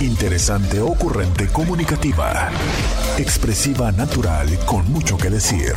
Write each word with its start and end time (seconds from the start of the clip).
Interesante, 0.00 0.80
ocurrente, 0.80 1.46
comunicativa. 1.48 2.48
Expresiva, 3.18 3.92
natural, 3.92 4.48
con 4.64 4.90
mucho 4.90 5.18
que 5.18 5.28
decir. 5.28 5.74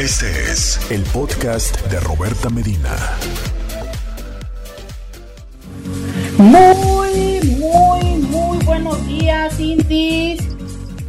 Este 0.00 0.28
es 0.50 0.80
el 0.90 1.02
podcast 1.04 1.80
de 1.92 2.00
Roberta 2.00 2.50
Medina. 2.50 2.96
Muy, 6.38 7.40
muy, 7.56 8.16
muy 8.30 8.58
buenos 8.64 9.06
días, 9.06 9.60
Intis. 9.60 10.40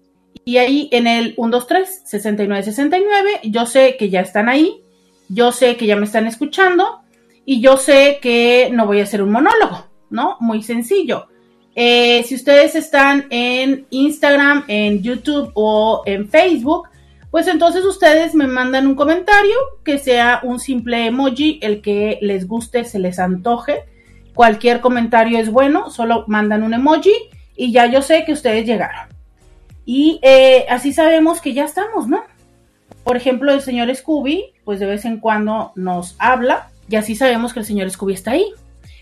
Y 0.45 0.55
ahí 0.57 0.87
en 0.91 1.07
el 1.07 1.35
123-6969, 1.35 3.41
yo 3.43 3.65
sé 3.65 3.97
que 3.97 4.09
ya 4.09 4.21
están 4.21 4.47
ahí, 4.47 4.83
yo 5.27 5.51
sé 5.51 5.75
que 5.75 5.87
ya 5.87 5.95
me 5.95 6.05
están 6.05 6.27
escuchando 6.27 7.01
y 7.45 7.61
yo 7.61 7.77
sé 7.77 8.19
que 8.21 8.69
no 8.71 8.85
voy 8.85 8.99
a 8.99 9.03
hacer 9.03 9.23
un 9.23 9.31
monólogo, 9.31 9.87
¿no? 10.09 10.37
Muy 10.39 10.61
sencillo. 10.61 11.29
Eh, 11.75 12.23
si 12.23 12.35
ustedes 12.35 12.75
están 12.75 13.25
en 13.31 13.87
Instagram, 13.89 14.65
en 14.67 15.01
YouTube 15.01 15.51
o 15.55 16.03
en 16.05 16.29
Facebook, 16.29 16.89
pues 17.31 17.47
entonces 17.47 17.83
ustedes 17.85 18.35
me 18.35 18.45
mandan 18.47 18.85
un 18.85 18.93
comentario 18.95 19.55
que 19.83 19.97
sea 19.97 20.41
un 20.43 20.59
simple 20.59 21.07
emoji, 21.07 21.59
el 21.63 21.81
que 21.81 22.19
les 22.21 22.47
guste, 22.47 22.85
se 22.85 22.99
les 22.99 23.17
antoje. 23.17 23.85
Cualquier 24.39 24.79
comentario 24.79 25.37
es 25.37 25.51
bueno, 25.51 25.89
solo 25.89 26.23
mandan 26.27 26.63
un 26.63 26.73
emoji 26.73 27.11
y 27.57 27.73
ya 27.73 27.87
yo 27.87 28.01
sé 28.01 28.23
que 28.23 28.31
ustedes 28.31 28.65
llegaron. 28.65 29.09
Y 29.83 30.17
eh, 30.21 30.65
así 30.69 30.93
sabemos 30.93 31.41
que 31.41 31.53
ya 31.53 31.65
estamos, 31.65 32.07
¿no? 32.07 32.23
Por 33.03 33.17
ejemplo, 33.17 33.51
el 33.51 33.59
señor 33.59 33.93
Scooby, 33.93 34.53
pues 34.63 34.79
de 34.79 34.85
vez 34.85 35.03
en 35.03 35.19
cuando 35.19 35.73
nos 35.75 36.15
habla 36.19 36.69
y 36.87 36.95
así 36.95 37.15
sabemos 37.15 37.51
que 37.51 37.59
el 37.59 37.65
señor 37.65 37.91
Scooby 37.91 38.13
está 38.13 38.31
ahí. 38.31 38.45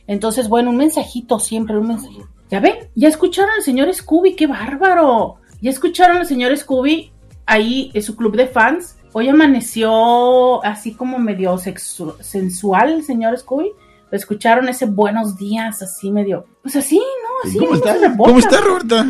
Entonces, 0.07 0.49
bueno, 0.49 0.71
un 0.71 0.77
mensajito, 0.77 1.37
siempre 1.37 1.77
un 1.77 1.89
mensajito. 1.89 2.27
Ya 2.49 2.59
ven, 2.59 2.89
ya 2.95 3.07
escucharon 3.07 3.51
al 3.51 3.61
señor 3.61 3.93
Scooby, 3.93 4.35
qué 4.35 4.47
bárbaro. 4.47 5.35
Ya 5.61 5.69
escucharon 5.69 6.17
al 6.17 6.25
señor 6.25 6.57
Scooby 6.57 7.11
ahí 7.45 7.91
en 7.93 8.01
su 8.01 8.15
club 8.15 8.35
de 8.35 8.47
fans. 8.47 8.97
Hoy 9.13 9.29
amaneció 9.29 10.65
así 10.65 10.95
como 10.95 11.19
medio 11.19 11.59
sensual 11.59 12.91
el 12.91 13.03
señor 13.03 13.37
Scooby. 13.37 13.71
Lo 14.09 14.17
escucharon 14.17 14.69
ese 14.69 14.85
buenos 14.85 15.37
días, 15.37 15.81
así 15.81 16.11
medio. 16.11 16.45
Pues 16.61 16.75
así, 16.77 16.97
¿no? 16.97 17.49
Así 17.49 17.57
¿Cómo 17.57 17.75
está? 17.75 17.95
¿Cómo 18.17 18.39
está, 18.39 18.61
Roberta? 18.61 19.05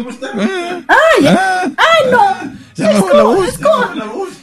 ¡Ay! 0.88 1.28
Ah, 1.28 1.64
¡Ay, 1.78 2.12
no! 2.12 2.58
Se 2.74 2.84
me 2.84 2.94
fue 2.96 3.14
la 3.16 3.24
voz. 3.24 3.60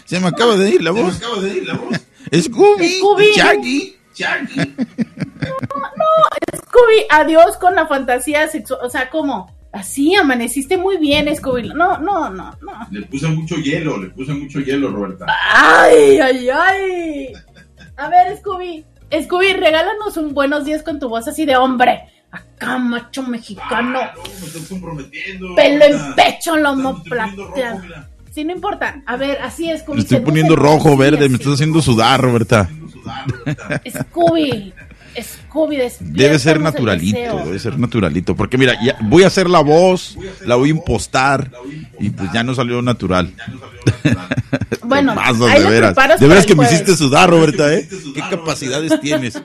Se 0.05 0.21
me 0.21 0.29
acaba 0.29 0.57
de 0.57 0.71
ir 0.71 0.83
la 0.83 0.93
voz. 0.93 1.15
Se 1.15 1.21
me 1.21 1.27
acaba 1.27 1.43
de 1.43 1.57
ir 1.57 1.67
la 1.67 1.75
voz. 1.75 2.01
Scooby. 2.41 2.89
Scooby. 2.99 3.33
Shaggy. 3.37 3.97
No, 4.21 5.81
no, 5.97 6.57
Scooby, 6.57 7.07
adiós 7.11 7.57
con 7.57 7.75
la 7.75 7.87
fantasía 7.87 8.47
sexual. 8.49 8.81
O 8.83 8.89
sea, 8.89 9.11
¿cómo? 9.11 9.53
Así 9.73 10.15
amaneciste 10.15 10.79
muy 10.79 10.99
bien, 10.99 11.35
Scooby. 11.35 11.71
No, 11.71 11.99
no, 11.99 12.31
no, 12.31 12.57
no. 12.63 12.73
Le 12.93 13.03
puse 13.07 13.27
mucho 13.27 13.57
hielo, 13.57 13.99
le 13.99 14.11
puse 14.11 14.33
mucho 14.33 14.61
hielo, 14.61 14.91
Roberta. 14.91 15.27
¡Ay, 15.29 16.19
ay, 16.21 16.49
ay! 16.49 17.33
A 17.97 18.09
ver, 18.09 18.37
Scooby. 18.39 18.85
Scooby, 19.13 19.53
regálanos 19.53 20.17
un 20.17 20.35
buenos 20.35 20.65
días 20.65 20.83
con 20.83 20.99
tu 20.99 21.09
voz 21.09 21.29
así 21.29 21.45
de 21.47 21.57
hombre. 21.57 22.09
Acá, 22.31 22.79
macho 22.79 23.23
mexicano. 23.23 24.01
Ah, 24.01 24.13
no, 24.17 24.23
me 24.23 24.47
estás 24.47 24.69
comprometiendo. 24.69 25.55
Pelo 25.55 25.85
en 25.85 26.15
pecho, 26.15 26.57
lomo 26.57 27.03
plateado. 27.03 27.81
Sí, 28.33 28.45
no 28.45 28.53
importa. 28.53 29.03
A 29.07 29.17
ver, 29.17 29.39
así 29.41 29.71
es, 29.71 29.83
Scooby. 29.83 29.99
Me 29.99 30.03
estoy 30.03 30.21
poniendo 30.21 30.57
rojo, 30.57 30.97
verde, 30.97 31.29
me 31.29 31.37
estás 31.37 31.55
haciendo 31.55 31.81
sudar, 31.81 32.21
Roberta. 32.21 32.63
Haciendo 32.63 34.05
Roberta. 35.15 35.23
Scooby. 35.23 35.91
Scooby, 35.91 36.11
Debe 36.13 36.39
ser 36.39 36.61
naturalito, 36.61 37.45
debe 37.45 37.59
ser 37.59 37.79
naturalito. 37.79 38.35
Porque 38.35 38.59
mira, 38.59 38.75
ya 38.85 38.97
voy 39.03 39.23
a 39.25 39.29
hacer 39.29 39.49
la 39.49 39.61
voz, 39.61 40.17
la 40.45 40.57
voy 40.57 40.69
a 40.69 40.73
impostar 40.73 41.51
y 41.99 42.11
pues 42.11 42.33
ya 42.33 42.43
no 42.43 42.55
salió 42.55 42.83
natural. 42.83 43.33
Bueno, 44.87 45.15
pasas, 45.17 45.41
ahí 45.43 45.63
de 45.63 45.71
veras. 45.71 45.97
De 46.21 46.29
veras 46.29 46.45
que 46.47 46.55
me 46.55 46.65
jueves. 46.65 46.75
hiciste 46.75 46.97
sudar, 46.97 47.31
Roberta, 47.31 47.73
¿eh? 47.73 47.89
¿Qué 48.15 48.21
capacidades 48.21 49.01
tienes? 49.01 49.43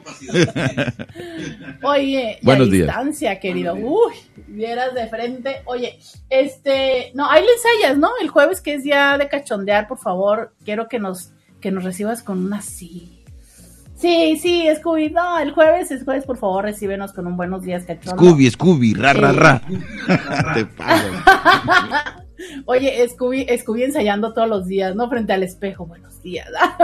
Oye, 1.82 2.40
Buenos 2.42 2.70
días. 2.70 2.88
distancia, 2.88 3.40
querido. 3.40 3.74
Uy, 3.76 4.14
vieras 4.48 4.94
de 4.94 5.08
frente. 5.08 5.62
Oye, 5.66 5.98
este, 6.30 7.12
no, 7.14 7.30
ahí 7.30 7.44
le 7.44 7.52
ensayas, 7.54 7.98
¿no? 7.98 8.10
El 8.22 8.30
jueves 8.30 8.62
que 8.62 8.76
es 8.76 8.84
día 8.84 9.18
de 9.18 9.28
cachondear, 9.30 9.88
por 9.88 9.98
favor, 10.00 10.54
quiero 10.66 10.88
que 10.88 11.00
nos, 11.00 11.32
que 11.62 11.72
nos 11.72 11.84
recibas 11.84 12.22
con 12.24 12.44
una 12.46 12.62
sí. 12.62 13.19
Sí, 14.00 14.40
sí, 14.42 14.66
Scooby, 14.78 15.10
no, 15.10 15.38
el 15.40 15.52
jueves, 15.52 15.92
el 15.92 16.06
jueves, 16.06 16.24
por 16.24 16.38
favor, 16.38 16.64
recíbenos 16.64 17.12
con 17.12 17.28
un 17.28 17.36
buenos 17.36 17.64
días, 17.64 17.84
cachondo. 17.84 18.24
Scooby, 18.24 18.50
Scooby, 18.50 18.94
ra, 18.94 19.12
ra, 19.12 19.34
ra. 19.34 19.62
Te 20.54 20.66
pasas. 20.66 21.12
Oye, 22.66 23.06
Scooby, 23.10 23.46
Scooby 23.58 23.84
ensayando 23.84 24.34
todos 24.34 24.48
los 24.48 24.68
días, 24.68 24.96
¿no? 24.96 25.10
Frente 25.10 25.34
al 25.34 25.44
espejo, 25.44 25.86
buenos 25.86 26.22
días. 26.22 26.48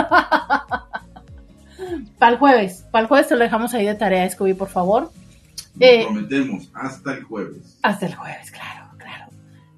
para 2.20 2.32
el 2.34 2.38
jueves, 2.38 2.86
para 2.92 3.04
el 3.04 3.08
jueves 3.08 3.30
te 3.30 3.36
lo 3.36 3.44
dejamos 3.46 3.74
ahí 3.74 3.86
de 3.86 3.96
tarea, 3.96 4.30
Scooby, 4.30 4.54
por 4.54 4.68
favor. 4.68 5.10
Eh, 5.80 6.00
Nos 6.04 6.08
prometemos 6.12 6.70
hasta 6.74 7.14
el 7.14 7.24
jueves. 7.24 7.80
Hasta 7.82 8.08
el 8.08 8.16
jueves, 8.16 8.52
claro, 8.52 8.90
claro. 8.98 9.28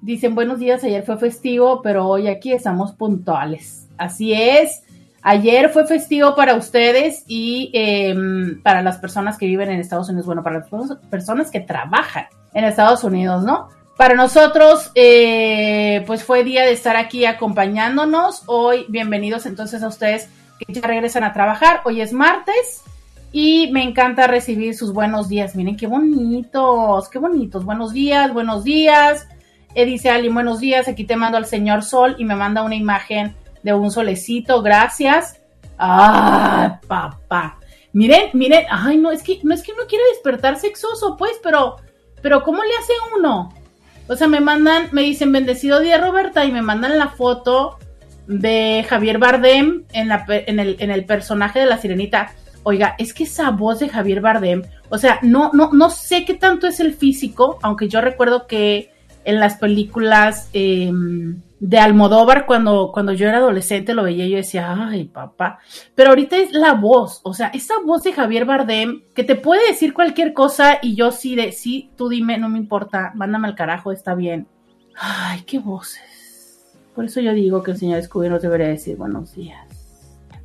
Dicen 0.00 0.34
buenos 0.34 0.58
días, 0.58 0.82
ayer 0.82 1.04
fue 1.04 1.18
festivo, 1.18 1.82
pero 1.82 2.04
hoy 2.08 2.26
aquí 2.26 2.52
estamos 2.52 2.94
puntuales. 2.94 3.86
Así 3.96 4.32
es. 4.32 4.82
Ayer 5.30 5.68
fue 5.68 5.86
festivo 5.86 6.34
para 6.34 6.54
ustedes 6.54 7.22
y 7.26 7.70
eh, 7.74 8.14
para 8.62 8.80
las 8.80 8.96
personas 8.96 9.36
que 9.36 9.44
viven 9.44 9.70
en 9.70 9.78
Estados 9.78 10.08
Unidos, 10.08 10.24
bueno, 10.24 10.42
para 10.42 10.60
las 10.60 10.96
personas 11.10 11.50
que 11.50 11.60
trabajan 11.60 12.28
en 12.54 12.64
Estados 12.64 13.04
Unidos, 13.04 13.44
¿no? 13.44 13.68
Para 13.98 14.14
nosotros, 14.14 14.90
eh, 14.94 16.02
pues 16.06 16.24
fue 16.24 16.44
día 16.44 16.62
de 16.62 16.72
estar 16.72 16.96
aquí 16.96 17.26
acompañándonos. 17.26 18.44
Hoy, 18.46 18.86
bienvenidos 18.88 19.44
entonces 19.44 19.82
a 19.82 19.88
ustedes 19.88 20.30
que 20.60 20.72
ya 20.72 20.80
regresan 20.80 21.24
a 21.24 21.34
trabajar. 21.34 21.82
Hoy 21.84 22.00
es 22.00 22.14
martes 22.14 22.82
y 23.30 23.70
me 23.70 23.82
encanta 23.82 24.28
recibir 24.28 24.74
sus 24.74 24.94
buenos 24.94 25.28
días. 25.28 25.54
Miren 25.54 25.76
qué 25.76 25.86
bonitos, 25.86 27.10
qué 27.10 27.18
bonitos. 27.18 27.66
Buenos 27.66 27.92
días, 27.92 28.32
buenos 28.32 28.64
días. 28.64 29.28
Eh, 29.74 29.84
dice 29.84 30.08
Ali, 30.08 30.30
buenos 30.30 30.58
días. 30.58 30.88
Aquí 30.88 31.04
te 31.04 31.16
mando 31.16 31.36
al 31.36 31.44
señor 31.44 31.82
Sol 31.82 32.16
y 32.18 32.24
me 32.24 32.34
manda 32.34 32.62
una 32.62 32.76
imagen 32.76 33.34
de 33.62 33.74
un 33.74 33.90
solecito. 33.90 34.62
Gracias. 34.62 35.40
¡Ay, 35.76 36.70
papá! 36.86 37.58
Miren, 37.92 38.30
miren. 38.32 38.64
Ay, 38.70 38.98
no, 38.98 39.10
es 39.10 39.22
que 39.22 39.40
no 39.42 39.54
es 39.54 39.62
que 39.62 39.72
uno 39.72 39.84
quiere 39.88 40.04
despertar 40.12 40.58
sexoso, 40.58 41.16
pues, 41.16 41.32
pero, 41.42 41.76
pero 42.22 42.42
¿cómo 42.42 42.62
le 42.62 42.74
hace 42.76 42.92
uno? 43.16 43.52
O 44.08 44.16
sea, 44.16 44.26
me 44.26 44.40
mandan, 44.40 44.88
me 44.92 45.02
dicen 45.02 45.32
bendecido 45.32 45.80
día 45.80 45.98
Roberta 45.98 46.44
y 46.44 46.52
me 46.52 46.62
mandan 46.62 46.98
la 46.98 47.08
foto 47.08 47.78
de 48.26 48.84
Javier 48.88 49.18
Bardem 49.18 49.84
en, 49.92 50.08
la, 50.08 50.24
en, 50.28 50.60
el, 50.60 50.76
en 50.78 50.90
el 50.90 51.04
personaje 51.04 51.58
de 51.60 51.66
la 51.66 51.78
sirenita. 51.78 52.32
Oiga, 52.62 52.94
es 52.98 53.14
que 53.14 53.24
esa 53.24 53.50
voz 53.50 53.78
de 53.80 53.88
Javier 53.88 54.20
Bardem, 54.20 54.62
o 54.88 54.98
sea, 54.98 55.18
no, 55.22 55.50
no, 55.52 55.70
no 55.72 55.90
sé 55.90 56.24
qué 56.24 56.34
tanto 56.34 56.66
es 56.66 56.80
el 56.80 56.94
físico, 56.94 57.58
aunque 57.62 57.88
yo 57.88 58.00
recuerdo 58.00 58.46
que 58.46 58.92
en 59.24 59.40
las 59.40 59.56
películas 59.56 60.50
eh, 60.52 60.90
de 61.60 61.78
Almodóvar, 61.78 62.46
cuando, 62.46 62.90
cuando 62.92 63.12
yo 63.12 63.28
era 63.28 63.38
adolescente 63.38 63.94
lo 63.94 64.04
veía, 64.04 64.26
yo 64.26 64.36
decía, 64.36 64.74
ay, 64.78 65.04
papá. 65.04 65.58
Pero 65.94 66.10
ahorita 66.10 66.36
es 66.36 66.52
la 66.52 66.74
voz, 66.74 67.20
o 67.24 67.34
sea, 67.34 67.48
esa 67.48 67.74
voz 67.84 68.02
de 68.02 68.12
Javier 68.12 68.44
Bardem 68.44 69.02
que 69.14 69.24
te 69.24 69.34
puede 69.34 69.66
decir 69.66 69.92
cualquier 69.92 70.32
cosa 70.32 70.78
y 70.80 70.94
yo 70.94 71.10
sí 71.10 71.34
de, 71.34 71.52
sí, 71.52 71.90
tú 71.96 72.08
dime, 72.08 72.38
no 72.38 72.48
me 72.48 72.58
importa, 72.58 73.12
mándame 73.14 73.48
al 73.48 73.54
carajo, 73.54 73.92
está 73.92 74.14
bien. 74.14 74.46
Ay, 74.94 75.42
qué 75.42 75.58
voces. 75.58 76.02
Por 76.94 77.04
eso 77.04 77.20
yo 77.20 77.32
digo 77.32 77.62
que 77.62 77.72
el 77.72 77.78
señor 77.78 78.02
Scooby 78.02 78.28
nos 78.28 78.42
debería 78.42 78.68
decir 78.68 78.96
buenos 78.96 79.34
días. 79.34 79.68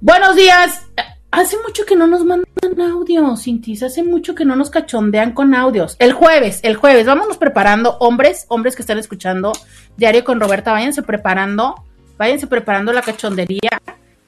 Buenos 0.02 0.36
días. 0.36 0.86
Hace 1.32 1.58
mucho 1.66 1.86
que 1.86 1.96
no 1.96 2.06
nos 2.06 2.24
mandan 2.64 2.92
audios, 2.92 3.44
Cintis. 3.44 3.84
Hace 3.84 4.04
mucho 4.04 4.36
que 4.36 4.46
no 4.46 4.56
nos 4.56 4.70
cachondean 4.70 5.34
con 5.34 5.54
audios. 5.54 5.96
El 6.00 6.14
jueves, 6.14 6.60
el 6.64 6.76
jueves, 6.76 7.06
vámonos 7.06 7.38
preparando. 7.38 7.98
Hombres, 8.00 8.46
hombres 8.50 8.76
que 8.76 8.82
están 8.82 8.98
escuchando 8.98 9.52
Diario 9.98 10.24
con 10.24 10.40
Roberta, 10.40 10.72
váyanse 10.72 11.04
preparando. 11.04 11.76
Váyanse 12.18 12.48
preparando 12.48 12.94
la 12.94 13.02
cachondería. 13.02 13.82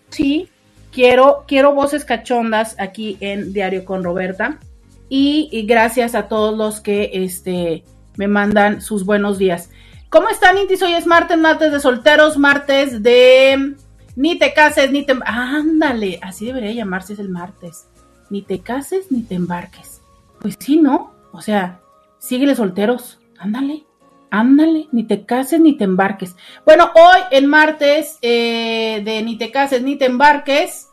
Sí, 0.10 0.50
quiero, 0.92 1.46
quiero 1.48 1.74
voces 1.74 2.06
cachondas 2.06 2.76
aquí 2.80 3.18
en 3.20 3.54
Diario 3.54 3.86
con 3.86 4.04
Roberta. 4.04 4.60
Y, 5.08 5.66
gracias 5.68 6.16
a 6.16 6.28
todos 6.28 6.58
los 6.58 6.82
que 6.82 7.12
este, 7.14 7.84
me 8.18 8.28
mandan 8.28 8.82
sus 8.82 9.06
buenos 9.06 9.38
días. 9.38 9.70
¿Cómo 10.10 10.30
están, 10.30 10.58
Intis? 10.58 10.82
Hoy 10.82 10.94
es 10.94 11.06
martes, 11.06 11.38
martes 11.38 11.72
de 11.72 11.80
solteros, 11.80 12.38
martes 12.38 13.04
de 13.04 13.76
ni 14.16 14.40
te 14.40 14.54
cases, 14.54 14.92
ni 14.92 15.06
te... 15.06 15.14
Ándale, 15.26 16.20
así 16.22 16.46
debería 16.46 16.72
llamarse 16.72 17.14
es 17.14 17.20
el 17.20 17.30
martes. 17.30 17.86
Ni 18.30 18.42
te 18.42 18.60
cases, 18.60 19.12
ni 19.12 19.22
te 19.22 19.36
embarques. 19.36 20.02
Pues 20.40 20.56
sí, 20.60 20.78
¿no? 20.78 21.14
O 21.32 21.42
sea, 21.42 21.82
síguele 22.20 22.56
solteros. 22.56 23.20
Ándale, 23.38 23.86
ándale, 24.32 24.88
ni 24.92 25.04
te 25.04 25.26
cases, 25.26 25.60
ni 25.60 25.78
te 25.78 25.84
embarques. 25.84 26.36
Bueno, 26.66 26.90
hoy 26.96 27.22
en 27.32 27.48
martes 27.48 28.18
eh, 28.22 29.02
de 29.04 29.22
ni 29.24 29.38
te 29.38 29.52
cases, 29.52 29.82
ni 29.82 29.98
te 29.98 30.06
embarques, 30.06 30.90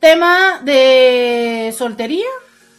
tema 0.00 0.60
de 0.64 1.74
soltería, 1.76 2.28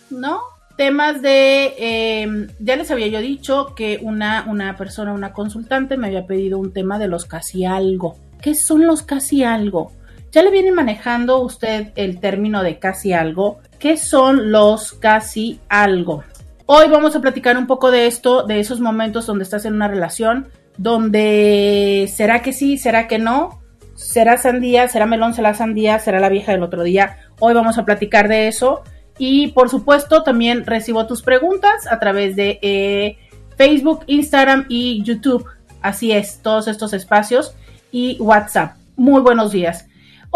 ¿no? 0.09 0.41
Temas 0.77 1.21
de, 1.21 1.73
eh, 1.77 2.47
ya 2.59 2.75
les 2.75 2.91
había 2.91 3.07
yo 3.07 3.19
dicho 3.19 3.73
que 3.75 3.99
una, 4.01 4.45
una 4.47 4.75
persona, 4.75 5.13
una 5.13 5.31
consultante 5.31 5.95
me 5.97 6.07
había 6.07 6.27
pedido 6.27 6.59
un 6.59 6.73
tema 6.73 6.99
de 6.99 7.07
los 7.07 7.25
casi 7.25 7.65
algo. 7.65 8.17
¿Qué 8.41 8.55
son 8.55 8.85
los 8.85 9.01
casi 9.01 9.43
algo? 9.43 9.93
Ya 10.35 10.43
le 10.43 10.51
viene 10.51 10.73
manejando 10.73 11.39
usted 11.39 11.93
el 11.95 12.19
término 12.19 12.61
de 12.61 12.77
casi 12.77 13.13
algo. 13.13 13.59
¿Qué 13.79 13.95
son 13.95 14.51
los 14.51 14.91
casi 14.91 15.61
algo? 15.69 16.25
Hoy 16.65 16.89
vamos 16.89 17.15
a 17.15 17.21
platicar 17.21 17.57
un 17.57 17.67
poco 17.67 17.89
de 17.89 18.05
esto, 18.05 18.43
de 18.43 18.59
esos 18.59 18.81
momentos 18.81 19.25
donde 19.25 19.45
estás 19.45 19.63
en 19.63 19.75
una 19.75 19.87
relación, 19.87 20.49
donde 20.77 22.11
será 22.13 22.41
que 22.41 22.51
sí, 22.51 22.77
será 22.77 23.07
que 23.07 23.17
no, 23.17 23.61
será 23.93 24.37
sandía, 24.37 24.89
será 24.89 25.05
melón, 25.05 25.33
será 25.33 25.53
sandía, 25.53 25.99
será 25.99 26.19
la 26.19 26.27
vieja 26.27 26.51
del 26.51 26.63
otro 26.63 26.83
día. 26.83 27.15
Hoy 27.39 27.53
vamos 27.53 27.77
a 27.77 27.85
platicar 27.85 28.27
de 28.27 28.49
eso. 28.49 28.83
Y 29.17 29.53
por 29.53 29.69
supuesto, 29.69 30.23
también 30.23 30.65
recibo 30.65 31.07
tus 31.07 31.21
preguntas 31.21 31.87
a 31.89 31.97
través 31.97 32.35
de 32.35 32.59
eh, 32.61 33.17
Facebook, 33.55 34.01
Instagram 34.07 34.65
y 34.67 35.01
YouTube. 35.01 35.45
Así 35.81 36.11
es, 36.11 36.41
todos 36.41 36.67
estos 36.67 36.91
espacios 36.91 37.55
y 37.89 38.17
WhatsApp. 38.19 38.75
Muy 38.97 39.21
buenos 39.21 39.53
días. 39.53 39.87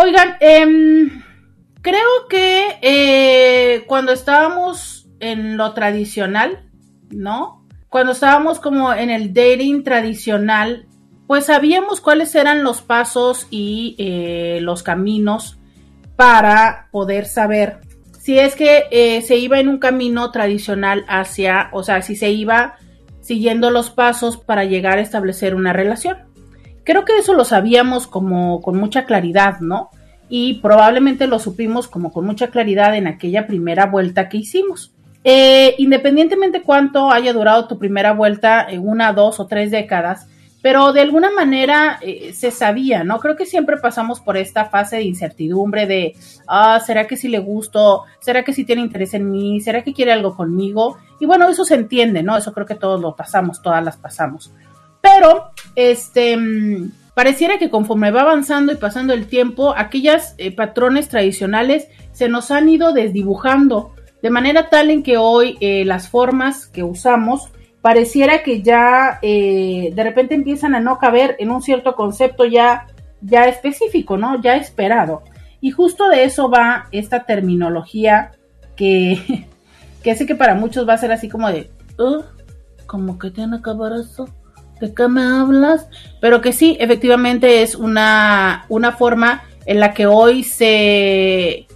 Oigan, 0.02 0.38
eh, 0.40 1.10
creo 1.82 2.28
que 2.30 2.78
eh, 2.82 3.84
cuando 3.86 4.14
estábamos 4.14 5.10
en 5.20 5.58
lo 5.58 5.74
tradicional, 5.74 6.70
¿no? 7.10 7.68
Cuando 7.90 8.14
estábamos 8.14 8.62
como 8.62 8.94
en 8.94 9.10
el 9.10 9.34
dating 9.34 9.84
tradicional, 9.84 10.88
pues 11.28 11.48
sabíamos 11.48 12.00
cuáles 12.00 12.34
eran 12.34 12.64
los 12.64 12.82
pasos 12.82 13.48
y 13.50 13.98
eh, 14.00 14.60
los 14.62 14.84
caminos 14.84 15.60
para 16.16 16.88
poder 16.94 17.26
saber 17.26 17.82
si 18.22 18.40
es 18.40 18.56
que 18.56 18.86
eh, 18.92 19.22
se 19.22 19.36
iba 19.36 19.60
en 19.60 19.68
un 19.68 19.80
camino 19.80 20.32
tradicional 20.32 21.04
hacia, 21.10 21.72
o 21.74 21.84
sea, 21.84 22.02
si 22.04 22.16
se 22.16 22.30
iba 22.30 22.78
siguiendo 23.20 23.70
los 23.70 23.90
pasos 23.90 24.38
para 24.38 24.64
llegar 24.64 24.98
a 24.98 25.02
establecer 25.02 25.56
una 25.56 25.74
relación. 25.74 26.29
Creo 26.90 27.06
que 27.06 27.20
eso 27.20 27.36
lo 27.36 27.46
sabíamos 27.46 28.08
como 28.08 28.62
con 28.64 28.76
mucha 28.76 29.06
claridad, 29.06 29.60
¿no? 29.60 29.92
Y 30.28 30.56
probablemente 30.56 31.28
lo 31.28 31.38
supimos 31.38 31.88
como 31.88 32.12
con 32.12 32.26
mucha 32.26 32.48
claridad 32.48 32.96
en 32.96 33.06
aquella 33.06 33.46
primera 33.46 33.86
vuelta 33.86 34.28
que 34.28 34.38
hicimos. 34.38 34.92
Eh, 35.24 35.76
independientemente 35.78 36.64
cuánto 36.64 37.12
haya 37.12 37.32
durado 37.32 37.68
tu 37.68 37.78
primera 37.78 38.14
vuelta, 38.14 38.66
en 38.68 38.88
una, 38.88 39.14
dos 39.14 39.40
o 39.40 39.46
tres 39.46 39.70
décadas, 39.70 40.26
pero 40.64 40.92
de 40.92 41.02
alguna 41.02 41.30
manera 41.30 42.00
eh, 42.02 42.34
se 42.34 42.50
sabía, 42.50 43.04
¿no? 43.04 43.20
Creo 43.20 43.36
que 43.36 43.46
siempre 43.46 43.78
pasamos 43.78 44.20
por 44.20 44.36
esta 44.36 44.66
fase 44.66 44.96
de 44.96 45.04
incertidumbre 45.04 45.86
de, 45.86 46.16
ah, 46.48 46.80
¿será 46.84 47.06
que 47.06 47.18
sí 47.18 47.28
le 47.28 47.38
gusto? 47.38 48.06
¿Será 48.20 48.44
que 48.44 48.52
sí 48.52 48.66
tiene 48.66 48.82
interés 48.82 49.14
en 49.14 49.30
mí? 49.30 49.62
¿Será 49.62 49.84
que 49.84 49.94
quiere 49.94 50.12
algo 50.12 50.36
conmigo? 50.36 50.98
Y 51.20 51.28
bueno, 51.28 51.48
eso 51.50 51.66
se 51.66 51.76
entiende, 51.76 52.24
¿no? 52.24 52.36
Eso 52.36 52.52
creo 52.52 52.66
que 52.66 52.74
todos 52.74 53.00
lo 53.00 53.16
pasamos, 53.16 53.62
todas 53.62 53.86
las 53.86 53.98
pasamos. 53.98 54.52
Pero, 55.02 55.52
este, 55.76 56.36
mm, 56.38 56.92
pareciera 57.14 57.58
que 57.58 57.70
conforme 57.70 58.12
va 58.12 58.22
avanzando 58.22 58.72
y 58.72 58.76
pasando 58.76 59.14
el 59.14 59.28
tiempo, 59.28 59.74
aquellas 59.76 60.36
eh, 60.38 60.56
patrones 60.56 61.10
tradicionales 61.10 61.88
se 62.12 62.30
nos 62.30 62.52
han 62.52 62.70
ido 62.70 62.94
desdibujando, 62.94 63.94
de 64.22 64.30
manera 64.30 64.70
tal 64.70 64.92
en 64.92 65.04
que 65.04 65.18
hoy 65.18 65.58
eh, 65.62 65.86
las 65.86 66.10
formas 66.10 66.66
que 66.68 66.84
usamos 66.84 67.50
pareciera 67.82 68.44
que 68.44 68.62
ya 68.62 69.20
eh, 69.22 69.92
de 69.94 70.04
repente 70.04 70.36
empiezan 70.36 70.76
a 70.76 70.80
no 70.80 70.98
caber 70.98 71.36
en 71.40 71.52
un 71.52 71.62
cierto 71.62 71.96
concepto 71.96 72.46
ya, 72.46 72.88
ya 73.22 73.46
específico, 73.46 74.18
¿no? 74.18 74.42
Ya 74.42 74.58
esperado. 74.58 75.24
Y 75.62 75.72
justo 75.72 76.10
de 76.10 76.26
eso 76.26 76.50
va 76.50 76.88
esta 76.92 77.26
terminología 77.26 78.32
que, 78.76 79.48
que 80.04 80.16
sé 80.16 80.26
que 80.26 80.36
para 80.36 80.56
muchos 80.56 80.88
va 80.88 80.94
a 80.94 80.98
ser 80.98 81.12
así 81.12 81.30
como 81.30 81.50
de, 81.50 81.70
"Uh, 81.98 82.24
como 82.86 83.18
que 83.20 83.32
tiene 83.32 83.62
que 83.62 83.72
ver 83.74 83.94
eso, 84.02 84.28
¿de 84.80 84.94
qué 84.94 85.08
me 85.08 85.22
hablas? 85.22 85.88
Pero 86.20 86.42
que 86.42 86.54
sí, 86.54 86.78
efectivamente 86.80 87.62
es 87.62 87.76
una, 87.76 88.66
una 88.70 88.94
forma 88.94 89.44
en 89.66 89.80
la 89.80 89.94
que 89.94 90.06
hoy 90.06 90.44
se 90.44 91.68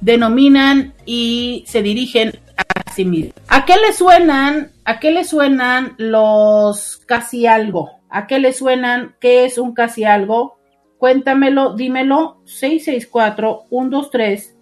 denominan 0.00 0.94
y 1.04 1.64
se 1.66 1.82
dirigen 1.82 2.38
a 2.56 2.92
sí 2.92 3.04
mismos. 3.04 3.34
¿A 3.48 3.64
qué 3.64 3.76
le 3.76 3.92
suenan? 3.92 4.72
¿A 4.84 4.98
qué 4.98 5.10
le 5.10 5.24
suenan 5.24 5.94
los 5.98 6.98
casi 7.06 7.46
algo? 7.46 7.90
¿A 8.08 8.26
qué 8.26 8.38
le 8.38 8.52
suenan? 8.52 9.14
¿Qué 9.20 9.44
es 9.44 9.58
un 9.58 9.74
casi 9.74 10.04
algo? 10.04 10.58
Cuéntamelo, 10.98 11.74
dímelo. 11.74 12.38
664-123 12.44 14.54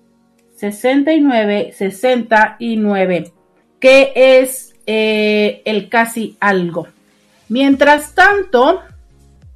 69 0.56 1.72
69. 1.72 3.32
¿Qué 3.80 4.12
es 4.14 4.74
eh, 4.86 5.62
el 5.64 5.88
casi 5.88 6.36
algo? 6.40 6.88
Mientras 7.48 8.14
tanto, 8.14 8.82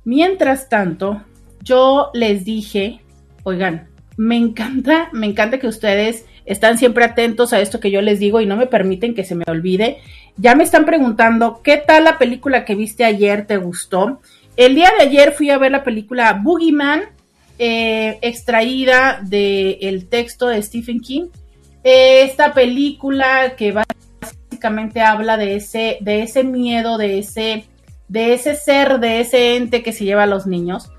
mientras 0.04 0.68
tanto, 0.68 1.22
yo 1.62 2.11
les 2.14 2.44
dije, 2.44 3.00
oigan, 3.44 3.88
me 4.16 4.37
encanta, 4.37 5.08
me 5.12 5.26
encanta 5.26 5.58
que 5.58 5.66
ustedes 5.66 6.26
están 6.44 6.78
siempre 6.78 7.04
atentos 7.04 7.52
a 7.52 7.61
esto 7.61 7.80
que 7.80 7.90
yo 7.90 8.00
les 8.02 8.18
digo 8.18 8.40
y 8.40 8.46
no 8.46 8.56
me 8.56 8.66
permiten 8.66 9.14
que 9.14 9.25
se 9.25 9.34
me 9.34 9.44
olvide. 9.46 9.99
Ya 10.37 10.54
me 10.54 10.64
están 10.64 10.84
preguntando, 10.84 11.61
¿qué 11.62 11.76
tal 11.76 12.04
la 12.04 12.18
película 12.18 12.64
que 12.64 12.75
viste 12.75 13.04
ayer? 13.04 13.46
¿Te 13.46 13.58
gustó? 13.58 14.20
El 14.56 14.75
día 14.75 14.90
de 14.99 15.04
ayer 15.04 15.32
fui 15.32 15.50
a 15.50 15.58
ver 15.58 15.72
la 15.72 15.84
película 15.84 16.32
Boogeyman, 16.42 17.02
eh, 17.58 18.18
extraída 18.22 19.20
del 19.22 20.08
texto 20.08 20.49
de 20.49 20.62
Stephen 20.62 21.00
King. 21.00 21.28
Esta 21.84 22.52
película 22.52 23.54
que 23.56 23.72
básicamente 23.72 25.00
habla 25.00 25.37
de 25.37 25.56
ese, 25.56 25.99
de 26.00 26.22
ese 26.22 26.44
miedo, 26.44 26.99
de 26.99 27.18
ese, 27.18 27.64
de 28.12 28.35
ese 28.35 28.54
ser, 28.57 29.00
de 29.00 29.21
ese 29.21 29.57
ente 29.57 29.83
que 29.83 29.92
se 29.92 30.04
lleva 30.04 30.25
a 30.25 30.26
los 30.26 30.47
niños. 30.47 30.90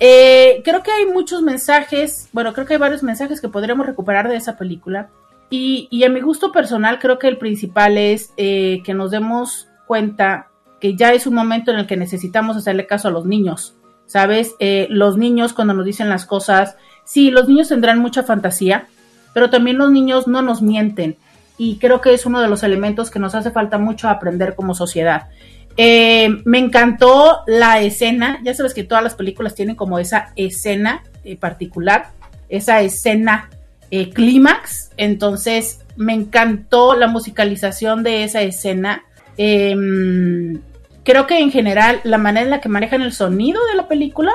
Eh, 0.00 0.62
creo 0.64 0.82
que 0.82 0.90
hay 0.90 1.04
muchos 1.04 1.42
mensajes, 1.42 2.30
bueno, 2.32 2.54
creo 2.54 2.66
que 2.66 2.72
hay 2.72 2.80
varios 2.80 3.02
mensajes 3.02 3.42
que 3.42 3.50
podríamos 3.50 3.86
recuperar 3.86 4.26
de 4.26 4.36
esa 4.36 4.56
película. 4.56 5.10
Y, 5.50 5.86
y 5.90 6.04
a 6.04 6.08
mi 6.08 6.20
gusto 6.20 6.52
personal, 6.52 6.98
creo 6.98 7.18
que 7.18 7.28
el 7.28 7.36
principal 7.36 7.98
es 7.98 8.30
eh, 8.38 8.80
que 8.84 8.94
nos 8.94 9.10
demos 9.10 9.68
cuenta 9.86 10.48
que 10.80 10.96
ya 10.96 11.12
es 11.12 11.26
un 11.26 11.34
momento 11.34 11.72
en 11.72 11.78
el 11.78 11.86
que 11.86 11.98
necesitamos 11.98 12.56
hacerle 12.56 12.86
caso 12.86 13.08
a 13.08 13.10
los 13.10 13.26
niños. 13.26 13.74
¿Sabes? 14.06 14.54
Eh, 14.58 14.86
los 14.88 15.18
niños 15.18 15.52
cuando 15.52 15.74
nos 15.74 15.84
dicen 15.84 16.08
las 16.08 16.24
cosas, 16.24 16.76
sí, 17.04 17.30
los 17.30 17.48
niños 17.48 17.68
tendrán 17.68 17.98
mucha 17.98 18.22
fantasía, 18.22 18.86
pero 19.34 19.50
también 19.50 19.76
los 19.76 19.90
niños 19.90 20.26
no 20.26 20.40
nos 20.40 20.62
mienten. 20.62 21.16
Y 21.58 21.78
creo 21.78 22.00
que 22.00 22.14
es 22.14 22.24
uno 22.24 22.40
de 22.40 22.48
los 22.48 22.62
elementos 22.62 23.10
que 23.10 23.18
nos 23.18 23.34
hace 23.34 23.50
falta 23.50 23.76
mucho 23.76 24.08
aprender 24.08 24.54
como 24.54 24.74
sociedad. 24.74 25.28
Eh, 25.76 26.42
me 26.44 26.58
encantó 26.58 27.42
la 27.46 27.80
escena, 27.80 28.40
ya 28.42 28.54
sabes 28.54 28.72
que 28.72 28.84
todas 28.84 29.04
las 29.04 29.14
películas 29.14 29.54
tienen 29.54 29.76
como 29.76 29.98
esa 29.98 30.32
escena 30.36 31.02
eh, 31.24 31.36
particular, 31.36 32.08
esa 32.48 32.80
escena 32.80 33.50
eh, 33.90 34.10
clímax. 34.10 34.90
Entonces 34.96 35.80
me 35.96 36.14
encantó 36.14 36.94
la 36.96 37.08
musicalización 37.08 38.02
de 38.02 38.24
esa 38.24 38.42
escena. 38.42 39.04
Em, 39.36 40.60
creo 41.04 41.26
que 41.26 41.38
en 41.38 41.50
general 41.50 42.00
la 42.04 42.18
manera 42.18 42.44
en 42.44 42.50
la 42.50 42.60
que 42.60 42.68
manejan 42.68 43.02
el 43.02 43.12
sonido 43.12 43.64
de 43.66 43.76
la 43.76 43.86
película 43.86 44.32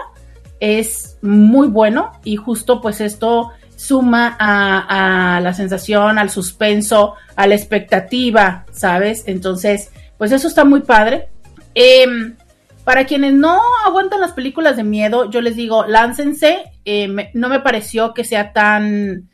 es 0.59 1.17
muy 1.23 1.67
bueno 1.67 2.11
y 2.23 2.35
justo 2.35 2.81
pues 2.81 3.01
esto 3.01 3.51
suma 3.75 4.37
a, 4.39 5.41
la 5.41 5.53
sensación, 5.55 6.19
al 6.19 6.29
suspenso, 6.29 7.15
a 7.35 7.47
la 7.47 7.55
expectativa, 7.55 8.65
¿sabes? 8.71 9.23
Entonces, 9.25 9.89
pues 10.21 10.31
eso 10.33 10.47
está 10.47 10.65
muy 10.65 10.81
padre. 10.81 11.29
Em, 11.73 12.35
para 12.83 13.05
quienes 13.05 13.33
no 13.33 13.59
aguantan 13.87 14.21
las 14.21 14.33
películas 14.33 14.77
de 14.77 14.83
miedo, 14.83 15.31
yo 15.31 15.41
les 15.41 15.55
digo, 15.55 15.87
láncense. 15.87 16.59
Eh, 16.85 17.31
no 17.33 17.49
me 17.49 17.59
pareció 17.59 18.13
que 18.13 18.23
sea 18.23 18.53
tan 18.53 19.31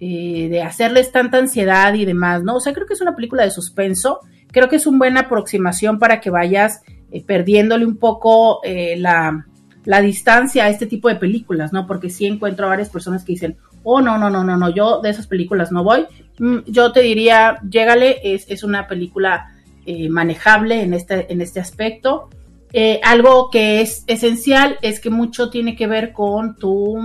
eh, 0.00 0.48
de 0.50 0.60
hacerles 0.60 1.12
tanta 1.12 1.38
ansiedad 1.38 1.94
y 1.94 2.04
demás, 2.04 2.42
¿no? 2.42 2.56
O 2.56 2.60
sea, 2.60 2.72
creo 2.72 2.84
que 2.84 2.94
es 2.94 3.00
una 3.00 3.14
película 3.14 3.44
de 3.44 3.52
suspenso. 3.52 4.18
Creo 4.50 4.68
que 4.68 4.74
es 4.74 4.88
una 4.88 4.98
buena 4.98 5.20
aproximación 5.20 6.00
para 6.00 6.20
que 6.20 6.30
vayas 6.30 6.82
eh, 7.12 7.22
perdiéndole 7.24 7.86
un 7.86 7.98
poco 7.98 8.60
la, 8.96 9.46
la 9.84 10.00
distancia 10.00 10.64
a 10.64 10.68
este 10.68 10.86
tipo 10.86 11.08
de 11.08 11.14
películas, 11.14 11.72
¿no? 11.72 11.86
Porque 11.86 12.10
sí 12.10 12.26
encuentro 12.26 12.66
a 12.66 12.70
varias 12.70 12.90
personas 12.90 13.22
que 13.22 13.34
dicen, 13.34 13.56
oh, 13.84 14.00
no, 14.00 14.18
no, 14.18 14.30
no, 14.30 14.42
no, 14.42 14.56
no, 14.56 14.68
yo 14.68 15.00
de 15.00 15.10
esas 15.10 15.28
películas 15.28 15.70
no 15.70 15.84
voy. 15.84 16.06
Mm, 16.40 16.64
yo 16.66 16.90
te 16.90 17.02
diría, 17.02 17.60
llégale, 17.70 18.18
es, 18.24 18.50
es 18.50 18.64
una 18.64 18.88
película 18.88 19.53
eh, 19.86 20.08
manejable 20.08 20.82
en 20.82 20.94
este, 20.94 21.32
en 21.32 21.40
este 21.40 21.60
aspecto. 21.60 22.28
Eh, 22.72 23.00
algo 23.04 23.50
que 23.50 23.80
es 23.80 24.02
esencial 24.06 24.78
es 24.82 24.98
que 24.98 25.10
mucho 25.10 25.48
tiene 25.48 25.76
que 25.76 25.86
ver 25.86 26.12
con 26.12 26.56
tu, 26.56 26.98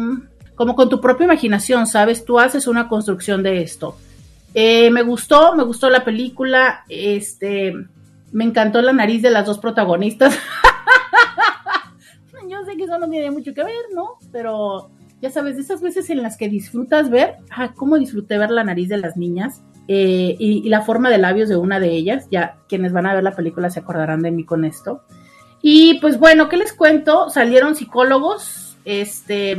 como 0.56 0.76
con 0.76 0.90
tu 0.90 1.00
propia 1.00 1.26
imaginación, 1.26 1.86
¿sabes? 1.86 2.26
Tú 2.26 2.40
haces 2.40 2.68
una 2.68 2.88
construcción 2.88 3.44
de 3.44 3.62
esto. 3.62 3.96
Eh, 4.54 4.90
me 4.90 5.04
gustó, 5.04 5.56
me 5.56 5.64
gustó 5.64 5.90
la 5.90 6.04
película, 6.04 6.84
este, 6.90 7.74
me 8.32 8.44
encantó 8.44 8.82
la 8.82 8.94
nariz 8.94 9.22
de 9.22 9.30
las 9.30 9.46
dos 9.46 9.60
protagonistas. 9.60 10.36
Yo 12.50 12.66
sé 12.66 12.76
que 12.76 12.86
eso 12.86 12.98
no 12.98 13.08
tiene 13.08 13.30
mucho 13.30 13.54
que 13.54 13.64
ver, 13.64 13.86
¿no? 13.94 14.16
Pero 14.32 14.90
ya 15.22 15.30
sabes, 15.30 15.56
de 15.56 15.62
esas 15.62 15.82
veces 15.82 16.10
en 16.10 16.24
las 16.24 16.36
que 16.36 16.50
disfrutas 16.50 17.12
ver, 17.12 17.36
ah, 17.52 17.74
cómo 17.76 18.00
disfruté 18.00 18.38
ver 18.38 18.50
la 18.50 18.64
nariz 18.64 18.90
de 18.90 18.98
las 18.98 19.18
niñas 19.18 19.62
eh, 19.92 20.36
y, 20.38 20.70
la 20.70 20.84
forma 20.84 21.10
de 21.10 21.18
labios 21.18 21.50
de 21.50 21.58
una 21.58 21.80
de 21.80 21.90
ellas, 21.90 22.28
ya 22.30 22.58
quienes 22.68 22.94
van 22.94 23.08
a 23.08 23.16
ver 23.16 23.24
la 23.24 23.36
película 23.36 23.72
se 23.72 23.80
acordarán 23.80 24.22
de 24.22 24.30
mí 24.30 24.46
con 24.46 24.64
esto. 24.64 25.02
Y 25.64 26.00
pues 26.00 26.20
bueno, 26.20 26.48
¿qué 26.48 26.58
les 26.58 26.74
cuento? 26.74 27.32
Salieron 27.32 27.76
psicólogos, 27.76 28.78
este, 28.86 29.58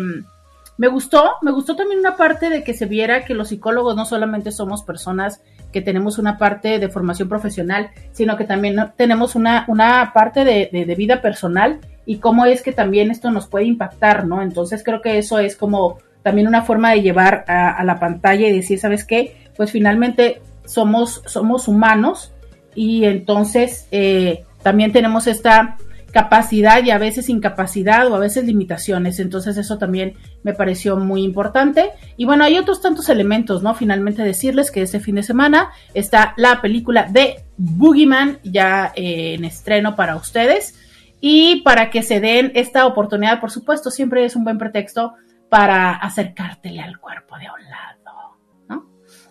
me 0.79 0.87
gustó, 0.87 1.33
me 1.43 1.51
gustó 1.51 1.75
también 1.75 1.99
una 1.99 2.17
parte 2.17 2.49
de 2.49 2.63
que 2.63 2.75
se 2.75 2.87
viera 2.87 3.25
que 3.25 3.35
los 3.35 3.49
psicólogos 3.49 3.97
no 3.97 4.05
solamente 4.05 4.53
somos 4.53 4.85
personas 4.85 5.43
que 5.73 5.83
tenemos 5.83 6.17
una 6.17 6.39
parte 6.39 6.79
de 6.79 6.89
formación 6.89 7.29
profesional, 7.29 7.91
sino 8.13 8.37
que 8.37 8.45
también 8.45 8.77
tenemos 8.97 9.35
una, 9.35 9.65
una 9.67 10.13
parte 10.15 10.45
de, 10.45 10.71
de 10.71 10.95
vida 10.95 11.21
personal 11.21 11.81
y 12.07 12.19
cómo 12.19 12.47
es 12.47 12.63
que 12.63 12.71
también 12.71 13.11
esto 13.11 13.33
nos 13.33 13.49
puede 13.49 13.65
impactar, 13.65 14.29
¿no? 14.29 14.43
Entonces 14.43 14.85
creo 14.85 15.03
que 15.03 15.19
eso 15.19 15.41
es 15.41 15.57
como 15.57 15.99
también 16.23 16.49
una 16.49 16.63
forma 16.63 16.93
de 16.93 17.03
llevar 17.03 17.45
a, 17.49 17.83
la 17.85 17.99
pantalla 17.99 18.49
y 18.49 18.53
decir, 18.53 18.79
¿sabes 18.79 19.05
qué? 19.05 19.37
Pues 19.61 19.73
finalmente 19.73 20.41
somos, 20.65 21.21
somos 21.27 21.69
humanos 21.69 22.33
y 22.75 23.05
entonces 23.05 23.87
eh, 23.91 24.47
también 24.63 24.91
tenemos 24.91 25.27
esta 25.27 25.77
capacidad 26.13 26.83
y 26.83 26.89
a 26.89 26.97
veces 26.97 27.29
incapacidad 27.29 28.11
o 28.11 28.15
a 28.15 28.19
veces 28.19 28.47
limitaciones. 28.47 29.21
Entonces 29.21 29.59
eso 29.59 29.77
también 29.77 30.15
me 30.45 30.55
pareció 30.55 30.97
muy 30.97 31.25
importante. 31.25 31.91
Y 32.17 32.25
bueno, 32.25 32.45
hay 32.45 32.57
otros 32.57 32.81
tantos 32.81 33.11
elementos, 33.11 33.63
¿no? 33.63 33.75
Finalmente 33.75 34.23
decirles 34.23 34.71
que 34.71 34.81
este 34.81 34.99
fin 34.99 35.17
de 35.17 35.23
semana 35.25 35.69
está 35.93 36.33
la 36.39 36.63
película 36.63 37.03
de 37.05 37.45
Boogeyman 37.59 38.39
ya 38.43 38.95
eh, 38.97 39.35
en 39.35 39.45
estreno 39.45 39.95
para 39.95 40.17
ustedes. 40.17 40.75
Y 41.21 41.61
para 41.65 41.91
que 41.91 42.03
se 42.03 42.19
den 42.19 42.51
esta 42.55 42.87
oportunidad, 42.87 43.41
por 43.41 43.51
supuesto, 43.51 43.91
siempre 43.91 44.25
es 44.25 44.37
un 44.37 44.45
buen 44.45 44.57
pretexto 44.57 45.17
para 45.51 45.97
acercártele 45.97 46.81
al 46.81 46.99
cuerpo 46.99 47.37
de 47.37 47.45
un. 47.45 48.00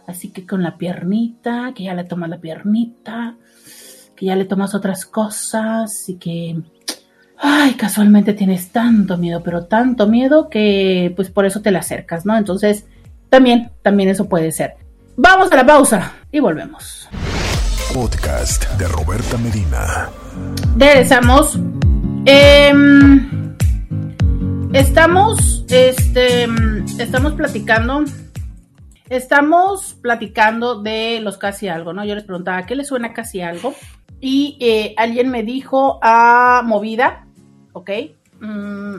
Así 0.09 0.29
que 0.29 0.47
con 0.47 0.63
la 0.63 0.75
piernita, 0.75 1.71
que 1.75 1.83
ya 1.83 1.93
le 1.93 2.03
tomas 2.03 2.31
la 2.31 2.39
piernita, 2.39 3.37
que 4.15 4.25
ya 4.25 4.35
le 4.35 4.45
tomas 4.45 4.73
otras 4.73 5.05
cosas 5.05 6.09
y 6.09 6.15
que, 6.15 6.59
ay, 7.37 7.75
casualmente 7.75 8.33
tienes 8.33 8.71
tanto 8.71 9.17
miedo, 9.17 9.43
pero 9.43 9.65
tanto 9.65 10.07
miedo 10.07 10.49
que 10.49 11.13
pues 11.15 11.29
por 11.29 11.45
eso 11.45 11.61
te 11.61 11.69
la 11.69 11.79
acercas, 11.79 12.25
¿no? 12.25 12.35
Entonces, 12.35 12.85
también, 13.29 13.71
también 13.83 14.09
eso 14.09 14.27
puede 14.27 14.51
ser. 14.51 14.77
Vamos 15.15 15.51
a 15.51 15.55
la 15.57 15.65
pausa 15.65 16.13
y 16.31 16.39
volvemos. 16.39 17.07
Podcast 17.93 18.67
de 18.79 18.87
Roberta 18.87 19.37
Medina. 19.37 20.09
Regresamos. 20.75 21.59
Em, 22.25 23.55
estamos, 24.73 25.65
este, 25.69 26.47
estamos 26.97 27.33
platicando. 27.33 28.05
Estamos 29.09 29.97
platicando 30.01 30.81
de 30.81 31.19
los 31.19 31.37
casi 31.37 31.67
algo, 31.67 31.93
¿no? 31.93 32.05
Yo 32.05 32.13
les 32.13 32.23
preguntaba, 32.23 32.65
¿qué 32.67 32.75
le 32.75 32.83
suena 32.83 33.11
casi 33.13 33.41
algo? 33.41 33.73
Y 34.21 34.57
eh, 34.59 34.93
alguien 34.97 35.29
me 35.29 35.41
dijo 35.43 35.99
a 36.03 36.61
movida, 36.63 37.25
¿ok? 37.73 37.89
Mm, 38.39 38.95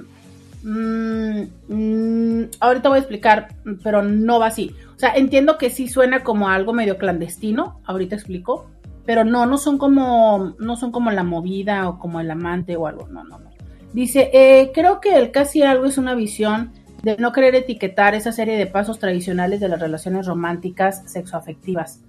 mm, 0.64 2.44
ahorita 2.58 2.88
voy 2.88 2.96
a 2.96 3.00
explicar, 3.00 3.48
pero 3.84 4.02
no 4.02 4.40
va 4.40 4.46
así. 4.46 4.74
O 4.96 4.98
sea, 4.98 5.12
entiendo 5.14 5.58
que 5.58 5.70
sí 5.70 5.88
suena 5.88 6.24
como 6.24 6.48
algo 6.48 6.72
medio 6.72 6.98
clandestino, 6.98 7.80
ahorita 7.84 8.16
explico, 8.16 8.66
pero 9.06 9.24
no, 9.24 9.46
no 9.46 9.58
son 9.58 9.78
como, 9.78 10.54
no 10.58 10.76
son 10.76 10.90
como 10.90 11.12
la 11.12 11.22
movida 11.22 11.88
o 11.88 11.98
como 11.98 12.18
el 12.18 12.30
amante 12.30 12.76
o 12.76 12.86
algo, 12.86 13.06
no, 13.08 13.22
no, 13.22 13.38
no. 13.38 13.50
Dice, 13.92 14.30
eh, 14.32 14.72
creo 14.74 15.00
que 15.00 15.16
el 15.16 15.30
casi 15.30 15.62
algo 15.62 15.86
es 15.86 15.98
una 15.98 16.14
visión 16.14 16.72
de 17.02 17.16
no 17.18 17.32
querer 17.32 17.54
etiquetar 17.54 18.14
esa 18.14 18.32
serie 18.32 18.56
de 18.56 18.66
pasos 18.66 18.98
tradicionales 18.98 19.60
de 19.60 19.68
las 19.68 19.80
relaciones 19.80 20.26
románticas 20.26 21.02
sexoafectivas. 21.10 22.00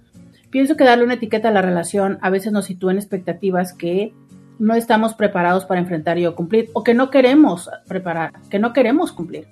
Pienso 0.50 0.76
que 0.76 0.84
darle 0.84 1.04
una 1.04 1.14
etiqueta 1.14 1.48
a 1.48 1.52
la 1.52 1.62
relación 1.62 2.18
a 2.20 2.30
veces 2.30 2.52
nos 2.52 2.66
sitúa 2.66 2.92
en 2.92 2.98
expectativas 2.98 3.72
que 3.72 4.12
no 4.58 4.74
estamos 4.74 5.14
preparados 5.14 5.64
para 5.64 5.80
enfrentar 5.80 6.18
y 6.18 6.26
o 6.26 6.34
cumplir, 6.34 6.68
o 6.74 6.84
que 6.84 6.94
no 6.94 7.10
queremos 7.10 7.70
preparar, 7.88 8.32
que 8.50 8.58
no 8.58 8.72
queremos 8.72 9.12
cumplir. 9.12 9.48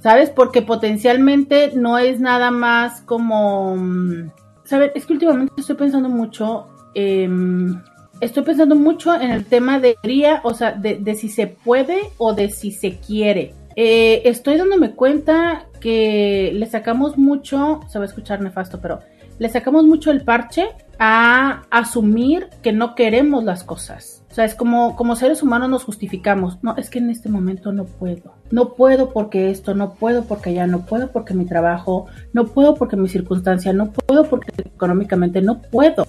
¿Sabes? 0.00 0.30
Porque 0.30 0.62
potencialmente 0.62 1.72
no 1.74 1.98
es 1.98 2.20
nada 2.20 2.50
más 2.50 3.02
como 3.02 3.76
mm, 3.76 4.30
¿sabes? 4.70 4.92
Es 4.94 5.04
que 5.04 5.14
últimamente 5.14 5.52
estoy 5.58 5.74
pensando 5.74 6.08
mucho, 6.08 6.68
em, 6.94 7.82
estoy 8.20 8.44
pensando 8.44 8.76
mucho 8.76 9.12
en 9.12 9.32
el 9.32 9.44
tema 9.44 9.80
de, 9.80 9.96
o 10.44 10.54
sea, 10.54 10.70
de, 10.70 11.14
si 11.16 11.28
se 11.28 11.48
puede 11.48 11.98
o 12.18 12.34
de 12.34 12.50
si 12.50 12.70
se 12.70 13.00
quiere. 13.00 13.52
Eh, 13.82 14.28
estoy 14.28 14.58
dándome 14.58 14.90
cuenta 14.90 15.64
que 15.80 16.52
le 16.54 16.66
sacamos 16.66 17.16
mucho, 17.16 17.80
se 17.88 17.98
va 17.98 18.04
a 18.04 18.08
escuchar 18.08 18.42
nefasto, 18.42 18.78
pero 18.78 18.98
le 19.38 19.48
sacamos 19.48 19.84
mucho 19.84 20.10
el 20.10 20.20
parche 20.20 20.68
a 20.98 21.62
asumir 21.70 22.48
que 22.62 22.74
no 22.74 22.94
queremos 22.94 23.42
las 23.42 23.64
cosas. 23.64 24.22
O 24.30 24.34
sea, 24.34 24.44
es 24.44 24.54
como, 24.54 24.96
como 24.96 25.16
seres 25.16 25.42
humanos 25.42 25.70
nos 25.70 25.84
justificamos. 25.84 26.58
No, 26.62 26.76
es 26.76 26.90
que 26.90 26.98
en 26.98 27.08
este 27.08 27.30
momento 27.30 27.72
no 27.72 27.86
puedo. 27.86 28.34
No 28.50 28.74
puedo 28.74 29.14
porque 29.14 29.50
esto, 29.50 29.72
no 29.72 29.94
puedo 29.94 30.24
porque 30.24 30.50
allá, 30.50 30.66
no 30.66 30.84
puedo 30.84 31.10
porque 31.10 31.32
mi 31.32 31.46
trabajo, 31.46 32.04
no 32.34 32.48
puedo 32.48 32.74
porque 32.74 32.98
mi 32.98 33.08
circunstancia, 33.08 33.72
no 33.72 33.92
puedo 33.92 34.24
porque 34.24 34.52
económicamente 34.62 35.40
no 35.40 35.62
puedo. 35.62 36.04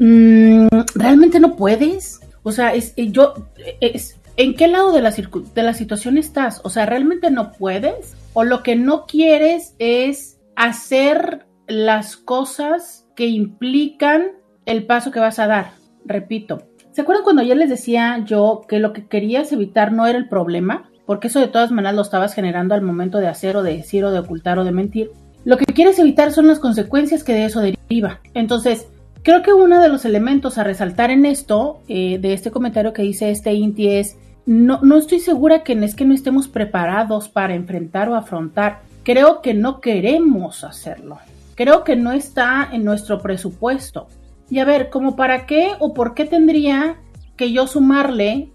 Mm, 0.00 0.66
¿Realmente 0.96 1.38
no 1.38 1.54
puedes? 1.54 2.18
O 2.42 2.50
sea, 2.50 2.74
es, 2.74 2.94
eh, 2.96 3.12
yo, 3.12 3.34
es, 3.80 4.18
¿en 4.36 4.54
qué 4.54 4.68
lado 4.68 4.92
de 4.92 5.02
la, 5.02 5.10
de 5.10 5.62
la 5.62 5.74
situación 5.74 6.18
estás? 6.18 6.60
O 6.64 6.70
sea, 6.70 6.86
¿realmente 6.86 7.30
no 7.30 7.52
puedes? 7.52 8.16
¿O 8.34 8.44
lo 8.44 8.62
que 8.62 8.76
no 8.76 9.06
quieres 9.06 9.74
es 9.78 10.38
hacer 10.56 11.46
las 11.66 12.16
cosas 12.16 13.06
que 13.16 13.26
implican 13.26 14.32
el 14.66 14.86
paso 14.86 15.10
que 15.10 15.20
vas 15.20 15.38
a 15.38 15.46
dar. 15.46 15.72
Repito, 16.04 16.62
¿se 16.92 17.00
acuerdan 17.00 17.24
cuando 17.24 17.42
ayer 17.42 17.56
les 17.56 17.70
decía 17.70 18.22
yo 18.24 18.62
que 18.68 18.78
lo 18.78 18.92
que 18.92 19.06
querías 19.06 19.52
evitar 19.52 19.92
no 19.92 20.06
era 20.06 20.18
el 20.18 20.28
problema? 20.28 20.90
Porque 21.06 21.28
eso 21.28 21.40
de 21.40 21.48
todas 21.48 21.70
maneras 21.70 21.94
lo 21.94 22.02
estabas 22.02 22.34
generando 22.34 22.74
al 22.74 22.82
momento 22.82 23.18
de 23.18 23.28
hacer 23.28 23.56
o 23.56 23.62
de 23.62 23.76
decir 23.76 24.04
o 24.04 24.10
de 24.10 24.20
ocultar 24.20 24.58
o 24.58 24.64
de 24.64 24.72
mentir. 24.72 25.10
Lo 25.44 25.56
que 25.56 25.64
quieres 25.64 25.98
evitar 25.98 26.32
son 26.32 26.46
las 26.46 26.60
consecuencias 26.60 27.24
que 27.24 27.32
de 27.32 27.46
eso 27.46 27.60
deriva. 27.60 28.20
Entonces, 28.34 28.86
creo 29.22 29.42
que 29.42 29.52
uno 29.52 29.80
de 29.80 29.88
los 29.88 30.04
elementos 30.04 30.58
a 30.58 30.64
resaltar 30.64 31.10
en 31.10 31.26
esto, 31.26 31.80
eh, 31.88 32.18
de 32.18 32.32
este 32.32 32.52
comentario 32.52 32.92
que 32.92 33.02
dice 33.02 33.30
este 33.30 33.52
Inti, 33.52 33.88
es 33.88 34.16
no, 34.46 34.80
no 34.82 34.98
estoy 34.98 35.20
segura 35.20 35.62
que 35.62 35.72
es 35.72 35.94
que 35.94 36.04
no 36.04 36.14
estemos 36.14 36.48
preparados 36.48 37.28
para 37.28 37.54
enfrentar 37.54 38.08
o 38.08 38.14
afrontar. 38.14 38.82
Creo 39.02 39.42
que 39.42 39.54
no 39.54 39.80
queremos 39.80 40.64
hacerlo 40.64 41.18
creo 41.54 41.84
que 41.84 41.96
no 41.96 42.12
está 42.12 42.68
en 42.72 42.82
nuestro 42.82 43.20
presupuesto. 43.20 44.08
Y 44.50 44.58
a 44.58 44.64
ver, 44.64 44.90
¿como 44.90 45.16
para 45.16 45.46
qué 45.46 45.72
o 45.78 45.94
por 45.94 46.14
qué 46.14 46.24
tendría 46.24 46.96
que 47.36 47.52
yo 47.52 47.66
sumarle, 47.66 48.50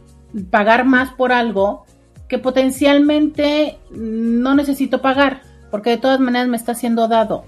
pagar 0.50 0.86
más 0.86 1.13
por 1.13 1.32
algo 1.32 1.86
que 2.27 2.38
potencialmente 2.38 3.77
no 3.91 4.56
necesito 4.56 5.01
pagar? 5.01 5.41
porque 5.70 5.89
de 5.89 5.98
todas 5.98 6.20
maneras 6.20 6.48
me 6.48 6.58
está 6.58 6.74
siendo 6.74 7.08
dado. 7.08 7.44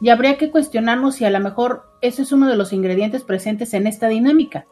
Y 0.00 0.10
habría 0.10 0.36
que 0.36 0.50
cuestionarnos 0.50 1.16
si 1.16 1.24
a 1.24 1.30
lo 1.30 1.40
mejor 1.40 1.84
ese 2.00 2.22
es 2.22 2.32
uno 2.32 2.48
de 2.48 2.56
los 2.56 2.72
ingredientes 2.72 3.22
presentes 3.22 3.72
en 3.72 3.86
esta 3.86 4.08
dinámica. 4.08 4.66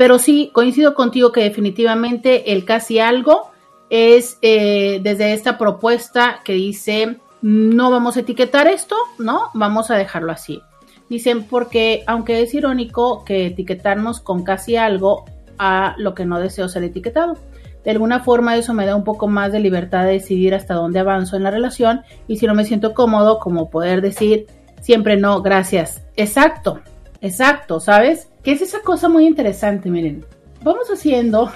Pero 0.00 0.18
sí, 0.18 0.48
coincido 0.54 0.94
contigo 0.94 1.30
que 1.30 1.42
definitivamente 1.42 2.54
el 2.54 2.64
casi 2.64 3.00
algo 3.00 3.50
es 3.90 4.38
eh, 4.40 4.98
desde 5.02 5.34
esta 5.34 5.58
propuesta 5.58 6.40
que 6.42 6.54
dice 6.54 7.18
no 7.42 7.90
vamos 7.90 8.16
a 8.16 8.20
etiquetar 8.20 8.66
esto, 8.66 8.96
¿no? 9.18 9.50
Vamos 9.52 9.90
a 9.90 9.96
dejarlo 9.96 10.32
así. 10.32 10.62
Dicen 11.10 11.44
porque 11.44 12.02
aunque 12.06 12.40
es 12.40 12.54
irónico 12.54 13.26
que 13.26 13.48
etiquetarnos 13.48 14.20
con 14.20 14.42
casi 14.42 14.76
algo 14.76 15.26
a 15.58 15.94
lo 15.98 16.14
que 16.14 16.24
no 16.24 16.40
deseo 16.40 16.70
ser 16.70 16.84
etiquetado. 16.84 17.36
De 17.84 17.90
alguna 17.90 18.20
forma 18.20 18.56
eso 18.56 18.72
me 18.72 18.86
da 18.86 18.96
un 18.96 19.04
poco 19.04 19.28
más 19.28 19.52
de 19.52 19.60
libertad 19.60 20.06
de 20.06 20.12
decidir 20.12 20.54
hasta 20.54 20.72
dónde 20.72 21.00
avanzo 21.00 21.36
en 21.36 21.42
la 21.42 21.50
relación 21.50 22.04
y 22.26 22.38
si 22.38 22.46
no 22.46 22.54
me 22.54 22.64
siento 22.64 22.94
cómodo 22.94 23.38
como 23.38 23.68
poder 23.68 24.00
decir 24.00 24.46
siempre 24.80 25.18
no, 25.18 25.42
gracias. 25.42 26.02
Exacto, 26.16 26.80
exacto, 27.20 27.80
¿sabes? 27.80 28.29
Que 28.42 28.52
es 28.52 28.62
esa 28.62 28.80
cosa 28.80 29.08
muy 29.08 29.26
interesante, 29.26 29.90
miren. 29.90 30.24
Vamos 30.62 30.88
haciendo, 30.90 31.50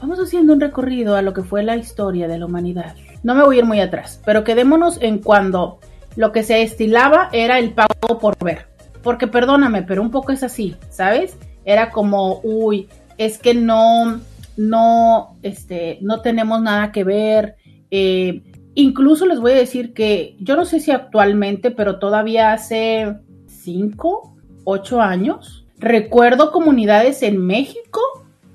vamos 0.00 0.18
haciendo 0.18 0.52
un 0.52 0.60
recorrido 0.60 1.16
a 1.16 1.22
lo 1.22 1.32
que 1.32 1.42
fue 1.42 1.62
la 1.62 1.76
historia 1.76 2.28
de 2.28 2.38
la 2.38 2.46
humanidad. 2.46 2.94
No 3.22 3.34
me 3.34 3.44
voy 3.44 3.56
a 3.56 3.58
ir 3.60 3.64
muy 3.64 3.80
atrás, 3.80 4.20
pero 4.24 4.44
quedémonos 4.44 5.00
en 5.00 5.18
cuando 5.18 5.78
lo 6.16 6.32
que 6.32 6.42
se 6.42 6.62
estilaba 6.62 7.28
era 7.32 7.58
el 7.58 7.72
pago 7.72 8.18
por 8.20 8.36
ver. 8.42 8.66
Porque 9.02 9.26
perdóname, 9.26 9.82
pero 9.82 10.02
un 10.02 10.10
poco 10.10 10.32
es 10.32 10.42
así, 10.42 10.76
¿sabes? 10.90 11.36
Era 11.64 11.90
como, 11.90 12.40
uy, 12.42 12.88
es 13.18 13.38
que 13.38 13.54
no, 13.54 14.20
no, 14.56 15.36
este, 15.42 15.98
no 16.02 16.20
tenemos 16.20 16.60
nada 16.60 16.92
que 16.92 17.04
ver. 17.04 17.56
Eh, 17.90 18.42
incluso 18.74 19.26
les 19.26 19.40
voy 19.40 19.52
a 19.52 19.56
decir 19.56 19.92
que 19.92 20.36
yo 20.40 20.56
no 20.56 20.64
sé 20.64 20.80
si 20.80 20.90
actualmente, 20.90 21.70
pero 21.70 21.98
todavía 21.98 22.52
hace 22.52 23.16
cinco, 23.46 24.36
ocho 24.64 25.00
años, 25.00 25.61
recuerdo 25.82 26.52
comunidades 26.52 27.22
en 27.22 27.44
México 27.44 28.00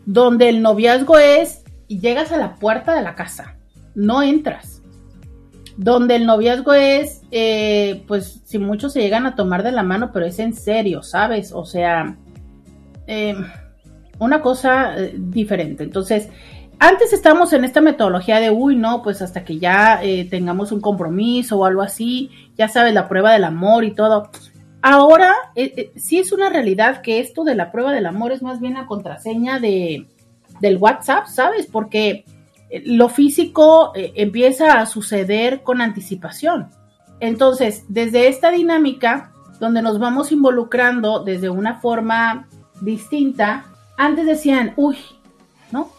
donde 0.06 0.48
el 0.48 0.62
noviazgo 0.62 1.20
es 1.20 1.64
y 1.88 2.00
llegas 2.00 2.32
a 2.32 2.38
la 2.38 2.56
puerta 2.56 2.96
de 2.96 3.04
la 3.04 3.16
casa, 3.16 3.58
no 3.94 4.24
entras. 4.24 4.82
Donde 5.76 6.16
el 6.16 6.26
noviazgo 6.26 6.74
es, 6.74 7.22
eh, 7.30 8.04
pues 8.08 8.42
si 8.46 8.58
muchos 8.58 8.94
se 8.94 9.02
llegan 9.02 9.28
a 9.28 9.36
tomar 9.36 9.62
de 9.62 9.72
la 9.72 9.84
mano, 9.84 10.12
pero 10.12 10.26
es 10.26 10.40
en 10.40 10.54
serio, 10.54 11.04
¿sabes? 11.04 11.52
O 11.52 11.66
sea, 11.66 12.18
eh, 13.06 13.36
una 14.18 14.42
cosa 14.42 14.98
eh, 14.98 15.14
diferente. 15.16 15.84
Entonces, 15.84 16.30
antes 16.80 17.14
estábamos 17.14 17.54
en 17.54 17.64
esta 17.64 17.82
metodología 17.82 18.40
de, 18.40 18.50
uy, 18.50 18.76
no, 18.76 19.04
pues 19.04 19.22
hasta 19.22 19.44
que 19.44 19.60
ya 19.60 20.02
tengamos 20.30 20.72
un 20.72 20.80
compromiso 20.80 21.60
o 21.60 21.66
algo 21.66 21.82
así, 21.82 22.32
ya 22.56 22.70
sabes, 22.70 22.94
la 22.94 23.08
prueba 23.08 23.34
del 23.34 23.44
amor 23.44 23.84
y 23.84 23.94
todo. 23.94 24.30
Ahora, 24.82 25.36
eh, 25.56 25.92
sí 25.96 26.20
es 26.20 26.32
una 26.32 26.50
realidad 26.50 27.02
que 27.02 27.20
esto 27.20 27.44
de 27.44 27.56
la 27.56 27.72
prueba 27.72 27.92
del 27.92 28.06
amor 28.06 28.32
es 28.32 28.42
más 28.42 28.60
bien 28.60 28.76
la 28.76 28.86
contraseña 28.86 29.60
de, 29.60 30.08
del 30.62 30.78
WhatsApp, 30.78 31.28
¿sabes? 31.28 31.66
Porque 31.66 32.26
lo 32.84 33.10
físico 33.10 33.94
empieza 33.96 34.80
a 34.80 34.86
suceder 34.86 35.64
con 35.64 35.82
anticipación. 35.82 36.70
Entonces, 37.20 37.86
desde 37.88 38.28
esta 38.28 38.52
dinámica, 38.52 39.32
donde 39.60 39.82
nos 39.82 40.00
vamos 40.00 40.32
involucrando 40.32 41.24
desde 41.24 41.50
una 41.50 41.80
forma 41.80 42.48
distinta, 42.82 43.66
antes 43.98 44.26
decían, 44.26 44.74
uy, 44.76 44.98
¿no? 45.72 45.90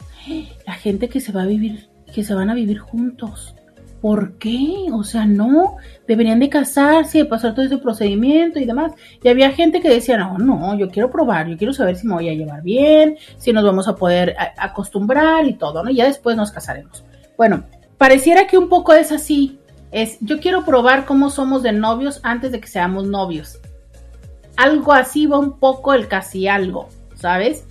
La 0.66 0.74
gente 0.74 1.08
que 1.08 1.20
se 1.20 1.32
va 1.32 1.42
a 1.42 1.46
vivir, 1.46 1.88
que 2.14 2.22
se 2.22 2.34
van 2.34 2.50
a 2.50 2.54
vivir 2.54 2.78
juntos. 2.78 3.54
¿Por 4.00 4.34
qué? 4.34 4.86
O 4.92 5.02
sea, 5.02 5.26
no, 5.26 5.76
deberían 6.06 6.38
de 6.38 6.48
casarse, 6.48 7.24
pasar 7.24 7.54
todo 7.54 7.64
ese 7.64 7.78
procedimiento 7.78 8.60
y 8.60 8.64
demás. 8.64 8.92
Y 9.22 9.28
había 9.28 9.50
gente 9.50 9.80
que 9.80 9.88
decía, 9.88 10.16
no, 10.16 10.38
no, 10.38 10.78
yo 10.78 10.88
quiero 10.88 11.10
probar, 11.10 11.48
yo 11.48 11.56
quiero 11.56 11.72
saber 11.72 11.96
si 11.96 12.06
me 12.06 12.14
voy 12.14 12.28
a 12.28 12.34
llevar 12.34 12.62
bien, 12.62 13.16
si 13.38 13.52
nos 13.52 13.64
vamos 13.64 13.88
a 13.88 13.96
poder 13.96 14.36
acostumbrar 14.56 15.46
y 15.46 15.54
todo, 15.54 15.82
¿no? 15.82 15.90
Y 15.90 15.96
ya 15.96 16.04
después 16.04 16.36
nos 16.36 16.52
casaremos. 16.52 17.02
Bueno, 17.36 17.64
pareciera 17.96 18.46
que 18.46 18.56
un 18.56 18.68
poco 18.68 18.92
es 18.92 19.10
así. 19.10 19.58
Es, 19.90 20.18
yo 20.20 20.38
quiero 20.38 20.64
probar 20.64 21.04
cómo 21.04 21.30
somos 21.30 21.62
de 21.64 21.72
novios 21.72 22.20
antes 22.22 22.52
de 22.52 22.60
que 22.60 22.68
seamos 22.68 23.06
novios. 23.06 23.58
Algo 24.56 24.92
así 24.92 25.26
va 25.26 25.38
un 25.38 25.58
poco 25.58 25.92
el 25.92 26.06
casi 26.06 26.46
algo, 26.46 26.88
¿sabes? 27.16 27.64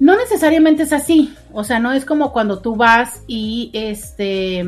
No 0.00 0.16
necesariamente 0.16 0.84
es 0.84 0.92
así, 0.94 1.34
o 1.52 1.62
sea, 1.62 1.78
no 1.78 1.92
es 1.92 2.06
como 2.06 2.32
cuando 2.32 2.60
tú 2.60 2.74
vas 2.74 3.22
y 3.26 3.70
este 3.74 4.64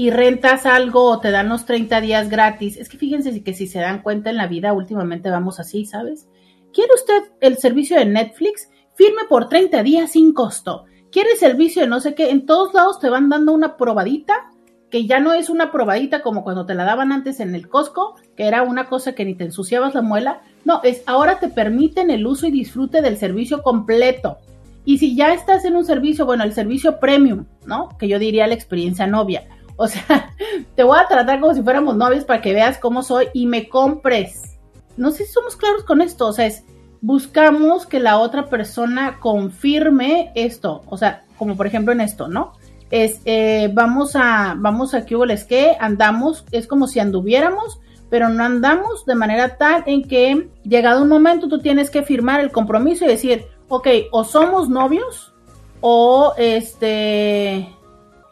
y 0.00 0.08
rentas 0.08 0.64
algo 0.64 1.04
o 1.10 1.20
te 1.20 1.30
dan 1.30 1.50
los 1.50 1.66
30 1.66 2.00
días 2.00 2.30
gratis. 2.30 2.78
Es 2.78 2.88
que 2.88 2.96
fíjense 2.96 3.42
que 3.42 3.52
si 3.52 3.66
se 3.66 3.80
dan 3.80 4.00
cuenta 4.00 4.30
en 4.30 4.38
la 4.38 4.46
vida 4.46 4.72
últimamente 4.72 5.28
vamos 5.28 5.60
así, 5.60 5.84
¿sabes? 5.84 6.26
¿Quiere 6.72 6.94
usted 6.94 7.32
el 7.42 7.58
servicio 7.58 7.98
de 7.98 8.06
Netflix? 8.06 8.70
Firme 8.94 9.24
por 9.28 9.50
30 9.50 9.82
días 9.82 10.12
sin 10.12 10.32
costo. 10.32 10.86
¿Quiere 11.12 11.36
servicio 11.36 11.82
de 11.82 11.88
no 11.88 12.00
sé 12.00 12.14
qué? 12.14 12.30
En 12.30 12.46
todos 12.46 12.72
lados 12.72 12.98
te 12.98 13.10
van 13.10 13.28
dando 13.28 13.52
una 13.52 13.76
probadita 13.76 14.50
que 14.90 15.04
ya 15.04 15.20
no 15.20 15.34
es 15.34 15.50
una 15.50 15.70
probadita 15.70 16.22
como 16.22 16.44
cuando 16.44 16.64
te 16.64 16.74
la 16.74 16.84
daban 16.84 17.12
antes 17.12 17.38
en 17.38 17.54
el 17.54 17.68
Costco, 17.68 18.16
que 18.38 18.44
era 18.44 18.62
una 18.62 18.88
cosa 18.88 19.14
que 19.14 19.26
ni 19.26 19.34
te 19.34 19.44
ensuciabas 19.44 19.94
la 19.94 20.00
muela, 20.00 20.40
no, 20.64 20.80
es 20.82 21.02
ahora 21.04 21.40
te 21.40 21.48
permiten 21.48 22.10
el 22.10 22.26
uso 22.26 22.46
y 22.46 22.50
disfrute 22.50 23.02
del 23.02 23.18
servicio 23.18 23.62
completo. 23.62 24.38
Y 24.86 24.96
si 24.96 25.14
ya 25.14 25.34
estás 25.34 25.66
en 25.66 25.76
un 25.76 25.84
servicio, 25.84 26.24
bueno, 26.24 26.42
el 26.42 26.54
servicio 26.54 26.98
premium, 26.98 27.44
¿no? 27.66 27.90
Que 27.98 28.08
yo 28.08 28.18
diría 28.18 28.46
la 28.46 28.54
experiencia 28.54 29.06
novia. 29.06 29.46
O 29.80 29.88
sea, 29.88 30.34
te 30.76 30.82
voy 30.82 30.98
a 30.98 31.08
tratar 31.08 31.40
como 31.40 31.54
si 31.54 31.62
fuéramos 31.62 31.96
novios 31.96 32.26
para 32.26 32.42
que 32.42 32.52
veas 32.52 32.76
cómo 32.76 33.02
soy 33.02 33.28
y 33.32 33.46
me 33.46 33.66
compres. 33.66 34.58
No 34.98 35.10
sé 35.10 35.24
si 35.24 35.32
somos 35.32 35.56
claros 35.56 35.84
con 35.84 36.02
esto, 36.02 36.26
o 36.26 36.32
sea, 36.34 36.44
es 36.44 36.64
buscamos 37.00 37.86
que 37.86 37.98
la 37.98 38.18
otra 38.18 38.50
persona 38.50 39.18
confirme 39.20 40.32
esto, 40.34 40.82
o 40.84 40.98
sea, 40.98 41.24
como 41.38 41.56
por 41.56 41.66
ejemplo 41.66 41.94
en 41.94 42.02
esto, 42.02 42.28
¿no? 42.28 42.52
Es, 42.90 43.22
eh, 43.24 43.70
vamos 43.72 44.16
a, 44.16 44.54
vamos 44.58 44.92
a, 44.92 45.06
¿qué 45.06 45.16
hubo 45.16 45.24
les 45.24 45.44
que 45.44 45.74
Andamos, 45.80 46.44
es 46.50 46.66
como 46.66 46.86
si 46.86 47.00
anduviéramos, 47.00 47.80
pero 48.10 48.28
no 48.28 48.44
andamos 48.44 49.06
de 49.06 49.14
manera 49.14 49.56
tal 49.56 49.84
en 49.86 50.06
que 50.06 50.50
llegado 50.62 51.04
un 51.04 51.08
momento 51.08 51.48
tú 51.48 51.60
tienes 51.60 51.88
que 51.88 52.02
firmar 52.02 52.40
el 52.40 52.52
compromiso 52.52 53.06
y 53.06 53.08
decir, 53.08 53.46
ok, 53.68 53.88
o 54.12 54.24
somos 54.24 54.68
novios 54.68 55.32
o 55.80 56.34
este 56.36 57.74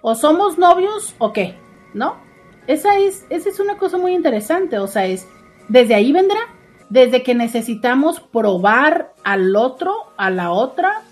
o 0.02 0.14
somos 0.14 0.58
novios 0.58 1.14
o 1.18 1.32
qué, 1.32 1.56
¿no? 1.94 2.16
Esa 2.66 2.98
es 2.98 3.24
esa 3.30 3.48
es 3.48 3.60
una 3.60 3.76
cosa 3.76 3.98
muy 3.98 4.14
interesante, 4.14 4.78
o 4.78 4.86
sea, 4.86 5.06
es 5.06 5.26
desde 5.68 5.94
ahí 5.94 6.12
vendrá, 6.12 6.40
desde 6.90 7.22
que 7.22 7.34
necesitamos 7.34 8.20
probar 8.20 9.12
al 9.24 9.56
otro, 9.56 9.94
a 10.16 10.30
la 10.30 10.50
otra, 10.50 11.02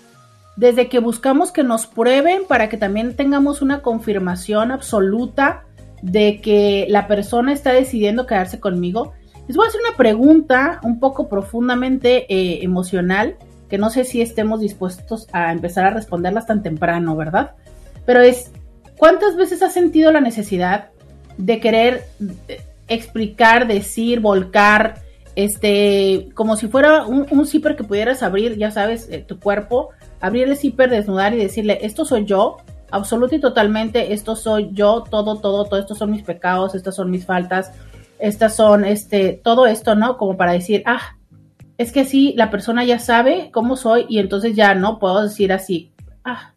desde 0.55 0.89
que 0.89 0.99
buscamos 0.99 1.51
que 1.51 1.63
nos 1.63 1.85
prueben 1.87 2.43
para 2.47 2.69
que 2.69 2.77
también 2.77 3.15
tengamos 3.15 3.61
una 3.61 3.81
confirmación 3.81 4.71
absoluta 4.71 5.65
de 6.01 6.41
que 6.41 6.85
la 6.89 7.07
persona 7.07 7.53
está 7.53 7.73
decidiendo 7.73 8.25
quedarse 8.25 8.59
conmigo, 8.59 9.13
les 9.47 9.55
voy 9.55 9.65
a 9.65 9.69
hacer 9.69 9.81
una 9.87 9.95
pregunta 9.95 10.79
un 10.83 10.99
poco 10.99 11.29
profundamente 11.29 12.25
eh, 12.33 12.63
emocional, 12.63 13.37
que 13.69 13.77
no 13.77 13.89
sé 13.89 14.03
si 14.03 14.21
estemos 14.21 14.59
dispuestos 14.59 15.27
a 15.31 15.51
empezar 15.51 15.85
a 15.85 15.89
responderlas 15.91 16.47
tan 16.47 16.63
temprano, 16.63 17.15
¿verdad? 17.15 17.51
Pero 18.05 18.21
es, 18.21 18.51
¿cuántas 18.97 19.35
veces 19.35 19.61
has 19.61 19.73
sentido 19.73 20.11
la 20.11 20.21
necesidad 20.21 20.89
de 21.37 21.59
querer 21.59 22.05
eh, 22.47 22.61
explicar, 22.87 23.67
decir, 23.67 24.19
volcar, 24.19 25.01
este, 25.35 26.29
como 26.33 26.55
si 26.55 26.67
fuera 26.67 27.05
un, 27.05 27.27
un 27.29 27.45
zipper 27.45 27.75
que 27.75 27.83
pudieras 27.83 28.23
abrir, 28.23 28.57
ya 28.57 28.71
sabes, 28.71 29.07
eh, 29.11 29.23
tu 29.25 29.39
cuerpo, 29.39 29.89
abrir 30.19 30.47
el 30.47 30.57
zipper, 30.57 30.89
desnudar 30.89 31.33
y 31.33 31.37
decirle, 31.37 31.79
esto 31.81 32.05
soy 32.05 32.25
yo, 32.25 32.57
absoluta 32.89 33.35
y 33.35 33.39
totalmente, 33.39 34.13
esto 34.13 34.35
soy 34.35 34.69
yo, 34.71 35.03
todo, 35.03 35.39
todo, 35.39 35.65
todo, 35.65 35.79
estos 35.79 35.97
son 35.97 36.11
mis 36.11 36.23
pecados, 36.23 36.73
estas 36.73 36.95
son 36.95 37.11
mis 37.11 37.25
faltas, 37.25 37.71
estas 38.19 38.55
son, 38.55 38.83
este, 38.83 39.39
todo 39.43 39.67
esto, 39.67 39.93
¿no? 39.93 40.17
Como 40.17 40.37
para 40.37 40.53
decir, 40.53 40.81
ah, 40.87 41.17
es 41.77 41.91
que 41.91 42.05
sí, 42.05 42.33
la 42.35 42.49
persona 42.49 42.83
ya 42.83 42.97
sabe 42.97 43.51
cómo 43.51 43.75
soy 43.75 44.07
y 44.09 44.17
entonces 44.17 44.55
ya 44.55 44.73
no 44.73 44.97
puedo 44.97 45.21
decir 45.21 45.53
así, 45.53 45.91
ah, 46.23 46.53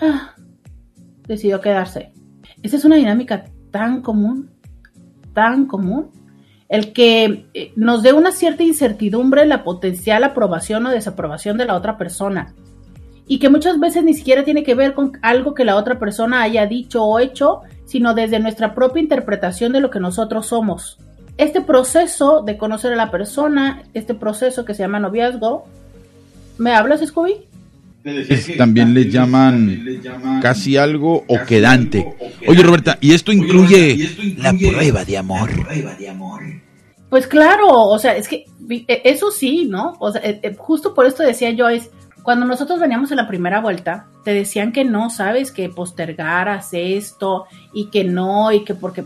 ah 0.00 0.36
decidió 1.26 1.60
quedarse. 1.60 2.12
Esa 2.62 2.76
es 2.76 2.84
una 2.84 2.96
dinámica 2.96 3.44
tan 3.70 4.02
común, 4.02 4.50
tan 5.32 5.66
común, 5.66 6.10
el 6.68 6.92
que 6.92 7.46
eh, 7.54 7.72
nos 7.76 8.02
dé 8.02 8.12
una 8.12 8.32
cierta 8.32 8.62
incertidumbre 8.62 9.46
la 9.46 9.62
potencial 9.62 10.24
aprobación 10.24 10.86
o 10.86 10.90
desaprobación 10.90 11.58
de 11.58 11.66
la 11.66 11.74
otra 11.74 11.96
persona 11.96 12.54
y 13.28 13.38
que 13.38 13.48
muchas 13.48 13.78
veces 13.78 14.04
ni 14.04 14.14
siquiera 14.14 14.44
tiene 14.44 14.62
que 14.62 14.74
ver 14.74 14.94
con 14.94 15.18
algo 15.22 15.54
que 15.54 15.64
la 15.64 15.76
otra 15.76 15.98
persona 15.98 16.42
haya 16.42 16.66
dicho 16.66 17.04
o 17.04 17.18
hecho, 17.18 17.60
sino 17.84 18.14
desde 18.14 18.38
nuestra 18.38 18.74
propia 18.74 19.02
interpretación 19.02 19.72
de 19.72 19.80
lo 19.80 19.90
que 19.90 20.00
nosotros 20.00 20.46
somos. 20.46 20.98
Este 21.36 21.60
proceso 21.60 22.42
de 22.42 22.56
conocer 22.56 22.92
a 22.92 22.96
la 22.96 23.10
persona, 23.10 23.82
este 23.94 24.14
proceso 24.14 24.64
que 24.64 24.74
se 24.74 24.82
llama 24.82 25.00
noviazgo, 25.00 25.64
¿me 26.56 26.72
hablas, 26.72 27.04
Scooby? 27.04 27.46
Es- 28.06 28.56
también 28.56 28.94
le 28.94 29.10
llaman 29.10 29.82
casi 30.40 30.76
algo 30.76 31.24
o 31.28 31.38
quedante. 31.46 32.06
Oye, 32.46 32.62
Roberta, 32.62 32.98
¿y 33.00 33.12
esto 33.14 33.32
incluye 33.32 34.08
la 34.38 34.52
prueba 34.52 35.04
de 35.04 35.16
amor? 35.18 35.50
Pues 37.10 37.26
claro, 37.26 37.68
o 37.68 37.98
sea, 37.98 38.16
es 38.16 38.28
que 38.28 38.44
e- 38.68 39.02
eso 39.04 39.30
sí, 39.30 39.66
¿no? 39.68 39.94
O 40.00 40.10
sea, 40.12 40.20
eh, 40.22 40.40
eh, 40.42 40.54
justo 40.58 40.92
por 40.94 41.06
esto 41.06 41.22
decía 41.22 41.50
yo, 41.50 41.68
es 41.68 41.90
cuando 42.22 42.44
nosotros 42.46 42.80
veníamos 42.80 43.10
en 43.12 43.18
la 43.18 43.28
primera 43.28 43.60
vuelta, 43.60 44.06
te 44.24 44.34
decían 44.34 44.72
que 44.72 44.84
no, 44.84 45.10
sabes, 45.10 45.52
que 45.52 45.68
postergaras 45.68 46.70
esto 46.72 47.46
y 47.72 47.86
que 47.90 48.02
no, 48.02 48.50
y 48.50 48.64
que 48.64 48.74
porque... 48.74 49.04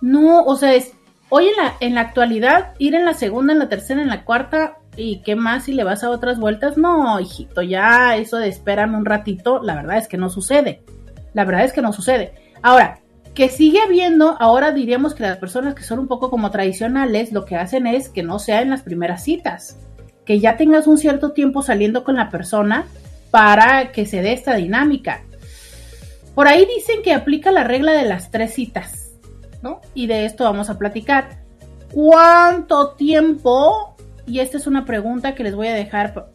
No, 0.00 0.42
o 0.42 0.56
sea, 0.56 0.74
es 0.74 0.92
hoy 1.28 1.48
en 1.48 1.56
la, 1.62 1.74
en 1.80 1.94
la 1.94 2.00
actualidad, 2.02 2.72
ir 2.78 2.94
en 2.94 3.04
la 3.04 3.12
segunda, 3.12 3.52
en 3.52 3.58
la 3.58 3.68
tercera, 3.68 4.00
en 4.00 4.08
la 4.08 4.24
cuarta, 4.24 4.78
y 4.96 5.22
qué 5.22 5.36
más 5.36 5.64
si 5.64 5.72
le 5.72 5.84
vas 5.84 6.02
a 6.04 6.10
otras 6.10 6.38
vueltas, 6.38 6.76
no, 6.76 7.20
hijito, 7.20 7.62
ya 7.62 8.16
eso 8.16 8.38
de 8.38 8.48
espérame 8.48 8.96
un 8.96 9.04
ratito, 9.04 9.60
la 9.62 9.74
verdad 9.74 9.98
es 9.98 10.08
que 10.08 10.16
no 10.16 10.30
sucede. 10.30 10.82
La 11.34 11.44
verdad 11.44 11.64
es 11.64 11.72
que 11.72 11.82
no 11.82 11.92
sucede. 11.92 12.32
Ahora, 12.62 13.00
que 13.34 13.50
sigue 13.50 13.78
habiendo, 13.80 14.36
ahora 14.40 14.72
diríamos 14.72 15.14
que 15.14 15.22
las 15.22 15.36
personas 15.36 15.74
que 15.74 15.82
son 15.82 15.98
un 15.98 16.08
poco 16.08 16.30
como 16.30 16.50
tradicionales, 16.50 17.32
lo 17.32 17.44
que 17.44 17.56
hacen 17.56 17.86
es 17.86 18.08
que 18.08 18.22
no 18.22 18.38
sea 18.38 18.62
en 18.62 18.70
las 18.70 18.82
primeras 18.82 19.22
citas, 19.22 19.76
que 20.24 20.40
ya 20.40 20.56
tengas 20.56 20.86
un 20.86 20.96
cierto 20.96 21.32
tiempo 21.32 21.60
saliendo 21.60 22.02
con 22.02 22.16
la 22.16 22.30
persona 22.30 22.86
para 23.30 23.92
que 23.92 24.06
se 24.06 24.22
dé 24.22 24.32
esta 24.32 24.54
dinámica. 24.54 25.22
Por 26.34 26.48
ahí 26.48 26.66
dicen 26.66 27.02
que 27.02 27.12
aplica 27.12 27.52
la 27.52 27.64
regla 27.64 27.92
de 27.92 28.06
las 28.06 28.30
tres 28.30 28.54
citas, 28.54 29.12
¿no? 29.62 29.82
Y 29.94 30.06
de 30.06 30.24
esto 30.24 30.44
vamos 30.44 30.70
a 30.70 30.78
platicar. 30.78 31.44
¿Cuánto 31.92 32.92
tiempo? 32.92 33.95
Y 34.26 34.40
esta 34.40 34.56
es 34.56 34.66
una 34.66 34.84
pregunta 34.84 35.34
que 35.34 35.44
les 35.44 35.54
voy 35.54 35.68
a 35.68 35.74
dejar 35.74 36.32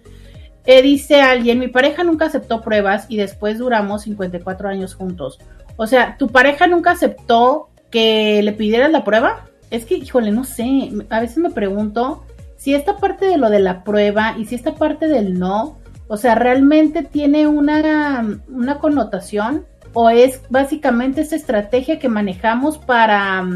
Eh, 0.66 0.82
dice 0.82 1.22
alguien, 1.22 1.58
mi 1.58 1.68
pareja 1.68 2.04
nunca 2.04 2.26
aceptó 2.26 2.60
pruebas 2.60 3.06
y 3.08 3.16
después 3.16 3.58
duramos 3.58 4.02
54 4.02 4.68
años 4.68 4.94
juntos. 4.94 5.38
O 5.76 5.86
sea, 5.86 6.16
¿tu 6.18 6.28
pareja 6.28 6.66
nunca 6.66 6.90
aceptó 6.90 7.70
que 7.90 8.42
le 8.42 8.52
pidieras 8.52 8.90
la 8.90 9.04
prueba? 9.04 9.46
Es 9.70 9.86
que, 9.86 9.94
híjole, 9.94 10.32
no 10.32 10.44
sé, 10.44 10.90
a 11.08 11.20
veces 11.20 11.38
me 11.38 11.50
pregunto 11.50 12.24
si 12.56 12.74
esta 12.74 12.98
parte 12.98 13.26
de 13.26 13.38
lo 13.38 13.48
de 13.48 13.60
la 13.60 13.84
prueba 13.84 14.36
y 14.38 14.44
si 14.44 14.54
esta 14.54 14.74
parte 14.74 15.08
del 15.08 15.38
no, 15.38 15.78
o 16.08 16.16
sea, 16.16 16.34
realmente 16.34 17.02
tiene 17.02 17.46
una, 17.46 18.40
una 18.48 18.78
connotación 18.78 19.64
o 19.92 20.10
es 20.10 20.42
básicamente 20.50 21.22
esa 21.22 21.36
estrategia 21.36 21.98
que 21.98 22.08
manejamos 22.08 22.78
para, 22.78 23.46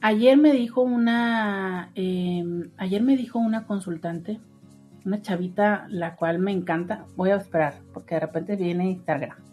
Ayer 0.00 0.36
me 0.36 0.52
dijo 0.52 0.82
una, 0.82 1.90
eh, 1.94 2.44
ayer 2.76 3.02
me 3.02 3.16
dijo 3.16 3.38
una 3.38 3.66
consultante, 3.66 4.40
una 5.04 5.20
chavita, 5.20 5.86
la 5.88 6.16
cual 6.16 6.38
me 6.38 6.52
encanta. 6.52 7.06
Voy 7.16 7.30
a 7.30 7.36
esperar, 7.36 7.80
porque 7.92 8.14
de 8.14 8.20
repente 8.20 8.56
viene 8.56 8.88
Instagram. 8.88 9.45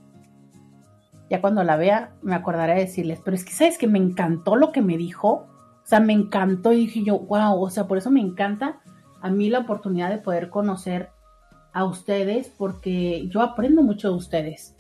Ya 1.34 1.41
cuando 1.41 1.63
la 1.63 1.78
vea, 1.78 2.13
me 2.22 2.36
acordaré 2.36 2.76
de 2.76 2.82
decirles, 2.82 3.19
pero 3.26 3.34
es 3.36 3.43
que 3.43 3.54
sabes 3.54 3.80
que 3.80 3.88
me 3.88 3.98
encantó 3.98 4.56
lo 4.56 4.72
que 4.72 4.84
me 4.84 4.98
dijo. 4.98 5.48
O 5.84 5.86
sea, 5.86 6.00
me 6.00 6.13
encantó 6.13 6.72
y 6.74 6.78
dije 6.82 7.04
yo, 7.04 7.17
wow, 7.17 7.60
o 7.60 7.69
sea, 7.72 7.88
por 7.88 7.98
eso 7.98 8.12
me 8.12 8.22
encanta 8.22 8.82
a 9.19 9.32
mí 9.32 9.50
la 9.50 9.58
oportunidad 9.60 10.12
de 10.12 10.19
poder 10.19 10.50
conocer 10.52 11.10
a 11.74 11.86
ustedes, 11.86 12.50
porque 12.56 13.28
yo 13.30 13.41
aprendo 13.41 13.82
mucho 13.82 14.10
de 14.10 14.15
ustedes. 14.15 14.76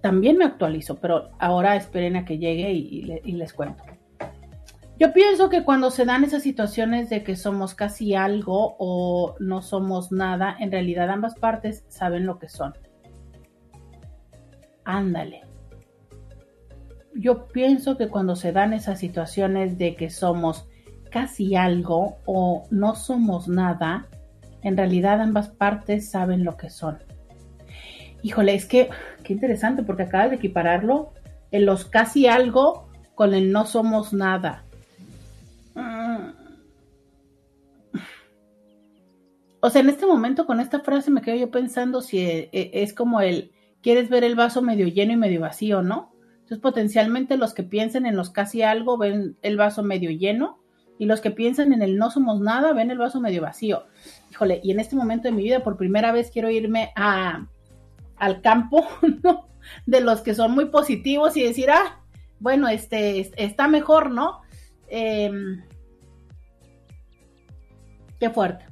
también 0.00 0.36
me 0.38 0.44
actualizo, 0.44 0.96
pero 0.96 1.30
ahora 1.38 1.76
esperen 1.76 2.16
a 2.16 2.24
que 2.24 2.38
llegue 2.38 2.72
y, 2.72 2.80
y 2.88 3.02
le- 3.02 3.22
y 3.24 3.32
les 3.32 3.52
cuento. 3.52 3.84
Yo 4.98 5.12
pienso 5.12 5.48
que 5.50 5.62
cuando 5.62 5.92
se 5.92 6.04
dan 6.04 6.24
esas 6.24 6.42
situaciones 6.42 7.08
de 7.10 7.22
que 7.22 7.36
somos 7.36 7.74
casi 7.76 8.16
algo 8.16 8.74
o 8.80 9.36
no 9.38 9.62
somos 9.62 10.10
nada, 10.10 10.56
en 10.58 10.72
realidad 10.72 11.08
ambas 11.10 11.36
partes 11.36 11.84
saben 11.86 12.26
lo 12.26 12.40
que 12.40 12.48
son. 12.48 12.72
Ándale. 14.84 15.42
Yo 17.14 17.46
pienso 17.48 17.96
que 17.96 18.08
cuando 18.08 18.36
se 18.36 18.52
dan 18.52 18.72
esas 18.72 18.98
situaciones 18.98 19.78
de 19.78 19.96
que 19.96 20.10
somos 20.10 20.66
casi 21.10 21.56
algo 21.56 22.16
o 22.24 22.66
no 22.70 22.94
somos 22.94 23.48
nada, 23.48 24.08
en 24.62 24.76
realidad 24.76 25.20
ambas 25.20 25.48
partes 25.48 26.10
saben 26.10 26.44
lo 26.44 26.56
que 26.56 26.70
son. 26.70 26.98
Híjole, 28.22 28.54
es 28.54 28.66
que 28.66 28.88
qué 29.24 29.32
interesante 29.32 29.82
porque 29.82 30.04
acabas 30.04 30.30
de 30.30 30.36
equipararlo 30.36 31.12
en 31.50 31.66
los 31.66 31.84
casi 31.84 32.26
algo 32.26 32.88
con 33.14 33.34
el 33.34 33.52
no 33.52 33.66
somos 33.66 34.12
nada. 34.12 34.64
O 39.60 39.70
sea, 39.70 39.80
en 39.80 39.90
este 39.90 40.06
momento 40.06 40.46
con 40.46 40.60
esta 40.60 40.80
frase 40.80 41.10
me 41.10 41.22
quedo 41.22 41.36
yo 41.36 41.50
pensando 41.50 42.00
si 42.00 42.18
e- 42.18 42.48
e- 42.52 42.70
es 42.74 42.92
como 42.92 43.20
el 43.20 43.52
quieres 43.80 44.08
ver 44.08 44.24
el 44.24 44.34
vaso 44.34 44.62
medio 44.62 44.88
lleno 44.88 45.12
y 45.12 45.16
medio 45.16 45.40
vacío, 45.40 45.82
¿no? 45.82 46.11
Entonces 46.42 46.58
potencialmente 46.58 47.36
los 47.36 47.54
que 47.54 47.62
piensen 47.62 48.04
en 48.06 48.16
los 48.16 48.30
casi 48.30 48.62
algo 48.62 48.98
ven 48.98 49.36
el 49.42 49.56
vaso 49.56 49.82
medio 49.82 50.10
lleno 50.10 50.58
y 50.98 51.06
los 51.06 51.20
que 51.20 51.30
piensan 51.30 51.72
en 51.72 51.82
el 51.82 51.96
no 51.96 52.10
somos 52.10 52.40
nada 52.40 52.72
ven 52.74 52.90
el 52.90 52.98
vaso 52.98 53.20
medio 53.20 53.42
vacío. 53.42 53.84
Híjole, 54.30 54.60
y 54.62 54.70
en 54.70 54.80
este 54.80 54.94
momento 54.96 55.28
de 55.28 55.32
mi 55.32 55.42
vida 55.44 55.60
por 55.64 55.76
primera 55.76 56.12
vez 56.12 56.30
quiero 56.30 56.50
irme 56.50 56.92
a, 56.96 57.46
al 58.16 58.40
campo, 58.42 58.86
¿no? 59.22 59.48
De 59.86 60.00
los 60.00 60.20
que 60.20 60.34
son 60.34 60.52
muy 60.52 60.66
positivos 60.66 61.36
y 61.36 61.42
decir, 61.44 61.70
ah, 61.70 62.00
bueno, 62.40 62.68
este 62.68 63.20
es- 63.20 63.32
está 63.36 63.68
mejor, 63.68 64.10
¿no? 64.10 64.40
Em, 64.88 65.62
qué 68.20 68.28
fuerte. 68.30 68.66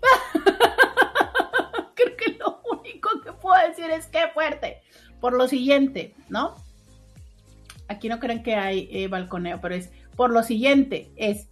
Creo 1.94 2.16
que 2.16 2.36
lo 2.38 2.60
único 2.70 3.20
que 3.22 3.32
puedo 3.32 3.56
decir 3.68 3.90
es 3.90 4.06
qué 4.06 4.28
fuerte. 4.32 4.78
Por 5.20 5.32
lo 5.34 5.48
siguiente, 5.48 6.14
¿no? 6.28 6.54
Aquí 7.88 8.08
no 8.08 8.20
creen 8.20 8.42
que 8.42 8.54
hay 8.54 8.88
eh, 8.92 9.08
balconeo, 9.08 9.60
pero 9.60 9.74
es 9.74 9.90
por 10.16 10.30
lo 10.30 10.42
siguiente, 10.42 11.10
es 11.16 11.48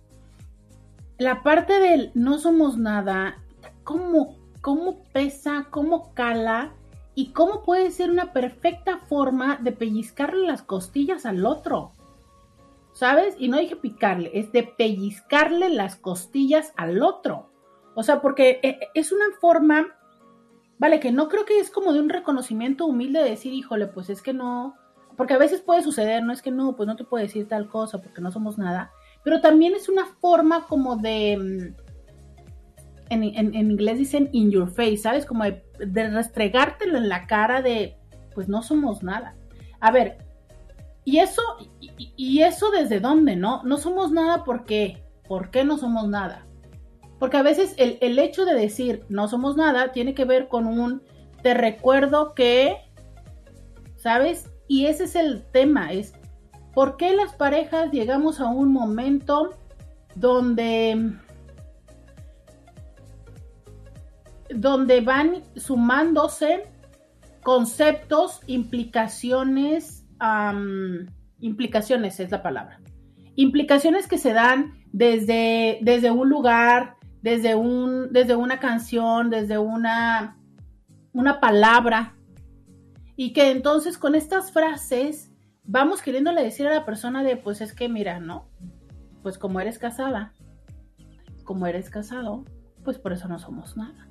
la 1.19 1.43
parte 1.43 1.79
del 1.81 2.11
no 2.15 2.39
somos 2.39 2.77
nada, 2.77 3.39
cómo, 3.85 4.37
cómo 4.61 5.03
pesa, 5.13 5.69
cómo 5.71 6.13
cala 6.15 6.75
y 7.15 7.33
cómo 7.33 7.63
puede 7.63 7.91
ser 7.91 8.11
una 8.11 8.33
perfecta 8.33 8.99
forma 8.99 9.57
de 9.57 9.73
pellizcarle 9.73 10.47
las 10.47 10.63
costillas 10.63 11.25
al 11.25 11.47
otro. 11.47 11.93
¿Sabes? 12.93 13.35
Y 13.39 13.49
no 13.49 13.59
dije 13.59 13.77
picarle, 13.77 14.31
es 14.35 14.53
de 14.53 14.63
pellizcarle 14.63 15.69
las 15.71 15.97
costillas 15.97 16.73
al 16.77 17.03
otro. 17.03 17.51
O 17.95 18.03
sea, 18.03 18.21
porque 18.21 18.61
eh, 18.63 18.79
es 18.95 19.13
una 19.13 19.27
forma, 19.41 19.97
vale, 20.79 21.01
que 21.01 21.13
no 21.13 21.29
creo 21.29 21.45
que 21.45 21.59
es 21.59 21.71
como 21.71 21.93
de 21.93 22.01
un 22.01 22.09
reconocimiento 22.09 22.87
humilde 22.87 23.23
de 23.23 23.31
decir, 23.31 23.53
híjole, 23.53 23.87
pues 23.87 24.11
es 24.11 24.23
que 24.23 24.33
no, 24.33 24.77
porque 25.17 25.35
a 25.35 25.39
veces 25.39 25.61
puede 25.61 25.83
suceder, 25.83 26.23
no 26.23 26.33
es 26.33 26.43
que 26.43 26.51
no, 26.51 26.77
pues 26.77 26.87
no 26.87 26.97
te 26.97 27.05
puedo 27.05 27.23
decir 27.23 27.49
tal 27.49 27.69
cosa 27.69 28.01
porque 28.01 28.21
no 28.21 28.31
somos 28.31 28.59
nada, 28.59 28.91
pero 29.25 29.41
también 29.41 29.75
es 29.75 29.89
una 29.89 30.07
forma 30.07 30.67
como 30.67 30.97
de, 30.97 31.37
mm, 31.37 31.87
en, 33.11 33.23
en- 33.23 33.55
inglés 33.55 33.99
dicen 33.99 34.29
in 34.33 34.51
your 34.51 34.69
face, 34.71 34.99
¿sabes? 34.99 35.27
Como 35.27 35.45
de, 35.45 35.63
restregártelo 36.11 36.99
en 36.99 37.09
la 37.09 37.27
cara 37.27 37.63
de, 37.63 37.97
pues 38.35 38.49
no 38.49 38.63
somos 38.63 39.03
nada. 39.03 39.37
A 39.81 39.91
ver, 39.91 40.19
y 41.05 41.19
eso, 41.19 41.43
y 41.81 42.43
eso 42.43 42.71
desde 42.71 42.99
dónde, 43.01 43.37
¿no? 43.37 43.63
No 43.63 43.79
somos 43.79 44.11
nada 44.11 44.43
porque, 44.45 45.05
¿por 45.29 45.51
qué 45.51 45.65
no 45.65 45.79
somos 45.79 46.09
nada? 46.09 46.47
Porque 47.19 47.37
a 47.37 47.43
veces 47.43 47.75
el, 47.79 47.99
el 48.01 48.19
hecho 48.19 48.45
de 48.45 48.55
decir 48.55 49.05
no 49.09 49.29
somos 49.29 49.57
nada 49.57 49.93
tiene 49.93 50.15
que 50.15 50.25
ver 50.25 50.49
con 50.49 50.67
un 50.67 51.03
te 51.43 51.55
recuerdo 51.55 52.35
que, 52.35 52.77
¿sabes? 53.97 54.51
Y 54.69 54.87
ese 54.87 55.05
es 55.05 55.15
el 55.15 55.45
tema, 55.53 55.93
es 55.93 56.13
por 56.75 56.97
qué 56.97 57.15
las 57.15 57.35
parejas 57.35 57.91
llegamos 57.93 58.41
a 58.41 58.47
un 58.47 58.73
momento 58.73 59.55
donde 60.15 61.13
donde 64.51 65.01
van 65.01 65.43
sumándose 65.57 66.65
conceptos, 67.43 68.41
implicaciones, 68.49 70.05
implicaciones 71.39 72.19
es 72.19 72.31
la 72.31 72.43
palabra. 72.43 72.81
Implicaciones 73.37 74.09
que 74.09 74.19
se 74.19 74.33
dan 74.33 74.75
desde, 74.93 75.79
desde 75.83 76.11
un 76.11 76.29
lugar, 76.29 76.97
desde, 77.23 77.55
un, 77.55 78.13
desde 78.13 78.35
una 78.35 78.59
canción, 78.59 79.31
desde 79.31 79.59
una, 79.59 80.37
una 81.13 81.39
palabra. 81.39 82.16
Y 83.17 83.33
que 83.33 83.51
entonces 83.51 83.99
con 83.99 84.15
estas 84.15 84.53
frases 84.53 85.33
vamos 85.65 86.03
queriéndole 86.03 86.43
decir 86.43 86.67
a 86.67 86.75
la 86.75 86.85
persona 86.85 87.23
de, 87.23 87.37
pues 87.37 87.61
es 87.61 87.73
que 87.73 87.89
mira, 87.89 88.21
¿no? 88.21 88.49
Pues 89.23 89.39
como 89.39 89.61
eres 89.61 89.79
casada, 89.79 90.33
como 91.45 91.67
eres 91.67 91.91
casado, 91.91 92.45
pues 92.85 92.99
por 92.99 93.13
eso 93.13 93.29
no 93.29 93.39
somos 93.39 93.77
nada. 93.77 94.09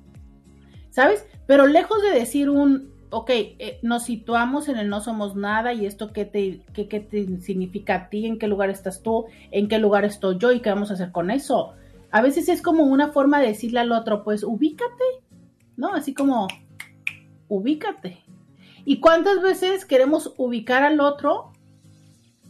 ¿Sabes? 0.90 1.26
Pero 1.46 1.66
lejos 1.66 2.02
de 2.02 2.18
decir 2.18 2.50
un, 2.50 2.90
ok, 3.10 3.30
eh, 3.30 3.78
nos 3.82 4.04
situamos 4.04 4.68
en 4.68 4.78
el 4.78 4.88
no 4.88 5.00
somos 5.00 5.36
nada 5.36 5.72
y 5.72 5.86
esto 5.86 6.12
qué 6.12 6.24
te, 6.24 6.62
qué, 6.72 6.88
qué 6.88 7.00
te 7.00 7.40
significa 7.40 7.94
a 7.94 8.08
ti, 8.08 8.26
en 8.26 8.38
qué 8.38 8.48
lugar 8.48 8.70
estás 8.70 9.02
tú, 9.02 9.26
en 9.50 9.68
qué 9.68 9.78
lugar 9.78 10.04
estoy 10.04 10.38
yo 10.38 10.52
y 10.52 10.60
qué 10.60 10.70
vamos 10.70 10.90
a 10.90 10.94
hacer 10.94 11.12
con 11.12 11.30
eso. 11.30 11.74
A 12.10 12.22
veces 12.22 12.48
es 12.48 12.62
como 12.62 12.84
una 12.84 13.08
forma 13.08 13.40
de 13.40 13.48
decirle 13.48 13.80
al 13.80 13.92
otro, 13.92 14.24
pues 14.24 14.42
ubícate, 14.42 15.04
¿no? 15.76 15.92
Así 15.92 16.14
como, 16.14 16.48
ubícate. 17.48 18.25
¿Y 18.86 19.00
cuántas 19.00 19.42
veces 19.42 19.84
queremos 19.84 20.32
ubicar 20.36 20.84
al 20.84 21.00
otro? 21.00 21.52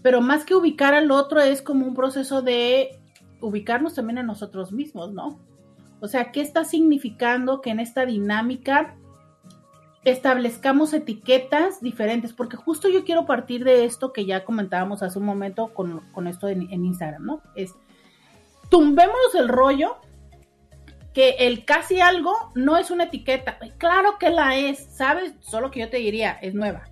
Pero 0.03 0.21
más 0.21 0.45
que 0.45 0.55
ubicar 0.55 0.93
al 0.93 1.11
otro 1.11 1.41
es 1.41 1.63
como 1.63 1.87
un 1.87 1.95
proceso 1.95 2.43
de 2.43 3.01
ubicarnos 3.41 3.95
también 3.95 4.19
a 4.19 4.23
nosotros 4.23 4.71
mismos, 4.71 5.15
¿no? 5.15 5.41
O 6.01 6.09
sea, 6.09 6.33
¿qué 6.33 6.43
está 6.43 6.65
significando 6.65 7.63
que 7.63 7.71
en 7.71 7.81
esta 7.81 8.05
dinámica 8.05 8.97
establezcamos 10.05 10.93
etiquetas 10.93 11.81
diferentes? 11.81 12.35
Porque 12.35 12.59
justo 12.59 12.91
yo 12.91 13.05
quiero 13.05 13.25
partir 13.25 13.65
de 13.65 13.87
esto 13.87 14.13
que 14.13 14.27
ya 14.27 14.45
comentábamos 14.45 15.03
hace 15.03 15.19
un 15.19 15.25
momento 15.25 15.73
con, 15.73 16.27
esto 16.27 16.49
en, 16.49 16.71
en 16.71 16.85
Instagram, 16.85 17.25
¿no? 17.25 17.41
Es, 17.55 17.75
tumbémonos 18.69 19.35
el 19.35 19.49
rollo 19.49 19.97
que 21.17 21.31
el 21.39 21.65
casi 21.65 21.99
algo 21.99 22.35
no 22.55 22.77
es 22.77 22.91
una 22.91 23.05
etiqueta. 23.05 23.59
Claro 23.79 24.19
que 24.21 24.29
la 24.29 24.55
es, 24.55 24.87
¿sabes? 24.91 25.33
Solo 25.41 25.71
que 25.71 25.81
yo 25.81 25.89
te 25.89 25.97
diría, 25.97 26.33
es 26.43 26.53
nueva. 26.53 26.85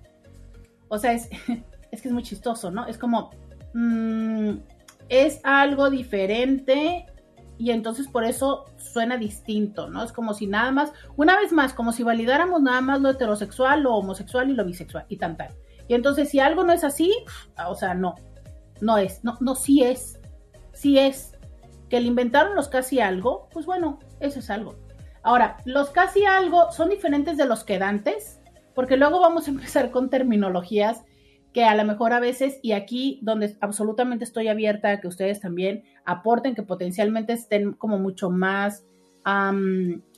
O 0.87 0.97
sea, 0.97 1.13
es, 1.13 1.29
es 1.91 2.01
que 2.01 2.07
es 2.07 2.11
muy 2.11 2.23
chistoso, 2.23 2.71
¿no? 2.71 2.87
Es 2.87 2.97
como, 2.97 3.29
mm, 3.75 4.53
es 5.09 5.41
algo 5.43 5.91
diferente 5.91 7.05
y 7.59 7.69
entonces 7.69 8.07
por 8.07 8.23
eso 8.23 8.65
suena 8.77 9.17
distinto, 9.17 9.91
¿no? 9.91 10.03
Es 10.03 10.11
como 10.11 10.33
si 10.33 10.47
nada 10.47 10.71
más, 10.71 10.91
una 11.17 11.39
vez 11.39 11.51
más, 11.51 11.75
como 11.75 11.91
si 11.91 12.01
validáramos 12.01 12.63
nada 12.63 12.81
más 12.81 13.01
lo 13.01 13.11
heterosexual, 13.11 13.83
lo 13.83 13.93
homosexual 13.93 14.49
y 14.49 14.55
lo 14.55 14.65
bisexual 14.65 15.05
y 15.07 15.17
tan 15.17 15.37
tal. 15.37 15.53
Y 15.87 15.93
entonces 15.93 16.29
si 16.29 16.39
algo 16.39 16.63
no 16.63 16.73
es 16.73 16.83
así, 16.83 17.15
o 17.67 17.75
sea, 17.75 17.93
no, 17.93 18.15
no 18.81 18.97
es, 18.97 19.23
no, 19.23 19.37
no, 19.39 19.53
sí 19.53 19.83
es, 19.83 20.19
sí 20.73 20.97
es. 20.97 21.33
Que 21.91 21.99
le 21.99 22.07
inventaron 22.07 22.55
los 22.55 22.69
casi 22.69 22.99
algo, 22.99 23.47
pues 23.51 23.67
bueno, 23.67 23.99
eso 24.19 24.39
es 24.39 24.49
algo. 24.49 24.75
Ahora, 25.23 25.57
los 25.65 25.89
casi 25.89 26.25
algo 26.25 26.71
son 26.71 26.89
diferentes 26.89 27.37
de 27.37 27.45
los 27.47 27.63
quedantes, 27.63 28.39
porque 28.73 28.97
luego 28.97 29.19
vamos 29.19 29.47
a 29.47 29.51
empezar 29.51 29.91
con 29.91 30.09
terminologías 30.09 31.03
que 31.55 31.63
a 31.63 31.73
lo 31.73 31.85
mejor 31.85 32.11
a 32.11 32.19
veces, 32.19 32.59
y 32.61 32.73
aquí 32.73 33.19
donde 33.21 33.55
absolutamente 33.61 34.25
estoy 34.25 34.49
abierta 34.49 34.89
a 34.89 34.99
que 34.99 35.07
ustedes 35.07 35.39
también 35.39 35.85
aporten, 36.03 36.53
que 36.53 36.63
potencialmente 36.63 37.31
estén 37.31 37.71
como 37.71 37.97
mucho 37.97 38.29
más 38.29 38.85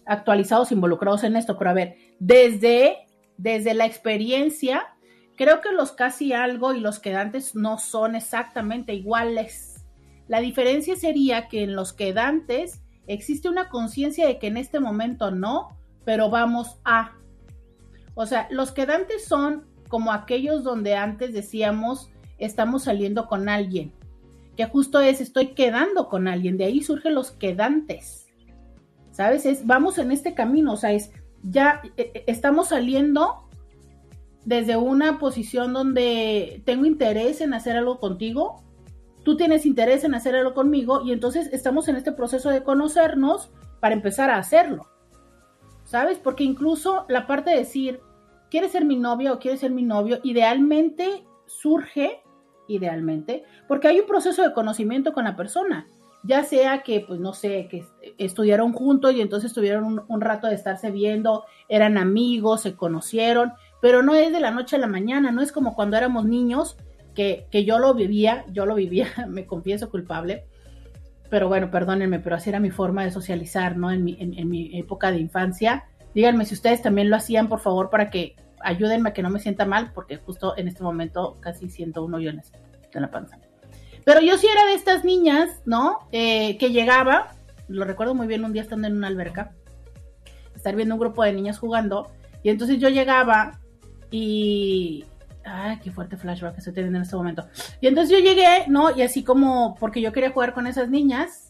actualizados, 0.08 0.72
involucrados 0.72 1.24
en 1.24 1.36
esto, 1.36 1.58
pero 1.58 1.70
a 1.70 1.74
ver, 1.74 1.96
desde, 2.20 2.98
desde 3.38 3.76
la 3.76 3.86
experiencia, 3.86 4.88
creo 5.36 5.62
que 5.62 5.72
los 5.72 5.92
casi 5.92 6.34
algo 6.34 6.74
y 6.74 6.80
los 6.80 7.00
quedantes 7.00 7.56
no 7.56 7.78
son 7.78 8.16
exactamente 8.16 8.96
iguales. 8.96 9.86
La 10.28 10.42
diferencia 10.42 10.96
sería 10.96 11.48
que 11.50 11.64
en 11.64 11.76
los 11.76 11.94
quedantes 11.94 12.82
existe 13.08 13.50
una 13.50 13.70
conciencia 13.70 14.28
de 14.28 14.38
que 14.38 14.48
en 14.48 14.58
este 14.58 14.80
momento 14.80 15.32
no, 15.32 15.70
pero 16.06 16.30
vamos 16.30 16.80
a. 16.86 17.14
O 18.16 18.26
sea, 18.26 18.48
los 18.52 18.72
quedantes 18.72 19.26
son 19.26 19.66
como 19.88 20.12
aquellos 20.12 20.64
donde 20.64 20.96
antes 20.96 21.34
decíamos 21.34 22.10
estamos 22.38 22.84
saliendo 22.84 23.28
con 23.28 23.50
alguien, 23.50 23.94
que 24.56 24.66
justo 24.66 25.00
es 25.00 25.22
estoy 25.22 25.48
quedando 25.48 26.08
con 26.08 26.28
alguien, 26.28 26.58
de 26.58 26.66
ahí 26.66 26.82
surgen 26.82 27.16
los 27.16 27.32
quedantes. 27.32 28.28
¿Sabes? 29.12 29.46
Es 29.48 29.66
vamos 29.66 29.98
en 29.98 30.12
este 30.12 30.36
camino, 30.36 30.74
o 30.74 30.78
sea, 30.78 30.92
es 30.92 31.12
ya 31.42 31.82
eh, 31.98 32.24
estamos 32.28 32.70
saliendo 32.70 33.48
desde 34.46 34.78
una 34.78 35.20
posición 35.20 35.74
donde 35.74 36.62
tengo 36.66 36.86
interés 36.86 37.42
en 37.42 37.54
hacer 37.54 37.76
algo 37.76 38.00
contigo, 38.00 38.64
tú 39.28 39.36
tienes 39.36 39.66
interés 39.66 40.06
en 40.06 40.16
hacer 40.16 40.38
algo 40.38 40.54
conmigo 40.54 41.02
y 41.04 41.12
entonces 41.12 41.50
estamos 41.52 41.90
en 41.90 41.98
este 41.98 42.14
proceso 42.14 42.50
de 42.50 42.64
conocernos 42.64 43.52
para 43.82 43.94
empezar 43.94 44.30
a 44.30 44.38
hacerlo. 44.38 44.88
¿Sabes? 45.84 46.18
Porque 46.18 46.46
incluso 46.46 47.04
la 47.10 47.28
parte 47.28 47.50
de 47.50 47.58
decir, 47.58 48.00
¿quieres 48.50 48.72
ser 48.72 48.86
mi 48.86 48.96
novia 48.96 49.34
o 49.34 49.40
quieres 49.40 49.60
ser 49.60 49.72
mi 49.72 49.84
novio? 49.84 50.22
Idealmente 50.24 51.26
surge, 51.46 52.22
idealmente, 52.70 53.44
porque 53.68 53.90
hay 53.90 54.00
un 54.00 54.08
proceso 54.08 54.44
de 54.44 54.54
conocimiento 54.54 55.12
con 55.12 55.26
la 55.26 55.36
persona. 55.36 55.90
Ya 56.24 56.46
sea 56.46 56.82
que, 56.82 57.02
pues 57.02 57.20
no 57.20 57.34
sé, 57.34 57.68
que 57.70 57.84
estudiaron 58.18 58.72
juntos 58.72 59.14
y 59.14 59.20
entonces 59.20 59.52
tuvieron 59.52 59.84
un, 59.84 60.04
un 60.08 60.22
rato 60.22 60.48
de 60.48 60.56
estarse 60.56 60.90
viendo, 60.90 61.44
eran 61.68 61.98
amigos, 61.98 62.62
se 62.62 62.78
conocieron, 62.78 63.52
pero 63.82 64.04
no 64.04 64.16
es 64.16 64.32
de 64.32 64.40
la 64.40 64.52
noche 64.52 64.78
a 64.78 64.80
la 64.80 64.88
mañana, 64.88 65.34
no 65.34 65.42
es 65.42 65.52
como 65.52 65.76
cuando 65.76 65.98
éramos 65.98 66.24
niños, 66.24 66.78
que, 67.18 67.66
yo 67.66 67.80
lo 67.80 67.94
vivía, 67.94 68.46
yo 68.52 68.66
lo 68.66 68.76
vivía, 68.76 69.08
me 69.28 69.46
confieso 69.46 69.90
culpable, 69.90 70.46
pero 71.30 71.50
bueno, 71.50 71.70
perdónenme, 71.70 72.20
pero 72.20 72.38
así 72.38 72.50
era 72.50 72.60
mi 72.60 72.72
forma 72.72 73.04
de 73.04 73.12
socializar, 73.12 73.76
¿no? 73.76 73.92
En 73.92 74.04
mi, 74.04 74.18
en 74.20 74.50
mi 74.50 74.80
época 74.80 75.12
de 75.12 75.20
infancia. 75.20 75.86
Díganme 76.16 76.46
si 76.46 76.54
ustedes 76.54 76.82
también 76.82 77.10
lo 77.10 77.18
hacían, 77.18 77.50
por 77.50 77.60
favor, 77.60 77.90
para 77.90 78.10
que 78.10 78.36
ayúdenme 78.62 79.10
a 79.10 79.14
que 79.14 79.22
no 79.22 79.30
me 79.30 79.40
sienta 79.40 79.66
mal, 79.66 79.92
porque 79.94 80.18
justo 80.18 80.56
en 80.58 80.68
este 80.68 80.84
momento 80.84 81.38
casi 81.42 81.70
siento 81.70 82.04
un 82.04 82.14
hoyo 82.14 82.30
en 82.30 82.42
la 82.94 83.12
panza. 83.12 83.38
Pero 84.04 84.22
yo 84.22 84.38
sí 84.38 84.48
era 84.48 84.66
de 84.66 84.74
estas 84.74 85.04
niñas, 85.04 85.62
¿no? 85.66 86.00
Eh, 86.12 86.58
que 86.58 86.72
llegaba, 86.72 87.36
lo 87.68 87.84
recuerdo 87.84 88.16
muy 88.16 88.26
bien 88.26 88.46
un 88.46 88.54
día 88.54 88.62
estando 88.62 88.88
en 88.88 88.96
una 88.96 89.08
alberca, 89.08 89.52
estar 90.56 90.76
viendo 90.76 90.96
un 90.96 91.00
grupo 91.02 91.24
de 91.24 91.34
niñas 91.34 91.60
jugando, 91.60 92.10
y 92.42 92.50
entonces 92.50 92.80
yo 92.80 92.90
llegaba 92.90 93.60
y... 94.10 95.06
Ay, 95.48 95.80
qué 95.82 95.92
fuerte 95.92 96.18
flashback 96.18 96.54
que 96.54 96.60
estoy 96.60 96.74
teniendo 96.74 96.98
en 96.98 97.04
este 97.04 97.16
momento. 97.16 97.48
Y 97.82 97.88
entonces 97.88 98.18
yo 98.18 98.24
llegué, 98.24 98.68
¿no? 98.68 98.96
Y 98.96 99.02
así 99.02 99.24
como, 99.24 99.76
porque 99.80 100.02
yo 100.02 100.12
quería 100.12 100.32
jugar 100.32 100.54
con 100.54 100.68
esas 100.68 100.90
niñas, 100.90 101.48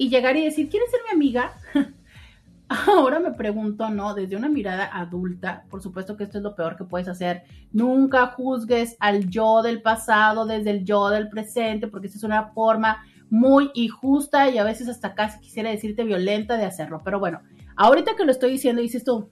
y 0.00 0.08
llegar 0.08 0.34
y 0.34 0.44
decir, 0.46 0.70
¿quieres 0.70 0.90
ser 0.90 1.00
mi 1.04 1.14
amiga? 1.14 1.52
Ahora 2.68 3.20
me 3.20 3.32
pregunto, 3.32 3.90
¿no? 3.90 4.14
Desde 4.14 4.34
una 4.34 4.48
mirada 4.48 4.88
adulta, 4.90 5.64
por 5.68 5.82
supuesto 5.82 6.16
que 6.16 6.24
esto 6.24 6.38
es 6.38 6.42
lo 6.42 6.56
peor 6.56 6.78
que 6.78 6.84
puedes 6.84 7.06
hacer. 7.06 7.42
Nunca 7.70 8.28
juzgues 8.28 8.96
al 8.98 9.28
yo 9.28 9.60
del 9.60 9.82
pasado 9.82 10.46
desde 10.46 10.70
el 10.70 10.86
yo 10.86 11.10
del 11.10 11.28
presente, 11.28 11.86
porque 11.86 12.06
esa 12.06 12.16
es 12.16 12.24
una 12.24 12.46
forma 12.52 13.04
muy 13.28 13.70
injusta 13.74 14.48
y 14.48 14.56
a 14.56 14.64
veces 14.64 14.88
hasta 14.88 15.14
casi 15.14 15.38
quisiera 15.38 15.68
decirte 15.68 16.02
violenta 16.02 16.56
de 16.56 16.64
hacerlo. 16.64 17.02
Pero 17.04 17.20
bueno, 17.20 17.42
ahorita 17.76 18.16
que 18.16 18.24
lo 18.24 18.32
estoy 18.32 18.52
diciendo, 18.52 18.80
dices 18.80 19.04
tú, 19.04 19.28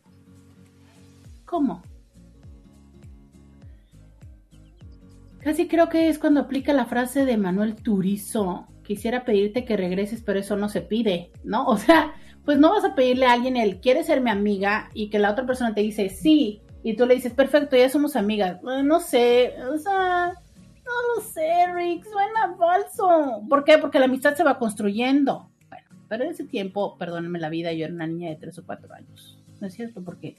¿cómo? 1.46 1.80
Casi 5.48 5.66
creo 5.66 5.88
que 5.88 6.10
es 6.10 6.18
cuando 6.18 6.40
aplica 6.40 6.74
la 6.74 6.84
frase 6.84 7.24
de 7.24 7.38
Manuel 7.38 7.74
Turizo, 7.74 8.66
quisiera 8.82 9.24
pedirte 9.24 9.64
que 9.64 9.78
regreses, 9.78 10.20
pero 10.20 10.38
eso 10.38 10.56
no 10.56 10.68
se 10.68 10.82
pide, 10.82 11.32
¿no? 11.42 11.64
O 11.64 11.78
sea, 11.78 12.12
pues 12.44 12.58
no 12.58 12.68
vas 12.72 12.84
a 12.84 12.94
pedirle 12.94 13.24
a 13.24 13.32
alguien 13.32 13.56
el, 13.56 13.80
¿quieres 13.80 14.08
ser 14.08 14.20
mi 14.20 14.28
amiga? 14.28 14.90
Y 14.92 15.08
que 15.08 15.18
la 15.18 15.30
otra 15.30 15.46
persona 15.46 15.74
te 15.74 15.80
dice, 15.80 16.10
sí, 16.10 16.60
y 16.82 16.96
tú 16.96 17.06
le 17.06 17.14
dices, 17.14 17.32
perfecto, 17.32 17.78
ya 17.78 17.88
somos 17.88 18.14
amigas. 18.14 18.60
no 18.62 19.00
sé, 19.00 19.54
o 19.72 19.78
sea, 19.78 20.34
no 20.84 21.14
lo 21.16 21.22
sé, 21.22 21.48
Rick, 21.74 22.04
suena 22.04 22.54
falso. 22.58 23.42
¿Por 23.48 23.64
qué? 23.64 23.78
Porque 23.78 23.98
la 23.98 24.04
amistad 24.04 24.34
se 24.34 24.44
va 24.44 24.58
construyendo. 24.58 25.50
Bueno, 25.70 25.88
pero 26.10 26.24
en 26.24 26.30
ese 26.32 26.44
tiempo, 26.44 26.98
perdónenme 26.98 27.38
la 27.38 27.48
vida, 27.48 27.72
yo 27.72 27.86
era 27.86 27.94
una 27.94 28.06
niña 28.06 28.28
de 28.28 28.36
tres 28.36 28.58
o 28.58 28.66
cuatro 28.66 28.92
años. 28.92 29.42
¿No 29.62 29.66
es 29.66 29.72
cierto? 29.72 30.04
Porque 30.04 30.36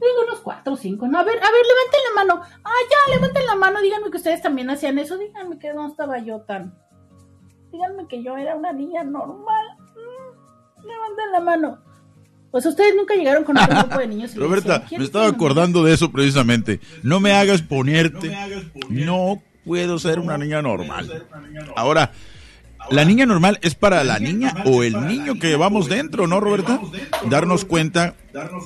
Digo 0.00 0.22
unos 0.26 0.40
cuatro 0.40 0.72
o 0.72 0.76
cinco. 0.76 1.06
No, 1.06 1.18
a 1.18 1.22
ver, 1.22 1.36
a 1.36 1.50
ver, 1.50 1.66
levanten 1.66 2.00
la 2.08 2.24
mano. 2.24 2.42
Ah, 2.64 2.70
ya, 2.90 3.14
levanten 3.14 3.46
la 3.46 3.54
mano. 3.54 3.80
Díganme 3.82 4.10
que 4.10 4.16
ustedes 4.16 4.40
también 4.40 4.70
hacían 4.70 4.98
eso. 4.98 5.18
Díganme 5.18 5.58
que 5.58 5.74
no 5.74 5.86
estaba 5.86 6.18
yo 6.18 6.40
tan. 6.40 6.74
Díganme 7.70 8.06
que 8.08 8.22
yo 8.22 8.36
era 8.36 8.56
una 8.56 8.72
niña 8.72 9.04
normal. 9.04 9.66
Mm, 9.94 10.86
levanten 10.86 11.32
la 11.32 11.40
mano. 11.40 11.78
Pues 12.50 12.66
ustedes 12.66 12.96
nunca 12.96 13.14
llegaron 13.14 13.44
con 13.44 13.56
un 13.58 13.64
grupo 13.66 13.98
de 13.98 14.06
niños. 14.08 14.34
Y 14.34 14.38
Roberta, 14.38 14.80
decían, 14.80 15.00
me 15.00 15.04
estaba 15.04 15.26
acordando 15.26 15.84
de 15.84 15.92
eso 15.92 16.10
precisamente. 16.10 16.80
No 17.02 17.20
me 17.20 17.32
hagas 17.32 17.62
ponerte. 17.62 18.34
No 18.88 19.42
puedo 19.64 19.98
ser 19.98 20.18
una 20.18 20.38
niña 20.38 20.62
normal. 20.62 21.26
Ahora, 21.76 22.12
la 22.90 23.04
niña 23.04 23.26
normal 23.26 23.58
es 23.62 23.74
para 23.74 24.02
la 24.04 24.18
niña 24.18 24.54
o 24.66 24.82
el 24.82 25.06
niño 25.06 25.34
que 25.38 25.48
llevamos 25.48 25.88
dentro, 25.88 26.26
¿no, 26.26 26.40
Roberta? 26.40 26.80
Darnos 27.28 27.64
cuenta 27.64 28.14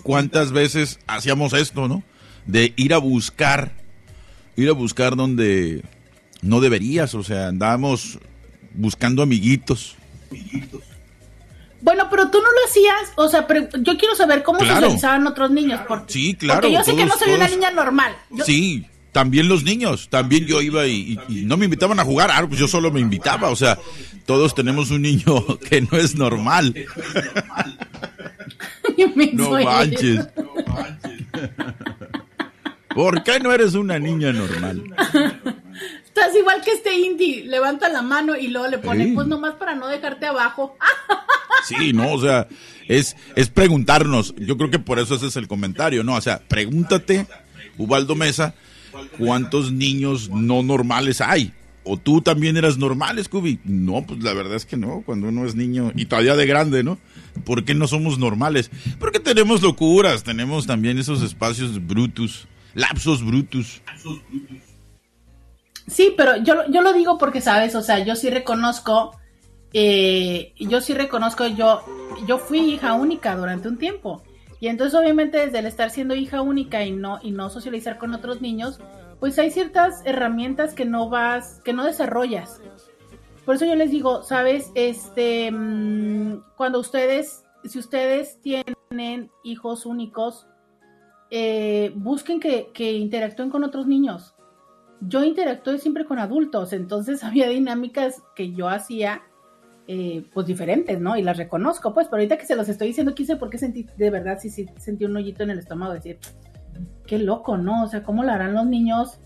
cuántas 0.02 0.52
veces 0.52 0.98
hacíamos 1.06 1.52
esto, 1.52 1.88
¿no? 1.88 2.02
De 2.46 2.72
ir 2.76 2.94
a 2.94 2.98
buscar, 2.98 3.72
ir 4.56 4.68
a 4.68 4.72
buscar 4.72 5.16
donde 5.16 5.82
no 6.42 6.60
deberías, 6.60 7.14
o 7.14 7.22
sea, 7.22 7.48
andábamos 7.48 8.18
buscando 8.74 9.22
amiguitos. 9.22 9.96
Bueno, 11.80 12.08
pero 12.10 12.30
tú 12.30 12.38
no 12.38 12.44
lo 12.50 12.66
hacías, 12.66 13.12
o 13.16 13.28
sea, 13.28 13.46
pero 13.46 13.68
yo 13.80 13.98
quiero 13.98 14.14
saber 14.14 14.42
cómo 14.42 14.58
Claro. 14.58 14.74
socializaban 14.80 15.26
otros 15.26 15.50
niños. 15.50 15.80
Porque, 15.86 16.12
Sí, 16.12 16.34
claro, 16.34 16.62
Porque 16.62 16.74
yo 16.76 16.82
sé 16.82 16.96
que 16.96 17.04
no 17.04 17.08
todos- 17.12 17.20
soy 17.24 17.34
una 17.34 17.48
niña 17.48 17.70
normal. 17.72 18.16
Yo- 18.30 18.44
Sí, 18.44 18.86
también 19.14 19.48
los 19.48 19.62
niños, 19.64 20.08
también 20.10 20.44
yo 20.44 20.60
iba 20.60 20.86
y, 20.86 21.18
y- 21.28 21.40
y 21.40 21.44
no 21.46 21.56
me 21.56 21.64
invitaban 21.64 21.98
a 22.00 22.04
jugar, 22.04 22.30
ah, 22.32 22.44
pues 22.46 22.60
yo 22.60 22.68
solo 22.68 22.90
me 22.90 23.00
invitaba, 23.00 23.48
o 23.48 23.56
sea, 23.56 23.78
todos 24.26 24.54
tenemos 24.54 24.90
un 24.90 25.02
niño 25.02 25.58
que 25.70 25.80
no 25.80 25.96
es 25.96 26.14
normal. 26.16 26.74
No 29.32 29.50
manches. 29.64 30.28
¿Por 32.94 33.22
qué 33.24 33.40
no 33.40 33.52
eres 33.52 33.74
una 33.74 33.98
niña 33.98 34.32
normal? 34.32 34.84
Estás 36.04 36.34
igual 36.38 36.62
que 36.62 36.72
este 36.72 36.94
indie, 36.96 37.44
levanta 37.44 37.88
la 37.88 38.02
mano 38.02 38.36
y 38.36 38.48
luego 38.48 38.68
le 38.68 38.78
pone, 38.78 39.06
Sí. 39.06 39.12
pues 39.12 39.26
nomás 39.26 39.54
para 39.54 39.74
no 39.74 39.88
dejarte 39.88 40.26
abajo. 40.26 40.76
Sí, 41.66 41.94
no, 41.94 42.12
o 42.12 42.20
sea, 42.20 42.46
es, 42.88 43.16
es 43.36 43.48
preguntarnos, 43.48 44.34
yo 44.36 44.58
creo 44.58 44.70
que 44.70 44.78
por 44.78 44.98
eso 44.98 45.14
ese 45.14 45.28
es 45.28 45.36
el 45.36 45.48
comentario, 45.48 46.04
¿no? 46.04 46.14
O 46.14 46.20
sea, 46.20 46.40
pregúntate, 46.46 47.26
Ubaldo 47.78 48.14
Mesa, 48.16 48.54
¿cuántos 49.18 49.72
niños 49.72 50.30
no 50.30 50.62
normales 50.62 51.20
hay? 51.20 51.52
¿O 51.84 51.98
tú 51.98 52.22
también 52.22 52.56
eras 52.56 52.78
normal, 52.78 53.22
Scooby? 53.22 53.60
No, 53.64 54.04
pues 54.06 54.22
la 54.22 54.32
verdad 54.32 54.56
es 54.56 54.64
que 54.64 54.78
no, 54.78 55.02
cuando 55.04 55.28
uno 55.28 55.44
es 55.44 55.54
niño 55.54 55.92
y 55.94 56.06
todavía 56.06 56.34
de 56.34 56.46
grande, 56.46 56.82
¿no? 56.82 56.98
¿Por 57.44 57.64
qué 57.64 57.74
no 57.74 57.86
somos 57.86 58.18
normales? 58.18 58.70
Porque 58.98 59.20
tenemos 59.20 59.60
locuras, 59.60 60.24
tenemos 60.24 60.66
también 60.66 60.98
esos 60.98 61.22
espacios 61.22 61.86
brutus, 61.86 62.48
lapsos 62.74 63.24
brutus. 63.24 63.82
Sí, 65.86 66.14
pero 66.16 66.42
yo, 66.42 66.54
yo 66.70 66.80
lo 66.80 66.94
digo 66.94 67.18
porque, 67.18 67.42
¿sabes? 67.42 67.74
O 67.74 67.82
sea, 67.82 68.02
yo 68.02 68.16
sí 68.16 68.30
reconozco, 68.30 69.14
eh, 69.74 70.54
yo 70.58 70.80
sí 70.80 70.94
reconozco, 70.94 71.46
yo, 71.48 71.84
yo 72.26 72.38
fui 72.38 72.60
hija 72.60 72.94
única 72.94 73.36
durante 73.36 73.68
un 73.68 73.76
tiempo. 73.76 74.23
Y 74.60 74.68
entonces, 74.68 74.98
obviamente, 74.98 75.38
desde 75.38 75.58
el 75.58 75.66
estar 75.66 75.90
siendo 75.90 76.14
hija 76.14 76.40
única 76.40 76.84
y 76.84 76.92
no, 76.92 77.18
y 77.22 77.30
no 77.30 77.50
socializar 77.50 77.98
con 77.98 78.14
otros 78.14 78.40
niños, 78.40 78.80
pues 79.20 79.38
hay 79.38 79.50
ciertas 79.50 80.02
herramientas 80.04 80.74
que 80.74 80.84
no 80.84 81.08
vas, 81.08 81.60
que 81.64 81.72
no 81.72 81.84
desarrollas. 81.84 82.60
Por 83.44 83.56
eso 83.56 83.66
yo 83.66 83.74
les 83.74 83.90
digo, 83.90 84.22
¿sabes? 84.22 84.70
Este, 84.74 85.50
mm, 85.50 86.42
cuando 86.56 86.80
ustedes, 86.80 87.44
si 87.64 87.78
ustedes 87.78 88.40
tienen 88.40 89.30
hijos 89.42 89.86
únicos, 89.86 90.46
eh, 91.30 91.92
busquen 91.94 92.40
que, 92.40 92.70
que 92.72 92.92
interactúen 92.92 93.50
con 93.50 93.64
otros 93.64 93.86
niños 93.86 94.34
yo 95.08 95.24
interactué 95.24 95.78
siempre 95.78 96.04
con 96.04 96.18
adultos, 96.18 96.72
entonces 96.72 97.24
había 97.24 97.48
dinámicas 97.48 98.22
que 98.34 98.52
yo 98.52 98.68
hacía 98.68 99.22
eh, 99.86 100.24
pues 100.32 100.46
diferentes, 100.46 101.00
¿no? 101.00 101.16
Y 101.16 101.22
las 101.22 101.36
reconozco, 101.36 101.92
pues, 101.92 102.06
pero 102.06 102.18
ahorita 102.18 102.38
que 102.38 102.46
se 102.46 102.56
los 102.56 102.68
estoy 102.68 102.88
diciendo, 102.88 103.14
quise 103.14 103.36
porque 103.36 103.58
sentí, 103.58 103.86
de 103.96 104.10
verdad, 104.10 104.38
sí, 104.40 104.50
sí, 104.50 104.66
sentí 104.78 105.04
un 105.04 105.16
hoyito 105.16 105.42
en 105.42 105.50
el 105.50 105.58
estómago, 105.58 105.92
decir, 105.92 106.18
qué 107.06 107.18
loco, 107.18 107.56
¿no? 107.56 107.84
O 107.84 107.88
sea, 107.88 108.02
¿cómo 108.02 108.24
lo 108.24 108.32
harán 108.32 108.54
los 108.54 108.66
niños 108.66 109.18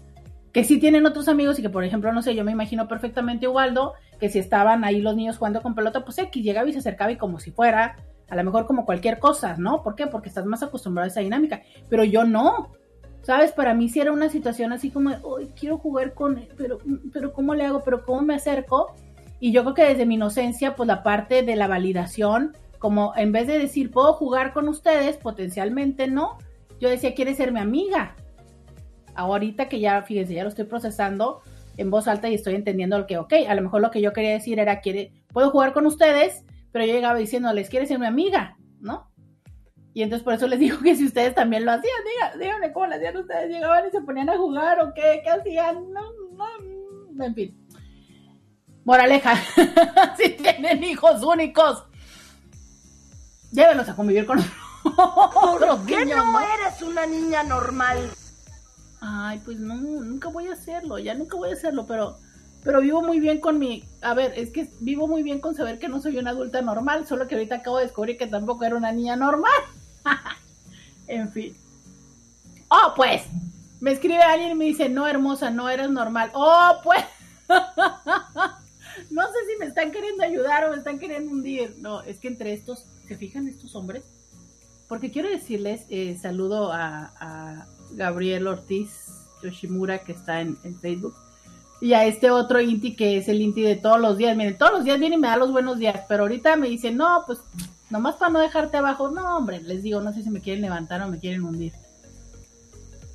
que 0.53 0.65
sí 0.65 0.81
tienen 0.81 1.07
otros 1.07 1.29
amigos 1.29 1.59
y 1.59 1.63
que, 1.63 1.71
por 1.71 1.85
ejemplo, 1.85 2.13
no 2.13 2.23
sé, 2.23 2.35
yo 2.35 2.45
me 2.45 2.53
imagino 2.53 2.89
perfectamente 2.89 3.47
Ubaldo, 3.47 3.95
que 4.19 4.29
si 4.29 4.39
estaban 4.39 4.85
ahí 4.85 5.01
los 5.01 5.15
niños 5.15 5.39
jugando 5.39 5.63
con 5.63 5.75
pelota, 5.75 6.05
pues 6.05 6.19
X 6.19 6.43
llegaba 6.43 6.69
y 6.69 6.73
se 6.73 6.81
acercaba 6.81 7.13
y 7.13 7.17
como 7.17 7.39
si 7.39 7.51
fuera, 7.51 7.97
a 8.29 8.37
lo 8.37 8.45
mejor 8.45 8.67
como 8.67 8.85
cualquier 8.85 9.19
cosa, 9.19 9.57
¿no? 9.59 9.83
¿Por 9.83 9.95
qué? 9.95 10.07
Porque 10.07 10.29
estás 10.29 10.47
más 10.47 10.63
acostumbrado 10.63 11.05
a 11.05 11.09
esa 11.09 11.21
dinámica, 11.21 11.63
pero 11.89 12.03
yo 12.05 12.25
no, 12.25 12.73
¿Sabes? 13.23 13.53
Para 13.53 13.75
mí 13.75 13.91
sí 13.91 14.01
era 14.01 14.13
una 14.13 14.31
situación 14.31 14.73
así 14.73 14.91
como, 14.91 15.11
hoy 15.23 15.49
quiero 15.49 15.77
jugar 15.77 16.15
con, 16.15 16.47
pero, 16.57 16.79
pero 17.13 17.33
¿cómo 17.33 17.55
le 17.55 17.67
hago? 17.67 17.83
¿Pero 17.85 18.03
cómo 18.03 18.23
me 18.23 18.35
acerco? 18.35 18.95
Y 19.41 19.53
yo 19.53 19.63
creo 19.63 19.75
que 19.75 19.85
desde 19.85 20.07
mi 20.07 20.17
inocencia, 20.17 20.75
pues 20.75 20.87
la 20.87 21.03
parte 21.03 21.43
de 21.43 21.57
la 21.57 21.69
validación, 21.69 22.57
como 22.79 23.13
en 23.17 23.33
vez 23.33 23.47
de 23.47 23.59
decir, 23.59 23.91
puedo 23.91 24.13
jugar 24.13 24.53
con 24.53 24.69
ustedes, 24.69 25.17
potencialmente 25.17 26.09
no, 26.09 26.39
yo 26.81 26.89
decía, 26.89 27.15
¿quieres 27.15 27.37
ser 27.37 27.53
mi 27.53 27.61
amiga? 27.61 28.17
Ahorita 29.15 29.69
que 29.69 29.81
ya, 29.81 30.03
fíjense, 30.03 30.35
ya 30.35 30.43
lo 30.43 30.49
estoy 30.49 30.65
procesando 30.65 31.43
en 31.77 31.91
voz 31.91 32.09
alta 32.09 32.29
y 32.29 32.35
estoy 32.35 32.55
entendiendo 32.55 32.99
lo 32.99 33.07
que, 33.07 33.19
ok, 33.19 33.35
a 33.49 33.55
lo 33.55 33.63
mejor 33.63 33.81
lo 33.81 33.91
que 33.91 34.01
yo 34.01 34.13
quería 34.13 34.33
decir 34.33 34.59
era, 34.59 34.81
quiere, 34.81 35.13
puedo 35.33 35.51
jugar 35.51 35.73
con 35.73 35.87
ustedes, 35.87 36.45
pero 36.73 36.85
yo 36.85 36.93
llegaba 36.93 37.19
diciéndoles, 37.19 37.69
¿quieres 37.69 37.89
ser 37.89 37.99
mi 37.99 38.07
amiga? 38.07 38.57
¿No? 38.81 39.09
Y 39.95 40.03
entonces 40.03 40.25
por 40.25 40.35
eso 40.35 40.47
les 40.47 40.61
digo 40.61 40.79
que 40.81 40.95
si 40.95 41.07
ustedes 41.07 41.35
también 41.35 41.65
lo 41.65 41.73
hacían, 41.73 41.93
díganme 42.39 42.73
cómo 42.73 42.87
lo 42.87 42.95
hacían 42.95 43.17
ustedes. 43.17 43.51
Llegaban 43.51 43.89
y 43.89 43.91
se 43.91 44.01
ponían 44.01 44.31
a 44.31 44.37
jugar 44.37 44.81
o 44.81 44.95
qué, 44.95 45.23
qué 45.25 45.31
hacían. 45.31 45.93
No, 45.93 46.03
no, 47.13 47.25
en 47.25 47.35
fin. 47.35 47.68
Moraleja, 48.89 49.37
si 50.17 50.31
tienen 50.31 50.83
hijos 50.83 51.23
únicos, 51.23 51.85
llévenlos 53.53 53.87
a 53.87 53.95
convivir 53.95 54.25
con 54.25 54.39
otros 54.83 55.81
¿Por 55.81 55.87
qué 55.87 56.07
niños, 56.07 56.25
no 56.25 56.41
eres 56.41 56.81
una 56.81 57.05
niña 57.05 57.43
normal? 57.43 58.09
Ay, 59.03 59.43
pues 59.45 59.59
no, 59.59 59.75
nunca 59.75 60.31
voy 60.31 60.47
a 60.47 60.55
hacerlo, 60.55 60.99
ya 60.99 61.13
nunca 61.13 61.37
voy 61.37 61.51
a 61.51 61.53
hacerlo, 61.53 61.85
pero, 61.87 62.17
pero 62.65 62.81
vivo 62.81 63.03
muy 63.03 63.21
bien 63.21 63.41
con 63.41 63.59
mi, 63.59 63.85
a 64.01 64.15
ver, 64.15 64.33
es 64.39 64.49
que 64.53 64.71
vivo 64.81 65.07
muy 65.07 65.23
bien 65.23 65.41
con 65.41 65.55
saber 65.55 65.79
que 65.79 65.89
no 65.89 66.01
soy 66.01 66.17
una 66.17 66.31
adulta 66.31 66.63
normal, 66.63 67.07
solo 67.07 67.29
que 67.29 67.35
ahorita 67.35 67.57
acabo 67.57 67.77
de 67.77 67.85
descubrir 67.85 68.17
que 68.17 68.27
tampoco 68.27 68.65
era 68.65 68.75
una 68.75 68.91
niña 68.91 69.17
normal. 69.17 69.61
en 71.09 71.31
fin. 71.31 71.55
Oh, 72.71 72.95
pues, 72.97 73.25
me 73.81 73.93
escribe 73.93 74.23
alguien 74.23 74.53
y 74.53 74.55
me 74.55 74.65
dice, 74.65 74.89
no, 74.89 75.07
hermosa, 75.07 75.51
no 75.51 75.69
eres 75.69 75.91
normal. 75.91 76.31
Oh, 76.33 76.81
pues. 76.83 77.05
no 79.11 79.23
sé 79.27 79.39
si 79.51 79.59
me 79.59 79.67
están 79.67 79.91
queriendo 79.91 80.23
ayudar 80.23 80.65
o 80.65 80.71
me 80.71 80.79
están 80.79 80.99
queriendo 80.99 81.31
hundir. 81.31 81.77
No, 81.79 82.03
es 82.03 82.19
que 82.19 82.29
entre 82.29 82.53
estos, 82.53 82.85
¿se 83.07 83.17
fijan 83.17 83.49
estos 83.49 83.75
hombres? 83.75 84.05
Porque 84.89 85.11
quiero 85.11 85.29
decirles, 85.29 85.83
eh, 85.91 86.17
saludo 86.21 86.73
a, 86.73 87.13
a 87.21 87.67
Gabriel 87.93 88.47
Ortiz 88.47 88.91
Yoshimura, 89.43 89.99
que 89.99 90.13
está 90.13 90.41
en, 90.41 90.57
Facebook, 90.81 91.15
y 91.81 91.93
a 91.93 92.05
este 92.05 92.31
otro 92.31 92.61
Inti, 92.61 92.97
que 92.97 93.17
es 93.19 93.29
el 93.29 93.41
Inti 93.41 93.63
de 93.63 93.77
todos 93.77 94.01
los 94.01 94.17
días. 94.17 94.37
Miren, 94.37 94.59
todos 94.59 94.73
los 94.73 94.85
días 94.85 94.99
viene 94.99 95.17
y 95.17 95.19
me 95.19 95.29
da 95.29 95.37
los 95.37 95.53
buenos 95.53 95.79
días, 95.79 96.01
pero 96.09 96.25
ahorita 96.25 96.57
me 96.57 96.69
dice, 96.69 96.91
no, 96.91 97.25
pues, 97.27 97.39
nomás 97.91 98.17
para 98.17 98.33
no 98.33 98.41
dejarte 98.41 98.77
abajo. 98.77 99.11
No, 99.11 99.37
hombre, 99.37 99.63
les 99.63 99.83
digo, 99.83 100.01
no 100.01 100.13
sé 100.13 100.23
si 100.23 100.31
me 100.31 100.41
quieren 100.41 100.63
levantar 100.63 101.03
o 101.03 101.09
me 101.09 101.19
quieren 101.19 101.45
hundir. 101.45 101.73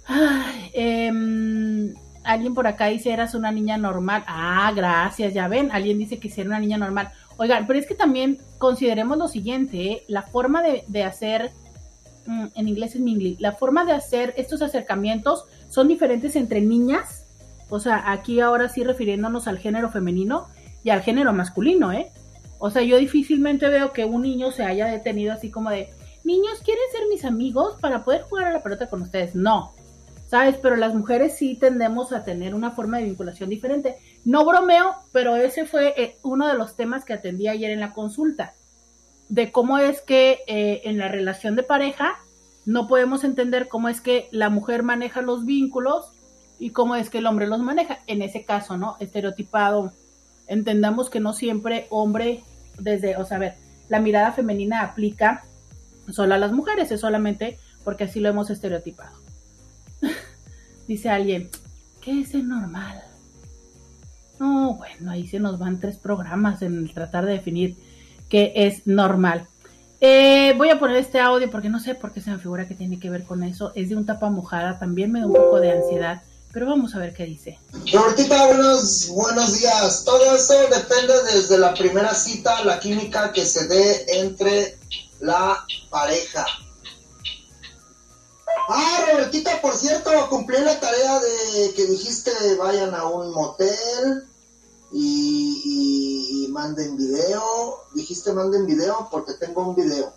Ay, 0.06 0.72
em, 0.74 1.94
alguien 2.24 2.54
por 2.54 2.68
acá 2.68 2.88
dice, 2.88 3.12
eras 3.12 3.36
una 3.36 3.52
niña 3.52 3.78
normal. 3.78 4.24
Ah, 4.28 4.72
gracias, 4.76 5.34
ya 5.34 5.48
ven, 5.48 5.72
alguien 5.72 5.98
dice 5.98 6.20
que 6.20 6.32
era 6.36 6.48
una 6.48 6.60
niña 6.60 6.78
normal. 6.78 7.12
Oigan, 7.38 7.68
pero 7.68 7.80
es 7.80 7.88
que 7.88 7.96
también 7.96 8.40
consideremos 8.58 9.18
lo 9.18 9.28
siguiente, 9.28 9.92
¿eh? 9.92 10.04
la 10.08 10.22
forma 10.22 10.62
de, 10.62 10.84
de 10.88 11.04
hacer, 11.04 11.52
mm, 12.26 12.46
en 12.56 12.68
inglés 12.68 12.96
es 12.96 13.02
mingli, 13.02 13.38
la 13.40 13.54
forma 13.54 13.86
de 13.86 13.94
hacer 13.94 14.34
estos 14.38 14.62
acercamientos 14.62 15.46
son 15.70 15.88
diferentes 15.88 16.36
entre 16.36 16.62
niñas, 16.62 17.26
o 17.70 17.80
sea, 17.80 18.12
aquí 18.12 18.40
ahora 18.40 18.70
sí 18.70 18.84
refiriéndonos 18.84 19.48
al 19.48 19.58
género 19.58 19.90
femenino 19.90 20.48
y 20.84 20.92
al 20.92 21.02
género 21.02 21.34
masculino, 21.34 21.92
¿eh? 21.92 22.12
O 22.60 22.70
sea, 22.70 22.84
yo 22.84 22.98
difícilmente 22.98 23.68
veo 23.68 23.92
que 23.92 24.06
un 24.06 24.22
niño 24.22 24.52
se 24.52 24.64
haya 24.64 24.86
detenido 24.86 25.34
así 25.34 25.50
como 25.50 25.70
de, 25.70 25.90
niños, 26.24 26.62
¿quieren 26.64 26.84
ser 26.92 27.02
mis 27.10 27.26
amigos 27.26 27.78
para 27.82 28.04
poder 28.04 28.22
jugar 28.22 28.46
a 28.46 28.54
la 28.54 28.64
pelota 28.64 28.88
con 28.88 29.02
ustedes? 29.02 29.36
No, 29.36 29.74
¿sabes? 30.34 30.56
Pero 30.60 30.76
las 30.78 30.96
mujeres 30.96 31.38
sí 31.38 31.54
tendemos 31.54 32.12
a 32.12 32.24
tener 32.24 32.56
una 32.56 32.72
forma 32.72 32.98
de 32.98 33.04
vinculación 33.04 33.52
diferente. 33.52 33.98
No 34.26 34.44
bromeo, 34.44 34.96
pero 35.12 35.36
ese 35.36 35.68
fue 35.68 35.94
eh, 35.96 36.18
uno 36.24 36.48
de 36.48 36.56
los 36.56 36.76
temas 36.76 37.06
que 37.06 37.14
atendí 37.14 37.48
ayer 37.48 37.70
en 37.70 37.80
la 37.80 37.94
consulta, 37.94 38.56
de 39.30 39.52
cómo 39.52 39.78
es 39.78 40.02
que 40.02 40.40
eh, 40.48 40.82
en 40.86 40.98
la 40.98 41.08
relación 41.08 41.56
de 41.56 41.62
pareja 41.62 42.16
no 42.66 42.88
podemos 42.88 43.24
entender 43.24 43.68
cómo 43.68 43.90
es 43.90 44.02
que 44.02 44.28
la 44.32 44.50
mujer 44.50 44.82
maneja 44.82 45.22
los 45.22 45.46
vínculos 45.46 46.12
y 46.58 46.72
cómo 46.72 46.96
es 46.96 47.12
que 47.12 47.20
el 47.20 47.28
hombre 47.28 47.46
los 47.46 47.60
maneja. 47.60 48.00
En 48.08 48.24
ese 48.24 48.44
caso, 48.44 48.76
¿no? 48.76 48.98
Estereotipado. 49.00 49.94
Entendamos 50.48 51.12
que 51.12 51.20
no 51.20 51.34
siempre 51.34 51.86
hombre, 51.92 52.42
desde, 52.80 53.18
o 53.18 53.26
sea, 53.26 53.38
a 53.38 53.40
ver, 53.40 53.54
la 53.88 54.00
mirada 54.00 54.32
femenina 54.32 54.82
aplica 54.82 55.46
solo 56.10 56.34
a 56.34 56.40
las 56.40 56.54
mujeres, 56.54 56.90
es 56.92 57.02
solamente 57.02 57.60
porque 57.84 58.06
así 58.06 58.20
lo 58.20 58.30
hemos 58.30 58.50
estereotipado. 58.50 59.23
Dice 60.88 61.10
alguien, 61.10 61.50
¿qué 62.02 62.22
es 62.22 62.34
el 62.34 62.48
normal? 62.48 63.02
No, 64.40 64.76
bueno, 64.76 65.12
ahí 65.12 65.28
se 65.28 65.40
nos 65.40 65.58
van 65.60 65.80
tres 65.80 65.98
programas 65.98 66.62
en 66.62 66.92
tratar 66.94 67.26
de 67.26 67.34
definir 67.34 67.78
qué 68.30 68.52
es 68.56 68.86
normal. 68.86 69.48
Eh, 70.02 70.54
voy 70.58 70.70
a 70.70 70.80
poner 70.80 70.98
este 70.98 71.22
audio 71.22 71.50
porque 71.50 71.70
no 71.70 71.80
sé 71.80 71.96
por 71.96 72.12
qué 72.12 72.20
se 72.20 72.30
me 72.30 72.38
figura 72.38 72.68
que 72.68 72.76
tiene 72.76 73.00
que 73.00 73.10
ver 73.10 73.24
con 73.24 73.42
eso. 73.44 73.72
Es 73.74 73.88
de 73.88 73.96
un 73.96 74.06
tapa 74.06 74.30
mojada, 74.30 74.78
también 74.78 75.12
me 75.12 75.22
da 75.22 75.28
un 75.28 75.34
poco 75.34 75.62
de 75.62 75.72
ansiedad, 75.72 76.24
pero 76.52 76.66
vamos 76.66 76.94
a 76.94 77.00
ver 77.00 77.14
qué 77.14 77.26
dice. 77.26 77.58
Robertita, 77.94 78.48
buenos, 78.48 79.08
buenos 79.08 79.60
días. 79.60 80.04
Todo 80.04 80.36
eso 80.36 80.54
depende 80.64 81.14
desde 81.34 81.58
la 81.58 81.74
primera 81.74 82.14
cita, 82.14 82.66
la 82.66 82.80
química 82.80 83.32
que 83.32 83.46
se 83.46 83.66
dé 83.68 84.06
entre 84.20 84.78
la 85.22 85.66
pareja. 85.90 86.46
Ah, 88.70 89.06
Robertita, 89.12 89.62
por 89.62 89.74
cierto, 89.76 90.10
cumplí 90.30 90.58
la 90.60 90.80
tarea 90.80 91.20
de 91.20 91.74
que 91.76 91.86
dijiste 91.86 92.32
vayan 92.56 92.94
a 92.96 93.06
un 93.06 93.32
motel 93.34 94.28
y, 94.92 95.62
y- 95.66 96.46
y 96.46 96.48
manden 96.50 96.96
video. 96.98 97.84
Dijiste 97.94 98.32
manden 98.34 98.66
video 98.66 99.08
porque 99.12 99.34
tengo 99.34 99.62
un 99.68 99.76
video. 99.76 100.14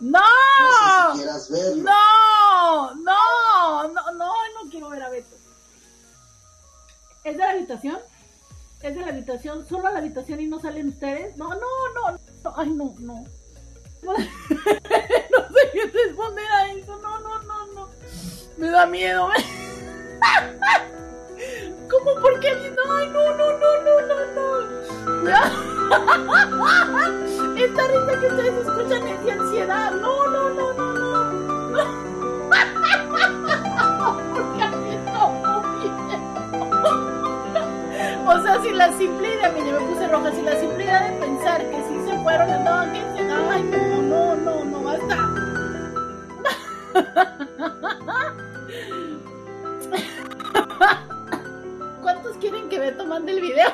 ¡No! 0.00 0.20
No 0.20 0.68
sé 0.68 1.12
si 1.12 1.18
quieras 1.18 1.50
verlo. 1.50 1.84
¡No! 1.84 2.94
¡No! 2.96 3.88
No, 3.88 4.12
no, 4.12 4.26
no 4.32 4.70
quiero 4.70 4.90
ver 4.90 5.02
a 5.02 5.08
Beto. 5.08 5.34
¿Es 7.24 7.32
de 7.36 7.38
la 7.42 7.50
habitación? 7.50 7.98
¿Es 8.82 8.94
de 8.94 9.00
la 9.00 9.08
habitación? 9.08 9.66
¿Solo 9.66 9.88
a 9.88 9.92
la 9.92 9.98
habitación 10.00 10.40
y 10.40 10.46
no 10.46 10.60
salen 10.60 10.88
ustedes? 10.90 11.36
No, 11.38 11.48
no, 11.48 11.58
no. 11.94 12.18
no. 12.44 12.52
Ay, 12.56 12.70
no, 12.70 12.94
no. 12.98 13.24
No, 14.06 14.14
sé 15.48 15.70
qué 15.72 15.86
responder 16.06 16.46
a 16.46 16.68
eso. 16.72 16.96
No, 16.98 17.18
no. 17.20 17.25
Me 18.56 18.70
da 18.70 18.86
miedo. 18.86 19.28
¿Cómo? 21.90 22.14
¿Por 22.20 22.40
qué? 22.40 22.48
Ay, 22.48 23.08
no, 23.08 23.36
no, 23.36 23.58
no, 23.58 23.80
no, 23.84 24.00
no, 24.06 24.16
no. 24.34 24.46
Esta 27.56 27.86
risa 27.86 28.12
que 28.20 28.26
ustedes 28.26 28.66
escuchan 28.66 29.06
es 29.08 29.24
de 29.24 29.32
ansiedad. 29.32 29.90
No, 29.92 30.26
no, 30.28 30.50
no, 30.50 30.72
no, 30.72 30.94
no. 30.94 31.16
O 38.28 38.42
sea, 38.42 38.60
si 38.60 38.72
la 38.72 38.92
simple 38.98 39.34
idea, 39.34 39.50
mire, 39.50 39.72
me 39.72 39.78
puse 39.80 40.08
roja, 40.08 40.32
si 40.32 40.42
la 40.42 40.58
simple 40.58 40.82
idea 40.82 41.00
de 41.00 41.12
pensar 41.20 41.60
que 41.70 41.76
si 41.88 42.00
se 42.10 42.18
fueron, 42.22 42.48
no, 42.64 42.92
que 42.92 43.00
se, 43.00 43.20
ay, 43.32 43.62
no, 43.62 44.02
no, 44.02 44.34
no, 44.34 44.64
no, 44.64 44.82
basta. 44.82 45.16
¿Cuántos 52.02 52.36
quieren 52.38 52.68
que 52.68 52.78
Beto 52.78 53.04
mande 53.06 53.32
el 53.32 53.40
video? 53.40 53.68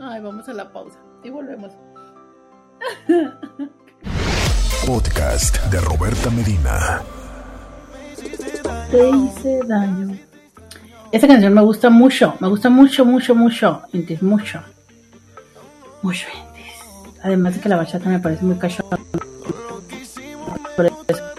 Ay, 0.00 0.20
vamos 0.20 0.48
a 0.48 0.52
la 0.52 0.72
pausa 0.72 0.98
y 1.22 1.30
volvemos. 1.30 1.72
Podcast 4.86 5.62
de 5.66 5.80
Roberta 5.80 6.30
Medina. 6.30 7.02
Te 8.90 9.08
hice 9.08 9.60
daño. 9.66 10.18
Esa 11.12 11.28
canción 11.28 11.54
me 11.54 11.62
gusta 11.62 11.90
mucho, 11.90 12.34
me 12.40 12.48
gusta 12.48 12.68
mucho, 12.68 13.04
mucho, 13.04 13.34
mucho, 13.34 13.82
Intis, 13.92 14.22
mucho. 14.22 14.60
Mucho, 16.02 16.26
Intis. 16.28 16.72
Además 17.22 17.54
de 17.54 17.60
que 17.60 17.68
la 17.68 17.76
bachata 17.76 18.08
me 18.08 18.18
parece 18.18 18.44
muy 18.44 18.56
cachonda. 18.56 18.98
Pero 20.76 20.90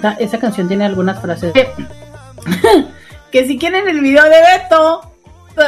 esa, 0.03 0.13
esa 0.19 0.37
canción 0.39 0.67
tiene 0.67 0.83
algunas 0.85 1.21
frases. 1.21 1.53
Que, 1.53 1.69
que 3.31 3.47
si 3.47 3.57
quieren 3.57 3.87
el 3.87 4.01
video 4.01 4.23
de 4.25 4.41
Beto, 4.41 5.13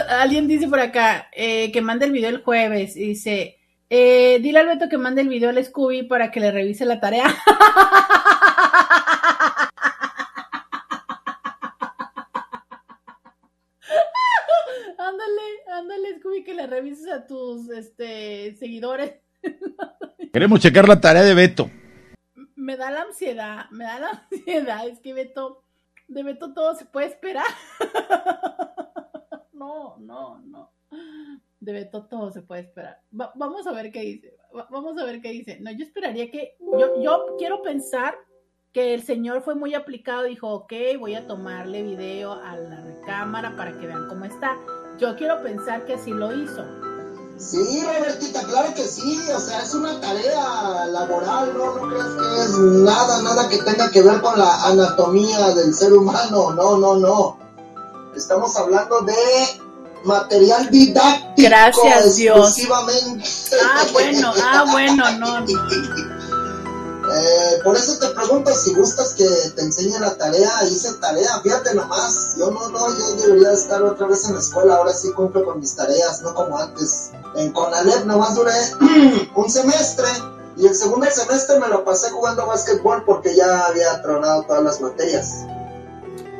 alguien 0.09 0.47
dice 0.47 0.67
por 0.67 0.81
acá 0.81 1.29
eh, 1.31 1.71
que 1.71 1.81
mande 1.81 2.05
el 2.05 2.11
video 2.11 2.29
el 2.29 2.43
jueves. 2.43 2.97
Y 2.97 3.07
dice, 3.07 3.57
eh, 3.89 4.39
dile 4.41 4.59
al 4.59 4.67
Beto 4.67 4.89
que 4.89 4.97
mande 4.97 5.21
el 5.21 5.29
video 5.29 5.51
al 5.51 5.63
Scooby 5.63 6.03
para 6.03 6.31
que 6.31 6.41
le 6.41 6.51
revise 6.51 6.83
la 6.85 6.99
tarea. 6.99 7.23
ándale, 14.97 15.41
ándale, 15.77 16.19
Scooby, 16.19 16.43
que 16.43 16.55
le 16.55 16.67
revises 16.67 17.09
a 17.09 17.25
tus 17.25 17.69
este, 17.69 18.53
seguidores. 18.57 19.13
Queremos 20.33 20.59
checar 20.59 20.89
la 20.89 20.99
tarea 20.99 21.23
de 21.23 21.33
Beto. 21.33 21.69
Me 22.65 22.77
da 22.77 22.89
la 22.89 23.01
ansiedad, 23.03 23.69
me 23.69 23.83
da 23.83 23.99
la 23.99 24.09
ansiedad. 24.31 24.87
Es 24.87 24.99
que 24.99 25.13
Beto, 25.13 25.61
de 26.07 26.23
Beto 26.23 26.51
todo 26.53 26.73
se 26.75 26.85
puede 26.85 27.07
esperar. 27.07 27.45
No, 29.53 29.97
no, 29.99 30.39
no. 30.41 30.71
De 31.59 31.71
Beto 31.73 32.05
todo 32.05 32.29
se 32.31 32.41
puede 32.41 32.61
esperar. 32.61 32.99
Va- 33.19 33.31
vamos 33.35 33.65
a 33.65 33.71
ver 33.71 33.91
qué 33.91 34.01
dice. 34.01 34.37
Va- 34.55 34.67
vamos 34.69 34.97
a 34.97 35.05
ver 35.05 35.21
qué 35.21 35.29
dice. 35.31 35.59
No, 35.61 35.71
yo 35.71 35.85
esperaría 35.85 36.29
que. 36.29 36.55
Yo, 36.59 37.01
yo 37.01 37.35
quiero 37.39 37.61
pensar 37.61 38.15
que 38.73 38.93
el 38.93 39.01
señor 39.01 39.41
fue 39.41 39.55
muy 39.55 39.73
aplicado. 39.73 40.23
Dijo, 40.23 40.49
ok, 40.51 40.73
voy 40.99 41.15
a 41.15 41.25
tomarle 41.25 41.83
video 41.83 42.33
a 42.33 42.57
la 42.57 42.81
recámara 42.81 43.55
para 43.55 43.71
que 43.79 43.87
vean 43.87 44.07
cómo 44.07 44.25
está. 44.25 44.57
Yo 44.99 45.15
quiero 45.15 45.41
pensar 45.41 45.85
que 45.85 45.93
así 45.93 46.11
lo 46.11 46.33
hizo. 46.33 46.63
Sí, 47.37 47.83
Robertita, 47.83 48.43
claro 48.43 48.73
que 48.73 48.87
sí, 48.87 49.19
o 49.35 49.39
sea, 49.39 49.61
es 49.61 49.73
una 49.73 49.99
tarea 49.99 50.85
laboral, 50.87 51.53
¿no? 51.57 51.75
No 51.75 51.89
creas 51.89 52.07
que 52.07 52.43
es 52.43 52.59
nada, 52.59 53.21
nada 53.21 53.49
que 53.49 53.57
tenga 53.57 53.91
que 53.91 54.01
ver 54.01 54.21
con 54.21 54.39
la 54.39 54.65
anatomía 54.65 55.53
del 55.53 55.73
ser 55.73 55.93
humano, 55.93 56.53
no, 56.53 56.77
no, 56.77 56.95
no. 56.95 57.37
Estamos 58.15 58.55
hablando 58.55 59.01
de 59.01 59.13
material 60.05 60.69
didáctico 60.69 61.33
Gracias, 61.35 62.15
Dios. 62.15 62.57
Ah, 62.71 63.85
bueno, 63.91 64.33
ah, 64.41 64.65
bueno, 64.71 65.11
no, 65.19 65.41
no. 65.41 65.45
Eh, 67.11 67.59
por 67.63 67.75
eso 67.75 67.99
te 67.99 68.07
pregunto 68.15 68.53
si 68.53 68.73
gustas 68.73 69.13
que 69.13 69.27
te 69.55 69.61
enseñe 69.61 69.99
la 69.99 70.17
tarea, 70.17 70.63
hice 70.63 70.93
tarea, 70.99 71.39
fíjate 71.43 71.75
nomás, 71.75 72.35
yo 72.37 72.49
no, 72.51 72.69
no, 72.69 72.97
yo 72.97 73.15
debería 73.15 73.51
estar 73.51 73.83
otra 73.83 74.07
vez 74.07 74.27
en 74.27 74.33
la 74.33 74.39
escuela, 74.39 74.75
ahora 74.75 74.93
sí 74.93 75.11
cumplo 75.13 75.45
con 75.45 75.59
mis 75.59 75.75
tareas, 75.75 76.21
no 76.21 76.33
como 76.33 76.57
antes. 76.57 77.11
En 77.35 77.51
Conalep 77.51 78.05
nomás 78.05 78.35
duré 78.35 78.53
un 79.35 79.49
semestre 79.49 80.07
y 80.57 80.67
el 80.67 80.75
segundo 80.75 81.05
semestre 81.07 81.59
me 81.59 81.67
lo 81.67 81.83
pasé 81.83 82.09
jugando 82.11 82.47
básquetbol 82.47 83.03
porque 83.05 83.35
ya 83.35 83.65
había 83.65 84.01
tronado 84.01 84.43
todas 84.43 84.63
las 84.63 84.81
materias. 84.81 85.45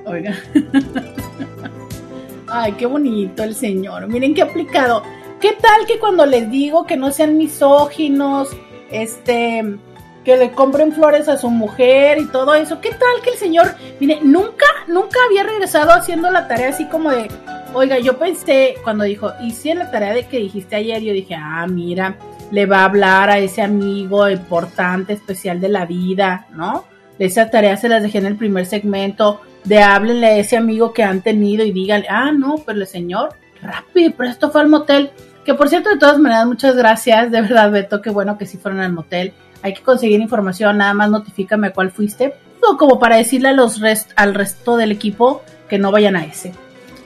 Oiga. 0.05 0.35
Ay, 2.47 2.73
qué 2.73 2.85
bonito 2.85 3.43
el 3.43 3.55
señor. 3.55 4.07
Miren 4.07 4.33
qué 4.33 4.41
aplicado. 4.41 5.03
¿Qué 5.41 5.57
tal 5.61 5.85
que 5.85 5.99
cuando 5.99 6.25
les 6.25 6.49
digo 6.49 6.85
que 6.85 6.95
no 6.95 7.11
sean 7.11 7.37
misóginos, 7.37 8.49
este, 8.89 9.77
que 10.25 10.35
le 10.35 10.51
compren 10.51 10.91
flores 10.91 11.29
a 11.29 11.37
su 11.37 11.49
mujer 11.49 12.17
y 12.17 12.25
todo 12.25 12.55
eso? 12.55 12.81
¿Qué 12.81 12.89
tal 12.89 13.21
que 13.23 13.29
el 13.29 13.37
señor, 13.37 13.75
mire, 13.99 14.19
nunca, 14.21 14.65
nunca 14.87 15.19
había 15.27 15.43
regresado 15.43 15.91
haciendo 15.91 16.29
la 16.31 16.47
tarea 16.47 16.69
así 16.69 16.87
como 16.87 17.11
de, 17.11 17.29
oiga, 17.73 17.99
yo 17.99 18.17
pensé 18.17 18.75
cuando 18.83 19.03
dijo, 19.03 19.31
hice 19.41 19.75
la 19.75 19.91
tarea 19.91 20.13
de 20.13 20.27
que 20.27 20.39
dijiste 20.39 20.75
ayer, 20.75 21.01
yo 21.01 21.13
dije, 21.13 21.35
ah, 21.35 21.67
mira, 21.67 22.17
le 22.51 22.65
va 22.65 22.79
a 22.79 22.85
hablar 22.85 23.29
a 23.29 23.37
ese 23.37 23.61
amigo 23.61 24.27
importante, 24.29 25.13
especial 25.13 25.61
de 25.61 25.69
la 25.69 25.85
vida, 25.85 26.47
¿no? 26.51 26.85
Esa 27.19 27.49
tarea 27.49 27.77
se 27.77 27.87
las 27.87 28.01
dejé 28.01 28.17
en 28.17 28.25
el 28.25 28.35
primer 28.35 28.65
segmento 28.65 29.41
de 29.63 29.79
háblenle 29.79 30.27
a 30.27 30.37
ese 30.37 30.57
amigo 30.57 30.91
que 30.91 31.03
han 31.03 31.21
tenido 31.21 31.63
y 31.63 31.71
díganle, 31.71 32.07
ah, 32.09 32.31
no, 32.31 32.55
pero 32.65 32.79
el 32.79 32.87
señor, 32.87 33.35
rápido, 33.61 34.13
pero 34.17 34.29
esto 34.29 34.51
fue 34.51 34.61
al 34.61 34.69
motel. 34.69 35.11
Que 35.45 35.53
por 35.53 35.69
cierto, 35.69 35.89
de 35.89 35.97
todas 35.97 36.17
maneras, 36.17 36.47
muchas 36.47 36.75
gracias, 36.75 37.31
de 37.31 37.41
verdad, 37.41 37.71
Beto, 37.71 38.01
qué 38.01 38.09
bueno 38.09 38.37
que 38.37 38.47
sí 38.47 38.57
fueron 38.57 38.81
al 38.81 38.91
motel. 38.91 39.33
Hay 39.65 39.73
que 39.73 39.81
conseguir 39.81 40.21
información, 40.21 40.77
nada 40.77 40.93
más 40.93 41.09
notifícame 41.09 41.65
a 41.65 41.73
cuál 41.73 41.89
fuiste. 41.89 42.35
O 42.61 42.77
como 42.77 42.99
para 42.99 43.15
decirle 43.15 43.49
al 43.49 44.35
resto 44.35 44.77
del 44.77 44.91
equipo 44.91 45.41
que 45.67 45.79
no 45.79 45.91
vayan 45.91 46.15
a 46.15 46.23
ese. 46.23 46.53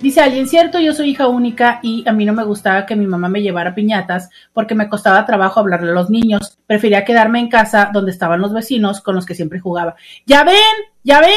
Dice 0.01 0.19
alguien, 0.19 0.45
cierto, 0.45 0.77
yo 0.77 0.93
soy 0.93 1.11
hija 1.11 1.29
única 1.29 1.79
y 1.81 2.03
a 2.05 2.11
mí 2.11 2.25
no 2.25 2.33
me 2.33 2.43
gustaba 2.43 2.85
que 2.85 2.97
mi 2.97 3.07
mamá 3.07 3.29
me 3.29 3.41
llevara 3.41 3.73
piñatas 3.73 4.29
porque 4.51 4.75
me 4.75 4.89
costaba 4.89 5.25
trabajo 5.25 5.61
hablarle 5.61 5.91
a 5.91 5.93
los 5.93 6.09
niños. 6.09 6.57
Prefería 6.67 7.05
quedarme 7.05 7.39
en 7.39 7.47
casa 7.47 7.91
donde 7.93 8.11
estaban 8.11 8.41
los 8.41 8.51
vecinos 8.51 8.99
con 8.99 9.15
los 9.15 9.25
que 9.25 9.35
siempre 9.35 9.61
jugaba. 9.61 9.95
Ya 10.25 10.43
ven, 10.43 10.57
ya 11.01 11.21
ven, 11.21 11.29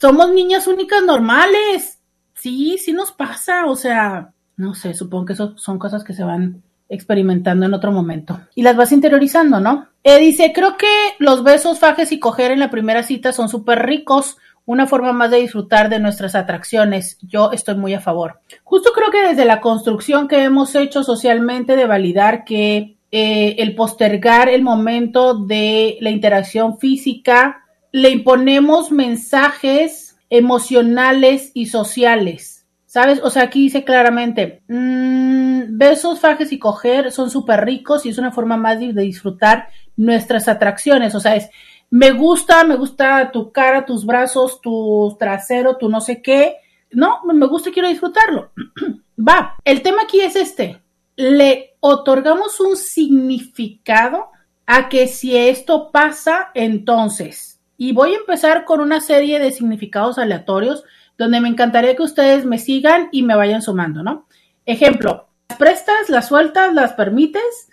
somos 0.00 0.32
niñas 0.32 0.66
únicas 0.66 1.02
normales. 1.02 2.00
Sí, 2.32 2.78
sí 2.78 2.94
nos 2.94 3.12
pasa, 3.12 3.66
o 3.66 3.76
sea, 3.76 4.32
no 4.56 4.72
sé, 4.74 4.94
supongo 4.94 5.26
que 5.26 5.32
eso 5.34 5.52
son 5.58 5.78
cosas 5.78 6.02
que 6.02 6.14
se 6.14 6.24
van 6.24 6.62
experimentando 6.88 7.66
en 7.66 7.74
otro 7.74 7.92
momento. 7.92 8.40
Y 8.54 8.62
las 8.62 8.74
vas 8.74 8.92
interiorizando, 8.92 9.60
¿no? 9.60 9.91
Eh, 10.04 10.18
dice, 10.18 10.52
creo 10.52 10.76
que 10.76 10.86
los 11.18 11.44
besos, 11.44 11.78
fajes 11.78 12.12
y 12.12 12.18
coger 12.18 12.50
en 12.50 12.58
la 12.58 12.70
primera 12.70 13.02
cita 13.02 13.32
son 13.32 13.48
súper 13.48 13.86
ricos, 13.86 14.36
una 14.64 14.86
forma 14.86 15.12
más 15.12 15.30
de 15.30 15.38
disfrutar 15.38 15.88
de 15.88 16.00
nuestras 16.00 16.34
atracciones. 16.34 17.18
Yo 17.22 17.52
estoy 17.52 17.76
muy 17.76 17.94
a 17.94 18.00
favor. 18.00 18.40
Justo 18.64 18.92
creo 18.92 19.10
que 19.10 19.22
desde 19.22 19.44
la 19.44 19.60
construcción 19.60 20.28
que 20.28 20.42
hemos 20.42 20.74
hecho 20.74 21.02
socialmente 21.02 21.76
de 21.76 21.86
validar 21.86 22.44
que 22.44 22.96
eh, 23.14 23.56
el 23.58 23.74
postergar 23.74 24.48
el 24.48 24.62
momento 24.62 25.34
de 25.34 25.98
la 26.00 26.08
interacción 26.08 26.78
física, 26.78 27.64
le 27.92 28.08
imponemos 28.08 28.90
mensajes 28.90 30.16
emocionales 30.30 31.50
y 31.52 31.66
sociales. 31.66 32.61
¿Sabes? 32.92 33.20
O 33.22 33.30
sea, 33.30 33.44
aquí 33.44 33.62
dice 33.62 33.84
claramente, 33.84 34.62
besos, 34.68 36.20
fajes 36.20 36.52
y 36.52 36.58
coger 36.58 37.10
son 37.10 37.30
súper 37.30 37.64
ricos 37.64 38.04
y 38.04 38.10
es 38.10 38.18
una 38.18 38.32
forma 38.32 38.58
más 38.58 38.80
de, 38.80 38.92
disfrutar 38.92 39.68
nuestras 39.96 40.46
atracciones. 40.46 41.14
O 41.14 41.20
sea, 41.20 41.34
es, 41.34 41.48
me 41.88 42.10
gusta, 42.10 42.64
me 42.64 42.76
gusta 42.76 43.30
tu 43.32 43.50
cara, 43.50 43.86
tus 43.86 44.04
brazos, 44.04 44.60
tu 44.60 45.16
trasero, 45.18 45.78
tu 45.78 45.88
no 45.88 46.02
sé 46.02 46.20
qué. 46.20 46.56
No, 46.90 47.20
me 47.24 47.46
gusta 47.46 47.70
quiero 47.70 47.88
disfrutarlo. 47.88 48.52
Va, 49.18 49.56
el 49.64 49.80
tema 49.80 50.02
aquí 50.02 50.20
es 50.20 50.36
este. 50.36 50.82
Le 51.16 51.76
otorgamos 51.80 52.60
un 52.60 52.76
significado 52.76 54.32
a 54.66 54.90
que 54.90 55.06
si 55.06 55.34
esto 55.34 55.90
pasa, 55.92 56.50
entonces. 56.52 57.58
Y 57.78 57.94
voy 57.94 58.12
a 58.12 58.18
empezar 58.18 58.66
con 58.66 58.80
una 58.80 59.00
serie 59.00 59.38
de 59.38 59.50
significados 59.50 60.18
aleatorios 60.18 60.84
donde 61.18 61.40
me 61.40 61.48
encantaría 61.48 61.96
que 61.96 62.02
ustedes 62.02 62.44
me 62.44 62.58
sigan 62.58 63.08
y 63.12 63.22
me 63.22 63.36
vayan 63.36 63.62
sumando, 63.62 64.02
¿no? 64.02 64.26
Ejemplo, 64.66 65.28
las 65.48 65.58
prestas, 65.58 66.08
las 66.08 66.28
sueltas, 66.28 66.74
las 66.74 66.92
permites. 66.92 67.68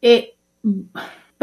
Eh, 0.00 0.34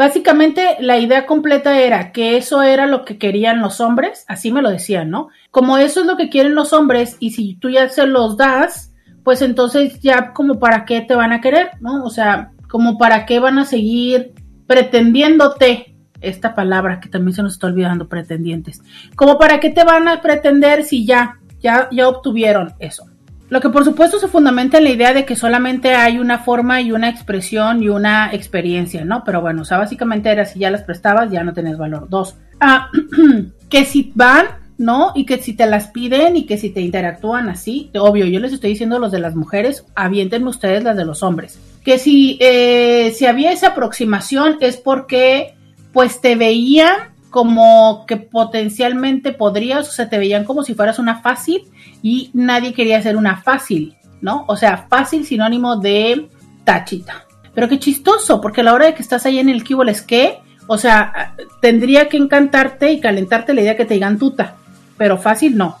Básicamente 0.00 0.78
la 0.80 0.96
idea 0.96 1.26
completa 1.26 1.78
era 1.78 2.10
que 2.10 2.38
eso 2.38 2.62
era 2.62 2.86
lo 2.86 3.04
que 3.04 3.18
querían 3.18 3.60
los 3.60 3.82
hombres, 3.82 4.24
así 4.28 4.50
me 4.50 4.62
lo 4.62 4.70
decían, 4.70 5.10
¿no? 5.10 5.28
Como 5.50 5.76
eso 5.76 6.00
es 6.00 6.06
lo 6.06 6.16
que 6.16 6.30
quieren 6.30 6.54
los 6.54 6.72
hombres 6.72 7.18
y 7.20 7.32
si 7.32 7.56
tú 7.56 7.68
ya 7.68 7.86
se 7.90 8.06
los 8.06 8.38
das, 8.38 8.94
pues 9.24 9.42
entonces 9.42 10.00
ya 10.00 10.32
como 10.32 10.58
para 10.58 10.86
qué 10.86 11.02
te 11.02 11.14
van 11.14 11.34
a 11.34 11.42
querer, 11.42 11.72
¿no? 11.82 12.02
O 12.02 12.08
sea, 12.08 12.52
como 12.66 12.96
para 12.96 13.26
qué 13.26 13.40
van 13.40 13.58
a 13.58 13.66
seguir 13.66 14.32
pretendiéndote, 14.66 15.89
esta 16.20 16.54
palabra 16.54 17.00
que 17.00 17.08
también 17.08 17.34
se 17.34 17.42
nos 17.42 17.54
está 17.54 17.66
olvidando, 17.66 18.08
pretendientes, 18.08 18.82
como 19.16 19.38
para 19.38 19.60
qué 19.60 19.70
te 19.70 19.84
van 19.84 20.08
a 20.08 20.20
pretender 20.20 20.84
si 20.84 21.04
ya, 21.04 21.38
ya, 21.60 21.88
ya 21.90 22.08
obtuvieron 22.08 22.74
eso. 22.78 23.06
Lo 23.50 23.60
que 23.60 23.68
por 23.68 23.84
supuesto 23.84 24.20
se 24.20 24.28
fundamenta 24.28 24.78
en 24.78 24.84
la 24.84 24.90
idea 24.90 25.12
de 25.12 25.24
que 25.24 25.34
solamente 25.34 25.96
hay 25.96 26.20
una 26.20 26.38
forma 26.38 26.80
y 26.80 26.92
una 26.92 27.08
expresión 27.08 27.82
y 27.82 27.88
una 27.88 28.32
experiencia, 28.32 29.04
¿no? 29.04 29.24
Pero 29.24 29.40
bueno, 29.40 29.62
o 29.62 29.64
sea, 29.64 29.76
básicamente 29.76 30.30
era 30.30 30.44
si 30.44 30.60
ya 30.60 30.70
las 30.70 30.84
prestabas, 30.84 31.32
ya 31.32 31.42
no 31.42 31.52
tenés 31.52 31.76
valor. 31.76 32.08
Dos, 32.08 32.36
ah, 32.60 32.88
que 33.68 33.84
si 33.84 34.12
van, 34.14 34.46
¿no? 34.78 35.10
Y 35.16 35.26
que 35.26 35.38
si 35.38 35.54
te 35.54 35.66
las 35.66 35.88
piden 35.88 36.36
y 36.36 36.46
que 36.46 36.58
si 36.58 36.70
te 36.70 36.80
interactúan 36.80 37.48
así, 37.48 37.90
obvio, 37.98 38.24
yo 38.26 38.38
les 38.38 38.52
estoy 38.52 38.70
diciendo 38.70 39.00
los 39.00 39.10
de 39.10 39.18
las 39.18 39.34
mujeres, 39.34 39.84
aviéntenme 39.96 40.48
ustedes 40.48 40.84
las 40.84 40.96
de 40.96 41.04
los 41.04 41.24
hombres. 41.24 41.58
Que 41.84 41.98
si, 41.98 42.38
eh, 42.40 43.12
si 43.16 43.26
había 43.26 43.50
esa 43.50 43.68
aproximación 43.68 44.58
es 44.60 44.76
porque 44.76 45.56
pues 45.92 46.20
te 46.20 46.36
veían 46.36 47.10
como 47.30 48.04
que 48.06 48.16
potencialmente 48.16 49.32
podrías, 49.32 49.88
o 49.88 49.92
sea, 49.92 50.08
te 50.08 50.18
veían 50.18 50.44
como 50.44 50.62
si 50.62 50.74
fueras 50.74 50.98
una 50.98 51.20
fácil 51.20 51.62
y 52.02 52.30
nadie 52.34 52.74
quería 52.74 53.00
ser 53.02 53.16
una 53.16 53.36
fácil, 53.36 53.96
¿no? 54.20 54.44
O 54.48 54.56
sea, 54.56 54.86
fácil 54.88 55.24
sinónimo 55.24 55.76
de 55.76 56.28
tachita. 56.64 57.24
Pero 57.54 57.68
qué 57.68 57.78
chistoso, 57.78 58.40
porque 58.40 58.60
a 58.60 58.64
la 58.64 58.74
hora 58.74 58.86
de 58.86 58.94
que 58.94 59.02
estás 59.02 59.26
ahí 59.26 59.38
en 59.38 59.48
el 59.48 59.64
cubo 59.64 59.84
es 59.84 60.02
que, 60.02 60.38
o 60.66 60.78
sea, 60.78 61.34
tendría 61.60 62.08
que 62.08 62.16
encantarte 62.16 62.92
y 62.92 63.00
calentarte 63.00 63.54
la 63.54 63.62
idea 63.62 63.76
que 63.76 63.84
te 63.84 63.94
digan 63.94 64.18
tuta, 64.18 64.56
pero 64.96 65.18
fácil 65.18 65.56
no. 65.56 65.78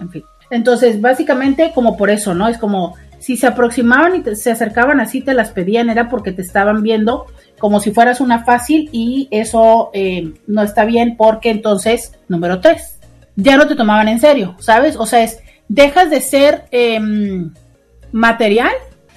En 0.00 0.10
fin. 0.10 0.24
Entonces, 0.50 1.00
básicamente 1.00 1.72
como 1.74 1.96
por 1.96 2.10
eso, 2.10 2.34
¿no? 2.34 2.48
Es 2.48 2.58
como 2.58 2.96
si 3.26 3.36
se 3.36 3.48
aproximaban 3.48 4.14
y 4.14 4.36
se 4.36 4.52
acercaban 4.52 5.00
así, 5.00 5.20
te 5.20 5.34
las 5.34 5.50
pedían, 5.50 5.90
era 5.90 6.08
porque 6.08 6.30
te 6.30 6.42
estaban 6.42 6.84
viendo 6.84 7.26
como 7.58 7.80
si 7.80 7.90
fueras 7.90 8.20
una 8.20 8.44
fácil 8.44 8.88
y 8.92 9.26
eso 9.32 9.90
eh, 9.94 10.32
no 10.46 10.62
está 10.62 10.84
bien 10.84 11.16
porque 11.16 11.50
entonces, 11.50 12.12
número 12.28 12.60
tres, 12.60 13.00
ya 13.34 13.56
no 13.56 13.66
te 13.66 13.74
tomaban 13.74 14.06
en 14.06 14.20
serio, 14.20 14.54
¿sabes? 14.60 14.94
O 14.94 15.06
sea, 15.06 15.24
es, 15.24 15.40
dejas 15.66 16.08
de 16.08 16.20
ser 16.20 16.66
eh, 16.70 17.00
material. 18.12 18.70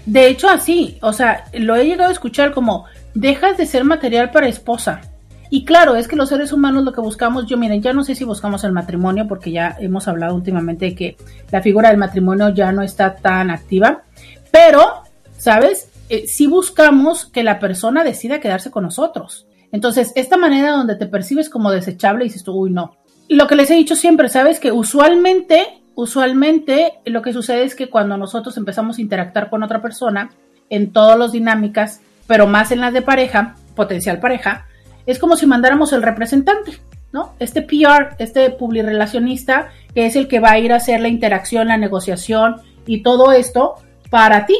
De 0.07 0.25
hecho, 0.25 0.49
así, 0.49 0.97
o 1.03 1.13
sea, 1.13 1.43
lo 1.53 1.75
he 1.75 1.85
llegado 1.85 2.09
a 2.09 2.13
escuchar 2.13 2.51
como, 2.51 2.85
dejas 3.13 3.57
de 3.57 3.67
ser 3.67 3.83
material 3.83 4.31
para 4.31 4.47
esposa. 4.47 5.01
Y 5.49 5.65
claro, 5.65 5.95
es 5.95 6.07
que 6.07 6.15
los 6.15 6.29
seres 6.29 6.53
humanos 6.53 6.83
lo 6.83 6.93
que 6.93 7.01
buscamos, 7.01 7.47
yo 7.47 7.57
miren, 7.57 7.81
ya 7.81 7.93
no 7.93 8.03
sé 8.03 8.13
si 8.13 8.23
buscamos 8.23 8.63
el 8.63 8.71
matrimonio, 8.71 9.27
porque 9.27 9.51
ya 9.51 9.75
hemos 9.79 10.07
hablado 10.07 10.35
últimamente 10.35 10.85
de 10.85 10.95
que 10.95 11.17
la 11.51 11.61
figura 11.61 11.89
del 11.89 11.97
matrimonio 11.97 12.49
ya 12.49 12.71
no 12.71 12.83
está 12.83 13.15
tan 13.15 13.49
activa, 13.49 14.03
pero, 14.51 15.03
¿sabes? 15.37 15.89
Eh, 16.09 16.25
sí 16.27 16.45
buscamos 16.45 17.25
que 17.25 17.43
la 17.43 17.59
persona 17.59 18.03
decida 18.03 18.39
quedarse 18.39 18.69
con 18.69 18.83
nosotros. 18.83 19.47
Entonces, 19.71 20.11
esta 20.15 20.37
manera 20.37 20.71
donde 20.71 20.95
te 20.95 21.07
percibes 21.07 21.49
como 21.49 21.71
desechable, 21.71 22.25
dices 22.25 22.43
tú, 22.43 22.53
uy, 22.53 22.71
no. 22.71 22.95
Lo 23.27 23.47
que 23.47 23.55
les 23.55 23.69
he 23.69 23.75
dicho 23.75 23.95
siempre, 23.95 24.29
¿sabes? 24.29 24.59
Que 24.59 24.71
usualmente, 24.71 25.81
usualmente 25.95 26.93
lo 27.05 27.21
que 27.21 27.33
sucede 27.33 27.63
es 27.63 27.75
que 27.75 27.89
cuando 27.89 28.17
nosotros 28.17 28.57
empezamos 28.57 28.97
a 28.97 29.01
interactuar 29.01 29.49
con 29.49 29.63
otra 29.63 29.81
persona, 29.81 30.31
en 30.69 30.91
todas 30.91 31.17
las 31.17 31.31
dinámicas, 31.31 32.01
pero 32.27 32.47
más 32.47 32.71
en 32.71 32.81
las 32.81 32.93
de 32.93 33.01
pareja, 33.01 33.55
potencial 33.75 34.19
pareja, 34.19 34.67
es 35.11 35.17
como 35.17 35.35
si 35.35 35.47
mandáramos 35.47 35.91
el 35.91 36.03
representante, 36.03 36.79
¿no? 37.11 37.33
Este 37.39 37.63
PR, 37.63 38.15
este 38.19 38.51
publirelacionista, 38.51 39.69
que 39.95 40.05
es 40.05 40.15
el 40.15 40.27
que 40.27 40.39
va 40.39 40.51
a 40.51 40.59
ir 40.59 40.71
a 40.71 40.75
hacer 40.75 40.99
la 40.99 41.07
interacción, 41.07 41.69
la 41.69 41.77
negociación 41.77 42.57
y 42.85 43.01
todo 43.01 43.31
esto 43.31 43.75
para 44.09 44.45
ti, 44.45 44.55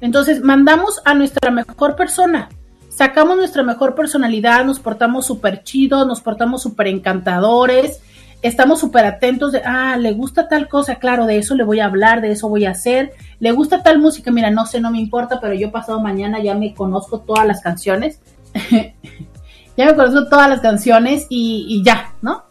Entonces, 0.00 0.40
mandamos 0.40 1.02
a 1.04 1.14
nuestra 1.14 1.50
mejor 1.50 1.96
persona, 1.96 2.48
sacamos 2.88 3.36
nuestra 3.36 3.64
mejor 3.64 3.96
personalidad, 3.96 4.64
nos 4.64 4.78
portamos 4.78 5.26
súper 5.26 5.64
chidos, 5.64 6.06
nos 6.06 6.20
portamos 6.20 6.62
súper 6.62 6.86
encantadores, 6.86 8.00
estamos 8.40 8.78
súper 8.78 9.04
atentos 9.04 9.50
de, 9.50 9.62
ah, 9.64 9.96
le 9.96 10.12
gusta 10.12 10.46
tal 10.46 10.68
cosa, 10.68 10.96
claro, 10.96 11.26
de 11.26 11.38
eso 11.38 11.56
le 11.56 11.64
voy 11.64 11.80
a 11.80 11.86
hablar, 11.86 12.20
de 12.20 12.30
eso 12.30 12.48
voy 12.48 12.64
a 12.64 12.70
hacer, 12.70 13.12
le 13.40 13.50
gusta 13.50 13.82
tal 13.82 13.98
música, 13.98 14.30
mira, 14.30 14.50
no 14.50 14.66
sé, 14.66 14.80
no 14.80 14.92
me 14.92 15.00
importa, 15.00 15.40
pero 15.40 15.54
yo 15.54 15.72
pasado 15.72 16.00
mañana 16.00 16.40
ya 16.40 16.54
me 16.54 16.74
conozco 16.74 17.20
todas 17.20 17.44
las 17.44 17.60
canciones, 17.60 18.20
ya 19.78 19.86
me 19.86 19.94
conozco 19.94 20.28
todas 20.28 20.50
las 20.50 20.60
canciones 20.60 21.26
y, 21.30 21.64
y 21.68 21.84
ya, 21.84 22.12
¿no? 22.20 22.42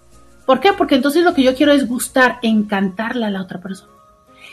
¿Por 0.46 0.62
qué? 0.62 0.72
Porque 0.72 0.96
entonces 0.96 1.26
lo 1.26 1.34
que 1.34 1.44
yo 1.44 1.54
quiero 1.56 1.74
es 1.74 1.86
gustar, 1.86 2.40
encantarle 2.42 3.26
a 3.26 3.30
la 3.30 3.42
otra 3.42 3.60
persona. 3.60 3.92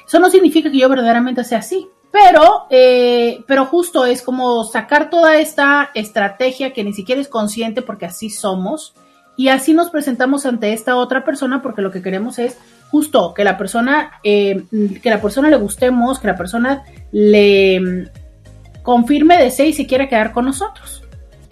Eso 0.05 0.19
no 0.19 0.29
significa 0.29 0.71
que 0.71 0.79
yo 0.79 0.89
verdaderamente 0.89 1.45
sea 1.45 1.59
así, 1.59 1.89
pero, 2.11 2.67
eh, 2.71 3.45
pero 3.47 3.65
justo 3.67 4.05
es 4.05 4.23
como 4.23 4.65
sacar 4.65 5.09
toda 5.09 5.37
esta 5.37 5.91
estrategia 5.95 6.73
que 6.73 6.83
ni 6.83 6.93
siquiera 6.93 7.21
es 7.21 7.29
consciente 7.29 7.81
porque 7.81 8.07
así 8.07 8.29
somos 8.29 8.95
y 9.37 9.49
así 9.49 9.73
nos 9.73 9.91
presentamos 9.91 10.45
ante 10.45 10.73
esta 10.73 10.97
otra 10.97 11.25
persona 11.25 11.63
porque 11.63 11.81
lo 11.81 11.93
que 11.93 12.03
queremos 12.03 12.41
es 12.41 12.59
justo 12.91 13.35
que 13.35 13.45
la 13.45 13.57
persona, 13.57 14.21
eh, 14.25 14.65
que 15.01 15.11
la 15.11 15.21
persona 15.21 15.49
le 15.49 15.57
gustemos, 15.57 16.19
que 16.19 16.27
la 16.27 16.37
persona 16.37 16.83
le 17.13 17.81
mm, 17.81 18.83
confirme, 18.83 19.39
desee 19.39 19.69
y 19.69 19.73
se 19.73 19.87
quiera 19.87 20.09
quedar 20.09 20.33
con 20.33 20.45
nosotros. 20.45 21.04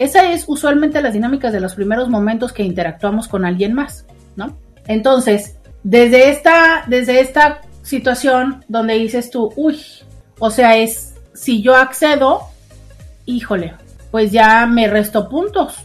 Esa 0.03 0.33
es 0.33 0.43
usualmente 0.47 1.01
las 1.01 1.13
dinámicas 1.13 1.53
de 1.53 1.61
los 1.61 1.75
primeros 1.75 2.09
momentos 2.09 2.51
que 2.51 2.61
interactuamos 2.61 3.29
con 3.29 3.45
alguien 3.45 3.73
más, 3.73 4.05
¿no? 4.35 4.57
Entonces, 4.85 5.55
desde 5.81 6.29
esta, 6.29 6.83
desde 6.87 7.21
esta 7.21 7.61
situación 7.83 8.65
donde 8.67 8.95
dices 8.95 9.31
tú, 9.31 9.53
uy, 9.55 9.79
o 10.39 10.51
sea, 10.51 10.75
es, 10.75 11.15
si 11.33 11.61
yo 11.61 11.77
accedo, 11.77 12.41
híjole, 13.25 13.75
pues 14.11 14.33
ya 14.33 14.65
me 14.65 14.89
resto 14.89 15.29
puntos, 15.29 15.77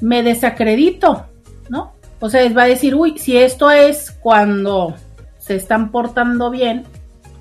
me 0.00 0.22
desacredito, 0.22 1.26
¿no? 1.68 1.92
O 2.18 2.30
sea, 2.30 2.50
va 2.54 2.62
a 2.62 2.68
decir, 2.68 2.94
uy, 2.94 3.18
si 3.18 3.36
esto 3.36 3.70
es 3.70 4.10
cuando 4.10 4.94
se 5.36 5.54
están 5.54 5.90
portando 5.90 6.50
bien, 6.50 6.84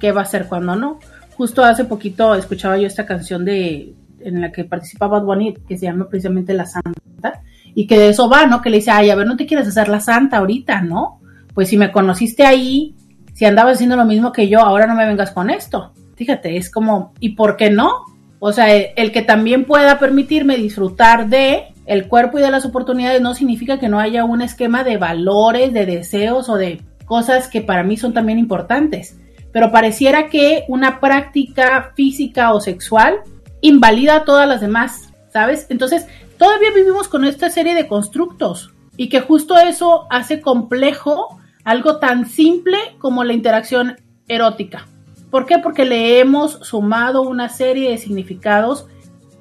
¿qué 0.01 0.11
va 0.11 0.23
a 0.23 0.25
ser 0.25 0.47
cuando 0.47 0.75
no? 0.75 0.99
Justo 1.37 1.63
hace 1.63 1.85
poquito 1.85 2.35
escuchaba 2.35 2.77
yo 2.77 2.87
esta 2.87 3.05
canción 3.05 3.45
de 3.45 3.93
en 4.25 4.41
la 4.41 4.51
que 4.51 4.65
participaba 4.65 5.19
Bunny, 5.19 5.53
que 5.67 5.77
se 5.77 5.85
llama 5.85 6.09
precisamente 6.09 6.53
La 6.53 6.65
Santa, 6.65 7.41
y 7.73 7.87
que 7.87 7.97
de 7.97 8.09
eso 8.09 8.29
va, 8.29 8.45
¿no? 8.45 8.61
Que 8.61 8.69
le 8.69 8.77
dice, 8.77 8.91
ay, 8.91 9.09
a 9.09 9.15
ver, 9.15 9.27
no 9.27 9.37
te 9.37 9.45
quieres 9.45 9.67
hacer 9.67 9.87
la 9.87 9.99
Santa 9.99 10.37
ahorita, 10.37 10.81
¿no? 10.81 11.19
Pues 11.53 11.69
si 11.69 11.77
me 11.77 11.91
conociste 11.91 12.45
ahí, 12.45 12.95
si 13.33 13.45
andabas 13.45 13.75
haciendo 13.75 13.95
lo 13.95 14.05
mismo 14.05 14.31
que 14.31 14.47
yo, 14.47 14.61
ahora 14.61 14.87
no 14.87 14.95
me 14.95 15.05
vengas 15.05 15.31
con 15.31 15.49
esto. 15.49 15.91
Fíjate, 16.15 16.57
es 16.57 16.71
como, 16.71 17.13
¿y 17.19 17.29
por 17.35 17.57
qué 17.57 17.69
no? 17.69 17.91
O 18.39 18.51
sea, 18.51 18.73
el 18.73 19.11
que 19.11 19.21
también 19.21 19.65
pueda 19.65 19.99
permitirme 19.99 20.57
disfrutar 20.57 21.27
de 21.27 21.73
el 21.85 22.07
cuerpo 22.07 22.39
y 22.39 22.41
de 22.41 22.51
las 22.51 22.65
oportunidades 22.65 23.21
no 23.21 23.33
significa 23.33 23.79
que 23.79 23.89
no 23.89 23.99
haya 23.99 24.23
un 24.23 24.41
esquema 24.41 24.83
de 24.83 24.97
valores, 24.97 25.73
de 25.73 25.85
deseos 25.85 26.49
o 26.49 26.55
de 26.55 26.81
cosas 27.05 27.47
que 27.47 27.61
para 27.61 27.83
mí 27.83 27.97
son 27.97 28.13
también 28.13 28.39
importantes. 28.39 29.17
Pero 29.51 29.71
pareciera 29.71 30.27
que 30.27 30.65
una 30.67 30.99
práctica 30.99 31.91
física 31.95 32.53
o 32.53 32.59
sexual 32.59 33.19
invalida 33.67 34.25
todas 34.25 34.47
las 34.47 34.61
demás, 34.61 35.09
¿sabes? 35.31 35.67
Entonces, 35.69 36.07
todavía 36.37 36.71
vivimos 36.73 37.07
con 37.07 37.25
esta 37.25 37.49
serie 37.49 37.75
de 37.75 37.87
constructos 37.87 38.71
y 38.97 39.09
que 39.09 39.21
justo 39.21 39.57
eso 39.57 40.07
hace 40.09 40.41
complejo 40.41 41.39
algo 41.63 41.97
tan 41.97 42.27
simple 42.27 42.77
como 42.99 43.23
la 43.23 43.33
interacción 43.33 43.97
erótica. 44.27 44.87
¿Por 45.31 45.45
qué? 45.45 45.57
Porque 45.57 45.85
le 45.85 46.19
hemos 46.19 46.59
sumado 46.61 47.23
una 47.23 47.49
serie 47.49 47.89
de 47.89 47.97
significados 47.97 48.87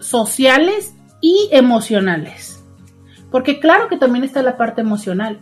sociales 0.00 0.94
y 1.20 1.48
emocionales. 1.52 2.64
Porque 3.30 3.60
claro 3.60 3.88
que 3.88 3.96
también 3.96 4.24
está 4.24 4.42
la 4.42 4.56
parte 4.56 4.80
emocional. 4.80 5.40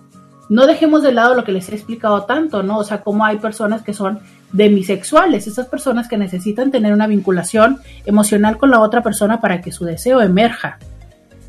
No 0.49 0.67
dejemos 0.67 1.03
de 1.03 1.13
lado 1.13 1.35
lo 1.35 1.45
que 1.45 1.53
les 1.53 1.69
he 1.69 1.75
explicado 1.75 2.25
tanto, 2.25 2.63
¿no? 2.63 2.79
O 2.79 2.85
sea, 2.85 3.03
cómo 3.03 3.25
hay 3.25 3.39
personas 3.39 3.83
que 3.83 3.95
son 3.95 4.21
demisexuales, 4.53 5.47
esas 5.47 5.67
personas 5.67 6.09
que 6.09 6.19
necesitan 6.19 6.71
tener 6.71 6.93
una 6.93 7.07
vinculación 7.07 7.79
emocional 8.05 8.59
con 8.59 8.71
la 8.71 8.81
otra 8.81 9.03
persona 9.03 9.41
para 9.41 9.61
que 9.61 9.73
su 9.73 9.85
deseo 9.85 10.21
emerja 10.21 10.79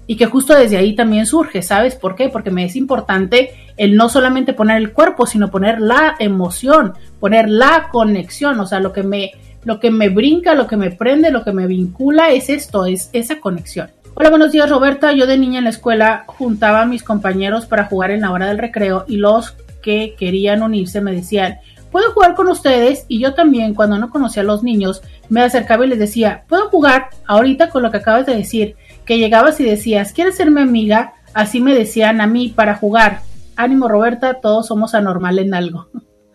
y 0.08 0.18
que 0.18 0.26
justo 0.26 0.54
desde 0.54 0.78
ahí 0.78 0.96
también 0.96 1.26
surge, 1.26 1.62
¿sabes 1.62 1.96
por 1.96 2.16
qué? 2.16 2.30
Porque 2.30 2.52
me 2.52 2.66
es 2.66 2.76
importante 2.76 3.52
el 3.78 3.96
no 3.96 4.10
solamente 4.10 4.54
poner 4.54 4.78
el 4.78 4.92
cuerpo, 4.92 5.26
sino 5.26 5.50
poner 5.50 5.80
la 5.80 6.16
emoción, 6.20 6.94
poner 7.20 7.50
la 7.50 7.90
conexión, 7.92 8.60
o 8.60 8.66
sea, 8.66 8.80
lo 8.80 8.92
que 8.92 9.04
me 9.04 9.32
lo 9.64 9.80
que 9.80 9.92
me 9.92 10.10
brinca, 10.10 10.56
lo 10.56 10.68
que 10.68 10.76
me 10.76 10.92
prende, 10.92 11.32
lo 11.32 11.46
que 11.46 11.54
me 11.54 11.68
vincula 11.68 12.32
es 12.32 12.50
esto, 12.50 12.86
es 12.86 13.10
esa 13.14 13.40
conexión. 13.40 13.90
Hola, 14.14 14.30
buenos 14.30 14.52
días 14.52 14.70
Roberta. 14.70 15.14
Yo 15.14 15.26
de 15.26 15.38
niña 15.38 15.60
en 15.60 15.64
la 15.64 15.70
escuela 15.70 16.26
juntaba 16.28 16.82
a 16.82 16.86
mis 16.86 17.02
compañeros 17.02 17.66
para 17.66 17.86
jugar 17.86 18.12
en 18.12 18.22
la 18.22 18.32
hora 18.32 18.48
del 18.48 18.58
recreo 18.58 19.06
y 19.08 19.18
los 19.18 19.56
que 19.82 20.16
querían 20.20 20.64
unirse 20.64 21.00
me 21.00 21.14
decían, 21.14 21.60
¿puedo 21.94 22.12
jugar 22.12 22.36
con 22.36 22.50
ustedes? 22.50 23.06
Y 23.08 23.20
yo 23.20 23.34
también, 23.34 23.74
cuando 23.74 23.98
no 23.98 24.10
conocía 24.10 24.44
a 24.44 24.46
los 24.46 24.64
niños, 24.64 25.02
me 25.30 25.42
acercaba 25.42 25.86
y 25.86 25.90
les 25.90 26.00
decía, 26.00 26.44
¿puedo 26.50 26.68
jugar 26.68 27.08
ahorita 27.26 27.70
con 27.70 27.84
lo 27.84 27.92
que 27.92 27.98
acabas 27.98 28.26
de 28.26 28.36
decir? 28.36 28.76
que 29.06 29.18
llegabas 29.18 29.60
y 29.60 29.64
decías, 29.64 30.14
¿quieres 30.14 30.36
ser 30.36 30.52
mi 30.52 30.62
amiga? 30.62 31.14
Así 31.34 31.60
me 31.60 31.76
decían 31.76 32.22
a 32.22 32.28
mí 32.28 32.50
para 32.50 32.76
jugar. 32.76 33.22
Ánimo 33.56 33.88
Roberta, 33.88 34.36
todos 34.36 34.68
somos 34.68 34.96
anormal 34.96 35.40
en 35.40 35.54
algo. 35.54 35.90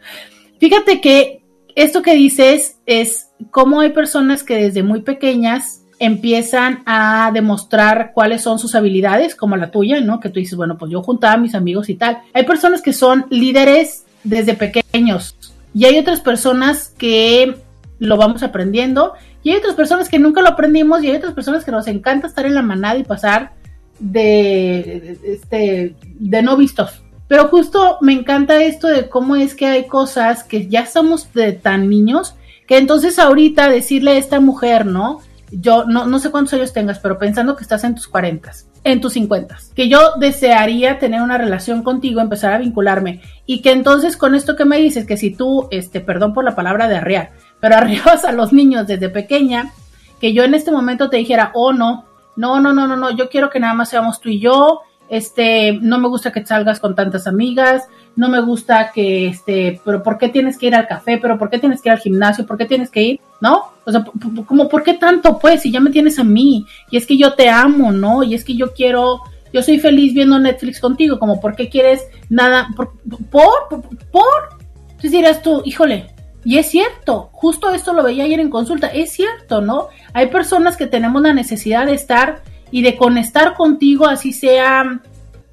Fíjate 0.59 1.01
que 1.01 1.43
esto 1.75 2.03
que 2.03 2.15
dices 2.15 2.79
es 2.87 3.31
cómo 3.51 3.81
hay 3.81 3.91
personas 3.91 4.43
que 4.43 4.57
desde 4.57 4.83
muy 4.83 5.03
pequeñas 5.03 5.83
empiezan 6.01 6.83
a 6.87 7.31
demostrar 7.33 8.13
cuáles 8.15 8.43
son 8.43 8.59
sus 8.59 8.75
habilidades, 8.75 9.35
como 9.35 9.57
la 9.57 9.71
tuya, 9.71 10.01
¿no? 10.01 10.21
Que 10.21 10.29
tú 10.29 10.39
dices, 10.39 10.57
bueno, 10.57 10.79
pues 10.79 10.93
yo 10.93 11.03
juntaba 11.03 11.35
a 11.35 11.39
mis 11.39 11.55
amigos 11.55 11.89
y 11.89 11.97
tal. 11.97 12.19
Hay 12.35 12.45
personas 12.45 12.83
que 12.83 12.93
son 12.93 13.27
líderes 13.31 14.05
desde 14.25 14.55
pequeños 14.55 15.37
y 15.75 15.85
hay 15.85 15.99
otras 15.99 16.21
personas 16.21 16.93
que 16.97 17.57
lo 17.99 18.17
vamos 18.17 18.43
aprendiendo 18.43 19.15
y 19.43 19.51
hay 19.51 19.57
otras 19.59 19.75
personas 19.75 20.09
que 20.09 20.19
nunca 20.19 20.41
lo 20.41 20.49
aprendimos 20.49 21.03
y 21.03 21.11
hay 21.11 21.17
otras 21.17 21.35
personas 21.35 21.65
que 21.65 21.71
nos 21.71 21.87
encanta 21.87 22.27
estar 22.27 22.47
en 22.47 22.55
la 22.55 22.63
manada 22.63 22.99
y 22.99 23.05
pasar 23.05 23.53
de, 23.99 25.19
este, 25.25 25.95
de 26.03 26.43
no 26.43 26.57
vistos. 26.57 27.03
Pero 27.29 27.49
justo 27.49 27.99
me 28.01 28.13
encanta 28.13 28.63
esto 28.63 28.89
de 28.89 29.09
cómo 29.09 29.37
es 29.37 29.55
que 29.55 29.67
hay 29.67 29.87
cosas 29.87 30.45
que 30.45 30.69
ya 30.69 30.87
somos 30.87 31.33
de 31.33 31.53
tan 31.53 31.89
niños 31.89 32.35
que 32.67 32.79
entonces 32.79 33.19
ahorita 33.19 33.69
decirle 33.69 34.13
a 34.13 34.19
esta 34.19 34.41
mujer, 34.41 34.87
¿no? 34.87 35.21
Yo 35.51 35.85
no, 35.85 36.07
no 36.07 36.19
sé 36.19 36.31
cuántos 36.31 36.55
años 36.55 36.73
tengas, 36.73 36.99
pero 36.99 37.19
pensando 37.19 37.57
que 37.57 37.63
estás 37.63 37.85
en 37.85 37.95
tus 37.95 38.07
cuarentas, 38.07 38.67
en 38.85 39.01
tus 39.01 39.15
cincuentas, 39.15 39.71
que 39.75 39.89
yo 39.89 40.15
desearía 40.19 40.99
tener 40.99 41.23
una 41.23 41.39
relación 41.39 41.83
contigo, 41.83 42.21
empezar 42.21 42.53
a 42.53 42.59
vincularme. 42.59 43.21
Y 43.47 43.61
que 43.61 43.73
entonces 43.73 44.17
con 44.17 44.35
esto 44.35 44.57
que 44.57 44.65
me 44.65 44.79
dices, 44.79 45.07
que 45.07 45.17
si 45.17 45.35
tú, 45.35 45.69
este, 45.71 46.01
perdón 46.01 46.33
por 46.33 46.45
la 46.45 46.55
palabra 46.55 46.89
de 46.89 46.97
arrear, 46.97 47.33
pero 47.61 47.77
arribas 47.77 48.25
a 48.25 48.33
los 48.33 48.53
niños 48.53 48.87
desde 48.87 49.09
pequeña, 49.09 49.73
que 50.21 50.33
yo 50.33 50.45
en 50.45 50.55
este 50.55 50.71
momento 50.71 51.11
te 51.11 51.17
dijera, 51.17 51.51
oh 51.55 51.73
no, 51.73 52.07
no, 52.37 52.61
no, 52.61 52.73
no, 52.73 52.87
no, 52.87 52.97
no, 52.97 53.11
yo 53.11 53.29
quiero 53.29 53.51
que 53.51 53.61
nada 53.61 53.75
más 53.75 53.89
seamos 53.89 54.21
tú 54.21 54.29
y 54.29 54.41
yo, 54.41 54.81
este, 55.09 55.79
no 55.81 55.99
me 55.99 56.09
gusta 56.09 56.33
que 56.33 56.45
salgas 56.45 56.81
con 56.81 56.95
tantas 56.95 57.27
amigas, 57.27 57.89
no 58.19 58.29
me 58.29 58.41
gusta 58.41 58.91
que, 58.93 59.29
este, 59.29 59.81
pero 59.85 60.03
¿por 60.03 60.19
qué 60.19 60.29
tienes 60.29 60.59
que 60.59 60.67
ir 60.67 60.75
al 60.75 60.89
café? 60.89 61.19
¿Pero 61.23 61.39
por 61.39 61.49
qué 61.49 61.61
tienes 61.61 61.81
que 61.81 61.89
ir 61.89 61.93
al 61.93 62.01
gimnasio? 62.01 62.45
¿Por 62.45 62.59
qué 62.59 62.65
tienes 62.65 62.91
que 62.91 63.01
ir? 63.01 63.21
¿No? 63.41 63.67
O 63.85 63.93
sea, 63.93 64.05
como, 64.45 64.69
¿por 64.69 64.83
qué 64.83 64.95
tanto? 64.95 65.39
Pues, 65.39 65.63
si 65.63 65.71
ya 65.71 65.79
me 65.79 65.91
tienes 65.91 66.19
a 66.19 66.25
mí, 66.25 66.67
y 66.91 66.97
es 66.97 67.07
que 67.07 67.17
yo 67.17 67.35
te 67.35 67.49
amo, 67.49 67.93
¿no? 67.93 68.25
Y 68.25 68.35
es 68.35 68.45
que 68.45 68.57
yo 68.57 68.73
quiero, 68.73 69.21
yo 69.53 69.63
soy 69.63 69.79
feliz 69.79 70.15
viendo 70.15 70.37
Netflix 70.37 70.81
contigo, 70.81 71.21
como, 71.21 71.41
¿por 71.41 71.55
qué 71.55 71.69
quieres 71.69 72.09
nada? 72.29 72.67
¿Por? 72.75 72.91
¿Por? 73.31 73.85
¿Por? 74.11 74.59
Entonces 74.89 75.13
dirás 75.13 75.41
tú, 75.41 75.63
híjole, 75.65 76.09
y 76.45 76.59
es 76.59 76.69
cierto, 76.69 77.31
justo 77.31 77.71
esto 77.71 77.93
lo 77.93 78.03
veía 78.03 78.25
ayer 78.25 78.41
en 78.41 78.51
consulta, 78.51 78.89
es 78.89 79.13
cierto, 79.13 79.61
¿no? 79.61 79.91
Hay 80.13 80.27
personas 80.27 80.77
que 80.77 80.89
tenemos 80.89 81.23
la 81.23 81.35
necesidad 81.35 81.87
de 81.87 81.95
estar 81.95 82.43
y 82.73 82.83
de 82.83 82.97
conectar 82.97 83.55
contigo, 83.55 84.09
así 84.09 84.33
sea 84.33 85.03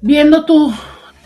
viendo 0.00 0.44
tu, 0.44 0.72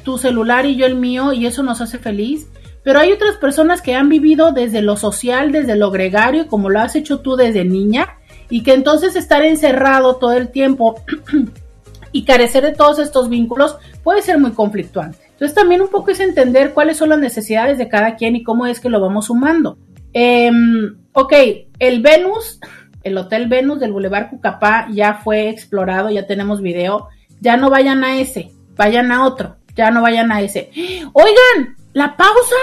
tu 0.03 0.19
celular 0.19 0.67
y 0.67 0.77
yo 0.77 0.87
el 0.87 0.97
mío, 0.97 1.33
y 1.33 1.47
eso 1.47 1.63
nos 1.63 1.81
hace 1.81 1.99
feliz. 1.99 2.49
Pero 2.83 2.99
hay 2.99 3.13
otras 3.13 3.37
personas 3.37 3.83
que 3.83 3.95
han 3.95 4.09
vivido 4.09 4.53
desde 4.53 4.83
lo 4.83 4.97
social, 4.97 5.53
desde 5.53 5.77
lo 5.77 5.91
gregario, 5.91 6.47
como 6.47 6.71
lo 6.71 6.81
has 6.81 6.97
hecho 6.97 7.21
tú 7.21 7.37
desde 7.37 7.65
niña, 7.65 8.17
y 8.49 8.63
que 8.63 8.75
entonces 8.75 9.17
estar 9.17 9.45
encerrado 9.45 10.17
todo 10.17 10.33
el 10.33 10.49
tiempo 10.49 10.97
y 12.13 12.25
carecer 12.25 12.65
de 12.65 12.73
todos 12.73 12.99
estos 12.99 13.29
vínculos 13.29 13.77
puede 14.03 14.23
ser 14.23 14.39
muy 14.39 14.53
conflictuante. 14.53 15.19
Entonces 15.33 15.55
también 15.55 15.81
un 15.81 15.89
poco 15.89 16.11
es 16.11 16.21
entender 16.21 16.75
cuáles 16.75 16.99
son 16.99 17.11
las 17.11 17.19
necesidades 17.19 17.79
de 17.79 17.89
cada 17.89 18.17
quien 18.17 18.37
y 18.37 18.43
cómo 18.43 18.67
es 18.67 18.81
que 18.81 18.91
lo 18.91 19.01
vamos 19.01 19.27
sumando. 19.27 19.79
Em, 20.13 20.97
ok, 21.13 21.33
el 21.79 22.03
Venus, 22.03 22.59
el 23.03 23.17
Hotel 23.17 23.49
Venus 23.49 23.81
del 23.81 23.93
Boulevard 23.93 24.29
Cucapá 24.29 24.89
ya 24.93 25.15
fue 25.15 25.49
explorado, 25.49 26.11
ya 26.11 26.27
tenemos 26.27 26.61
video. 26.61 27.09
Ya 27.41 27.57
no 27.57 27.71
vayan 27.71 28.05
a 28.05 28.21
ese, 28.21 28.51
vayan 28.77 29.13
a 29.13 29.25
otro, 29.25 29.57
ya 29.81 29.91
no 29.91 30.03
vayan 30.03 30.31
a 30.31 30.43
ese. 30.43 30.71
Oigan, 31.15 31.75
la 31.95 32.15
pausa, 32.15 32.55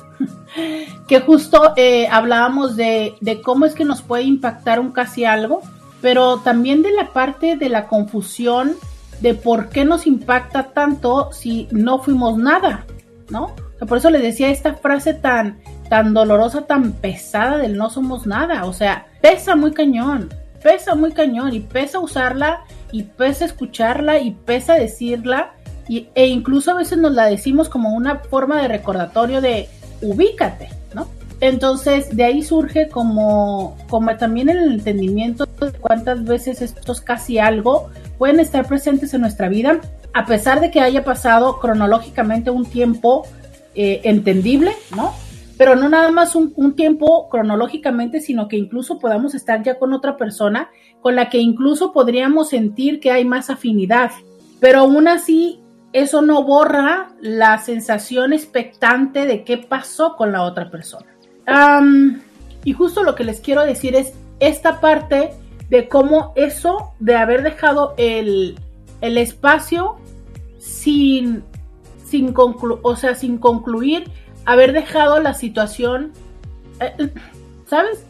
que 1.08 1.20
justo 1.20 1.74
eh, 1.76 2.08
hablábamos 2.10 2.76
de, 2.76 3.16
de 3.20 3.42
cómo 3.42 3.66
es 3.66 3.74
que 3.74 3.86
nos 3.86 4.02
puede 4.02 4.24
impactar 4.24 4.80
un 4.80 4.92
casi 4.92 5.26
algo, 5.26 5.62
pero 6.00 6.40
también 6.40 6.84
de 6.84 6.92
la 6.92 7.12
parte 7.12 7.58
de 7.58 7.70
la 7.70 7.88
confusión 7.88 8.76
de 9.20 9.34
por 9.34 9.70
qué 9.70 9.84
nos 9.84 10.08
impacta 10.08 10.72
tanto 10.74 11.32
si 11.34 11.68
no 11.72 12.00
fuimos 12.00 12.38
nada, 12.38 12.86
¿no? 13.30 13.56
Por 13.88 13.98
eso 13.98 14.10
les 14.10 14.22
decía 14.22 14.50
esta 14.50 14.76
frase 14.76 15.14
tan, 15.14 15.60
tan 15.90 16.14
dolorosa, 16.14 16.62
tan 16.62 16.94
pesada 16.94 17.58
del 17.58 17.78
no 17.78 17.90
somos 17.90 18.28
nada. 18.28 18.66
O 18.66 18.74
sea, 18.74 19.08
pesa 19.22 19.56
muy 19.56 19.72
cañón, 19.72 20.30
pesa 20.62 20.96
muy 20.96 21.12
cañón 21.12 21.54
y 21.54 21.62
pesa 21.62 22.00
usarla 22.00 22.62
y 22.92 23.04
pesa 23.04 23.46
escucharla 23.46 24.20
y 24.20 24.32
pesa 24.32 24.74
decirla 24.74 25.54
y, 25.88 26.10
e 26.14 26.28
incluso 26.28 26.72
a 26.72 26.76
veces 26.76 26.98
nos 26.98 27.14
la 27.14 27.26
decimos 27.26 27.70
como 27.70 27.94
una 27.94 28.20
forma 28.20 28.62
de 28.62 28.68
recordatorio 28.68 29.42
de 29.42 29.68
ubícate, 30.02 30.70
¿no? 30.94 31.08
Entonces 31.42 32.16
de 32.16 32.24
ahí 32.24 32.44
surge 32.44 32.90
como, 32.90 33.78
como 33.90 34.16
también 34.18 34.50
el 34.50 34.72
entendimiento 34.72 35.46
de 35.46 35.72
cuántas 35.72 36.24
veces 36.26 36.62
estos 36.62 37.02
casi 37.02 37.40
algo 37.40 37.90
pueden 38.18 38.40
estar 38.40 38.68
presentes 38.68 39.14
en 39.14 39.22
nuestra 39.22 39.50
vida 39.50 39.80
a 40.14 40.26
pesar 40.26 40.60
de 40.62 40.72
que 40.72 40.82
haya 40.82 41.04
pasado 41.04 41.60
cronológicamente 41.60 42.50
un 42.50 42.66
tiempo 42.66 43.26
eh, 43.76 44.02
entendible, 44.04 44.74
¿no? 44.96 45.14
Pero 45.58 45.76
no 45.76 45.90
nada 45.90 46.10
más 46.12 46.36
un, 46.36 46.74
tiempo 46.74 47.28
cronológicamente, 47.30 48.22
sino 48.22 48.48
que 48.48 48.56
incluso 48.56 48.98
podamos 48.98 49.36
estar 49.36 49.62
ya 49.62 49.78
con 49.78 49.94
otra 49.94 50.16
persona 50.16 50.70
con 51.02 51.16
la 51.16 51.30
que 51.30 51.38
incluso 51.40 51.92
podríamos 51.92 52.50
sentir 52.50 53.02
que 53.02 53.12
hay 53.12 53.26
más 53.26 53.50
afinidad. 53.50 54.12
Pero 54.62 54.80
aún 54.80 55.10
así, 55.10 55.60
eso 55.92 56.22
no 56.22 56.44
borra 56.44 57.10
la 57.20 57.58
sensación 57.58 58.32
expectante 58.32 59.26
de 59.26 59.44
qué 59.44 59.58
pasó 59.58 60.16
con 60.16 60.32
la 60.32 60.44
otra 60.44 60.72
persona. 60.72 61.08
Y 62.64 62.74
justo 62.74 63.04
lo 63.04 63.16
que 63.16 63.26
les 63.26 63.42
quiero 63.42 63.66
decir 63.66 63.96
es 63.96 64.14
esta 64.40 64.80
parte 64.80 65.32
de 65.70 65.90
cómo 65.90 66.32
eso 66.36 66.94
de 67.00 67.16
haber 67.16 67.44
dejado 67.44 67.96
el, 67.98 68.58
el 69.02 69.18
espacio 69.18 69.98
sin, 70.60 71.44
sin, 72.06 72.34
o 72.36 72.96
sea, 72.96 73.16
sin 73.16 73.38
concluir, 73.38 74.12
haber 74.46 74.74
dejado 74.74 75.20
la 75.20 75.34
situación, 75.34 76.12
eh, 76.80 77.12
¿sabes? 77.66 78.04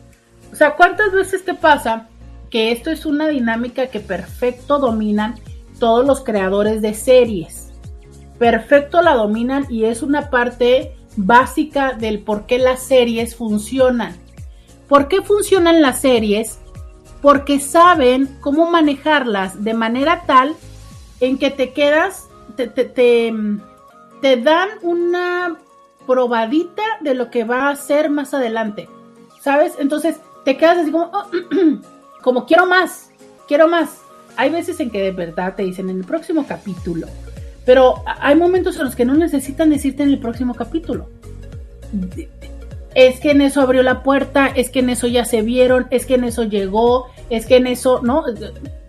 O 0.51 0.55
sea, 0.55 0.75
¿cuántas 0.75 1.11
veces 1.11 1.45
te 1.45 1.53
pasa 1.53 2.09
que 2.49 2.71
esto 2.71 2.89
es 2.89 3.05
una 3.05 3.27
dinámica 3.27 3.87
que 3.87 3.99
perfecto 3.99 4.79
dominan 4.79 5.35
todos 5.79 6.05
los 6.05 6.23
creadores 6.23 6.81
de 6.81 6.93
series? 6.93 7.71
Perfecto 8.39 9.01
la 9.01 9.15
dominan 9.15 9.65
y 9.69 9.83
es 9.83 10.01
una 10.01 10.29
parte 10.29 10.95
básica 11.17 11.93
del 11.93 12.19
por 12.19 12.45
qué 12.45 12.57
las 12.57 12.81
series 12.81 13.35
funcionan. 13.35 14.15
¿Por 14.87 15.07
qué 15.07 15.21
funcionan 15.21 15.81
las 15.81 16.01
series? 16.01 16.59
Porque 17.21 17.59
saben 17.59 18.37
cómo 18.39 18.71
manejarlas 18.71 19.63
de 19.63 19.73
manera 19.73 20.23
tal 20.25 20.55
en 21.19 21.37
que 21.37 21.51
te 21.51 21.73
quedas 21.73 22.28
te, 22.67 22.85
te, 22.85 24.37
dan 24.37 24.69
una 24.81 25.57
probadita 26.05 26.83
de 27.01 27.13
lo 27.13 27.29
que 27.29 27.43
va 27.43 27.69
a 27.69 27.75
ser 27.75 28.09
más 28.09 28.33
adelante, 28.33 28.89
¿sabes? 29.41 29.73
Entonces 29.79 30.17
te 30.43 30.57
quedas 30.57 30.79
así 30.79 30.91
como, 30.91 31.11
oh, 31.13 31.29
como 32.23 32.45
quiero 32.45 32.65
más, 32.65 33.11
quiero 33.47 33.67
más. 33.67 34.01
Hay 34.35 34.49
veces 34.49 34.79
en 34.79 34.89
que 34.89 35.01
de 35.01 35.11
verdad 35.11 35.55
te 35.55 35.63
dicen 35.63 35.89
en 35.89 35.97
el 35.97 36.05
próximo 36.05 36.45
capítulo, 36.47 37.07
pero 37.65 38.03
hay 38.05 38.35
momentos 38.35 38.77
en 38.77 38.85
los 38.85 38.95
que 38.95 39.05
no 39.05 39.13
necesitan 39.15 39.69
decirte 39.69 40.03
en 40.03 40.09
el 40.09 40.19
próximo 40.19 40.53
capítulo. 40.53 41.09
Es 42.95 43.19
que 43.19 43.31
en 43.31 43.41
eso 43.41 43.61
abrió 43.61 43.83
la 43.83 44.01
puerta, 44.01 44.47
es 44.47 44.69
que 44.69 44.79
en 44.79 44.89
eso 44.89 45.07
ya 45.07 45.25
se 45.25 45.41
vieron, 45.41 45.87
es 45.91 46.05
que 46.05 46.15
en 46.15 46.23
eso 46.23 46.43
llegó, 46.43 47.07
es 47.29 47.45
que 47.45 47.57
en 47.57 47.67
eso, 47.67 48.01
¿no? 48.01 48.23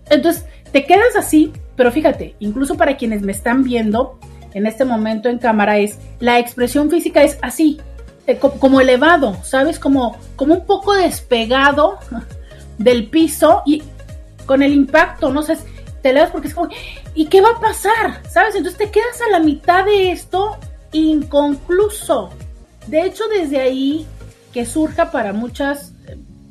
Entonces 0.09 0.45
te 0.73 0.87
quedas 0.87 1.17
así 1.17 1.53
pero 1.81 1.93
fíjate, 1.93 2.37
incluso 2.41 2.77
para 2.77 2.99
quienes 2.99 3.23
me 3.23 3.33
están 3.33 3.65
viendo 3.65 4.19
en 4.53 4.67
este 4.67 4.85
momento 4.85 5.31
en 5.31 5.39
cámara, 5.39 5.79
es 5.79 5.97
la 6.19 6.39
expresión 6.39 6.91
física 6.91 7.23
es 7.23 7.39
así, 7.41 7.81
eh, 8.27 8.37
como 8.37 8.83
elevado, 8.83 9.35
¿sabes? 9.45 9.79
Como, 9.79 10.19
como 10.37 10.57
un 10.57 10.67
poco 10.67 10.93
despegado 10.93 11.99
del 12.77 13.09
piso 13.09 13.63
y 13.65 13.83
con 14.45 14.63
el 14.63 14.75
impacto, 14.75 15.33
no 15.33 15.41
sé, 15.41 15.57
te 16.03 16.11
elevas 16.11 16.33
porque 16.33 16.49
es 16.49 16.55
como, 16.55 16.69
¿y 17.15 17.29
qué 17.29 17.41
va 17.41 17.53
a 17.53 17.61
pasar? 17.61 18.21
¿Sabes? 18.29 18.55
Entonces 18.55 18.77
te 18.77 18.91
quedas 18.91 19.23
a 19.27 19.31
la 19.31 19.41
mitad 19.41 19.87
de 19.87 20.13
esto 20.13 20.59
inconcluso. 20.93 22.29
De 22.89 23.07
hecho, 23.07 23.25
desde 23.29 23.59
ahí 23.59 24.07
que 24.53 24.67
surja 24.67 25.11
para 25.11 25.33
muchas 25.33 25.95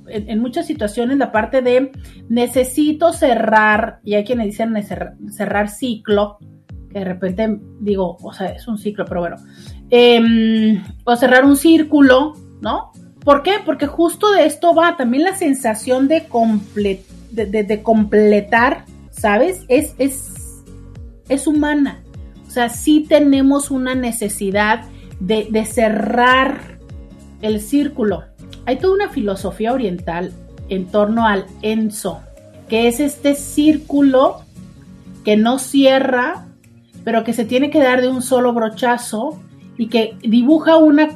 en, 0.09 0.39
muchas 0.39 0.65
situaciones 0.65 1.17
la 1.17 1.31
parte 1.31 1.61
de 1.61 1.91
necesito 2.27 3.13
cerrar, 3.13 3.99
y 4.03 4.15
hay 4.15 4.23
quienes 4.23 4.47
dicen 4.47 4.75
cerrar, 5.31 5.69
ciclo, 5.69 6.37
que 6.91 6.99
de 6.99 7.05
repente 7.05 7.59
digo, 7.79 8.17
o 8.21 8.33
sea, 8.33 8.47
es 8.47 8.67
un 8.67 8.77
ciclo, 8.77 9.05
pero 9.05 9.21
bueno, 9.21 9.37
eh, 9.89 10.81
o 11.03 11.15
cerrar 11.15 11.45
un 11.45 11.55
círculo, 11.55 12.33
¿no? 12.61 12.91
¿Por 13.23 13.43
qué? 13.43 13.53
Porque 13.65 13.85
justo 13.85 14.31
de 14.31 14.45
esto 14.45 14.73
va 14.73 14.97
también 14.97 15.23
la 15.23 15.35
sensación 15.35 16.07
de, 16.07 16.25
comple 16.25 17.03
de 17.31 17.83
completar, 17.83 18.85
¿sabes? 19.11 19.65
Es, 19.67 19.93
es, 19.99 20.63
es 21.27 21.47
humana. 21.47 22.01
O 22.47 22.51
sea, 22.51 22.69
sí 22.69 23.05
tenemos 23.07 23.69
una 23.69 23.93
necesidad 23.93 24.85
de, 25.19 25.47
de 25.49 25.65
cerrar 25.65 26.79
el 27.41 27.61
círculo. 27.61 28.23
Hay 28.69 28.77
toda 28.77 28.93
una 28.93 29.09
filosofía 29.09 29.73
oriental 29.73 30.31
en 30.69 30.85
torno 30.91 31.25
al 31.25 31.47
enso, 31.63 32.21
que 32.67 32.87
es 32.87 32.99
este 32.99 33.33
círculo 33.33 34.41
que 35.25 35.37
no 35.37 35.57
cierra, 35.57 36.45
pero 37.03 37.23
que 37.23 37.33
se 37.33 37.45
tiene 37.45 37.71
que 37.71 37.81
dar 37.81 37.99
de 37.99 38.09
un 38.09 38.21
solo 38.21 38.53
brochazo 38.53 39.41
y 39.75 39.87
que 39.87 40.15
dibuja 40.21 40.77
una, 40.77 41.07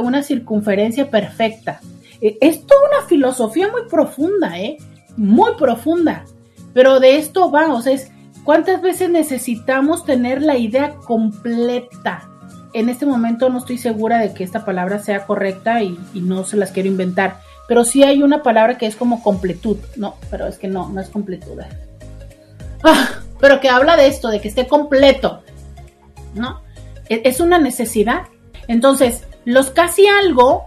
una 0.00 0.22
circunferencia 0.22 1.10
perfecta. 1.10 1.82
Es 2.22 2.64
toda 2.64 2.80
una 2.88 3.06
filosofía 3.06 3.70
muy 3.70 3.82
profunda, 3.90 4.58
¿eh? 4.58 4.78
Muy 5.18 5.50
profunda. 5.58 6.24
Pero 6.72 7.00
de 7.00 7.18
esto 7.18 7.50
va, 7.50 7.70
o 7.74 7.82
sea, 7.82 7.92
es 7.92 8.10
cuántas 8.44 8.80
veces 8.80 9.10
necesitamos 9.10 10.06
tener 10.06 10.40
la 10.40 10.56
idea 10.56 10.94
completa. 10.94 12.30
En 12.74 12.88
este 12.88 13.06
momento 13.06 13.48
no 13.48 13.58
estoy 13.58 13.78
segura 13.78 14.18
de 14.18 14.34
que 14.34 14.44
esta 14.44 14.64
palabra 14.64 14.98
sea 14.98 15.24
correcta 15.26 15.82
y, 15.82 15.98
no 16.14 16.44
se 16.44 16.56
las 16.56 16.72
quiero 16.72 16.88
inventar 16.88 17.38
pero 17.66 17.84
sí 17.84 18.02
hay 18.02 18.22
una 18.22 18.42
palabra 18.42 18.76
que 18.76 18.86
es 18.86 18.96
como 18.96 19.22
completud, 19.22 19.78
no, 19.96 20.16
pero 20.30 20.46
es 20.46 20.58
que 20.58 20.68
no, 20.68 20.88
no 20.90 21.00
es 21.00 21.08
completud. 21.08 21.60
Ah, 22.82 23.08
pero 23.40 23.60
que 23.60 23.70
habla 23.70 23.96
de 23.96 24.06
esto, 24.06 24.28
de 24.28 24.40
que 24.40 24.48
esté 24.48 24.66
completo, 24.66 25.42
¿no? 26.34 26.60
Es 27.08 27.40
una 27.40 27.58
necesidad. 27.58 28.24
Entonces, 28.68 29.24
los 29.44 29.70
casi 29.70 30.06
algo 30.06 30.66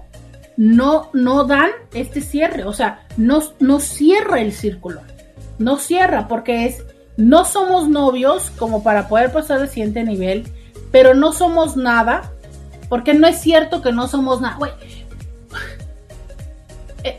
no, 0.56 1.10
no 1.14 1.44
dan 1.44 1.70
este 1.94 2.22
cierre, 2.22 2.64
o 2.64 2.74
sea, 2.74 3.06
no, 3.18 3.44
no 3.60 3.80
cierra 3.80 4.42
el 4.42 4.54
círculo, 4.54 5.02
no 5.60 5.78
cierra 5.78 6.28
porque 6.28 6.66
es 6.66 6.84
no 7.18 7.46
somos 7.46 7.88
novios 7.88 8.52
como 8.58 8.84
para 8.84 9.08
poder 9.08 9.32
pasar 9.32 9.60
al 9.60 9.70
siguiente 9.70 10.04
nivel, 10.04 10.46
pero 10.92 11.14
no 11.14 11.32
somos 11.34 11.78
nada, 11.78 12.32
porque 12.90 13.14
no 13.14 13.28
es 13.28 13.40
cierto 13.40 13.82
que 13.82 13.92
no 13.92 14.08
somos 14.08 14.42
nada. 14.42 14.58
Eh, 17.04 17.18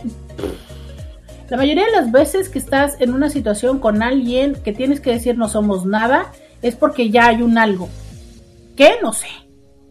la 1.48 1.56
mayoría 1.56 1.86
de 1.86 1.92
las 1.92 2.12
veces 2.12 2.48
que 2.48 2.58
estás 2.58 3.00
en 3.00 3.14
una 3.14 3.30
situación 3.30 3.78
con 3.78 4.02
alguien 4.02 4.54
que 4.62 4.72
tienes 4.72 5.00
que 5.00 5.12
decir 5.12 5.38
no 5.38 5.48
somos 5.48 5.86
nada, 5.86 6.32
es 6.60 6.76
porque 6.76 7.10
ya 7.10 7.28
hay 7.28 7.42
un 7.42 7.56
algo. 7.56 7.88
¿Qué? 8.76 8.96
No 9.02 9.12
sé. 9.12 9.28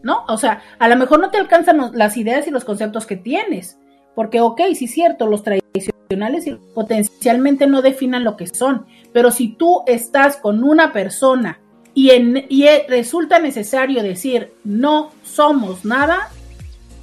¿No? 0.03 0.23
O 0.27 0.37
sea, 0.37 0.61
a 0.77 0.87
lo 0.87 0.95
mejor 0.95 1.19
no 1.19 1.31
te 1.31 1.37
alcanzan 1.37 1.91
las 1.93 2.15
ideas 2.17 2.47
y 2.47 2.51
los 2.51 2.63
conceptos 2.63 3.05
que 3.05 3.17
tienes. 3.17 3.79
Porque, 4.15 4.39
ok, 4.39 4.61
sí 4.75 4.85
es 4.85 4.93
cierto, 4.93 5.27
los 5.27 5.43
tradicionales 5.43 6.45
potencialmente 6.73 7.67
no 7.67 7.81
definan 7.81 8.23
lo 8.23 8.37
que 8.37 8.47
son. 8.47 8.85
Pero 9.11 9.31
si 9.31 9.49
tú 9.49 9.83
estás 9.87 10.37
con 10.37 10.63
una 10.63 10.93
persona 10.93 11.59
y, 11.97 12.11
y 12.49 12.67
resulta 12.87 13.39
necesario 13.39 14.03
decir 14.03 14.53
no 14.63 15.09
somos 15.23 15.83
nada, 15.83 16.29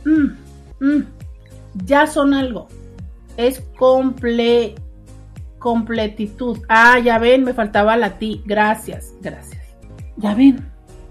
mm, 0.05 0.85
mm, 0.85 1.05
ya 1.85 2.07
son 2.07 2.33
algo. 2.33 2.69
Es 3.37 3.61
comple, 3.77 4.77
completitud. 5.59 6.59
Ah, 6.69 7.01
ya 7.01 7.19
ven, 7.19 7.43
me 7.43 7.55
faltaba 7.55 7.97
la 7.97 8.19
ti. 8.21 8.43
Gracias, 8.47 9.13
gracias. 9.21 9.61
Ya 10.17 10.33
ven, 10.37 10.65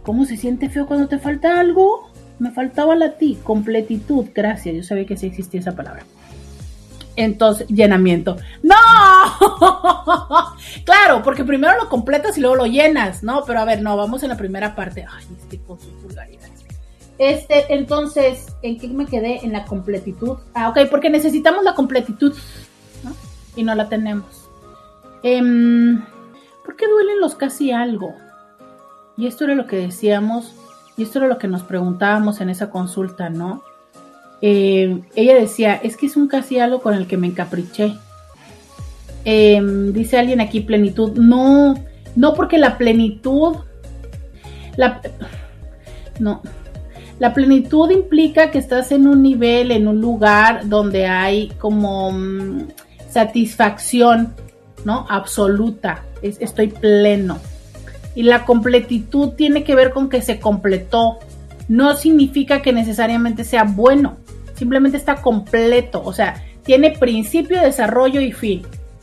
¿cómo 0.04 0.24
se 0.24 0.38
siente 0.38 0.70
feo 0.70 0.86
cuando 0.86 1.10
te 1.10 1.20
falta 1.20 1.60
algo? 1.60 2.10
Me 2.40 2.52
faltaba 2.52 2.96
la 2.96 3.18
ti. 3.18 3.38
Completitud. 3.44 4.28
Gracias, 4.34 4.78
yo 4.78 4.84
sabía 4.84 5.06
que 5.06 5.18
sí 5.18 5.26
existía 5.26 5.60
esa 5.60 5.76
palabra. 5.76 6.06
Entonces, 7.16 7.68
llenamiento. 7.68 8.38
¡No! 8.64 8.76
claro, 10.86 11.22
porque 11.24 11.44
primero 11.44 11.76
lo 11.82 11.90
completas 11.90 12.38
y 12.38 12.42
luego 12.42 12.56
lo 12.56 12.66
llenas, 12.66 13.24
¿no? 13.24 13.44
Pero 13.46 13.60
a 13.60 13.66
ver, 13.66 13.82
no, 13.82 13.96
vamos 13.96 14.24
en 14.24 14.30
la 14.30 14.38
primera 14.38 14.76
parte. 14.76 15.06
Ay, 15.10 15.26
este 15.42 15.60
con 15.60 15.80
sus 15.80 15.94
vulgaridades. 16.02 16.52
Este, 17.20 17.74
entonces, 17.74 18.48
¿en 18.64 18.80
qué 18.80 18.88
me 18.88 19.06
quedé? 19.06 19.46
En 19.46 19.54
la 19.54 19.66
completitud. 19.66 20.38
Ah, 20.54 20.70
ok, 20.70 20.80
porque 20.90 21.10
necesitamos 21.10 21.64
la 21.64 21.76
completitud, 21.76 22.34
¿no? 23.04 23.16
Y 23.56 23.64
no 23.64 23.76
la 23.76 23.88
tenemos. 23.88 24.50
Em, 25.22 26.04
¿Por 26.66 26.76
qué 26.76 26.88
duelen 26.88 27.20
los 27.20 27.36
casi 27.36 27.72
algo? 27.72 28.16
Y 29.16 29.28
esto 29.28 29.44
era 29.44 29.54
lo 29.54 29.68
que 29.68 29.76
decíamos, 29.76 30.54
y 30.98 31.04
esto 31.04 31.20
era 31.20 31.28
lo 31.28 31.38
que 31.38 31.48
nos 31.48 31.64
preguntábamos 31.64 32.42
en 32.42 32.50
esa 32.50 32.72
consulta, 32.72 33.30
¿no? 33.30 33.64
Eh, 34.46 35.00
ella 35.16 35.36
decía, 35.36 35.76
es 35.76 35.96
que 35.96 36.06
es 36.06 36.18
un 36.18 36.28
casi 36.28 36.60
algo 36.60 36.82
con 36.82 36.94
el 36.96 37.08
que 37.08 37.16
me 37.16 37.28
encapriché. 37.28 37.94
Em, 39.24 39.94
dice 39.94 40.20
alguien 40.20 40.42
aquí, 40.42 40.60
plenitud. 40.60 41.18
No, 41.18 41.76
no 42.18 42.34
porque 42.34 42.58
la 42.58 42.78
plenitud, 42.78 43.56
la, 44.76 45.00
no, 46.20 46.42
la 47.20 47.34
plenitud 47.34 47.90
implica 47.90 48.52
que 48.52 48.58
estás 48.58 48.92
en 48.92 49.08
un 49.08 49.24
nivel, 49.24 49.72
en 49.72 49.88
un 49.88 50.02
lugar 50.02 50.68
donde 50.68 51.08
hay 51.08 51.48
como 51.58 52.12
mm, 52.12 52.68
satisfacción, 53.10 54.34
¿no? 54.84 55.06
Absoluta. 55.10 56.04
estoy 56.22 56.68
pleno. 56.68 57.38
Y 58.14 58.24
la 58.24 58.44
completitud 58.44 59.30
tiene 59.38 59.64
que 59.64 59.74
ver 59.74 59.92
con 59.92 60.10
que 60.10 60.22
se 60.22 60.42
completó. 60.42 61.20
No 61.70 61.96
significa 61.96 62.62
que 62.62 62.74
necesariamente 62.74 63.46
sea 63.46 63.64
bueno. 63.64 64.18
Simplemente 64.64 64.96
está 64.96 65.16
completo. 65.16 66.02
O 66.06 66.14
sea, 66.14 66.42
tiene 66.64 66.92
principio, 66.92 67.60
desarrollo 67.60 68.22
y 68.22 68.32
fin. 68.32 68.62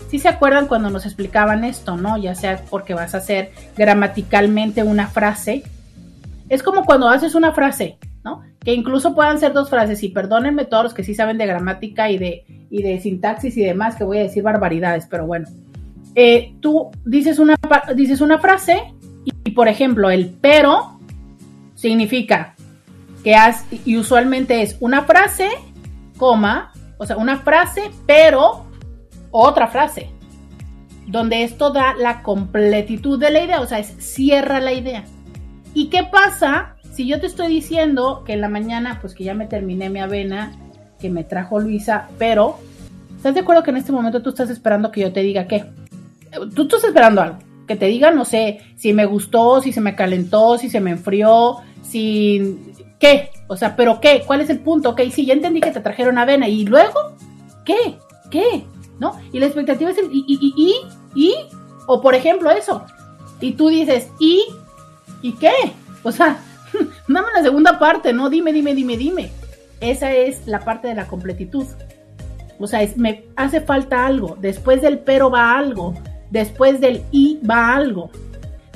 Si 0.09 0.19
se 0.19 0.27
acuerdan 0.27 0.69
cuando 0.69 0.89
nos 0.89 1.05
explicaban 1.05 1.65
esto, 1.65 1.99
¿no? 1.99 2.17
Ya 2.17 2.35
sea 2.35 2.65
porque 2.71 2.95
vas 2.95 3.15
a 3.15 3.19
hacer 3.19 3.51
gramaticalmente 3.77 4.83
una 4.83 5.07
frase. 5.09 5.65
Es 6.49 6.63
como 6.63 6.87
cuando 6.87 7.11
haces 7.11 7.35
una 7.35 7.53
frase, 7.53 7.99
¿no? 8.25 8.41
Que 8.65 8.73
incluso 8.73 9.15
puedan 9.15 9.39
ser 9.39 9.53
dos 9.53 9.69
frases. 9.69 10.03
Y 10.03 10.09
perdónenme 10.09 10.65
todos 10.65 10.85
los 10.85 10.95
que 10.95 11.05
sí 11.05 11.15
saben 11.15 11.37
de 11.37 11.45
gramática 11.45 12.11
y 12.11 12.17
de, 12.17 12.47
y 12.71 12.83
de 12.83 12.99
sintaxis 12.99 13.55
y 13.59 13.63
demás, 13.63 13.97
que 13.97 14.05
voy 14.05 14.17
a 14.17 14.23
decir 14.23 14.43
barbaridades, 14.43 15.07
pero 15.11 15.27
bueno. 15.27 15.47
Eh, 16.15 16.55
tú 16.61 16.89
dices 17.05 17.39
una, 17.39 17.57
dices 17.95 18.23
una 18.23 18.39
frase 18.39 18.95
y, 19.45 19.51
por 19.51 19.69
ejemplo, 19.69 20.09
el 20.09 20.31
pero 20.41 20.99
significa 21.75 22.55
que 23.23 23.35
has, 23.35 23.65
y 23.85 23.97
usualmente 23.97 24.63
es 24.63 24.77
una 24.81 25.03
frase, 25.03 25.49
coma, 26.17 26.73
o 26.99 27.07
sea, 27.07 27.17
una 27.17 27.39
frase, 27.39 27.91
pero 28.07 28.67
otra 29.31 29.69
frase, 29.69 30.11
donde 31.07 31.43
esto 31.43 31.71
da 31.71 31.95
la 31.95 32.23
completitud 32.23 33.19
de 33.19 33.31
la 33.31 33.41
idea, 33.43 33.61
o 33.61 33.67
sea, 33.67 33.79
es 33.79 33.95
cierra 33.99 34.61
la 34.61 34.73
idea. 34.73 35.05
¿Y 35.75 35.89
qué 35.89 36.05
pasa 36.05 36.77
si 36.93 37.07
yo 37.07 37.21
te 37.21 37.27
estoy 37.27 37.49
diciendo 37.49 38.23
que 38.25 38.33
en 38.33 38.41
la 38.41 38.49
mañana, 38.49 38.99
pues 39.01 39.15
que 39.15 39.25
ya 39.25 39.35
me 39.35 39.47
terminé 39.47 39.91
mi 39.91 40.01
avena, 40.01 40.53
que 40.99 41.11
me 41.11 41.25
trajo 41.25 41.61
Luisa, 41.61 42.09
pero, 42.19 42.59
¿estás 43.17 43.35
de 43.35 43.41
acuerdo 43.41 43.63
que 43.63 43.71
en 43.71 43.77
este 43.77 43.93
momento 43.93 44.23
tú 44.23 44.31
estás 44.31 44.51
esperando 44.51 44.91
que 44.91 45.01
yo 45.03 45.13
te 45.13 45.21
diga 45.21 45.47
qué? 45.47 45.65
Tú 46.55 46.63
estás 46.63 46.85
esperando 46.85 47.23
algo 47.23 47.39
que 47.71 47.77
te 47.77 47.87
diga, 47.87 48.11
no 48.11 48.25
sé, 48.25 48.59
si 48.75 48.93
me 48.93 49.05
gustó, 49.05 49.63
si 49.63 49.73
se 49.73 49.81
me 49.81 49.95
calentó, 49.95 50.59
si 50.59 50.69
se 50.69 50.81
me 50.81 50.91
enfrió, 50.91 51.59
si... 51.83 52.70
¿Qué? 53.01 53.31
O 53.49 53.57
sea, 53.57 53.75
¿pero 53.75 54.01
qué? 54.01 54.23
¿Cuál 54.27 54.43
es 54.43 54.51
el 54.51 54.61
punto? 54.61 54.91
Ok, 54.91 55.01
sí, 55.11 55.25
ya 55.25 55.33
entendí 55.33 55.61
que 55.61 55.73
te 55.73 55.81
trajeron 55.81 56.19
avena. 56.19 56.47
¿Y 56.47 56.67
luego? 56.67 57.17
¿Qué? 57.65 57.99
¿Qué? 58.31 58.65
¿No? 59.01 59.19
Y 59.33 59.41
la 59.41 59.47
expectativa 59.47 59.91
es 59.91 59.99
el 59.99 60.11
y, 60.13 60.25
y, 60.29 60.55
y, 60.55 60.75
y, 61.15 61.35
o 61.87 62.01
por 62.03 62.15
ejemplo 62.15 62.51
eso. 62.51 62.85
Y 63.41 63.53
tú 63.53 63.69
dices, 63.69 64.09
¿y? 64.21 64.45
¿Y 65.23 65.33
qué? 65.33 65.53
O 66.03 66.13
sea, 66.13 66.39
dame 67.09 67.29
la 67.35 67.43
segunda 67.43 67.79
parte, 67.79 68.13
¿no? 68.13 68.29
Dime, 68.29 68.53
dime, 68.53 68.75
dime, 68.75 68.99
dime. 68.99 69.31
Esa 69.81 70.13
es 70.13 70.47
la 70.47 70.61
parte 70.61 70.89
de 70.89 70.95
la 70.95 71.07
completitud. 71.07 71.67
O 72.59 72.67
sea, 72.67 72.83
es, 72.83 72.99
me 72.99 73.25
hace 73.35 73.63
falta 73.63 74.07
algo. 74.07 74.37
Después 74.39 74.83
del 74.83 74.99
pero 74.99 75.31
va 75.31 75.57
algo. 75.57 75.95
Después 76.31 76.81
del 76.83 77.03
y 77.11 77.41
va 77.45 77.75
algo. 77.75 78.11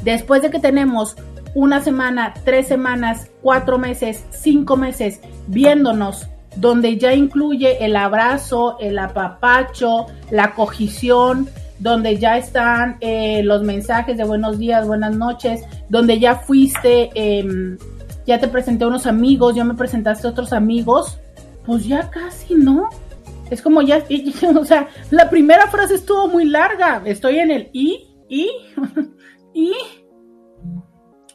Después 0.03 0.41
de 0.41 0.51
que 0.51 0.59
tenemos 0.59 1.15
una 1.55 1.83
semana, 1.83 2.35
tres 2.45 2.69
semanas, 2.69 3.31
cuatro 3.43 3.79
meses, 3.79 4.25
cinco 4.31 4.77
meses 4.77 5.21
viéndonos, 5.47 6.29
donde 6.57 6.99
ya 6.99 7.15
incluye 7.15 7.85
el 7.85 7.97
abrazo, 7.97 8.77
el 8.81 8.99
apapacho, 8.99 10.07
la 10.31 10.55
cogición, 10.55 11.49
donde 11.79 12.19
ya 12.19 12.39
están 12.39 12.97
eh, 13.01 13.43
los 13.43 13.63
mensajes 13.63 14.17
de 14.17 14.25
buenos 14.25 14.59
días, 14.59 14.87
buenas 14.87 15.17
noches, 15.17 15.63
donde 15.89 16.19
ya 16.19 16.37
fuiste, 16.37 17.11
em, 17.15 17.77
ya 18.27 18.39
te 18.39 18.49
presenté 18.49 18.87
unos 18.87 19.07
amigos, 19.07 19.55
ya 19.55 19.65
me 19.65 19.75
presentaste 19.75 20.27
otros 20.27 20.53
amigos, 20.53 21.19
pues 21.67 21.87
ya 21.87 22.11
casi 22.11 22.55
no. 22.55 22.89
Es 23.51 23.61
como 23.61 23.83
ya, 23.83 24.03
o 24.59 24.65
sea, 24.65 24.89
la 25.11 25.29
primera 25.29 25.67
frase 25.67 25.95
estuvo 25.97 26.29
muy 26.29 26.45
larga. 26.47 27.03
Estoy 27.05 27.39
en 27.39 27.51
el 27.51 27.71
y, 27.73 28.07
y, 28.29 28.51
y. 29.55 29.73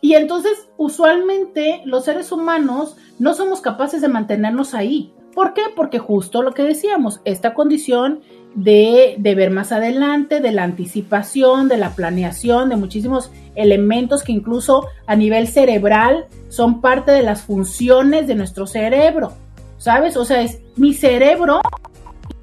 Y 0.02 0.14
entonces, 0.14 0.70
usualmente, 0.78 1.82
los 1.86 2.06
seres 2.06 2.32
humanos 2.32 2.96
no 3.18 3.34
somos 3.34 3.62
capaces 3.62 4.02
de 4.02 4.08
mantenernos 4.08 4.74
ahí. 4.74 5.14
¿Por 5.34 5.54
qué? 5.54 5.64
Porque 5.76 6.00
justo 6.00 6.42
lo 6.42 6.54
que 6.54 6.64
decíamos, 6.64 7.22
esta 7.26 7.54
condición 7.54 8.22
de, 8.56 9.16
de, 9.20 9.36
ver 9.36 9.52
más 9.52 9.72
adelante, 9.72 10.40
de 10.40 10.52
la 10.52 10.64
anticipación, 10.64 11.68
de 11.68 11.78
la 11.78 11.96
planeación, 11.96 12.70
de 12.70 12.78
muchísimos 12.78 13.32
elementos 13.56 14.24
que 14.24 14.32
incluso 14.32 14.88
a 15.06 15.16
nivel 15.16 15.48
cerebral 15.48 16.26
son 16.48 16.82
parte 16.82 17.12
de 17.12 17.22
las 17.22 17.42
funciones 17.44 18.28
de 18.28 18.36
nuestro 18.36 18.66
cerebro. 18.68 19.34
¿Sabes? 19.78 20.18
O 20.18 20.26
sea, 20.26 20.42
es 20.42 20.60
mi 20.76 20.94
cerebro 20.94 21.62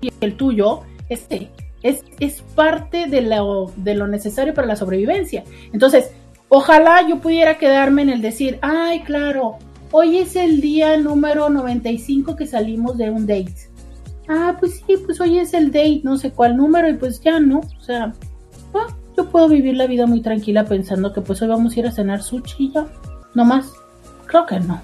y 0.00 0.11
el 0.20 0.36
tuyo, 0.36 0.82
este, 1.09 1.50
es, 1.82 2.02
es 2.18 2.42
parte 2.54 3.07
de 3.07 3.20
lo, 3.22 3.72
de 3.76 3.94
lo 3.94 4.07
necesario 4.07 4.54
para 4.54 4.66
la 4.66 4.76
sobrevivencia. 4.76 5.44
Entonces, 5.72 6.12
ojalá 6.49 7.07
yo 7.07 7.18
pudiera 7.18 7.59
quedarme 7.59 8.03
en 8.03 8.11
el 8.11 8.22
decir, 8.22 8.59
ay, 8.62 9.01
claro, 9.01 9.57
hoy 9.90 10.18
es 10.18 10.36
el 10.36 10.61
día 10.61 10.97
número 10.97 11.49
95 11.49 12.36
que 12.36 12.47
salimos 12.47 12.99
de 12.99 13.11
un 13.11 13.26
date. 13.26 13.70
Ah, 14.28 14.57
pues 14.59 14.82
sí, 14.86 14.97
pues 15.05 15.20
hoy 15.20 15.38
es 15.38 15.55
el 15.55 15.70
date, 15.70 16.01
no 16.03 16.16
sé 16.16 16.32
cuál 16.32 16.57
número, 16.57 16.88
y 16.88 16.94
pues 16.94 17.20
ya, 17.20 17.38
¿no? 17.38 17.61
O 17.61 17.82
sea, 17.82 18.12
ah, 18.74 18.86
yo 19.16 19.28
puedo 19.30 19.49
vivir 19.49 19.76
la 19.76 19.86
vida 19.86 20.07
muy 20.07 20.20
tranquila 20.20 20.64
pensando 20.64 21.12
que 21.12 21.20
pues 21.20 21.40
hoy 21.42 21.49
vamos 21.49 21.76
a 21.76 21.80
ir 21.80 21.86
a 21.86 21.92
cenar 21.92 22.22
sushi 22.22 22.72
ya, 22.72 22.86
no 23.34 23.44
más. 23.44 23.72
Creo 24.26 24.47
que 24.47 24.59
no. 24.59 24.80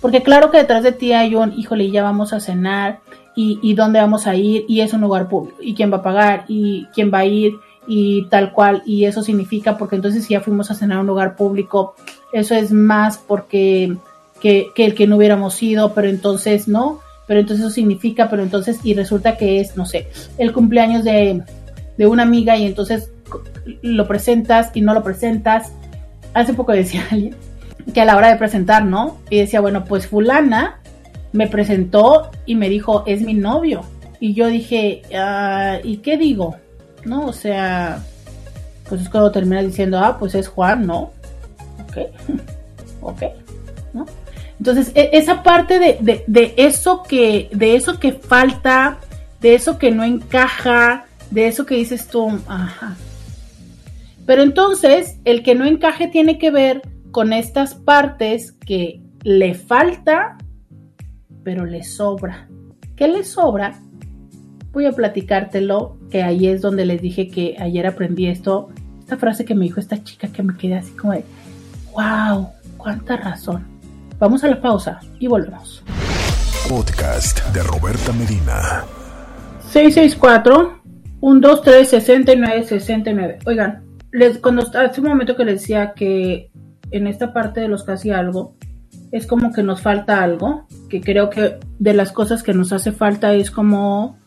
Porque 0.00 0.22
claro 0.22 0.50
que 0.50 0.58
detrás 0.58 0.82
de 0.82 0.92
ti 0.92 1.12
hay 1.12 1.34
un, 1.34 1.52
híjole, 1.52 1.90
ya 1.90 2.02
vamos 2.02 2.32
a 2.32 2.40
cenar, 2.40 3.00
y, 3.36 3.74
dónde 3.74 4.00
vamos 4.00 4.26
a 4.26 4.34
ir 4.34 4.64
y 4.66 4.80
es 4.80 4.94
un 4.94 5.02
lugar 5.02 5.28
público 5.28 5.58
y 5.60 5.74
quién 5.74 5.92
va 5.92 5.98
a 5.98 6.02
pagar 6.02 6.46
y 6.48 6.86
quién 6.94 7.12
va 7.12 7.18
a 7.18 7.26
ir 7.26 7.52
y 7.86 8.26
tal 8.28 8.52
cual 8.52 8.82
y 8.86 9.04
eso 9.04 9.22
significa 9.22 9.78
porque 9.78 9.96
entonces 9.96 10.24
si 10.24 10.34
ya 10.34 10.40
fuimos 10.40 10.70
a 10.70 10.74
cenar 10.74 10.98
a 10.98 11.00
un 11.00 11.06
lugar 11.06 11.36
público 11.36 11.94
eso 12.32 12.54
es 12.54 12.72
más 12.72 13.18
porque 13.18 13.96
que, 14.40 14.70
el 14.76 14.94
que 14.94 15.06
no 15.06 15.16
hubiéramos 15.16 15.62
ido 15.62 15.94
pero 15.94 16.08
entonces 16.08 16.68
no 16.68 17.00
pero 17.26 17.40
entonces 17.40 17.64
eso 17.64 17.74
significa 17.74 18.28
pero 18.28 18.42
entonces 18.42 18.80
y 18.82 18.94
resulta 18.94 19.36
que 19.36 19.60
es 19.60 19.76
no 19.76 19.86
sé 19.86 20.08
el 20.38 20.52
cumpleaños 20.52 21.04
de, 21.04 21.42
de 21.96 22.06
una 22.06 22.22
amiga 22.22 22.56
y 22.56 22.66
entonces 22.66 23.10
lo 23.82 24.06
presentas 24.06 24.70
y 24.74 24.80
no 24.80 24.94
lo 24.94 25.02
presentas. 25.02 25.72
Hace 26.34 26.54
poco 26.54 26.72
decía 26.72 27.04
alguien 27.10 27.34
que 27.92 28.00
a 28.00 28.04
la 28.04 28.16
hora 28.16 28.28
de 28.28 28.36
presentar, 28.36 28.84
¿no? 28.84 29.18
Y 29.30 29.38
decía, 29.38 29.60
bueno, 29.60 29.84
pues 29.84 30.08
fulana 30.08 30.80
me 31.32 31.46
presentó 31.46 32.30
y 32.44 32.56
me 32.56 32.68
dijo, 32.68 33.04
es 33.06 33.22
mi 33.22 33.34
novio. 33.34 33.82
Y 34.18 34.34
yo 34.34 34.48
dije, 34.48 35.02
ah, 35.14 35.78
¿y 35.84 35.98
qué 35.98 36.16
digo? 36.16 36.56
¿No? 37.04 37.26
O 37.26 37.32
sea, 37.32 38.02
pues 38.88 39.02
es 39.02 39.08
cuando 39.08 39.30
termina 39.32 39.62
diciendo, 39.62 39.98
ah, 39.98 40.16
pues 40.18 40.34
es 40.34 40.48
Juan, 40.48 40.86
¿no? 40.86 41.12
Ok, 41.84 41.98
ok, 43.00 43.22
¿no? 43.92 44.06
Entonces, 44.58 44.92
e- 44.94 45.10
esa 45.12 45.42
parte 45.42 45.78
de, 45.78 45.98
de, 46.00 46.24
de 46.26 46.54
eso 46.56 47.02
que, 47.02 47.48
de 47.52 47.76
eso 47.76 47.98
que 47.98 48.12
falta, 48.12 48.98
de 49.40 49.54
eso 49.54 49.78
que 49.78 49.90
no 49.90 50.04
encaja, 50.04 51.04
de 51.30 51.48
eso 51.48 51.66
que 51.66 51.76
dices 51.76 52.08
tú, 52.08 52.28
ajá. 52.48 52.96
Pero 54.24 54.42
entonces, 54.42 55.18
el 55.24 55.42
que 55.42 55.54
no 55.54 55.64
encaje 55.66 56.08
tiene 56.08 56.38
que 56.38 56.50
ver 56.50 56.82
con 57.12 57.32
estas 57.32 57.74
partes 57.74 58.52
que 58.52 59.00
le 59.22 59.54
falta, 59.54 60.36
pero 61.44 61.64
le 61.64 61.84
sobra. 61.84 62.48
¿Qué 62.96 63.08
le 63.08 63.24
sobra? 63.24 63.80
Voy 64.76 64.84
a 64.84 64.92
platicártelo, 64.92 65.96
que 66.10 66.22
ahí 66.22 66.48
es 66.48 66.60
donde 66.60 66.84
les 66.84 67.00
dije 67.00 67.28
que 67.28 67.56
ayer 67.58 67.86
aprendí 67.86 68.26
esto, 68.26 68.68
esta 68.98 69.16
frase 69.16 69.46
que 69.46 69.54
me 69.54 69.64
dijo 69.64 69.80
esta 69.80 70.04
chica 70.04 70.28
que 70.28 70.42
me 70.42 70.54
quedé 70.54 70.74
así 70.74 70.92
como 70.92 71.14
de, 71.14 71.24
wow, 71.94 72.50
cuánta 72.76 73.16
razón. 73.16 73.66
Vamos 74.18 74.44
a 74.44 74.48
la 74.48 74.60
pausa 74.60 75.00
y 75.18 75.28
volvemos. 75.28 75.82
Podcast 76.68 77.42
de 77.54 77.62
Roberta 77.62 78.12
Medina. 78.12 78.84
664 79.70 80.82
123 81.20 81.88
69 81.88 82.64
69. 82.64 83.38
Oigan, 83.46 83.82
les, 84.12 84.36
cuando 84.36 84.62
hace 84.78 85.00
un 85.00 85.08
momento 85.08 85.36
que 85.36 85.46
les 85.46 85.62
decía 85.62 85.94
que 85.94 86.50
en 86.90 87.06
esta 87.06 87.32
parte 87.32 87.60
de 87.62 87.68
los 87.68 87.82
casi 87.82 88.10
algo 88.10 88.56
es 89.10 89.26
como 89.26 89.54
que 89.54 89.62
nos 89.62 89.80
falta 89.80 90.22
algo, 90.22 90.66
que 90.90 91.00
creo 91.00 91.30
que 91.30 91.58
de 91.78 91.94
las 91.94 92.12
cosas 92.12 92.42
que 92.42 92.52
nos 92.52 92.74
hace 92.74 92.92
falta 92.92 93.32
es 93.32 93.50
como 93.50 94.18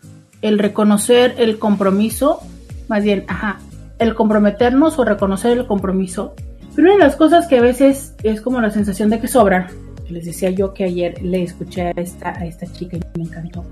el 0.42 0.60
reconocer 0.60 1.36
el 1.38 1.60
compromiso, 1.60 2.42
más 2.88 3.04
bien, 3.04 3.26
ajá, 3.28 3.60
el 4.00 4.16
comprometernos 4.16 4.98
o 4.98 5.06
reconocer 5.06 5.58
el 5.58 5.68
compromiso. 5.68 6.34
Pero 6.76 6.88
una 6.88 6.98
de 6.98 7.10
las 7.10 7.16
cosas 7.16 7.48
que 7.48 7.58
a 7.58 7.62
veces 7.62 8.14
es 8.24 8.42
como 8.42 8.62
la 8.62 8.72
sensación 8.72 9.10
de 9.10 9.20
que 9.20 9.28
sobra, 9.28 9.68
que 10.08 10.14
les 10.14 10.26
decía 10.26 10.50
yo 10.50 10.74
que 10.74 10.86
ayer 10.86 11.22
le 11.22 11.44
escuché 11.44 11.88
a 11.88 11.92
esta, 11.92 12.30
a 12.30 12.46
esta 12.46 12.66
chica 12.72 12.98
y 12.98 13.02
me 13.18 13.26
encantó. 13.26 13.66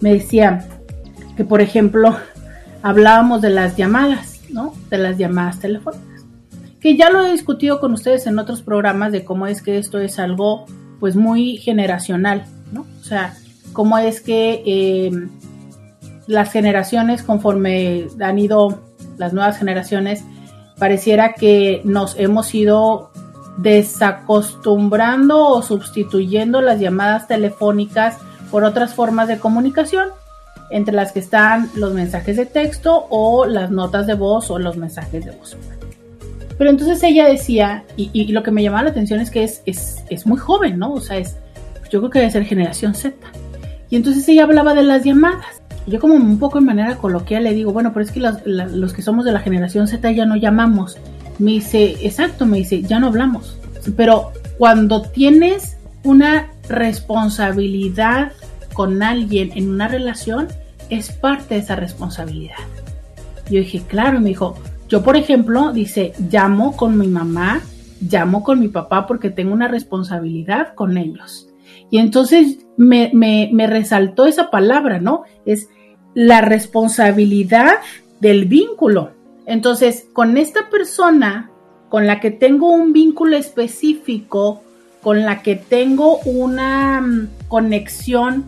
Me 0.00 0.12
decía 0.12 0.66
que, 1.36 1.44
por 1.44 1.60
ejemplo, 1.60 2.16
hablábamos 2.82 3.40
de 3.40 3.50
las 3.50 3.76
llamadas, 3.76 4.40
¿no? 4.50 4.74
De 4.90 4.98
las 4.98 5.16
llamadas 5.16 5.60
telefónicas. 5.60 6.24
Que 6.80 6.96
ya 6.96 7.10
lo 7.10 7.24
he 7.24 7.32
discutido 7.32 7.80
con 7.80 7.94
ustedes 7.94 8.26
en 8.26 8.38
otros 8.38 8.62
programas 8.62 9.12
de 9.12 9.24
cómo 9.24 9.46
es 9.46 9.62
que 9.62 9.78
esto 9.78 9.98
es 9.98 10.18
algo, 10.18 10.66
pues, 11.00 11.16
muy 11.16 11.56
generacional, 11.56 12.44
¿no? 12.72 12.86
O 13.00 13.04
sea, 13.04 13.34
cómo 13.72 13.98
es 13.98 14.20
que 14.20 14.62
eh, 14.66 15.10
las 16.26 16.50
generaciones, 16.52 17.22
conforme 17.22 18.08
han 18.20 18.38
ido 18.38 18.80
las 19.16 19.32
nuevas 19.32 19.58
generaciones, 19.58 20.24
pareciera 20.78 21.32
que 21.32 21.80
nos 21.84 22.18
hemos 22.18 22.54
ido 22.54 23.10
desacostumbrando 23.56 25.46
o 25.46 25.62
sustituyendo 25.62 26.60
las 26.60 26.80
llamadas 26.80 27.26
telefónicas 27.26 28.18
por 28.50 28.64
otras 28.64 28.94
formas 28.94 29.28
de 29.28 29.38
comunicación, 29.38 30.08
entre 30.70 30.94
las 30.94 31.12
que 31.12 31.20
están 31.20 31.70
los 31.74 31.94
mensajes 31.94 32.36
de 32.36 32.46
texto 32.46 33.06
o 33.08 33.46
las 33.46 33.70
notas 33.70 34.06
de 34.06 34.14
voz 34.14 34.50
o 34.50 34.58
los 34.58 34.76
mensajes 34.76 35.24
de 35.24 35.30
voz. 35.30 35.56
Pero 36.58 36.70
entonces 36.70 37.02
ella 37.02 37.28
decía, 37.28 37.84
y, 37.96 38.32
lo 38.32 38.42
que 38.42 38.50
me 38.50 38.62
llamaba 38.62 38.84
la 38.84 38.90
atención 38.90 39.20
es 39.20 39.30
que 39.30 39.44
es, 39.44 39.62
es, 39.66 40.02
es 40.08 40.26
muy 40.26 40.38
joven, 40.38 40.78
¿no? 40.78 40.92
O 40.92 41.00
sea, 41.00 41.18
es, 41.18 41.36
yo 41.90 42.00
creo 42.00 42.10
que 42.10 42.18
debe 42.20 42.30
ser 42.30 42.44
generación 42.44 42.94
Z. 42.94 43.14
Y 43.90 43.96
entonces 43.96 44.26
ella 44.28 44.44
hablaba 44.44 44.74
de 44.74 44.82
las 44.82 45.04
llamadas. 45.04 45.62
Yo 45.86 46.00
como 46.00 46.14
un 46.14 46.38
poco 46.38 46.58
en 46.58 46.64
manera 46.64 46.96
coloquial 46.96 47.44
le 47.44 47.54
digo, 47.54 47.72
bueno, 47.72 47.92
pero 47.92 48.04
es 48.04 48.10
que 48.10 48.20
los, 48.20 48.44
los 48.44 48.92
que 48.92 49.02
somos 49.02 49.24
de 49.24 49.32
la 49.32 49.40
generación 49.40 49.86
Z 49.86 50.10
ya 50.10 50.26
no 50.26 50.36
llamamos. 50.36 50.98
Me 51.38 51.52
dice, 51.52 51.96
exacto, 52.02 52.44
me 52.46 52.58
dice, 52.58 52.82
ya 52.82 52.98
no 52.98 53.08
hablamos. 53.08 53.58
Pero 53.96 54.32
cuando 54.58 55.02
tienes 55.02 55.76
una 56.02 56.48
responsabilidad 56.68 58.32
con 58.72 59.02
alguien 59.02 59.52
en 59.54 59.70
una 59.70 59.86
relación, 59.86 60.48
es 60.90 61.12
parte 61.12 61.54
de 61.54 61.60
esa 61.60 61.76
responsabilidad. 61.76 62.56
Yo 63.48 63.58
dije, 63.58 63.82
claro, 63.86 64.20
me 64.20 64.30
dijo, 64.30 64.56
yo 64.88 65.02
por 65.02 65.16
ejemplo, 65.16 65.72
dice, 65.72 66.12
llamo 66.30 66.76
con 66.76 66.98
mi 66.98 67.06
mamá, 67.06 67.60
llamo 68.00 68.42
con 68.42 68.60
mi 68.60 68.68
papá 68.68 69.06
porque 69.06 69.30
tengo 69.30 69.52
una 69.52 69.68
responsabilidad 69.68 70.74
con 70.74 70.96
ellos. 70.96 71.48
Y 71.90 71.98
entonces 71.98 72.58
me, 72.76 73.10
me, 73.14 73.50
me 73.52 73.66
resaltó 73.66 74.26
esa 74.26 74.50
palabra, 74.50 75.00
¿no? 75.00 75.22
Es 75.44 75.68
la 76.16 76.40
responsabilidad 76.40 77.74
del 78.20 78.46
vínculo. 78.46 79.10
Entonces, 79.44 80.06
con 80.14 80.38
esta 80.38 80.70
persona 80.70 81.50
con 81.90 82.06
la 82.06 82.20
que 82.20 82.30
tengo 82.30 82.72
un 82.72 82.94
vínculo 82.94 83.36
específico, 83.36 84.62
con 85.02 85.26
la 85.26 85.42
que 85.42 85.56
tengo 85.56 86.18
una 86.20 87.02
mm, 87.02 87.28
conexión, 87.48 88.46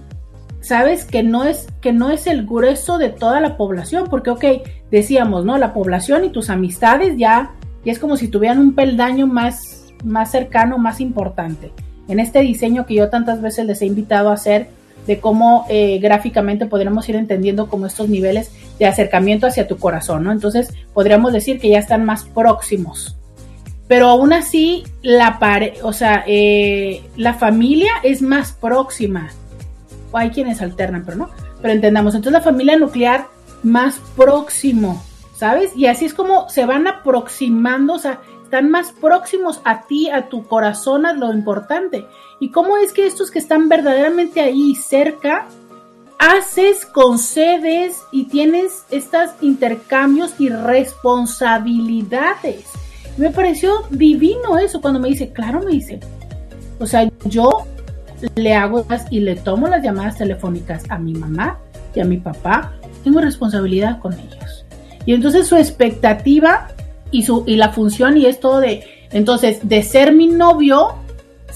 sabes 0.62 1.04
que 1.04 1.22
no 1.22 1.44
es 1.44 1.68
que 1.82 1.92
no 1.92 2.10
es 2.10 2.26
el 2.26 2.46
grueso 2.46 2.96
de 2.96 3.10
toda 3.10 3.38
la 3.42 3.58
población, 3.58 4.06
porque 4.08 4.30
ok, 4.30 4.44
decíamos, 4.90 5.44
¿no? 5.44 5.58
La 5.58 5.74
población 5.74 6.24
y 6.24 6.30
tus 6.30 6.48
amistades 6.48 7.18
ya, 7.18 7.50
ya 7.84 7.92
es 7.92 7.98
como 7.98 8.16
si 8.16 8.28
tuvieran 8.28 8.60
un 8.60 8.74
peldaño 8.74 9.26
más 9.26 9.92
más 10.04 10.30
cercano, 10.30 10.78
más 10.78 11.02
importante. 11.02 11.70
En 12.08 12.18
este 12.18 12.40
diseño 12.40 12.86
que 12.86 12.94
yo 12.94 13.10
tantas 13.10 13.42
veces 13.42 13.66
les 13.66 13.82
he 13.82 13.86
invitado 13.86 14.30
a 14.30 14.34
hacer 14.34 14.68
de 15.08 15.20
cómo 15.20 15.64
eh, 15.70 15.98
gráficamente 15.98 16.66
podremos 16.66 17.08
ir 17.08 17.16
entendiendo 17.16 17.68
como 17.68 17.86
estos 17.86 18.10
niveles 18.10 18.52
de 18.78 18.84
acercamiento 18.84 19.46
hacia 19.46 19.66
tu 19.66 19.78
corazón, 19.78 20.22
¿no? 20.22 20.30
Entonces 20.30 20.72
podríamos 20.92 21.32
decir 21.32 21.58
que 21.58 21.70
ya 21.70 21.78
están 21.78 22.04
más 22.04 22.24
próximos. 22.24 23.16
Pero 23.88 24.08
aún 24.08 24.34
así, 24.34 24.84
la 25.00 25.38
pare 25.38 25.78
o 25.82 25.94
sea, 25.94 26.24
eh, 26.26 27.02
la 27.16 27.32
familia 27.32 27.90
es 28.02 28.20
más 28.20 28.52
próxima. 28.52 29.30
O 30.12 30.18
hay 30.18 30.28
quienes 30.28 30.60
alternan, 30.60 31.04
pero 31.06 31.16
no. 31.16 31.30
Pero 31.62 31.72
entendamos, 31.72 32.14
entonces 32.14 32.34
la 32.34 32.42
familia 32.44 32.76
nuclear 32.76 33.28
más 33.62 33.98
próximo, 34.14 35.02
¿sabes? 35.34 35.74
Y 35.74 35.86
así 35.86 36.04
es 36.04 36.12
como 36.12 36.50
se 36.50 36.66
van 36.66 36.86
aproximando, 36.86 37.94
o 37.94 37.98
sea, 37.98 38.20
están 38.44 38.70
más 38.70 38.92
próximos 38.92 39.62
a 39.64 39.86
ti, 39.86 40.10
a 40.10 40.28
tu 40.28 40.46
corazón, 40.46 41.06
a 41.06 41.14
lo 41.14 41.32
importante. 41.32 42.06
¿Y 42.40 42.50
cómo 42.50 42.76
es 42.76 42.92
que 42.92 43.06
estos 43.06 43.30
que 43.30 43.38
están 43.38 43.68
verdaderamente 43.68 44.40
ahí 44.40 44.74
cerca, 44.74 45.46
haces, 46.18 46.84
concedes 46.86 47.98
y 48.12 48.24
tienes 48.24 48.84
estos 48.90 49.30
intercambios 49.40 50.34
y 50.38 50.48
responsabilidades? 50.48 52.64
Me 53.16 53.30
pareció 53.30 53.84
divino 53.90 54.58
eso 54.58 54.80
cuando 54.80 55.00
me 55.00 55.08
dice, 55.08 55.32
claro, 55.32 55.60
me 55.60 55.72
dice, 55.72 55.98
o 56.78 56.86
sea, 56.86 57.08
yo 57.24 57.64
le 58.36 58.54
hago 58.54 58.86
y 59.10 59.20
le 59.20 59.36
tomo 59.36 59.68
las 59.68 59.82
llamadas 59.82 60.18
telefónicas 60.18 60.84
a 60.88 60.98
mi 60.98 61.14
mamá 61.14 61.58
y 61.94 62.00
a 62.00 62.04
mi 62.04 62.18
papá, 62.18 62.72
tengo 63.02 63.20
responsabilidad 63.20 63.98
con 63.98 64.12
ellos. 64.12 64.64
Y 65.06 65.14
entonces 65.14 65.46
su 65.46 65.56
expectativa 65.56 66.68
y, 67.10 67.22
su, 67.22 67.44
y 67.46 67.56
la 67.56 67.70
función 67.70 68.16
y 68.16 68.26
es 68.26 68.40
todo 68.40 68.60
de, 68.60 68.84
entonces, 69.10 69.66
de 69.68 69.82
ser 69.82 70.12
mi 70.12 70.26
novio, 70.26 70.94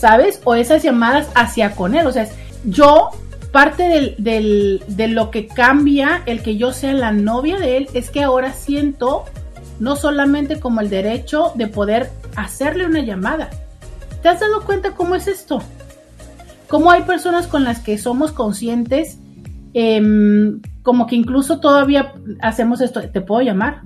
¿sabes? 0.02 0.40
O 0.42 0.56
esas 0.56 0.82
llamadas 0.82 1.28
hacia 1.36 1.76
con 1.76 1.94
él. 1.94 2.08
O 2.08 2.12
sea, 2.12 2.26
yo, 2.64 3.10
parte 3.52 4.16
de 4.18 5.08
lo 5.08 5.30
que 5.30 5.46
cambia 5.46 6.24
el 6.26 6.42
que 6.42 6.56
yo 6.56 6.72
sea 6.72 6.92
la 6.92 7.12
novia 7.12 7.56
de 7.56 7.76
él 7.76 7.88
es 7.94 8.10
que 8.10 8.24
ahora 8.24 8.52
siento 8.52 9.24
no 9.78 9.94
solamente 9.94 10.58
como 10.58 10.80
el 10.80 10.90
derecho 10.90 11.52
de 11.54 11.68
poder 11.68 12.10
hacerle 12.34 12.84
una 12.84 13.02
llamada. 13.02 13.48
¿Te 14.22 14.28
has 14.28 14.40
dado 14.40 14.64
cuenta 14.64 14.90
cómo 14.90 15.14
es 15.14 15.28
esto? 15.28 15.62
Cómo 16.66 16.90
hay 16.90 17.02
personas 17.02 17.46
con 17.46 17.62
las 17.62 17.78
que 17.78 17.96
somos 17.96 18.32
conscientes, 18.32 19.20
eh, 19.72 20.02
como 20.82 21.06
que 21.06 21.14
incluso 21.14 21.60
todavía 21.60 22.12
hacemos 22.40 22.80
esto, 22.80 23.08
¿te 23.08 23.20
puedo 23.20 23.42
llamar? 23.42 23.82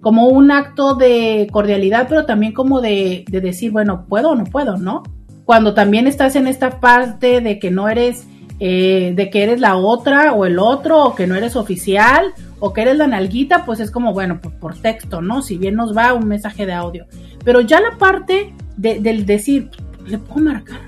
como 0.00 0.26
un 0.26 0.50
acto 0.50 0.96
de 0.96 1.46
cordialidad, 1.52 2.06
pero 2.08 2.26
también 2.26 2.52
como 2.52 2.80
de, 2.80 3.24
de, 3.30 3.40
decir, 3.40 3.70
bueno, 3.70 4.04
puedo 4.08 4.30
o 4.30 4.34
no 4.34 4.42
puedo, 4.42 4.76
¿no? 4.76 5.04
Cuando 5.44 5.74
también 5.74 6.06
estás 6.06 6.36
en 6.36 6.46
esta 6.46 6.80
parte 6.80 7.40
de 7.40 7.58
que 7.58 7.70
no 7.70 7.88
eres, 7.88 8.26
eh, 8.60 9.12
de 9.14 9.30
que 9.30 9.42
eres 9.42 9.60
la 9.60 9.76
otra 9.76 10.32
o 10.32 10.44
el 10.46 10.58
otro, 10.58 11.04
o 11.04 11.14
que 11.14 11.26
no 11.26 11.34
eres 11.34 11.56
oficial, 11.56 12.32
o 12.60 12.72
que 12.72 12.82
eres 12.82 12.96
la 12.96 13.06
nalguita, 13.06 13.64
pues 13.64 13.80
es 13.80 13.90
como, 13.90 14.12
bueno, 14.12 14.40
por, 14.40 14.76
texto, 14.76 15.20
¿no? 15.20 15.42
Si 15.42 15.58
bien 15.58 15.74
nos 15.74 15.96
va 15.96 16.12
un 16.12 16.28
mensaje 16.28 16.64
de 16.64 16.72
audio. 16.72 17.06
Pero 17.44 17.60
ya 17.60 17.80
la 17.80 17.98
parte 17.98 18.54
de, 18.76 19.00
del 19.00 19.26
decir, 19.26 19.70
le 20.06 20.18
puedo 20.18 20.44
marcar. 20.44 20.80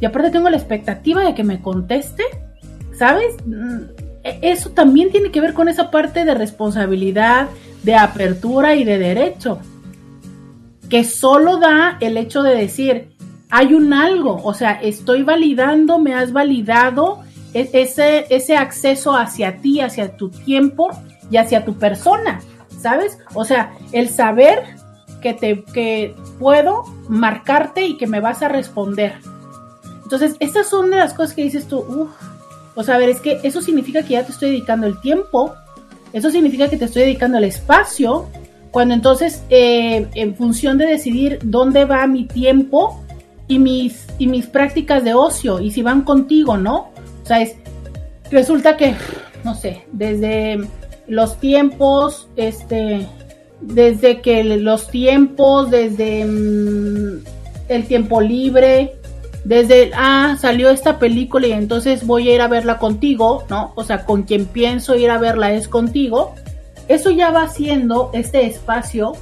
Y 0.00 0.06
aparte 0.06 0.30
tengo 0.30 0.48
la 0.50 0.56
expectativa 0.56 1.22
de 1.24 1.34
que 1.34 1.44
me 1.44 1.60
conteste, 1.60 2.24
¿sabes? 2.98 3.36
Eso 4.22 4.70
también 4.70 5.10
tiene 5.10 5.30
que 5.30 5.40
ver 5.40 5.54
con 5.54 5.68
esa 5.68 5.90
parte 5.90 6.24
de 6.24 6.34
responsabilidad, 6.34 7.48
de 7.82 7.94
apertura 7.96 8.74
y 8.74 8.84
de 8.84 8.98
derecho, 8.98 9.58
que 10.88 11.04
solo 11.04 11.58
da 11.58 11.96
el 12.00 12.16
hecho 12.16 12.42
de 12.42 12.54
decir, 12.54 13.10
hay 13.50 13.74
un 13.74 13.92
algo, 13.92 14.40
o 14.42 14.54
sea, 14.54 14.72
estoy 14.72 15.22
validando, 15.22 15.98
me 15.98 16.14
has 16.14 16.32
validado 16.32 17.20
e- 17.52 17.68
ese, 17.72 18.26
ese 18.30 18.56
acceso 18.56 19.14
hacia 19.14 19.56
ti, 19.58 19.80
hacia 19.80 20.16
tu 20.16 20.30
tiempo 20.30 20.90
y 21.30 21.36
hacia 21.36 21.64
tu 21.64 21.74
persona, 21.74 22.40
¿sabes? 22.80 23.18
O 23.34 23.44
sea, 23.44 23.72
el 23.92 24.08
saber 24.08 24.62
que 25.20 25.34
te 25.34 25.64
que 25.64 26.14
puedo 26.38 26.84
marcarte 27.08 27.84
y 27.86 27.96
que 27.96 28.06
me 28.06 28.20
vas 28.20 28.42
a 28.42 28.48
responder. 28.48 29.14
Entonces, 30.04 30.36
estas 30.40 30.68
son 30.68 30.90
de 30.90 30.96
las 30.96 31.12
cosas 31.12 31.34
que 31.34 31.42
dices 31.42 31.66
tú, 31.66 31.78
uff, 31.78 32.10
o 32.74 32.82
sea, 32.82 32.94
a 32.94 32.98
ver, 32.98 33.10
es 33.10 33.20
que 33.20 33.40
eso 33.42 33.60
significa 33.60 34.02
que 34.02 34.14
ya 34.14 34.24
te 34.24 34.32
estoy 34.32 34.50
dedicando 34.50 34.86
el 34.86 35.00
tiempo, 35.00 35.54
eso 36.12 36.30
significa 36.30 36.68
que 36.68 36.76
te 36.76 36.86
estoy 36.86 37.02
dedicando 37.02 37.38
el 37.38 37.44
espacio, 37.44 38.28
cuando 38.70 38.94
entonces, 38.94 39.42
eh, 39.50 40.08
en 40.14 40.36
función 40.36 40.78
de 40.78 40.86
decidir 40.86 41.40
dónde 41.42 41.84
va 41.84 42.06
mi 42.06 42.24
tiempo 42.26 43.04
y 43.50 43.58
mis, 43.58 44.06
y 44.16 44.28
mis 44.28 44.46
prácticas 44.46 45.02
de 45.02 45.12
ocio, 45.12 45.58
y 45.58 45.72
si 45.72 45.82
van 45.82 46.02
contigo, 46.02 46.56
¿no? 46.56 46.92
O 47.24 47.26
sea, 47.26 47.42
es, 47.42 47.56
resulta 48.30 48.76
que, 48.76 48.94
no 49.42 49.56
sé, 49.56 49.86
desde 49.90 50.68
los 51.08 51.36
tiempos, 51.40 52.28
este, 52.36 53.08
desde 53.60 54.20
que 54.20 54.44
los 54.44 54.88
tiempos, 54.88 55.68
desde 55.68 56.24
mm, 56.24 57.24
el 57.68 57.86
tiempo 57.88 58.20
libre, 58.20 58.94
desde, 59.42 59.90
ah, 59.96 60.36
salió 60.40 60.70
esta 60.70 61.00
película 61.00 61.48
y 61.48 61.52
entonces 61.52 62.06
voy 62.06 62.28
a 62.28 62.34
ir 62.36 62.42
a 62.42 62.46
verla 62.46 62.78
contigo, 62.78 63.42
¿no? 63.50 63.72
O 63.74 63.82
sea, 63.82 64.04
con 64.04 64.22
quien 64.22 64.46
pienso 64.46 64.94
ir 64.94 65.10
a 65.10 65.18
verla 65.18 65.52
es 65.54 65.66
contigo. 65.66 66.36
Eso 66.86 67.10
ya 67.10 67.32
va 67.32 67.48
siendo 67.48 68.10
este 68.12 68.46
espacio 68.46 69.14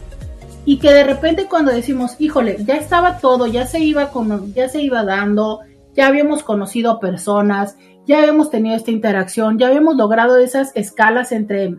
y 0.69 0.77
que 0.77 0.93
de 0.93 1.03
repente 1.03 1.47
cuando 1.47 1.73
decimos, 1.73 2.16
híjole, 2.19 2.59
ya 2.62 2.75
estaba 2.75 3.21
todo, 3.21 3.47
ya 3.47 3.66
se 3.66 3.81
iba 3.81 4.11
con, 4.11 4.53
ya 4.53 4.69
se 4.69 4.83
iba 4.83 5.03
dando, 5.03 5.61
ya 5.97 6.09
habíamos 6.09 6.43
conocido 6.43 7.01
personas, 7.01 7.79
ya 8.07 8.19
habíamos 8.19 8.51
tenido 8.51 8.77
esta 8.77 8.91
interacción, 8.91 9.59
ya 9.59 9.69
habíamos 9.69 9.97
logrado 9.97 10.37
esas 10.37 10.73
escalas 10.75 11.33
entre, 11.33 11.77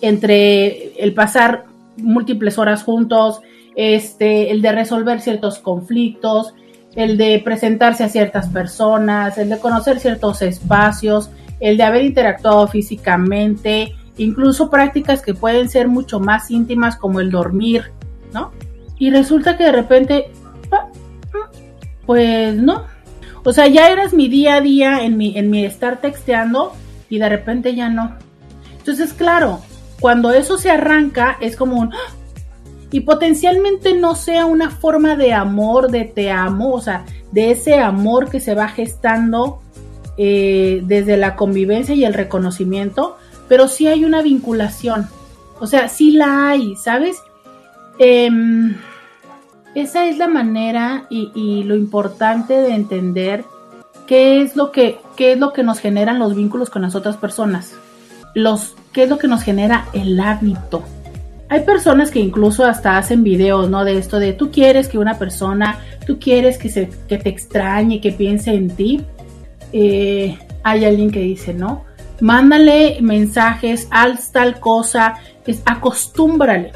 entre 0.00 1.04
el 1.04 1.12
pasar 1.12 1.66
múltiples 1.98 2.56
horas 2.56 2.82
juntos, 2.82 3.42
este, 3.76 4.50
el 4.50 4.62
de 4.62 4.72
resolver 4.72 5.20
ciertos 5.20 5.58
conflictos, 5.58 6.54
el 6.94 7.18
de 7.18 7.42
presentarse 7.44 8.04
a 8.04 8.08
ciertas 8.08 8.48
personas, 8.48 9.36
el 9.36 9.50
de 9.50 9.58
conocer 9.58 10.00
ciertos 10.00 10.40
espacios, 10.40 11.28
el 11.60 11.76
de 11.76 11.82
haber 11.82 12.06
interactuado 12.06 12.66
físicamente, 12.68 13.92
incluso 14.16 14.70
prácticas 14.70 15.20
que 15.20 15.34
pueden 15.34 15.68
ser 15.68 15.88
mucho 15.88 16.20
más 16.20 16.50
íntimas 16.50 16.96
como 16.96 17.20
el 17.20 17.30
dormir, 17.30 17.92
¿no? 18.32 18.52
Y 18.98 19.10
resulta 19.10 19.56
que 19.56 19.64
de 19.64 19.72
repente, 19.72 20.30
pues 22.06 22.56
no. 22.56 22.84
O 23.44 23.52
sea, 23.52 23.66
ya 23.66 23.90
eras 23.90 24.12
mi 24.12 24.28
día 24.28 24.56
a 24.56 24.60
día 24.60 25.04
en 25.04 25.16
mi, 25.16 25.38
en 25.38 25.50
mi 25.50 25.64
estar 25.64 26.00
texteando 26.00 26.72
y 27.08 27.18
de 27.18 27.28
repente 27.28 27.74
ya 27.74 27.88
no. 27.88 28.16
Entonces, 28.78 29.12
claro, 29.12 29.60
cuando 30.00 30.32
eso 30.32 30.58
se 30.58 30.70
arranca 30.70 31.36
es 31.40 31.56
como 31.56 31.78
un... 31.78 31.92
¡ah! 31.92 32.14
Y 32.92 33.00
potencialmente 33.00 33.94
no 33.94 34.16
sea 34.16 34.46
una 34.46 34.70
forma 34.70 35.14
de 35.14 35.32
amor, 35.32 35.90
de 35.90 36.04
te 36.04 36.30
amo, 36.30 36.72
o 36.72 36.80
sea, 36.80 37.04
de 37.30 37.52
ese 37.52 37.78
amor 37.78 38.28
que 38.28 38.40
se 38.40 38.54
va 38.54 38.68
gestando 38.68 39.62
eh, 40.16 40.80
desde 40.84 41.16
la 41.16 41.36
convivencia 41.36 41.94
y 41.94 42.04
el 42.04 42.14
reconocimiento, 42.14 43.16
pero 43.48 43.68
sí 43.68 43.86
hay 43.86 44.04
una 44.04 44.22
vinculación. 44.22 45.08
O 45.60 45.66
sea, 45.66 45.88
sí 45.88 46.12
la 46.12 46.48
hay, 46.48 46.74
¿sabes? 46.76 47.18
Em, 48.02 48.76
esa 49.74 50.06
es 50.06 50.16
la 50.16 50.26
manera 50.26 51.06
y, 51.10 51.64
lo 51.64 51.76
importante 51.76 52.54
de 52.54 52.74
entender 52.74 53.44
qué 54.06 54.40
es 54.40 54.56
lo 54.56 54.72
que 54.72 54.98
qué 55.16 55.32
es 55.32 55.38
lo 55.38 55.52
que 55.52 55.62
nos 55.62 55.80
generan 55.80 56.18
los 56.18 56.34
vínculos 56.34 56.70
con 56.70 56.80
las 56.80 56.94
otras 56.94 57.18
personas. 57.18 57.74
Los 58.34 58.74
qué 58.94 59.02
es 59.02 59.10
lo 59.10 59.18
que 59.18 59.28
nos 59.28 59.42
genera 59.42 59.84
el 59.92 60.18
hábito. 60.18 60.82
Hay 61.50 61.60
personas 61.60 62.10
que 62.10 62.20
incluso 62.20 62.64
hasta 62.64 62.96
hacen 62.96 63.22
videos, 63.22 63.68
¿no? 63.68 63.84
De 63.84 63.98
esto 63.98 64.18
de 64.18 64.32
tú 64.32 64.50
quieres 64.50 64.88
que 64.88 64.96
una 64.96 65.18
persona, 65.18 65.80
tú 66.06 66.18
quieres 66.18 66.56
que, 66.56 66.70
se, 66.70 66.88
que 67.06 67.18
te 67.18 67.28
extrañe, 67.28 68.00
que 68.00 68.12
piense 68.12 68.54
en 68.54 68.70
ti. 68.70 69.04
Eh, 69.74 70.38
hay 70.62 70.84
alguien 70.86 71.10
que 71.10 71.20
dice, 71.20 71.52
¿no? 71.52 71.84
Mándale 72.22 72.96
mensajes, 73.02 73.88
haz 73.90 74.32
tal 74.32 74.58
cosa, 74.58 75.16
es 75.46 75.60
acostúmbrale. 75.66 76.72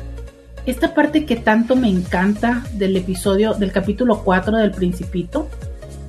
Esta 0.67 0.95
parte 0.95 1.27
que 1.27 1.37
tanto 1.37 1.77
me 1.77 1.89
encanta 1.89 2.65
del 2.73 2.97
episodio, 2.97 3.55
del 3.55 3.71
capítulo 3.71 4.23
4 4.25 4.57
del 4.57 4.71
Principito, 4.71 5.49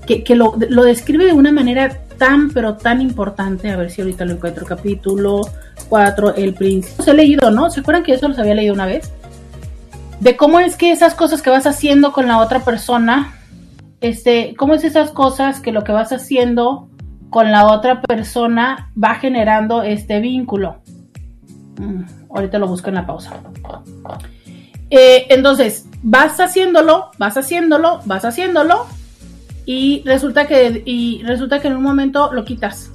que, 0.06 0.36
lo, 0.36 0.51
describe 0.51 1.26
de 1.26 1.34
una 1.34 1.51
manera 1.51 2.01
tan, 2.18 2.51
pero 2.51 2.76
tan 2.78 3.01
importante. 3.01 3.70
A 3.72 3.78
ver 3.78 3.91
si 3.91 4.01
ahorita 4.01 4.24
lo 4.24 4.34
encuentro. 4.34 4.66
Capítulo 4.66 5.41
4, 5.89 6.36
El 6.36 6.53
Príncipe. 6.53 6.95
Los 6.99 7.08
he 7.08 7.14
leído, 7.14 7.51
¿no? 7.51 7.70
¿Se 7.70 7.82
acuerdan 7.82 8.03
que 8.03 8.14
eso 8.14 8.28
los 8.28 8.39
había 8.39 8.56
leído 8.56 8.74
una 8.74 8.86
vez? 8.86 9.12
De 10.20 10.38
cómo 10.38 10.60
es 10.60 10.78
que 10.78 10.91
esas 10.91 11.16
cosas 11.16 11.41
que 11.41 11.49
vas 11.49 11.68
haciendo 11.68 12.14
con 12.14 12.28
la 12.28 12.38
otra 12.38 12.64
persona, 12.64 13.34
este, 13.99 14.56
cómo 14.58 14.74
es 14.74 14.84
esas 14.84 15.12
cosas 15.12 15.60
que 15.60 15.72
lo 15.72 15.84
que 15.84 15.91
vas 15.91 16.14
haciendo 16.14 16.88
con 17.30 17.51
la 17.51 17.66
otra 17.66 18.01
persona 18.01 18.91
va 19.01 19.16
generando 19.16 19.84
este 19.84 20.22
vínculo. 20.22 20.78
Mm, 21.78 22.03
ahorita 22.34 22.60
lo 22.60 22.68
busco 22.68 22.88
en 22.89 22.95
la 22.95 23.06
pausa. 23.06 23.32
Eh, 24.98 25.28
entonces, 25.28 25.89
vas 26.04 26.39
haciéndolo, 26.39 27.12
vas 27.18 27.36
haciéndolo, 27.36 28.00
vas 28.06 28.24
haciéndolo 28.24 28.86
y 29.66 30.04
resulta 30.06 30.48
que 30.48 30.84
y 30.86 31.22
resulta 31.24 31.60
que 31.60 31.68
en 31.68 31.76
un 31.76 31.84
momento 31.84 32.32
lo 32.32 32.46
quitas. 32.46 32.93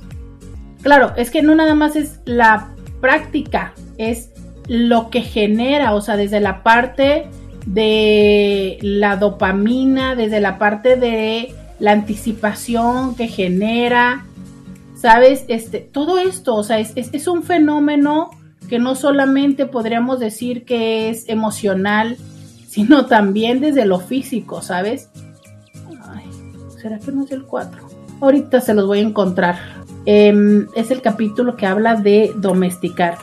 Claro, 0.80 1.12
es 1.18 1.30
que 1.30 1.42
no 1.42 1.54
nada 1.54 1.74
más 1.74 1.96
es 1.96 2.20
la 2.24 2.70
práctica, 3.02 3.74
es 3.98 4.30
lo 4.66 5.10
que 5.10 5.20
genera, 5.20 5.92
o 5.92 6.00
sea, 6.00 6.16
desde 6.16 6.40
la 6.40 6.62
parte 6.62 7.26
de 7.66 8.78
la 8.80 9.16
dopamina, 9.16 10.14
desde 10.14 10.40
la 10.40 10.56
parte 10.56 10.96
de 10.96 11.54
la 11.80 11.92
anticipación 11.92 13.14
que 13.14 13.28
genera, 13.28 14.24
¿sabes? 14.94 15.44
Este, 15.48 15.80
todo 15.80 16.18
esto, 16.18 16.54
o 16.54 16.62
sea, 16.62 16.78
es, 16.78 16.92
es, 16.94 17.10
es 17.12 17.28
un 17.28 17.42
fenómeno 17.42 18.30
que 18.70 18.78
no 18.78 18.94
solamente 18.94 19.66
podríamos 19.66 20.20
decir 20.20 20.64
que 20.64 21.10
es 21.10 21.28
emocional, 21.28 22.16
sino 22.68 23.06
también 23.06 23.60
desde 23.60 23.84
lo 23.84 23.98
físico, 23.98 24.62
¿sabes? 24.62 25.10
¿Será 26.80 27.00
que 27.00 27.10
no 27.10 27.24
es 27.24 27.32
el 27.32 27.42
4? 27.42 27.88
Ahorita 28.20 28.60
se 28.60 28.72
los 28.72 28.86
voy 28.86 29.00
a 29.00 29.02
encontrar. 29.02 29.58
Eh, 30.06 30.66
es 30.76 30.92
el 30.92 31.02
capítulo 31.02 31.56
que 31.56 31.66
habla 31.66 31.96
de 31.96 32.32
domesticar. 32.36 33.18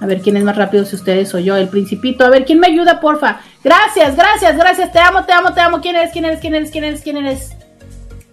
A 0.00 0.06
ver 0.06 0.20
quién 0.20 0.36
es 0.36 0.42
más 0.42 0.56
rápido, 0.56 0.84
si 0.84 0.96
ustedes 0.96 1.32
o 1.32 1.38
yo, 1.38 1.56
el 1.56 1.68
principito. 1.68 2.24
A 2.24 2.28
ver, 2.28 2.44
¿quién 2.44 2.58
me 2.58 2.66
ayuda, 2.66 2.98
porfa? 2.98 3.38
Gracias, 3.62 4.16
gracias, 4.16 4.56
gracias. 4.56 4.90
Te 4.90 4.98
amo, 4.98 5.24
te 5.24 5.32
amo, 5.32 5.54
te 5.54 5.60
amo. 5.60 5.80
¿Quién 5.80 5.94
eres? 5.94 6.10
¿Quién 6.10 6.24
eres? 6.24 6.40
¿Quién 6.40 6.54
eres? 6.54 6.70
¿Quién 6.72 6.84
eres? 6.84 7.02
¿Quién 7.02 7.16
eres? 7.18 7.56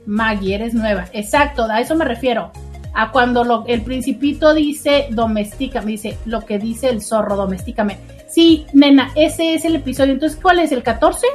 Maggie, 0.08 0.56
eres 0.56 0.74
nueva. 0.74 1.06
Exacto, 1.14 1.66
a 1.66 1.80
eso 1.80 1.96
me 1.96 2.06
refiero. 2.06 2.52
A 2.94 3.12
cuando 3.12 3.64
el 3.68 3.82
principito 3.82 4.54
dice 4.54 5.08
domestícame, 5.10 5.92
dice 5.92 6.18
lo 6.26 6.42
que 6.42 6.60
dice 6.60 6.90
el 6.90 7.02
zorro, 7.02 7.36
domestícame. 7.36 7.98
Sí, 8.30 8.66
nena, 8.74 9.12
ese 9.16 9.56
es 9.56 9.66
el 9.66 9.76
episodio. 9.76 10.14
Entonces, 10.14 10.40
¿cuál 10.42 10.60
es? 10.60 10.72
¿El 10.72 10.84
14 10.84 11.26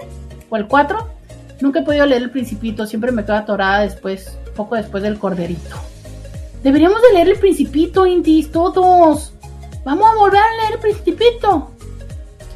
o 0.48 0.56
el 0.56 0.66
4? 0.66 1.08
Nunca 1.60 1.80
he 1.80 1.82
podido 1.82 2.06
leer 2.06 2.22
el 2.22 2.30
Principito, 2.30 2.86
siempre 2.86 3.10
me 3.10 3.24
quedo 3.24 3.36
atorada 3.36 3.80
después, 3.80 4.38
poco 4.54 4.76
después 4.76 5.02
del 5.02 5.18
Corderito. 5.18 5.76
Deberíamos 6.62 7.02
de 7.02 7.14
leer 7.14 7.28
el 7.28 7.38
Principito, 7.38 8.06
Intis, 8.06 8.52
todos. 8.52 9.32
Vamos 9.84 10.08
a 10.08 10.14
volver 10.16 10.40
a 10.40 10.56
leer 10.62 10.74
el 10.74 10.78
Principito. 10.78 11.72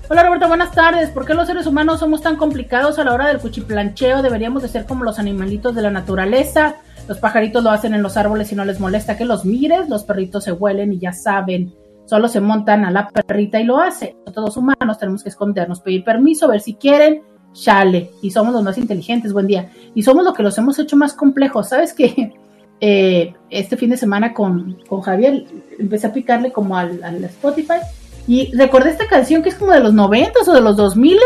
Hola 0.08 0.24
Roberto, 0.24 0.46
buenas 0.46 0.72
tardes. 0.72 1.10
¿Por 1.10 1.24
qué 1.24 1.34
los 1.34 1.46
seres 1.46 1.66
humanos 1.66 2.00
somos 2.00 2.20
tan 2.20 2.36
complicados 2.36 2.98
a 2.98 3.04
la 3.04 3.14
hora 3.14 3.28
del 3.28 3.38
cuchiplancheo? 3.38 4.22
Deberíamos 4.22 4.62
de 4.62 4.68
ser 4.68 4.86
como 4.86 5.04
los 5.04 5.18
animalitos 5.18 5.74
de 5.74 5.82
la 5.82 5.90
naturaleza. 5.90 6.76
Los 7.08 7.18
pajaritos 7.18 7.62
lo 7.62 7.70
hacen 7.70 7.94
en 7.94 8.02
los 8.02 8.16
árboles 8.16 8.52
y 8.52 8.54
no 8.54 8.64
les 8.64 8.80
molesta 8.80 9.16
que 9.16 9.24
los 9.24 9.44
mires. 9.44 9.88
Los 9.88 10.04
perritos 10.04 10.44
se 10.44 10.52
huelen 10.52 10.92
y 10.92 10.98
ya 10.98 11.12
saben. 11.12 11.74
Solo 12.06 12.28
se 12.28 12.40
montan 12.40 12.84
a 12.84 12.90
la 12.90 13.08
perrita 13.08 13.60
y 13.60 13.64
lo 13.64 13.78
hacen. 13.78 14.16
Todos 14.32 14.56
humanos 14.56 14.98
tenemos 14.98 15.22
que 15.22 15.28
escondernos, 15.28 15.80
pedir 15.80 16.04
permiso, 16.04 16.48
ver 16.48 16.60
si 16.60 16.74
quieren 16.74 17.22
chale, 17.52 18.10
y 18.22 18.30
somos 18.30 18.52
los 18.52 18.62
más 18.62 18.78
inteligentes, 18.78 19.32
buen 19.32 19.46
día. 19.46 19.70
Y 19.94 20.02
somos 20.02 20.24
lo 20.24 20.32
que 20.32 20.42
los 20.42 20.56
hemos 20.58 20.78
hecho 20.78 20.96
más 20.96 21.14
complejos. 21.14 21.68
¿Sabes 21.68 21.92
qué? 21.92 22.32
Eh, 22.84 23.32
este 23.48 23.76
fin 23.76 23.90
de 23.90 23.96
semana 23.96 24.34
con, 24.34 24.76
con, 24.88 25.02
Javier 25.02 25.44
empecé 25.78 26.08
a 26.08 26.12
picarle 26.12 26.50
como 26.50 26.76
al, 26.76 27.00
Spotify 27.26 27.76
y 28.26 28.50
recordé 28.56 28.90
esta 28.90 29.06
canción 29.06 29.40
que 29.40 29.50
es 29.50 29.54
como 29.54 29.70
de 29.70 29.78
los 29.78 29.94
90 29.94 30.32
o 30.44 30.52
de 30.52 30.60
los 30.60 30.76
2000 30.76 31.16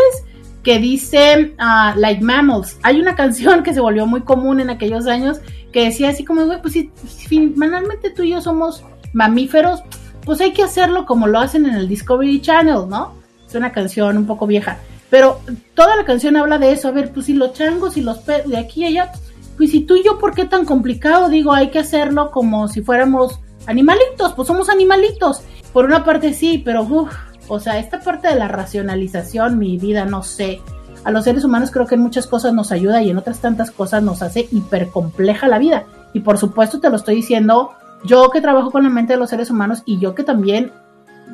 que 0.67 0.79
dice 0.79 1.55
uh, 1.57 1.97
Like 1.97 2.21
Mammals. 2.21 2.77
Hay 2.83 2.99
una 2.99 3.15
canción 3.15 3.63
que 3.63 3.73
se 3.73 3.79
volvió 3.79 4.05
muy 4.05 4.23
común 4.23 4.59
en 4.59 4.69
aquellos 4.69 5.07
años 5.07 5.39
que 5.71 5.85
decía 5.85 6.09
así 6.09 6.25
como, 6.25 6.45
pues 6.61 6.73
si, 6.73 6.91
si 7.07 7.25
finalmente 7.25 8.09
tú 8.09 8.23
y 8.23 8.31
yo 8.31 8.41
somos 8.41 8.83
mamíferos, 9.13 9.81
pues 10.25 10.41
hay 10.41 10.51
que 10.51 10.63
hacerlo 10.63 11.05
como 11.05 11.25
lo 11.25 11.39
hacen 11.39 11.67
en 11.67 11.75
el 11.75 11.87
Discovery 11.87 12.41
Channel, 12.41 12.89
¿no? 12.89 13.13
Es 13.47 13.55
una 13.55 13.71
canción 13.71 14.17
un 14.17 14.27
poco 14.27 14.45
vieja. 14.45 14.79
Pero 15.09 15.39
toda 15.73 15.95
la 15.95 16.03
canción 16.03 16.35
habla 16.35 16.57
de 16.57 16.73
eso. 16.73 16.89
A 16.89 16.91
ver, 16.91 17.13
pues 17.13 17.27
si 17.27 17.33
los 17.33 17.53
changos 17.53 17.95
y 17.95 18.01
los 18.01 18.17
perros 18.17 18.51
de 18.51 18.57
aquí 18.57 18.81
y 18.81 18.87
allá, 18.87 19.13
pues 19.55 19.71
si 19.71 19.85
tú 19.85 19.95
y 19.95 20.03
yo, 20.03 20.19
¿por 20.19 20.35
qué 20.35 20.43
tan 20.43 20.65
complicado? 20.65 21.29
Digo, 21.29 21.53
hay 21.53 21.69
que 21.69 21.79
hacerlo 21.79 22.29
como 22.29 22.67
si 22.67 22.81
fuéramos 22.81 23.39
animalitos, 23.67 24.33
pues 24.33 24.49
somos 24.49 24.67
animalitos. 24.67 25.43
Por 25.71 25.85
una 25.85 26.03
parte 26.03 26.33
sí, 26.33 26.61
pero 26.65 26.83
uff, 26.83 27.13
o 27.47 27.59
sea, 27.59 27.79
esta 27.79 27.99
parte 27.99 28.27
de 28.27 28.35
la 28.35 28.47
racionalización, 28.47 29.57
mi 29.57 29.77
vida, 29.77 30.05
no 30.05 30.23
sé. 30.23 30.61
A 31.03 31.11
los 31.11 31.23
seres 31.23 31.43
humanos 31.43 31.71
creo 31.71 31.85
que 31.85 31.95
en 31.95 32.01
muchas 32.01 32.27
cosas 32.27 32.53
nos 32.53 32.71
ayuda 32.71 33.01
y 33.01 33.09
en 33.09 33.17
otras 33.17 33.39
tantas 33.39 33.71
cosas 33.71 34.03
nos 34.03 34.21
hace 34.21 34.47
hipercompleja 34.51 35.47
la 35.47 35.57
vida. 35.57 35.85
Y 36.13 36.19
por 36.19 36.37
supuesto 36.37 36.79
te 36.79 36.89
lo 36.89 36.97
estoy 36.97 37.15
diciendo 37.15 37.71
yo 38.03 38.29
que 38.29 38.41
trabajo 38.41 38.71
con 38.71 38.83
la 38.83 38.89
mente 38.89 39.13
de 39.13 39.19
los 39.19 39.29
seres 39.29 39.49
humanos 39.49 39.83
y 39.85 39.99
yo 39.99 40.13
que 40.13 40.23
también 40.23 40.71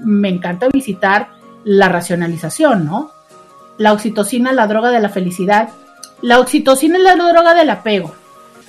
me 0.03 0.29
encanta 0.29 0.67
visitar 0.69 1.29
la 1.63 1.89
racionalización, 1.89 2.85
¿no? 2.85 3.11
La 3.77 3.93
oxitocina 3.93 4.53
la 4.53 4.67
droga 4.67 4.91
de 4.91 4.99
la 4.99 5.09
felicidad. 5.09 5.69
La 6.21 6.39
oxitocina 6.39 6.97
es 6.97 7.03
la 7.03 7.15
droga 7.15 7.53
del 7.53 7.69
apego. 7.69 8.13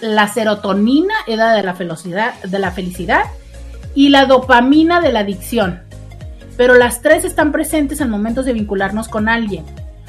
La 0.00 0.28
serotonina 0.28 1.14
es 1.26 1.36
la 1.36 1.52
de 1.52 1.62
la 1.62 2.34
de 2.44 2.58
la 2.58 2.70
felicidad 2.72 3.22
y 3.94 4.08
la 4.08 4.26
dopamina 4.26 5.00
de 5.00 5.12
la 5.12 5.20
adicción. 5.20 5.82
Pero 6.56 6.74
las 6.74 7.02
tres 7.02 7.24
están 7.24 7.52
presentes 7.52 8.00
en 8.00 8.10
momentos 8.10 8.44
de 8.44 8.52
vincularnos 8.52 9.08
con 9.08 9.28
alguien. 9.28 9.64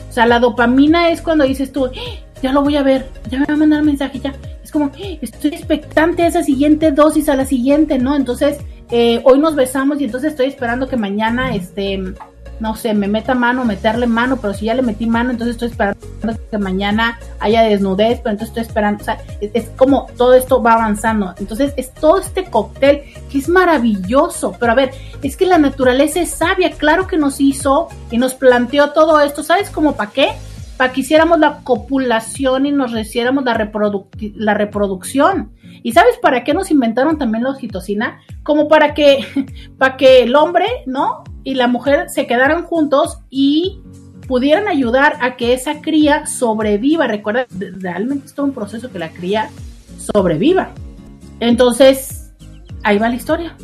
O 0.10 0.14
sea, 0.14 0.26
la 0.26 0.40
dopamina 0.40 1.10
es 1.10 1.22
cuando 1.22 1.44
dices 1.44 1.72
tú, 1.72 1.88
"Eh, 1.88 2.24
ya 2.42 2.52
lo 2.52 2.62
voy 2.62 2.78
a 2.78 2.84
ver, 2.84 3.08
ya 3.30 3.40
me 3.40 3.46
va 3.46 3.54
a 3.54 3.58
mandar 3.58 3.84
mensaje, 3.84 4.20
ya. 4.20 4.34
Es 4.64 4.72
como, 4.72 4.92
"Eh, 4.98 5.20
estoy 5.22 5.52
expectante 5.52 6.24
a 6.24 6.28
esa 6.28 6.44
siguiente 6.44 6.92
dosis, 6.92 7.30
a 7.30 7.36
la 7.36 7.46
siguiente, 7.46 7.98
¿no? 8.00 8.16
Entonces, 8.16 8.60
eh, 8.92 9.22
hoy 9.24 9.40
nos 9.40 9.56
besamos 9.56 10.00
y 10.00 10.06
entonces 10.06 10.32
estoy 10.32 10.48
esperando 10.48 10.88
que 10.88 10.98
mañana, 10.98 11.56
este, 11.56 12.02
no 12.60 12.76
sé, 12.76 12.94
me 12.94 13.08
meta 13.08 13.36
mano, 13.36 13.66
meterle 13.66 14.08
mano, 14.08 14.38
pero 14.42 14.54
si 14.54 14.66
ya 14.66 14.74
le 14.74 14.82
metí 14.82 15.06
mano, 15.06 15.32
entonces 15.32 15.56
estoy 15.56 15.70
esperando 15.70 16.00
que 16.50 16.58
mañana 16.58 17.20
haya 17.40 17.62
desnudez, 17.64 18.20
pero 18.20 18.32
entonces 18.32 18.50
estoy 18.50 18.64
esperando, 18.64 19.02
o 19.02 19.06
sea, 19.06 19.18
es, 19.42 19.52
es 19.54 19.70
como 19.72 20.08
todo 20.18 20.34
esto 20.34 20.62
va 20.64 20.74
avanzando. 20.74 21.34
Entonces, 21.38 21.74
es 21.78 21.94
todo 21.94 22.20
este 22.20 22.46
cóctel 22.46 23.02
que 23.32 23.38
es 23.38 23.50
maravilloso, 23.50 24.56
pero 24.60 24.72
a 24.72 24.76
ver, 24.76 24.92
es 25.22 25.36
que 25.38 25.46
la 25.46 25.58
naturaleza 25.58 26.22
es 26.22 26.32
sabia, 26.32 26.72
claro 26.72 27.08
que 27.08 27.18
nos 27.18 27.40
hizo 27.42 27.90
y 28.12 28.18
nos 28.18 28.34
planteó 28.34 28.92
todo 28.92 29.20
esto, 29.20 29.44
¿sabes 29.44 29.70
cómo 29.70 29.96
para 29.96 30.12
qué? 30.12 30.30
Para 30.78 30.92
que 30.92 31.02
hiciéramos 31.02 31.40
la 31.40 31.60
copulación 31.64 32.66
y 32.66 32.72
nos 32.72 32.92
hiciéramos 32.94 33.44
la, 33.46 33.58
reproduc- 33.58 34.34
la 34.36 34.54
reproducción. 34.54 35.52
¿Y 35.84 35.92
sabes 35.92 36.18
para 36.22 36.44
qué 36.44 36.54
nos 36.54 36.72
inventaron 36.72 37.18
también 37.18 37.44
la 37.44 37.52
oxitocina? 37.52 38.20
Como 38.44 38.68
para 38.68 38.94
que, 38.94 39.20
para 39.78 39.98
que 39.98 40.24
el 40.24 40.36
hombre, 40.36 40.66
¿no? 40.86 41.24
Y 41.46 41.54
la 41.54 41.68
mujer 41.68 42.10
se 42.10 42.28
quedaran 42.28 42.64
juntos 42.64 43.20
y 43.30 43.80
pudieran 44.28 44.68
ayudar 44.68 45.16
a 45.22 45.38
que 45.38 45.54
esa 45.54 45.80
cría 45.80 46.26
sobreviva. 46.26 47.08
Recuerda, 47.08 47.46
realmente 47.58 48.26
es 48.26 48.34
todo 48.34 48.48
un 48.48 48.54
proceso 48.54 48.92
que 48.92 49.00
la 49.00 49.10
cría 49.10 49.50
sobreviva. 49.98 50.72
Entonces, 51.40 52.34
ahí 52.84 52.98
va 52.98 53.08
la 53.08 53.16
historia. 53.16 53.56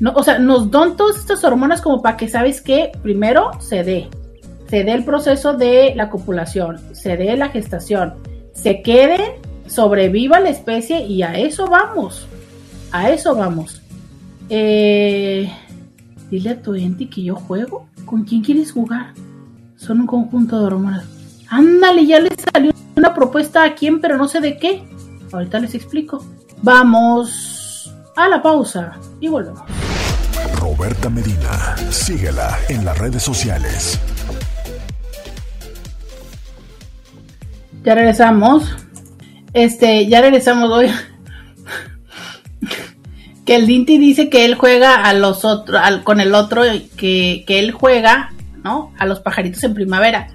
No, 0.00 0.12
o 0.14 0.22
sea, 0.22 0.38
nos 0.38 0.70
dan 0.70 0.96
todas 0.96 1.16
estas 1.18 1.44
hormonas 1.44 1.80
como 1.80 2.02
para 2.02 2.16
que, 2.16 2.28
¿sabes 2.28 2.60
qué? 2.60 2.92
Primero 3.02 3.50
se 3.60 3.84
dé. 3.84 4.08
Se 4.68 4.82
dé 4.82 4.92
el 4.92 5.04
proceso 5.04 5.54
de 5.54 5.92
la 5.94 6.10
copulación, 6.10 6.80
se 6.94 7.16
dé 7.16 7.36
la 7.36 7.50
gestación, 7.50 8.14
se 8.52 8.82
quede, 8.82 9.40
sobreviva 9.66 10.40
la 10.40 10.48
especie 10.48 11.04
y 11.04 11.22
a 11.22 11.34
eso 11.34 11.66
vamos. 11.66 12.26
A 12.90 13.10
eso 13.10 13.36
vamos. 13.36 13.82
Eh, 14.48 15.50
dile 16.34 16.50
a 16.50 16.60
tu 16.60 16.74
ente 16.74 17.08
que 17.08 17.22
yo 17.22 17.36
juego. 17.36 17.86
¿Con 18.04 18.24
quién 18.24 18.42
quieres 18.42 18.72
jugar? 18.72 19.14
Son 19.76 20.00
un 20.00 20.06
conjunto 20.06 20.58
de 20.58 20.66
hormonas. 20.66 21.04
Ándale, 21.48 22.06
ya 22.06 22.18
les 22.18 22.32
salió 22.52 22.72
una 22.96 23.14
propuesta 23.14 23.62
a 23.62 23.74
quién, 23.74 24.00
pero 24.00 24.16
no 24.16 24.26
sé 24.26 24.40
de 24.40 24.58
qué. 24.58 24.82
Ahorita 25.32 25.60
les 25.60 25.74
explico. 25.74 26.26
Vamos 26.62 27.94
a 28.16 28.28
la 28.28 28.42
pausa 28.42 28.98
y 29.20 29.28
volvemos. 29.28 29.62
Roberta 30.56 31.08
Medina. 31.08 31.76
Síguela 31.90 32.58
en 32.68 32.84
las 32.84 32.98
redes 32.98 33.22
sociales. 33.22 34.00
Ya 37.84 37.94
regresamos. 37.94 38.76
Este, 39.52 40.08
ya 40.08 40.20
regresamos 40.20 40.68
hoy. 40.70 40.90
Que 43.44 43.56
el 43.56 43.66
Dinty 43.66 43.98
dice 43.98 44.30
que 44.30 44.44
él 44.44 44.54
juega 44.54 44.94
a 44.94 45.12
los 45.12 45.46
con 46.02 46.20
el 46.20 46.34
otro, 46.34 46.62
que, 46.96 47.44
que 47.46 47.58
él 47.58 47.72
juega, 47.72 48.32
¿no? 48.62 48.92
A 48.98 49.06
los 49.06 49.20
pajaritos 49.20 49.62
en 49.64 49.74
primavera. 49.74 50.28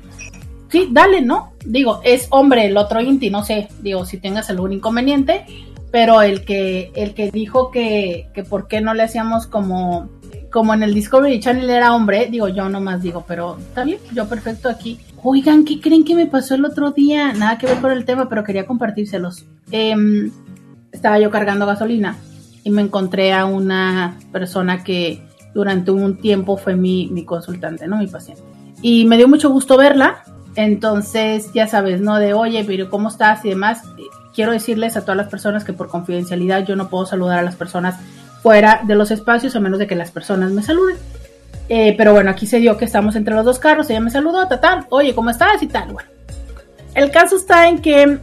Sí, 0.69 0.87
dale, 0.91 1.21
¿no? 1.21 1.53
Digo, 1.65 2.01
es 2.03 2.27
hombre 2.29 2.67
el 2.67 2.77
otro 2.77 3.01
Inti, 3.01 3.31
no 3.31 3.43
sé, 3.43 3.67
digo, 3.81 4.05
si 4.05 4.17
tengas 4.17 4.51
algún 4.51 4.73
inconveniente, 4.73 5.45
pero 5.91 6.21
el 6.21 6.45
que, 6.45 6.91
el 6.95 7.15
que 7.15 7.31
dijo 7.31 7.71
que, 7.71 8.29
que 8.33 8.43
por 8.43 8.67
qué 8.67 8.79
no 8.79 8.93
le 8.93 9.01
hacíamos 9.01 9.47
como, 9.47 10.09
como 10.51 10.75
en 10.75 10.83
el 10.83 10.93
Discovery 10.93 11.39
Channel 11.39 11.67
era 11.67 11.95
hombre, 11.95 12.27
digo, 12.29 12.47
yo 12.47 12.69
nomás 12.69 13.01
digo, 13.01 13.25
pero 13.27 13.57
está 13.57 13.83
bien, 13.83 13.97
yo 14.13 14.29
perfecto 14.29 14.69
aquí. 14.69 14.99
Oigan, 15.23 15.65
¿qué 15.65 15.81
creen 15.81 16.05
que 16.05 16.13
me 16.13 16.27
pasó 16.27 16.53
el 16.53 16.63
otro 16.63 16.91
día? 16.91 17.33
Nada 17.33 17.57
que 17.57 17.65
ver 17.65 17.79
con 17.79 17.91
el 17.91 18.05
tema, 18.05 18.29
pero 18.29 18.43
quería 18.43 18.67
compartírselos. 18.67 19.45
Em, 19.71 20.31
estaba 20.91 21.19
yo 21.19 21.31
cargando 21.31 21.65
gasolina 21.65 22.15
y 22.63 22.69
me 22.69 22.81
encontré 22.81 23.33
a 23.33 23.45
una 23.45 24.17
persona 24.31 24.83
que 24.83 25.21
durante 25.53 25.91
un 25.91 26.17
tiempo 26.17 26.57
fue 26.57 26.75
mi, 26.75 27.07
mi 27.07 27.25
consultante, 27.25 27.87
¿no? 27.87 27.97
Mi 27.97 28.07
paciente. 28.07 28.43
Y 28.81 29.05
me 29.05 29.17
dio 29.17 29.27
mucho 29.27 29.49
gusto 29.49 29.77
verla. 29.77 30.23
Entonces, 30.55 31.51
ya 31.53 31.67
sabes, 31.67 32.01
¿no? 32.01 32.17
De, 32.17 32.33
oye, 32.33 32.63
pero 32.65 32.89
¿cómo 32.89 33.09
estás? 33.09 33.43
Y 33.45 33.49
demás. 33.49 33.81
Quiero 34.33 34.51
decirles 34.51 34.95
a 34.95 35.01
todas 35.01 35.17
las 35.17 35.27
personas 35.27 35.63
que 35.63 35.73
por 35.73 35.89
confidencialidad 35.89 36.65
yo 36.65 36.75
no 36.75 36.89
puedo 36.89 37.05
saludar 37.05 37.39
a 37.39 37.43
las 37.43 37.55
personas 37.55 37.95
fuera 38.41 38.81
de 38.85 38.95
los 38.95 39.11
espacios 39.11 39.55
a 39.55 39.59
menos 39.59 39.79
de 39.79 39.87
que 39.87 39.95
las 39.95 40.11
personas 40.11 40.51
me 40.51 40.63
saluden. 40.63 40.97
Eh, 41.67 41.93
pero 41.97 42.13
bueno, 42.13 42.31
aquí 42.31 42.47
se 42.47 42.59
dio 42.59 42.77
que 42.77 42.85
estamos 42.85 43.15
entre 43.15 43.35
los 43.35 43.45
dos 43.45 43.59
carros, 43.59 43.89
ella 43.89 43.99
me 43.99 44.09
saludó, 44.09 44.47
tal, 44.47 44.87
oye, 44.89 45.13
¿cómo 45.13 45.29
estás? 45.29 45.61
Y 45.61 45.67
tal, 45.67 45.93
bueno. 45.93 46.09
El 46.95 47.11
caso 47.11 47.35
está 47.35 47.67
en 47.67 47.79
que 47.79 48.17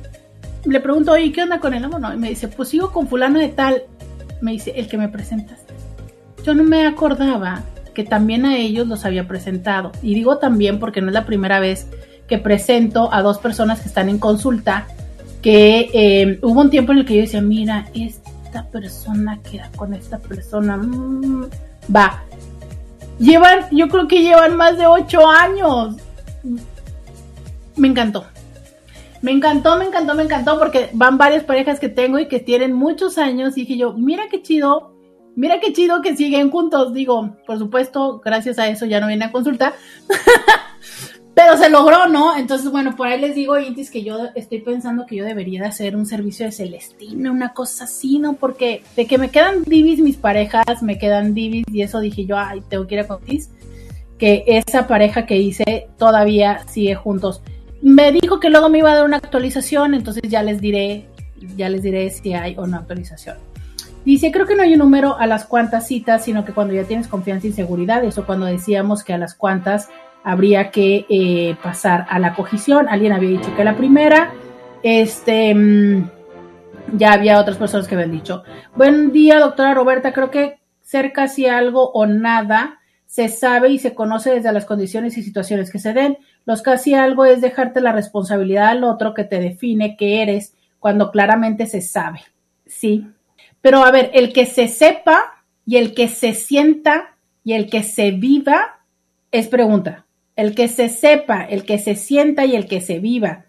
le 0.65 0.81
pregunto, 0.81 1.13
oye, 1.13 1.31
¿qué 1.31 1.43
onda 1.43 1.61
con 1.61 1.73
el 1.73 1.85
amor? 1.85 2.01
Y 2.15 2.19
me 2.19 2.31
dice, 2.31 2.49
pues 2.49 2.71
sigo 2.71 2.91
con 2.91 3.07
fulano 3.07 3.39
de 3.39 3.49
tal. 3.49 3.85
Me 4.41 4.53
dice, 4.53 4.73
el 4.77 4.89
que 4.89 4.99
me 4.99 5.09
presentaste. 5.09 5.75
Yo 6.45 6.55
no 6.55 6.63
me 6.63 6.87
acordaba 6.87 7.63
que 7.95 8.05
también 8.05 8.45
a 8.45 8.57
ellos 8.57 8.87
los 8.87 9.05
había 9.05 9.27
presentado. 9.27 9.91
Y 10.03 10.15
digo 10.15 10.39
también 10.39 10.79
porque 10.79 11.01
no 11.01 11.09
es 11.09 11.15
la 11.15 11.25
primera 11.25 11.61
vez 11.61 11.87
que 12.29 12.39
presento 12.39 13.13
a 13.13 13.23
dos 13.23 13.39
personas 13.39 13.81
que 13.81 13.89
están 13.89 14.09
en 14.09 14.19
consulta, 14.19 14.87
que 15.41 15.91
eh, 15.93 16.39
hubo 16.43 16.61
un 16.61 16.71
tiempo 16.71 16.93
en 16.93 16.99
el 16.99 17.05
que 17.07 17.15
yo 17.15 17.21
decía, 17.23 17.41
mira, 17.41 17.87
esta 17.95 18.67
persona 18.67 19.41
queda 19.43 19.71
con 19.77 19.95
esta 19.95 20.19
persona, 20.19 20.77
mmm, 20.77 21.47
va. 21.95 22.23
Llevan, 23.19 23.65
yo 23.71 23.89
creo 23.89 24.07
que 24.07 24.23
llevan 24.23 24.57
más 24.57 24.77
de 24.77 24.87
ocho 24.87 25.27
años. 25.27 25.97
Me 27.77 27.89
encantó. 27.89 28.27
Me 29.27 29.33
encantó, 29.33 29.77
me 29.77 29.87
encantó, 29.87 30.15
me 30.15 30.23
encantó 30.23 30.57
porque 30.57 30.89
van 30.93 31.19
varias 31.19 31.43
parejas 31.43 31.81
que 31.81 31.89
tengo 31.89 32.21
y 32.21 32.29
que 32.29 32.39
tienen 32.39 32.73
muchos 32.73 33.19
años 33.19 33.59
y 33.59 33.63
dije 33.63 33.77
yo, 33.77 33.93
mira 33.93 34.29
qué 34.31 34.41
chido, 34.41 34.95
mira 35.35 35.59
qué 35.59 35.73
chido 35.73 36.01
que 36.01 36.17
siguen 36.17 36.49
juntos. 36.53 36.95
Digo, 36.95 37.37
por 37.45 37.59
supuesto, 37.59 38.21
gracias 38.25 38.61
a 38.61 38.69
eso 38.69 38.87
ya 38.87 39.01
no 39.01 39.09
viene 39.09 39.25
a 39.25 39.33
consultar. 39.33 39.75
Pero 41.35 41.57
se 41.57 41.69
logró, 41.71 42.07
¿no? 42.07 42.37
Entonces, 42.37 42.71
bueno, 42.71 42.95
por 42.95 43.09
ahí 43.09 43.21
les 43.21 43.35
digo, 43.35 43.59
Intis, 43.59 43.91
que 43.91 44.05
yo 44.05 44.29
estoy 44.37 44.61
pensando 44.61 45.07
que 45.07 45.17
yo 45.17 45.25
debería 45.25 45.63
de 45.63 45.67
hacer 45.67 45.97
un 45.97 46.07
servicio 46.07 46.47
de 46.47 46.53
Celestina, 46.53 47.33
una 47.33 47.53
cosa 47.53 47.83
así, 47.83 48.21
¿no? 48.21 48.35
Porque 48.35 48.85
de 48.95 49.09
que 49.09 49.19
me 49.19 49.31
quedan 49.31 49.65
divis 49.65 49.99
mis 49.99 50.19
parejas, 50.19 50.85
me 50.85 50.99
quedan 50.99 51.35
divis 51.35 51.65
y 51.73 51.83
eso 51.83 51.99
dije 51.99 52.27
yo, 52.27 52.39
ay, 52.39 52.63
tengo 52.69 52.87
que 52.87 52.95
ir 52.95 53.01
a 53.01 53.19
que 54.19 54.45
esa 54.47 54.87
pareja 54.87 55.27
que 55.27 55.37
hice 55.37 55.89
todavía 55.99 56.61
sigue 56.69 56.95
juntos. 56.95 57.43
Me 57.87 58.11
dijo 58.11 58.41
que 58.41 58.51
luego 58.51 58.69
me 58.69 58.79
iba 58.79 58.91
a 58.91 58.97
dar 58.97 59.05
una 59.05 59.19
actualización, 59.19 59.95
entonces 59.95 60.25
ya 60.29 60.43
les 60.43 60.61
diré, 60.61 61.07
ya 61.57 61.69
les 61.69 61.85
diré 61.85 62.11
si 62.11 62.35
hay 62.35 62.57
o 62.59 62.67
no 62.67 62.79
actualización. 62.79 63.37
Dice, 64.05 64.33
creo 64.33 64.45
que 64.45 64.57
no 64.57 64.65
hay 64.65 64.73
un 64.73 64.81
número 64.81 65.17
a 65.17 65.29
las 65.29 65.45
cuantas 65.45 65.87
citas, 65.87 66.25
sino 66.25 66.45
que 66.45 66.53
cuando 66.53 66.75
ya 66.75 66.83
tienes 66.83 67.07
confianza 67.07 67.47
y 67.47 67.53
seguridad, 67.53 68.03
eso 68.03 68.27
cuando 68.27 68.47
decíamos 68.47 69.05
que 69.05 69.13
a 69.13 69.19
las 69.19 69.37
cuantas 69.37 69.89
habría 70.25 70.73
que 70.73 71.07
eh, 71.09 71.57
pasar 71.63 72.07
a 72.11 72.19
la 72.19 72.35
cogición. 72.35 72.89
Alguien 72.89 73.13
había 73.13 73.31
dicho 73.31 73.55
que 73.55 73.63
la 73.63 73.77
primera, 73.77 74.33
este, 74.83 75.55
mmm, 75.55 76.11
ya 76.95 77.13
había 77.13 77.39
otras 77.39 77.57
personas 77.57 77.87
que 77.87 77.95
habían 77.95 78.11
dicho. 78.11 78.43
Buen 78.75 79.13
día, 79.13 79.39
doctora 79.39 79.75
Roberta, 79.75 80.13
creo 80.13 80.33
que 80.33 80.59
ser 80.83 81.13
casi 81.13 81.47
algo 81.47 81.93
o 81.93 82.05
nada 82.05 82.81
se 83.07 83.29
sabe 83.29 83.69
y 83.71 83.79
se 83.79 83.95
conoce 83.95 84.31
desde 84.31 84.53
las 84.53 84.65
condiciones 84.65 85.17
y 85.17 85.23
situaciones 85.23 85.71
que 85.71 85.79
se 85.79 85.93
den. 85.93 86.19
Los 86.47 86.63
casi 86.63 86.95
algo 86.95 87.25
es 87.25 87.41
dejarte 87.41 87.81
la 87.81 87.93
responsabilidad 87.93 88.69
al 88.69 88.85
otro 88.85 89.13
que 89.13 89.25
te 89.25 89.41
define 89.41 89.97
que 89.97 90.23
eres 90.23 90.55
cuando 90.79 91.11
claramente 91.11 91.67
se 91.67 91.83
sabe. 91.83 92.21
Sí. 92.67 93.07
Pero 93.61 93.85
a 93.85 93.91
ver, 93.91 94.11
el 94.15 94.33
que 94.33 94.47
se 94.47 94.69
sepa 94.69 95.43
y 95.67 95.77
el 95.77 95.93
que 95.93 96.07
se 96.07 96.35
sienta 96.35 97.17
y 97.43 97.55
el 97.55 97.69
que 97.69 97.83
se 97.83 98.13
viva 98.13 98.79
es 99.33 99.49
pregunta. 99.49 100.07
El 100.37 100.55
que 100.55 100.69
se 100.69 100.89
sepa, 100.89 101.43
el 101.43 101.65
que 101.65 101.79
se 101.79 101.97
sienta 101.97 102.45
y 102.45 102.55
el 102.55 102.69
que 102.69 102.81
se 102.81 103.01
viva, 103.01 103.47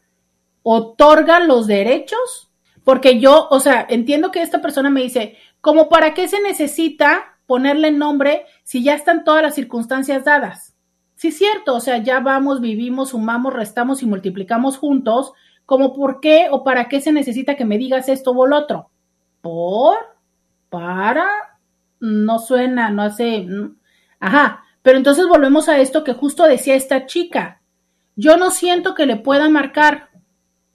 ¿otorga 0.63 1.39
los 1.39 1.67
derechos? 1.67 2.49
Porque 2.83 3.19
yo, 3.19 3.47
o 3.51 3.59
sea, 3.59 3.85
entiendo 3.89 4.31
que 4.31 4.41
esta 4.41 4.61
persona 4.61 4.89
me 4.89 5.03
dice, 5.03 5.37
¿como 5.61 5.89
para 5.89 6.13
qué 6.13 6.27
se 6.27 6.41
necesita 6.41 7.37
ponerle 7.45 7.91
nombre 7.91 8.45
si 8.63 8.83
ya 8.83 8.95
están 8.95 9.23
todas 9.23 9.43
las 9.43 9.53
circunstancias 9.53 10.23
dadas? 10.23 10.76
Sí, 11.17 11.29
es 11.29 11.37
cierto, 11.39 11.73
o 11.73 11.79
sea, 11.79 11.97
ya 11.97 12.19
vamos, 12.19 12.61
vivimos, 12.61 13.09
sumamos, 13.09 13.51
restamos 13.51 14.03
y 14.03 14.05
multiplicamos 14.05 14.77
juntos, 14.77 15.33
como 15.65 15.95
por 15.95 16.19
qué 16.19 16.47
o 16.51 16.63
para 16.63 16.87
qué 16.87 17.01
se 17.01 17.11
necesita 17.11 17.55
que 17.55 17.65
me 17.65 17.79
digas 17.79 18.07
esto 18.07 18.31
o 18.31 18.45
lo 18.45 18.55
otro. 18.55 18.91
¿Por? 19.41 19.97
¿Para? 20.69 21.27
No 21.99 22.37
suena, 22.37 22.91
no 22.91 23.01
hace... 23.01 23.47
Ajá, 24.19 24.63
pero 24.83 24.99
entonces 24.99 25.27
volvemos 25.27 25.67
a 25.69 25.79
esto 25.79 26.03
que 26.03 26.13
justo 26.13 26.43
decía 26.43 26.75
esta 26.75 27.07
chica. 27.07 27.61
Yo 28.15 28.37
no 28.37 28.51
siento 28.51 28.93
que 28.93 29.07
le 29.07 29.15
pueda 29.15 29.49
marcar, 29.49 30.09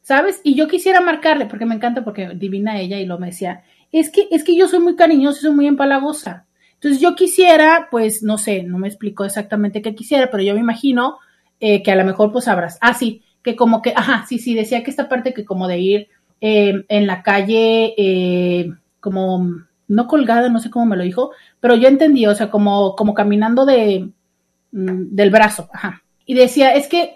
¿sabes? 0.01 0.41
Y 0.43 0.57
yo 0.57 0.67
quisiera 0.67 1.01
marcarle, 1.01 1.47
porque 1.47 1.67
me 1.67 1.77
encanta, 1.77 2.03
porque 2.03 2.31
divina 2.35 2.81
ella 2.81 2.99
y 2.99 3.07
lo 3.07 3.17
me 3.17 3.29
decía, 3.29 3.63
es 3.93 4.11
que, 4.11 4.27
es 4.33 4.43
que 4.43 4.57
yo 4.57 4.67
soy 4.67 4.81
muy 4.81 4.97
cariñosa 4.97 5.39
y 5.39 5.43
soy 5.43 5.55
muy 5.55 5.69
empalagosa. 5.69 6.47
Entonces 6.83 7.01
yo 7.01 7.15
quisiera, 7.15 7.87
pues, 7.93 8.25
no 8.25 8.39
sé, 8.39 8.65
no 8.65 8.77
me 8.77 8.89
explicó 8.89 9.25
exactamente 9.25 9.83
qué 9.83 9.95
quisiera, 9.95 10.33
pero 10.33 10.43
yo 10.43 10.53
me 10.55 10.59
imagino 10.59 11.19
eh, 11.61 11.81
que 11.81 11.93
a 11.93 11.95
lo 11.95 12.05
mejor 12.05 12.33
pues 12.33 12.47
sabrás. 12.47 12.77
Ah, 12.81 12.93
sí, 12.93 13.23
que 13.41 13.55
como 13.55 13.83
que, 13.83 13.93
ajá, 13.95 14.27
sí, 14.29 14.41
sí, 14.41 14.53
decía 14.53 14.83
que 14.83 14.91
esta 14.91 15.09
parte 15.09 15.33
que 15.33 15.45
como 15.45 15.69
de 15.69 15.79
ir 15.79 16.09
eh, 16.41 16.85
en 16.89 17.07
la 17.07 17.23
calle, 17.23 17.95
eh, 17.97 18.73
como 18.99 19.49
no 19.87 20.07
colgada, 20.09 20.49
no 20.49 20.59
sé 20.59 20.71
cómo 20.71 20.87
me 20.87 20.97
lo 20.97 21.05
dijo, 21.05 21.31
pero 21.61 21.77
yo 21.77 21.87
entendí, 21.87 22.27
o 22.27 22.35
sea, 22.35 22.51
como, 22.51 22.97
como 22.97 23.15
caminando 23.15 23.65
de, 23.65 24.11
mm, 24.73 25.15
del 25.15 25.31
brazo, 25.31 25.69
ajá. 25.73 26.03
Y 26.27 26.35
decía, 26.35 26.75
es 26.75 26.89
que, 26.89 27.15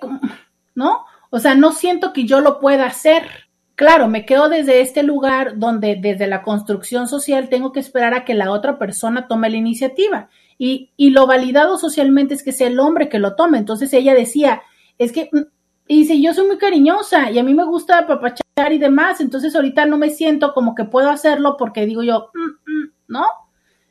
¿no? 0.76 1.06
O 1.30 1.40
sea, 1.40 1.56
no 1.56 1.72
siento 1.72 2.12
que 2.12 2.22
yo 2.22 2.40
lo 2.40 2.60
pueda 2.60 2.86
hacer. 2.86 3.45
Claro, 3.76 4.08
me 4.08 4.24
quedo 4.24 4.48
desde 4.48 4.80
este 4.80 5.02
lugar 5.02 5.58
donde 5.58 5.96
desde 6.00 6.26
la 6.26 6.42
construcción 6.42 7.08
social 7.08 7.50
tengo 7.50 7.72
que 7.72 7.80
esperar 7.80 8.14
a 8.14 8.24
que 8.24 8.32
la 8.32 8.50
otra 8.50 8.78
persona 8.78 9.28
tome 9.28 9.50
la 9.50 9.58
iniciativa. 9.58 10.30
Y, 10.58 10.92
y 10.96 11.10
lo 11.10 11.26
validado 11.26 11.76
socialmente 11.76 12.32
es 12.32 12.42
que 12.42 12.52
sea 12.52 12.68
el 12.68 12.80
hombre 12.80 13.10
que 13.10 13.18
lo 13.18 13.36
tome. 13.36 13.58
Entonces 13.58 13.92
ella 13.92 14.14
decía, 14.14 14.62
es 14.96 15.12
que, 15.12 15.28
mm, 15.30 15.40
y 15.88 15.98
dice, 16.00 16.18
yo 16.22 16.32
soy 16.32 16.46
muy 16.46 16.56
cariñosa 16.56 17.30
y 17.30 17.38
a 17.38 17.42
mí 17.44 17.52
me 17.54 17.64
gusta 17.64 17.98
apapachar 17.98 18.72
y 18.72 18.78
demás, 18.78 19.20
entonces 19.20 19.54
ahorita 19.54 19.84
no 19.84 19.98
me 19.98 20.08
siento 20.10 20.54
como 20.54 20.74
que 20.74 20.84
puedo 20.84 21.10
hacerlo 21.10 21.56
porque 21.58 21.84
digo 21.86 22.02
yo, 22.02 22.30
"Mm, 22.34 22.70
mm", 22.70 22.92
¿no? 23.08 23.24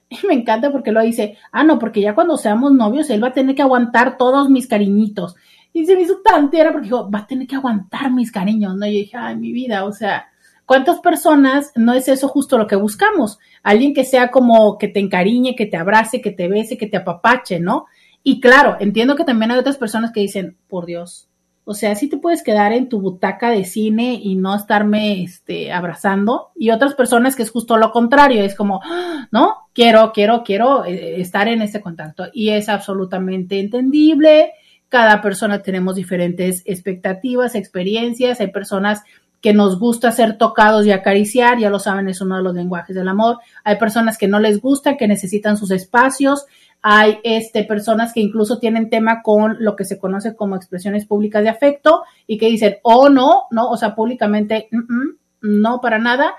Y 0.09 0.25
me 0.27 0.33
encanta 0.35 0.71
porque 0.71 0.91
lo 0.91 1.01
dice, 1.01 1.37
ah, 1.51 1.63
no, 1.63 1.79
porque 1.79 2.01
ya 2.01 2.15
cuando 2.15 2.37
seamos 2.37 2.71
novios, 2.73 3.09
él 3.09 3.23
va 3.23 3.29
a 3.29 3.33
tener 3.33 3.55
que 3.55 3.61
aguantar 3.63 4.17
todos 4.17 4.49
mis 4.49 4.67
cariñitos. 4.67 5.35
Y 5.75 5.85
se 5.85 5.93
me 5.93 6.03
hizo 6.03 6.21
tan 6.23 6.49
tierna 6.49 6.71
porque 6.71 6.85
dijo, 6.85 7.11
va 7.11 7.19
a 7.19 7.27
tener 7.27 7.45
que 7.45 7.57
aguantar 7.57 8.09
mis 8.09 8.31
cariños, 8.31 8.77
¿no? 8.77 8.85
Yo 8.85 8.93
dije, 8.93 9.17
ay, 9.17 9.35
mi 9.35 9.51
vida, 9.51 9.83
o 9.83 9.91
sea, 9.91 10.29
¿cuántas 10.65 11.01
personas 11.01 11.73
no 11.75 11.91
es 11.91 12.07
eso 12.07 12.29
justo 12.29 12.57
lo 12.57 12.65
que 12.65 12.77
buscamos? 12.77 13.39
Alguien 13.61 13.93
que 13.93 14.05
sea 14.05 14.31
como 14.31 14.77
que 14.77 14.87
te 14.87 15.01
encariñe, 15.01 15.53
que 15.53 15.65
te 15.65 15.75
abrace, 15.75 16.21
que 16.21 16.31
te 16.31 16.47
bese, 16.47 16.77
que 16.77 16.87
te 16.87 16.95
apapache, 16.95 17.59
¿no? 17.59 17.87
Y 18.23 18.39
claro, 18.39 18.77
entiendo 18.79 19.17
que 19.17 19.25
también 19.25 19.51
hay 19.51 19.57
otras 19.57 19.75
personas 19.75 20.13
que 20.13 20.21
dicen, 20.21 20.55
por 20.69 20.85
Dios, 20.85 21.27
o 21.65 21.73
sea, 21.73 21.93
sí 21.95 22.07
te 22.07 22.15
puedes 22.15 22.41
quedar 22.41 22.71
en 22.71 22.87
tu 22.87 23.01
butaca 23.01 23.49
de 23.49 23.65
cine 23.65 24.13
y 24.13 24.35
no 24.35 24.55
estarme 24.55 25.23
este, 25.23 25.73
abrazando. 25.73 26.51
Y 26.55 26.69
otras 26.69 26.93
personas 26.93 27.35
que 27.35 27.43
es 27.43 27.51
justo 27.51 27.75
lo 27.75 27.91
contrario, 27.91 28.45
es 28.45 28.55
como, 28.55 28.79
"Ah, 28.85 29.27
no, 29.29 29.67
quiero, 29.73 30.13
quiero, 30.13 30.41
quiero 30.45 30.85
eh, 30.85 31.19
estar 31.19 31.49
en 31.49 31.61
ese 31.61 31.81
contacto. 31.81 32.27
Y 32.31 32.51
es 32.51 32.69
absolutamente 32.69 33.59
entendible. 33.59 34.53
Cada 34.95 35.21
persona 35.21 35.61
tenemos 35.61 35.97
diferentes 35.97 36.61
expectativas, 36.63 37.53
experiencias. 37.53 38.39
Hay 38.39 38.47
personas 38.47 39.03
que 39.41 39.53
nos 39.53 39.77
gusta 39.77 40.13
ser 40.13 40.37
tocados 40.37 40.85
y 40.85 40.93
acariciar, 40.93 41.59
ya 41.59 41.69
lo 41.69 41.79
saben, 41.79 42.07
es 42.07 42.21
uno 42.21 42.37
de 42.37 42.43
los 42.43 42.55
lenguajes 42.55 42.95
del 42.95 43.09
amor. 43.09 43.39
Hay 43.65 43.75
personas 43.75 44.17
que 44.17 44.29
no 44.29 44.39
les 44.39 44.61
gusta, 44.61 44.95
que 44.95 45.09
necesitan 45.09 45.57
sus 45.57 45.71
espacios. 45.71 46.45
Hay 46.81 47.19
este, 47.23 47.65
personas 47.65 48.13
que 48.13 48.21
incluso 48.21 48.57
tienen 48.57 48.89
tema 48.89 49.21
con 49.21 49.57
lo 49.59 49.75
que 49.75 49.83
se 49.83 49.99
conoce 49.99 50.33
como 50.33 50.55
expresiones 50.55 51.05
públicas 51.05 51.43
de 51.43 51.49
afecto 51.49 52.03
y 52.25 52.37
que 52.37 52.47
dicen, 52.47 52.77
oh, 52.83 53.09
no, 53.09 53.47
no, 53.51 53.69
o 53.69 53.75
sea, 53.75 53.95
públicamente, 53.95 54.69
"Mm, 54.71 54.77
mm, 54.77 55.17
no, 55.41 55.81
para 55.81 55.99
nada. 55.99 56.35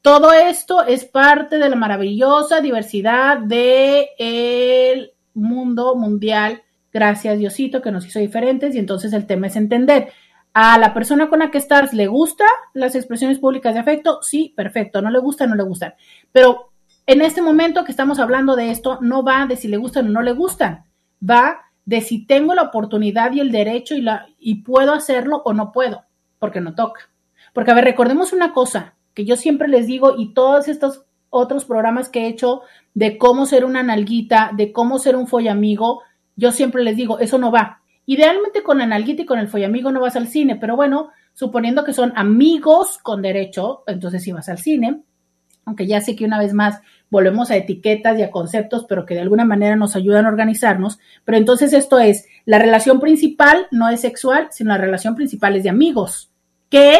Todo 0.00 0.32
esto 0.32 0.84
es 0.86 1.04
parte 1.04 1.58
de 1.58 1.68
la 1.68 1.76
maravillosa 1.76 2.62
diversidad 2.62 3.40
del 3.40 5.10
mundo 5.34 5.96
mundial. 5.96 6.62
Gracias, 6.92 7.38
Diosito, 7.38 7.82
que 7.82 7.92
nos 7.92 8.06
hizo 8.06 8.18
diferentes. 8.18 8.74
Y 8.74 8.78
entonces 8.78 9.12
el 9.12 9.26
tema 9.26 9.46
es 9.46 9.56
entender. 9.56 10.12
A 10.52 10.78
la 10.78 10.92
persona 10.92 11.28
con 11.28 11.38
la 11.38 11.50
que 11.50 11.58
estás, 11.58 11.92
¿le 11.92 12.08
gusta 12.08 12.44
las 12.74 12.94
expresiones 12.96 13.38
públicas 13.38 13.74
de 13.74 13.80
afecto? 13.80 14.18
Sí, 14.22 14.52
perfecto. 14.56 15.00
No 15.00 15.10
le 15.10 15.20
gusta, 15.20 15.46
no 15.46 15.54
le 15.54 15.62
gustan. 15.62 15.94
Pero 16.32 16.72
en 17.06 17.22
este 17.22 17.42
momento 17.42 17.84
que 17.84 17.92
estamos 17.92 18.18
hablando 18.18 18.56
de 18.56 18.70
esto, 18.70 18.98
no 19.00 19.22
va 19.22 19.46
de 19.46 19.56
si 19.56 19.68
le 19.68 19.76
gustan 19.76 20.06
o 20.06 20.10
no 20.10 20.22
le 20.22 20.32
gustan. 20.32 20.84
Va 21.28 21.60
de 21.84 22.00
si 22.00 22.26
tengo 22.26 22.54
la 22.54 22.62
oportunidad 22.62 23.32
y 23.32 23.40
el 23.40 23.52
derecho 23.52 23.94
y, 23.94 24.00
la, 24.00 24.26
y 24.38 24.62
puedo 24.62 24.92
hacerlo 24.92 25.42
o 25.44 25.52
no 25.52 25.72
puedo, 25.72 26.04
porque 26.38 26.60
no 26.60 26.74
toca. 26.74 27.10
Porque, 27.52 27.70
a 27.70 27.74
ver, 27.74 27.84
recordemos 27.84 28.32
una 28.32 28.52
cosa 28.52 28.94
que 29.14 29.24
yo 29.24 29.36
siempre 29.36 29.68
les 29.68 29.86
digo 29.86 30.14
y 30.16 30.34
todos 30.34 30.68
estos 30.68 31.04
otros 31.30 31.64
programas 31.64 32.08
que 32.08 32.22
he 32.22 32.28
hecho 32.28 32.62
de 32.94 33.16
cómo 33.16 33.46
ser 33.46 33.64
una 33.64 33.82
nalguita, 33.82 34.50
de 34.56 34.72
cómo 34.72 34.98
ser 34.98 35.16
un 35.16 35.28
follamigo, 35.28 36.02
yo 36.40 36.52
siempre 36.52 36.82
les 36.82 36.96
digo, 36.96 37.18
eso 37.18 37.36
no 37.36 37.52
va. 37.52 37.82
Idealmente 38.06 38.62
con 38.62 38.78
la 38.78 38.86
nalguita 38.86 39.22
y 39.22 39.26
con 39.26 39.38
el 39.38 39.48
follamigo 39.48 39.92
no 39.92 40.00
vas 40.00 40.16
al 40.16 40.26
cine, 40.26 40.56
pero 40.56 40.74
bueno, 40.74 41.10
suponiendo 41.34 41.84
que 41.84 41.92
son 41.92 42.12
amigos 42.16 42.98
con 42.98 43.20
derecho, 43.20 43.84
entonces 43.86 44.22
sí 44.22 44.32
vas 44.32 44.48
al 44.48 44.58
cine, 44.58 45.02
aunque 45.66 45.86
ya 45.86 46.00
sé 46.00 46.16
que 46.16 46.24
una 46.24 46.38
vez 46.38 46.54
más 46.54 46.80
volvemos 47.10 47.50
a 47.50 47.56
etiquetas 47.56 48.18
y 48.18 48.22
a 48.22 48.30
conceptos, 48.30 48.86
pero 48.88 49.04
que 49.04 49.14
de 49.14 49.20
alguna 49.20 49.44
manera 49.44 49.76
nos 49.76 49.96
ayudan 49.96 50.24
a 50.24 50.30
organizarnos. 50.30 50.98
Pero 51.24 51.36
entonces 51.36 51.74
esto 51.74 51.98
es, 51.98 52.26
la 52.46 52.58
relación 52.58 53.00
principal 53.00 53.66
no 53.70 53.90
es 53.90 54.00
sexual, 54.00 54.48
sino 54.50 54.70
la 54.70 54.78
relación 54.78 55.14
principal 55.14 55.56
es 55.56 55.64
de 55.64 55.70
amigos 55.70 56.32
que 56.70 56.98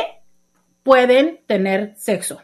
pueden 0.83 1.41
tener 1.47 1.95
sexo. 1.97 2.43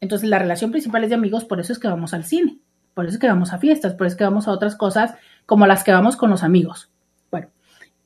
Entonces 0.00 0.28
la 0.28 0.38
relación 0.38 0.70
principal 0.70 1.04
es 1.04 1.08
de 1.08 1.16
amigos, 1.16 1.46
por 1.46 1.58
eso 1.58 1.72
es 1.72 1.78
que 1.78 1.88
vamos 1.88 2.12
al 2.12 2.24
cine, 2.24 2.58
por 2.92 3.06
eso 3.06 3.14
es 3.14 3.20
que 3.20 3.28
vamos 3.28 3.52
a 3.52 3.58
fiestas, 3.58 3.94
por 3.94 4.06
eso 4.06 4.14
es 4.14 4.18
que 4.18 4.24
vamos 4.24 4.46
a 4.46 4.52
otras 4.52 4.76
cosas 4.76 5.14
como 5.48 5.66
las 5.66 5.82
que 5.82 5.92
vamos 5.92 6.18
con 6.18 6.28
los 6.28 6.42
amigos. 6.42 6.90
Bueno, 7.30 7.48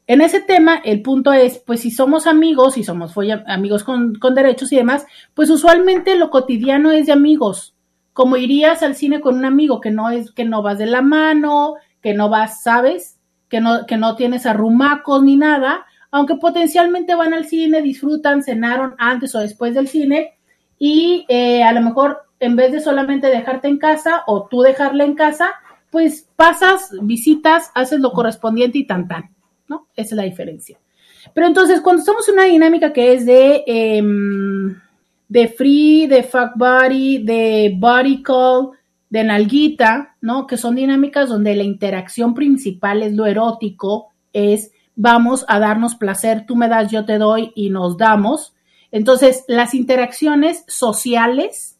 en 0.06 0.20
ese 0.20 0.40
tema 0.40 0.76
el 0.84 1.02
punto 1.02 1.32
es, 1.32 1.58
pues 1.58 1.80
si 1.80 1.90
somos 1.90 2.28
amigos, 2.28 2.74
si 2.74 2.84
somos 2.84 3.14
amigos 3.48 3.82
con, 3.82 4.12
derechos 4.32 4.70
y 4.70 4.76
demás, 4.76 5.04
pues 5.34 5.50
usualmente 5.50 6.14
lo 6.14 6.30
cotidiano 6.30 6.92
es 6.92 7.06
de 7.06 7.12
amigos, 7.12 7.74
como 8.12 8.36
irías 8.36 8.84
al 8.84 8.94
cine 8.94 9.20
con 9.20 9.38
un 9.38 9.44
amigo, 9.44 9.80
que 9.80 9.90
no 9.90 10.08
es, 10.08 10.30
que 10.30 10.44
no 10.44 10.62
vas 10.62 10.78
de 10.78 10.86
la 10.86 11.02
mano, 11.02 11.74
que 12.00 12.14
no 12.14 12.28
vas, 12.28 12.62
¿sabes? 12.62 13.18
Que 13.48 13.60
no, 13.60 13.86
que 13.86 13.96
no 13.96 14.14
tienes 14.14 14.46
arrumacos 14.46 15.20
ni 15.24 15.34
nada, 15.34 15.84
aunque 16.12 16.36
potencialmente 16.36 17.16
van 17.16 17.34
al 17.34 17.46
cine, 17.46 17.82
disfrutan, 17.82 18.44
cenaron 18.44 18.94
antes 18.98 19.34
o 19.34 19.40
después 19.40 19.74
del 19.74 19.88
cine, 19.88 20.38
y 20.78 21.26
eh, 21.28 21.64
a 21.64 21.72
lo 21.72 21.80
mejor 21.80 22.22
en 22.38 22.54
vez 22.54 22.70
de 22.70 22.80
solamente 22.80 23.26
dejarte 23.26 23.66
en 23.66 23.78
casa 23.78 24.22
o 24.28 24.46
tú 24.46 24.62
dejarla 24.62 25.02
en 25.02 25.16
casa, 25.16 25.50
pues 25.92 26.26
pasas, 26.36 26.90
visitas, 27.02 27.70
haces 27.74 28.00
lo 28.00 28.12
correspondiente 28.12 28.78
y 28.78 28.86
tan 28.86 29.06
tan, 29.06 29.30
¿no? 29.68 29.88
Esa 29.94 30.14
es 30.14 30.16
la 30.16 30.22
diferencia. 30.22 30.80
Pero 31.34 31.46
entonces, 31.46 31.82
cuando 31.82 32.00
estamos 32.00 32.26
en 32.28 32.34
una 32.34 32.44
dinámica 32.44 32.94
que 32.94 33.12
es 33.12 33.26
de, 33.26 33.62
em, 33.66 34.74
de 35.28 35.48
free, 35.48 36.06
de 36.06 36.22
fuck 36.22 36.56
body, 36.56 37.22
de 37.24 37.76
body 37.78 38.22
call, 38.22 38.70
de 39.10 39.22
nalguita, 39.22 40.16
¿no? 40.22 40.46
Que 40.46 40.56
son 40.56 40.76
dinámicas 40.76 41.28
donde 41.28 41.54
la 41.54 41.62
interacción 41.62 42.32
principal 42.32 43.02
es 43.02 43.12
lo 43.12 43.26
erótico, 43.26 44.12
es 44.32 44.72
vamos 44.96 45.44
a 45.46 45.58
darnos 45.58 45.96
placer, 45.96 46.46
tú 46.46 46.56
me 46.56 46.68
das, 46.68 46.90
yo 46.90 47.04
te 47.04 47.18
doy 47.18 47.52
y 47.54 47.68
nos 47.68 47.98
damos. 47.98 48.54
Entonces, 48.90 49.44
las 49.46 49.74
interacciones 49.74 50.64
sociales 50.68 51.78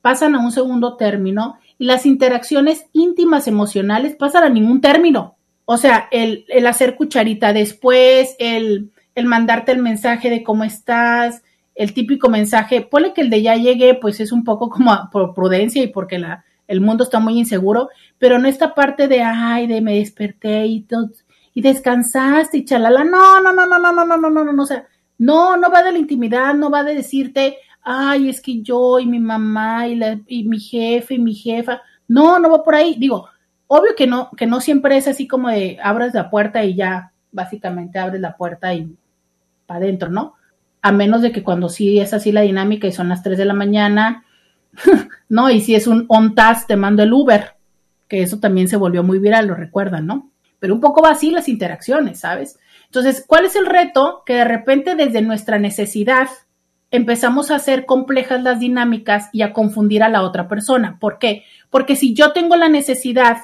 pasan 0.00 0.34
a 0.34 0.40
un 0.40 0.50
segundo 0.50 0.96
término 0.96 1.58
y 1.78 1.84
las 1.84 2.06
interacciones 2.06 2.86
íntimas 2.92 3.48
emocionales 3.48 4.14
pasan 4.16 4.44
a 4.44 4.48
ningún 4.48 4.80
término. 4.80 5.36
O 5.64 5.76
sea, 5.76 6.08
el, 6.10 6.44
el 6.48 6.66
hacer 6.66 6.96
cucharita 6.96 7.52
después, 7.52 8.36
el, 8.38 8.90
el 9.14 9.26
mandarte 9.26 9.72
el 9.72 9.82
mensaje 9.82 10.30
de 10.30 10.42
cómo 10.42 10.64
estás, 10.64 11.42
el 11.74 11.94
típico 11.94 12.28
mensaje, 12.28 12.82
ponle 12.82 13.12
que 13.12 13.22
el 13.22 13.30
de 13.30 13.42
ya 13.42 13.56
llegué, 13.56 13.94
pues 13.94 14.20
es 14.20 14.32
un 14.32 14.44
poco 14.44 14.68
como 14.68 15.08
por 15.10 15.34
prudencia 15.34 15.82
y 15.82 15.88
porque 15.88 16.18
la, 16.18 16.44
el 16.68 16.80
mundo 16.80 17.04
está 17.04 17.18
muy 17.20 17.38
inseguro, 17.38 17.88
pero 18.18 18.38
no 18.38 18.48
esta 18.48 18.74
parte 18.74 19.08
de, 19.08 19.22
ay, 19.22 19.66
de 19.66 19.80
me 19.80 19.96
desperté 19.96 20.66
y, 20.66 20.82
todo, 20.82 21.10
y 21.54 21.62
descansaste 21.62 22.58
y 22.58 22.64
chalala, 22.64 23.04
no, 23.04 23.40
no, 23.40 23.52
no, 23.52 23.66
no, 23.66 23.78
no, 23.78 23.92
no, 23.92 24.04
no, 24.04 24.16
no, 24.16 24.30
no, 24.30 24.44
no, 24.44 24.52
no, 24.52 24.62
o 24.62 24.66
sea, 24.66 24.86
no, 25.18 25.56
no 25.56 25.70
va 25.70 25.82
de 25.82 25.92
la 25.92 25.98
intimidad, 25.98 26.54
no 26.54 26.70
va 26.70 26.82
de 26.82 26.94
decirte, 26.94 27.58
ay, 27.82 28.28
es 28.28 28.40
que 28.40 28.62
yo 28.62 28.98
y 28.98 29.06
mi 29.06 29.18
mamá 29.18 29.88
y, 29.88 29.96
la, 29.96 30.18
y 30.26 30.44
mi 30.44 30.58
jefe 30.58 31.14
y 31.14 31.18
mi 31.18 31.34
jefa, 31.34 31.82
No, 32.08 32.38
no 32.38 32.50
va 32.50 32.62
por 32.62 32.74
ahí. 32.74 32.96
Digo, 32.98 33.28
obvio 33.66 33.94
que 33.96 34.06
no, 34.06 34.30
que 34.36 34.46
no 34.46 34.60
siempre 34.60 34.96
es 34.96 35.08
así 35.08 35.26
como 35.26 35.48
de 35.48 35.78
abres 35.82 36.14
la 36.14 36.30
puerta 36.30 36.64
y 36.64 36.74
ya 36.74 37.12
básicamente 37.30 37.98
abres 37.98 38.20
la 38.20 38.36
puerta 38.36 38.74
y 38.74 38.94
para 39.66 39.80
adentro, 39.80 40.10
¿no? 40.10 40.34
A 40.82 40.92
menos 40.92 41.22
de 41.22 41.32
que 41.32 41.42
cuando 41.42 41.68
sí 41.68 41.98
es 41.98 42.12
así 42.12 42.32
la 42.32 42.42
dinámica 42.42 42.86
y 42.86 42.92
son 42.92 43.08
las 43.08 43.22
3 43.22 43.38
de 43.38 43.44
la 43.44 43.54
mañana, 43.54 44.24
¿no? 45.28 45.50
Y 45.50 45.60
si 45.60 45.74
es 45.74 45.86
un 45.86 46.04
on 46.08 46.34
task, 46.34 46.66
te 46.66 46.76
mando 46.76 47.02
el 47.02 47.12
Uber, 47.12 47.54
que 48.08 48.22
eso 48.22 48.38
también 48.38 48.68
se 48.68 48.76
volvió 48.76 49.02
muy 49.02 49.18
viral, 49.18 49.46
lo 49.46 49.54
recuerdan, 49.54 50.06
¿no? 50.06 50.30
Pero 50.58 50.74
un 50.74 50.80
poco 50.80 51.02
va 51.02 51.10
así 51.10 51.30
las 51.30 51.48
interacciones, 51.48 52.20
¿sabes? 52.20 52.58
Entonces, 52.86 53.24
¿cuál 53.26 53.46
es 53.46 53.56
el 53.56 53.66
reto? 53.66 54.22
Que 54.26 54.34
de 54.34 54.44
repente 54.44 54.94
desde 54.94 55.22
nuestra 55.22 55.58
necesidad 55.58 56.28
empezamos 56.92 57.50
a 57.50 57.56
hacer 57.56 57.86
complejas 57.86 58.42
las 58.42 58.60
dinámicas 58.60 59.30
y 59.32 59.42
a 59.42 59.52
confundir 59.52 60.04
a 60.04 60.08
la 60.08 60.22
otra 60.22 60.46
persona. 60.46 60.98
¿Por 61.00 61.18
qué? 61.18 61.42
Porque 61.70 61.96
si 61.96 62.14
yo 62.14 62.32
tengo 62.32 62.54
la 62.54 62.68
necesidad, 62.68 63.38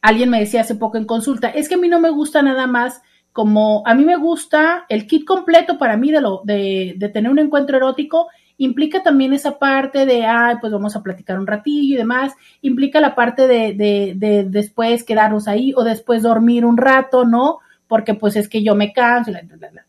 alguien 0.00 0.30
me 0.30 0.40
decía 0.40 0.62
hace 0.62 0.74
poco 0.74 0.96
en 0.98 1.04
consulta, 1.04 1.48
es 1.50 1.68
que 1.68 1.74
a 1.76 1.78
mí 1.78 1.88
no 1.88 2.00
me 2.00 2.10
gusta 2.10 2.42
nada 2.42 2.66
más 2.66 3.02
como 3.32 3.86
a 3.86 3.94
mí 3.94 4.04
me 4.04 4.16
gusta 4.16 4.86
el 4.88 5.06
kit 5.06 5.24
completo 5.24 5.78
para 5.78 5.96
mí 5.96 6.10
de, 6.10 6.20
lo, 6.20 6.40
de, 6.44 6.94
de 6.96 7.08
tener 7.10 7.30
un 7.30 7.38
encuentro 7.38 7.76
erótico, 7.76 8.28
implica 8.56 9.02
también 9.02 9.32
esa 9.32 9.58
parte 9.58 10.04
de, 10.04 10.26
ay, 10.26 10.56
pues 10.60 10.72
vamos 10.72 10.96
a 10.96 11.02
platicar 11.02 11.38
un 11.38 11.46
ratillo 11.46 11.94
y 11.94 11.98
demás, 11.98 12.34
implica 12.60 13.00
la 13.00 13.14
parte 13.14 13.46
de, 13.46 13.74
de, 13.74 14.14
de 14.16 14.44
después 14.44 15.04
quedarnos 15.04 15.48
ahí 15.48 15.72
o 15.76 15.84
después 15.84 16.22
dormir 16.22 16.64
un 16.64 16.76
rato, 16.76 17.24
¿no? 17.24 17.58
Porque 17.86 18.14
pues 18.14 18.36
es 18.36 18.48
que 18.48 18.62
yo 18.62 18.74
me 18.74 18.92
canso, 18.92 19.30
bla, 19.30 19.42
bla, 19.44 19.70
bla. 19.70 19.86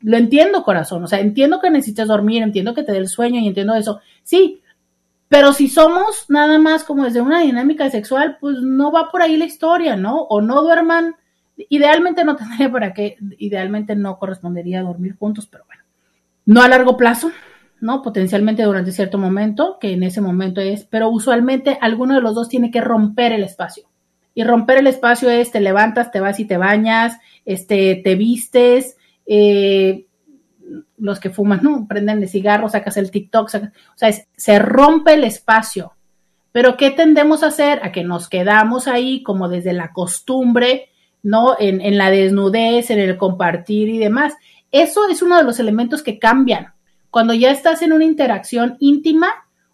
Lo 0.00 0.16
entiendo, 0.16 0.62
corazón, 0.62 1.02
o 1.04 1.06
sea, 1.06 1.20
entiendo 1.20 1.60
que 1.60 1.70
necesitas 1.70 2.08
dormir, 2.08 2.42
entiendo 2.42 2.74
que 2.74 2.84
te 2.84 2.92
dé 2.92 2.98
el 2.98 3.08
sueño 3.08 3.40
y 3.40 3.48
entiendo 3.48 3.74
eso, 3.74 4.00
sí, 4.22 4.60
pero 5.28 5.52
si 5.52 5.68
somos 5.68 6.24
nada 6.28 6.58
más 6.58 6.84
como 6.84 7.04
desde 7.04 7.20
una 7.20 7.40
dinámica 7.40 7.90
sexual, 7.90 8.38
pues 8.40 8.58
no 8.60 8.90
va 8.90 9.10
por 9.10 9.22
ahí 9.22 9.36
la 9.36 9.44
historia, 9.44 9.96
¿no? 9.96 10.22
O 10.22 10.40
no 10.40 10.62
duerman, 10.62 11.16
idealmente 11.68 12.24
no 12.24 12.36
tendría 12.36 12.70
para 12.70 12.94
qué, 12.94 13.16
idealmente 13.38 13.94
no 13.94 14.18
correspondería 14.18 14.82
dormir 14.82 15.16
juntos, 15.18 15.46
pero 15.46 15.64
bueno, 15.66 15.82
no 16.46 16.62
a 16.62 16.68
largo 16.68 16.96
plazo, 16.96 17.30
¿no? 17.80 18.02
Potencialmente 18.02 18.62
durante 18.62 18.92
cierto 18.92 19.18
momento, 19.18 19.78
que 19.78 19.92
en 19.92 20.02
ese 20.02 20.20
momento 20.20 20.60
es, 20.60 20.84
pero 20.84 21.10
usualmente 21.10 21.78
alguno 21.80 22.14
de 22.14 22.22
los 22.22 22.34
dos 22.34 22.48
tiene 22.48 22.70
que 22.70 22.80
romper 22.80 23.32
el 23.32 23.44
espacio. 23.44 23.84
Y 24.34 24.44
romper 24.44 24.78
el 24.78 24.86
espacio 24.86 25.28
es 25.30 25.50
te 25.50 25.60
levantas, 25.60 26.10
te 26.12 26.20
vas 26.20 26.38
y 26.38 26.44
te 26.44 26.56
bañas, 26.56 27.18
este, 27.44 28.00
te 28.04 28.14
vistes, 28.14 28.96
eh, 29.28 30.06
los 30.96 31.20
que 31.20 31.30
fuman, 31.30 31.60
¿no? 31.62 31.86
Prenden 31.86 32.20
de 32.20 32.26
cigarro, 32.26 32.68
sacas 32.68 32.96
el 32.96 33.10
TikTok, 33.10 33.48
sacas, 33.48 33.70
o 33.70 33.98
sea, 33.98 34.10
se 34.36 34.58
rompe 34.58 35.14
el 35.14 35.24
espacio. 35.24 35.92
Pero 36.50 36.76
¿qué 36.76 36.90
tendemos 36.90 37.42
a 37.42 37.48
hacer? 37.48 37.80
A 37.82 37.92
que 37.92 38.02
nos 38.02 38.28
quedamos 38.28 38.88
ahí 38.88 39.22
como 39.22 39.48
desde 39.48 39.72
la 39.74 39.92
costumbre, 39.92 40.88
¿no? 41.22 41.54
En 41.58 41.98
la 41.98 42.10
desnudez, 42.10 42.90
en 42.90 42.98
el 42.98 43.16
compartir 43.16 43.88
y 43.88 43.98
demás. 43.98 44.32
Eso 44.70 45.08
es 45.08 45.22
uno 45.22 45.36
de 45.36 45.44
los 45.44 45.60
elementos 45.60 46.02
que 46.02 46.18
cambian. 46.18 46.72
Cuando 47.10 47.34
ya 47.34 47.50
estás 47.50 47.82
en 47.82 47.92
una 47.92 48.04
interacción 48.04 48.76
íntima, 48.80 49.28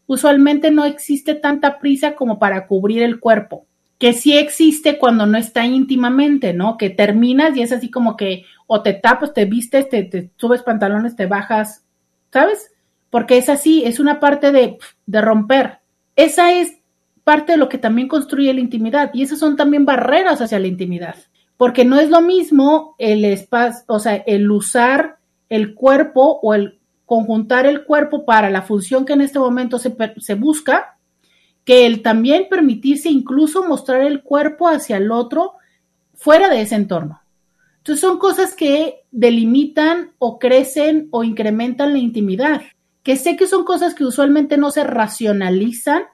usualmente 0.06 0.70
no 0.70 0.84
existe 0.84 1.34
tanta 1.34 1.78
prisa 1.78 2.14
como 2.14 2.38
para 2.38 2.66
cubrir 2.66 3.02
el 3.02 3.20
cuerpo, 3.20 3.66
que 3.98 4.12
sí 4.12 4.36
existe 4.36 4.98
cuando 4.98 5.26
no 5.26 5.38
está 5.38 5.64
íntimamente, 5.64 6.52
¿no? 6.52 6.76
Que 6.76 6.90
terminas 6.90 7.56
y 7.56 7.62
es 7.62 7.72
así 7.72 7.90
como 7.90 8.16
que 8.16 8.44
o 8.66 8.82
te 8.82 8.94
tapas, 8.94 9.34
te 9.34 9.44
vistes, 9.44 9.88
te, 9.88 10.02
te 10.04 10.30
subes 10.36 10.62
pantalones, 10.62 11.16
te 11.16 11.26
bajas, 11.26 11.84
¿sabes? 12.32 12.72
Porque 13.10 13.36
es 13.36 13.48
así, 13.48 13.84
es 13.84 14.00
una 14.00 14.20
parte 14.20 14.52
de, 14.52 14.78
de 15.06 15.20
romper. 15.20 15.78
Esa 16.16 16.52
es 16.52 16.78
parte 17.24 17.52
de 17.52 17.58
lo 17.58 17.68
que 17.68 17.78
también 17.78 18.08
construye 18.08 18.52
la 18.52 18.60
intimidad 18.60 19.10
y 19.14 19.22
esas 19.22 19.38
son 19.38 19.56
también 19.56 19.84
barreras 19.84 20.40
hacia 20.40 20.58
la 20.58 20.66
intimidad, 20.66 21.16
porque 21.56 21.84
no 21.84 21.98
es 21.98 22.10
lo 22.10 22.20
mismo 22.20 22.94
el 22.98 23.24
espacio, 23.24 23.84
o 23.88 23.98
sea, 23.98 24.16
el 24.16 24.50
usar 24.50 25.18
el 25.48 25.74
cuerpo 25.74 26.38
o 26.42 26.54
el 26.54 26.78
conjuntar 27.06 27.66
el 27.66 27.84
cuerpo 27.84 28.24
para 28.24 28.50
la 28.50 28.62
función 28.62 29.04
que 29.04 29.12
en 29.12 29.20
este 29.20 29.38
momento 29.38 29.78
se, 29.78 29.94
se, 30.18 30.34
busca, 30.34 30.93
que 31.64 31.86
el 31.86 32.02
también 32.02 32.46
permitirse 32.48 33.08
incluso 33.08 33.66
mostrar 33.66 34.02
el 34.02 34.22
cuerpo 34.22 34.68
hacia 34.68 34.98
el 34.98 35.10
otro 35.10 35.54
fuera 36.14 36.48
de 36.48 36.60
ese 36.60 36.74
entorno. 36.74 37.20
Entonces 37.78 38.00
son 38.00 38.18
cosas 38.18 38.54
que 38.54 39.02
delimitan 39.10 40.12
o 40.18 40.38
crecen 40.38 41.08
o 41.10 41.24
incrementan 41.24 41.92
la 41.92 41.98
intimidad, 41.98 42.62
que 43.02 43.16
sé 43.16 43.36
que 43.36 43.46
son 43.46 43.64
cosas 43.64 43.94
que 43.94 44.04
usualmente 44.04 44.56
no 44.56 44.70
se 44.70 44.84
racionalizan, 44.84 46.04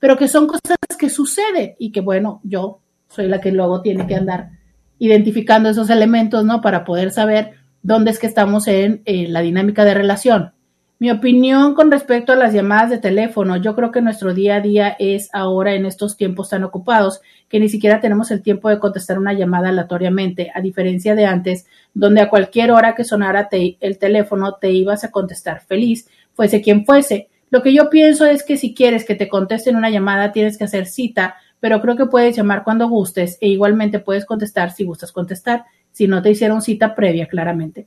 pero 0.00 0.16
que 0.16 0.28
son 0.28 0.46
cosas 0.46 0.76
que 0.98 1.08
suceden 1.08 1.74
y 1.78 1.92
que 1.92 2.00
bueno, 2.00 2.40
yo 2.42 2.80
soy 3.08 3.28
la 3.28 3.40
que 3.40 3.52
luego 3.52 3.82
tiene 3.82 4.06
que 4.06 4.16
andar 4.16 4.50
identificando 4.98 5.68
esos 5.68 5.90
elementos, 5.90 6.44
¿no? 6.44 6.60
Para 6.60 6.84
poder 6.84 7.12
saber 7.12 7.52
dónde 7.82 8.10
es 8.10 8.18
que 8.18 8.26
estamos 8.26 8.66
en, 8.66 9.02
en 9.04 9.32
la 9.32 9.42
dinámica 9.42 9.84
de 9.84 9.94
relación. 9.94 10.52
Mi 10.98 11.10
opinión 11.10 11.74
con 11.74 11.90
respecto 11.90 12.32
a 12.32 12.36
las 12.36 12.54
llamadas 12.54 12.88
de 12.88 12.96
teléfono, 12.96 13.58
yo 13.58 13.76
creo 13.76 13.92
que 13.92 14.00
nuestro 14.00 14.32
día 14.32 14.56
a 14.56 14.60
día 14.62 14.96
es 14.98 15.28
ahora 15.34 15.74
en 15.74 15.84
estos 15.84 16.16
tiempos 16.16 16.48
tan 16.48 16.64
ocupados 16.64 17.20
que 17.50 17.60
ni 17.60 17.68
siquiera 17.68 18.00
tenemos 18.00 18.30
el 18.30 18.42
tiempo 18.42 18.70
de 18.70 18.78
contestar 18.78 19.18
una 19.18 19.34
llamada 19.34 19.68
aleatoriamente, 19.68 20.50
a 20.54 20.62
diferencia 20.62 21.14
de 21.14 21.26
antes, 21.26 21.66
donde 21.92 22.22
a 22.22 22.30
cualquier 22.30 22.70
hora 22.70 22.94
que 22.94 23.04
sonara 23.04 23.46
el 23.50 23.98
teléfono 23.98 24.54
te 24.54 24.70
ibas 24.70 25.04
a 25.04 25.10
contestar 25.10 25.60
feliz, 25.60 26.08
fuese 26.32 26.62
quien 26.62 26.86
fuese. 26.86 27.28
Lo 27.50 27.62
que 27.62 27.74
yo 27.74 27.90
pienso 27.90 28.24
es 28.24 28.42
que 28.42 28.56
si 28.56 28.74
quieres 28.74 29.04
que 29.04 29.14
te 29.14 29.28
contesten 29.28 29.76
una 29.76 29.90
llamada 29.90 30.32
tienes 30.32 30.56
que 30.56 30.64
hacer 30.64 30.86
cita, 30.86 31.36
pero 31.60 31.82
creo 31.82 31.96
que 31.96 32.06
puedes 32.06 32.34
llamar 32.34 32.64
cuando 32.64 32.88
gustes 32.88 33.36
e 33.42 33.48
igualmente 33.48 33.98
puedes 33.98 34.24
contestar 34.24 34.72
si 34.72 34.84
gustas 34.84 35.12
contestar, 35.12 35.64
si 35.92 36.08
no 36.08 36.22
te 36.22 36.30
hicieron 36.30 36.62
cita 36.62 36.94
previa 36.94 37.28
claramente. 37.28 37.86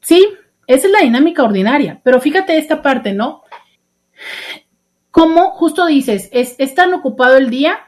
Sí, 0.00 0.26
esa 0.74 0.86
es 0.86 0.92
la 0.92 1.00
dinámica 1.00 1.42
ordinaria, 1.42 2.00
pero 2.02 2.20
fíjate 2.20 2.56
esta 2.56 2.80
parte, 2.80 3.12
¿no? 3.12 3.42
Como 5.10 5.50
justo 5.50 5.84
dices, 5.84 6.30
es, 6.32 6.74
tan 6.74 6.94
ocupado 6.94 7.36
el 7.36 7.50
día 7.50 7.78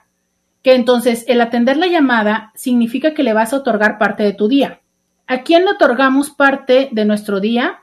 que 0.63 0.75
entonces 0.75 1.25
el 1.27 1.41
atender 1.41 1.79
la 1.79 1.87
llamada 1.87 2.53
significa 2.55 3.15
que 3.15 3.23
le 3.23 3.33
vas 3.33 3.55
a 3.55 3.57
otorgar 3.57 3.97
parte 3.97 4.23
de 4.23 4.35
tu 4.35 4.49
día. 4.49 4.81
¿A 5.27 5.43
quién 5.43 5.65
le 5.65 5.71
otorgamos 5.71 6.29
parte 6.29 6.91
de 6.93 7.05
nuestro 7.07 7.41
día? 7.41 7.79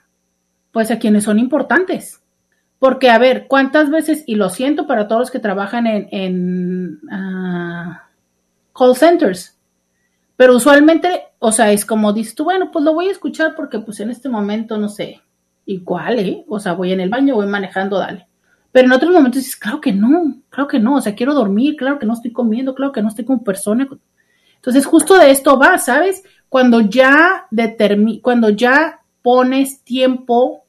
Pues 0.72 0.92
a 0.92 1.00
quienes 1.00 1.24
son 1.24 1.40
importantes. 1.40 2.22
Porque, 2.78 3.10
a 3.10 3.18
ver, 3.18 3.48
¿cuántas 3.48 3.90
veces, 3.90 4.24
y 4.28 4.36
lo 4.36 4.50
siento 4.50 4.86
para 4.86 5.08
todos 5.08 5.22
los 5.22 5.32
que 5.32 5.40
trabajan 5.40 5.88
en, 5.88 7.00
uh, 7.06 7.96
call 8.78 8.96
centers, 8.96 9.58
pero 10.42 10.56
usualmente, 10.56 11.26
o 11.38 11.52
sea, 11.52 11.72
es 11.72 11.86
como 11.86 12.14
dices 12.14 12.34
tú, 12.34 12.46
bueno, 12.46 12.72
pues 12.72 12.84
lo 12.84 12.96
voy 12.96 13.10
a 13.10 13.12
escuchar 13.12 13.54
porque 13.56 13.78
pues 13.78 14.00
en 14.00 14.10
este 14.10 14.28
momento 14.28 14.76
no 14.76 14.90
sé, 14.90 15.22
igual, 15.68 16.18
¿eh? 16.18 16.44
O 16.48 16.60
sea, 16.60 16.74
voy 16.74 16.92
en 16.92 17.00
el 17.00 17.12
baño, 17.12 17.36
voy 17.36 17.46
manejando, 17.46 18.00
dale. 18.00 18.26
Pero 18.72 18.88
en 18.88 18.92
otros 18.92 19.12
momentos 19.12 19.44
dices, 19.44 19.56
claro 19.56 19.80
que 19.80 19.94
no, 19.94 20.38
claro 20.50 20.68
que 20.68 20.80
no, 20.80 20.96
o 20.96 21.02
sea, 21.02 21.14
quiero 21.14 21.36
dormir, 21.36 21.76
claro 21.76 22.00
que 22.00 22.08
no 22.08 22.14
estoy 22.14 22.32
comiendo, 22.32 22.74
claro 22.74 22.92
que 22.92 23.04
no 23.04 23.10
estoy 23.10 23.24
con 23.24 23.44
persona. 23.44 23.88
Entonces, 24.56 24.84
justo 24.84 25.16
de 25.16 25.30
esto 25.30 25.60
va, 25.60 25.78
¿sabes? 25.78 26.24
Cuando 26.50 26.82
ya 26.82 27.46
cuando 28.24 28.50
ya 28.50 29.02
pones 29.22 29.84
tiempo 29.84 30.64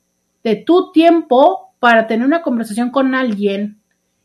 de 0.45 0.57
tu 0.57 0.93
tiempo 0.93 1.71
para 1.79 2.07
tener 2.07 2.27
una 2.27 2.43
conversación 2.43 2.91
con 2.91 3.15
alguien 3.15 3.79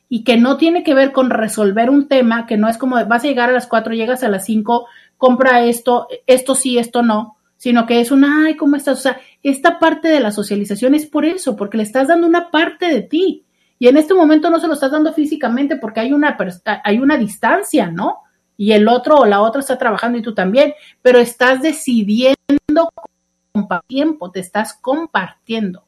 y 0.09 0.23
que 0.23 0.37
no 0.37 0.57
tiene 0.57 0.83
que 0.83 0.93
ver 0.93 1.11
con 1.11 1.29
resolver 1.29 1.89
un 1.89 2.07
tema, 2.07 2.45
que 2.45 2.57
no 2.57 2.69
es 2.69 2.77
como 2.77 2.95
vas 3.05 3.23
a 3.23 3.27
llegar 3.27 3.49
a 3.49 3.53
las 3.53 3.67
cuatro, 3.67 3.93
llegas 3.93 4.23
a 4.23 4.29
las 4.29 4.45
cinco, 4.45 4.87
compra 5.17 5.63
esto, 5.65 6.07
esto 6.25 6.55
sí, 6.55 6.77
esto 6.77 7.01
no, 7.03 7.37
sino 7.57 7.85
que 7.85 7.99
es 7.99 8.11
una, 8.11 8.45
ay, 8.45 8.55
¿cómo 8.55 8.75
estás? 8.75 8.99
O 8.99 9.01
sea, 9.01 9.19
esta 9.43 9.79
parte 9.79 10.07
de 10.07 10.19
la 10.19 10.31
socialización 10.31 10.95
es 10.95 11.05
por 11.05 11.25
eso, 11.25 11.55
porque 11.55 11.77
le 11.77 11.83
estás 11.83 12.07
dando 12.07 12.27
una 12.27 12.51
parte 12.51 12.87
de 12.87 13.01
ti. 13.01 13.43
Y 13.79 13.87
en 13.87 13.97
este 13.97 14.13
momento 14.13 14.49
no 14.49 14.59
se 14.59 14.67
lo 14.67 14.73
estás 14.73 14.91
dando 14.91 15.13
físicamente 15.13 15.75
porque 15.75 15.99
hay 15.99 16.13
una, 16.13 16.37
hay 16.83 16.99
una 16.99 17.17
distancia, 17.17 17.91
¿no? 17.91 18.21
Y 18.55 18.71
el 18.71 18.87
otro 18.87 19.17
o 19.17 19.25
la 19.25 19.41
otra 19.41 19.61
está 19.61 19.77
trabajando 19.77 20.17
y 20.17 20.23
tú 20.23 20.33
también, 20.33 20.73
pero 21.01 21.19
estás 21.19 21.61
decidiendo 21.61 22.89
con 23.51 23.67
tiempo, 23.87 24.31
te 24.31 24.39
estás 24.39 24.73
compartiendo 24.73 25.83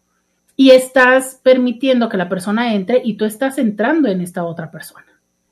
y 0.56 0.72
estás 0.72 1.39
permitiendo 1.41 2.10
que 2.10 2.18
la 2.18 2.30
persona 2.30 2.73
entre 2.73 3.01
y 3.03 3.15
tú 3.15 3.26
estás 3.26 3.57
entrando 3.57 4.07
en 4.10 4.22
esta 4.22 4.43
otra 4.43 4.69
persona. 4.69 5.06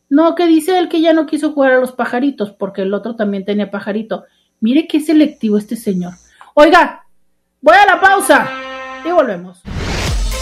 No, 0.10 0.36
que 0.36 0.48
dice 0.48 0.80
él 0.80 0.88
que 0.88 1.02
ya 1.02 1.12
no 1.12 1.26
quiso 1.26 1.52
jugar 1.52 1.74
a 1.74 1.80
los 1.80 1.92
pajaritos 1.92 2.52
porque 2.52 2.84
el 2.84 2.94
otro 2.94 3.18
también 3.18 3.44
tenía 3.44 3.70
pajarito. 3.70 4.24
Mire 4.62 4.88
qué 4.88 5.02
selectivo 5.02 5.58
este 5.58 5.76
señor. 5.76 6.14
Oiga, 6.54 7.06
voy 7.62 7.76
a 7.76 7.86
la 7.94 8.00
pausa 8.00 8.48
y 9.06 9.12
volvemos. 9.12 9.62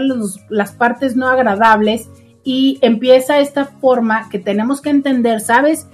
las 0.49 0.72
partes 0.72 1.16
no 1.16 1.28
agradables 1.28 2.10
y 2.44 2.80
empieza 2.82 3.40
esta 3.40 3.66
forma 3.66 4.30
que 4.30 4.40
tenemos 4.40 4.82
que 4.82 4.90
entender, 4.90 5.41
¿sabes? 5.41 5.88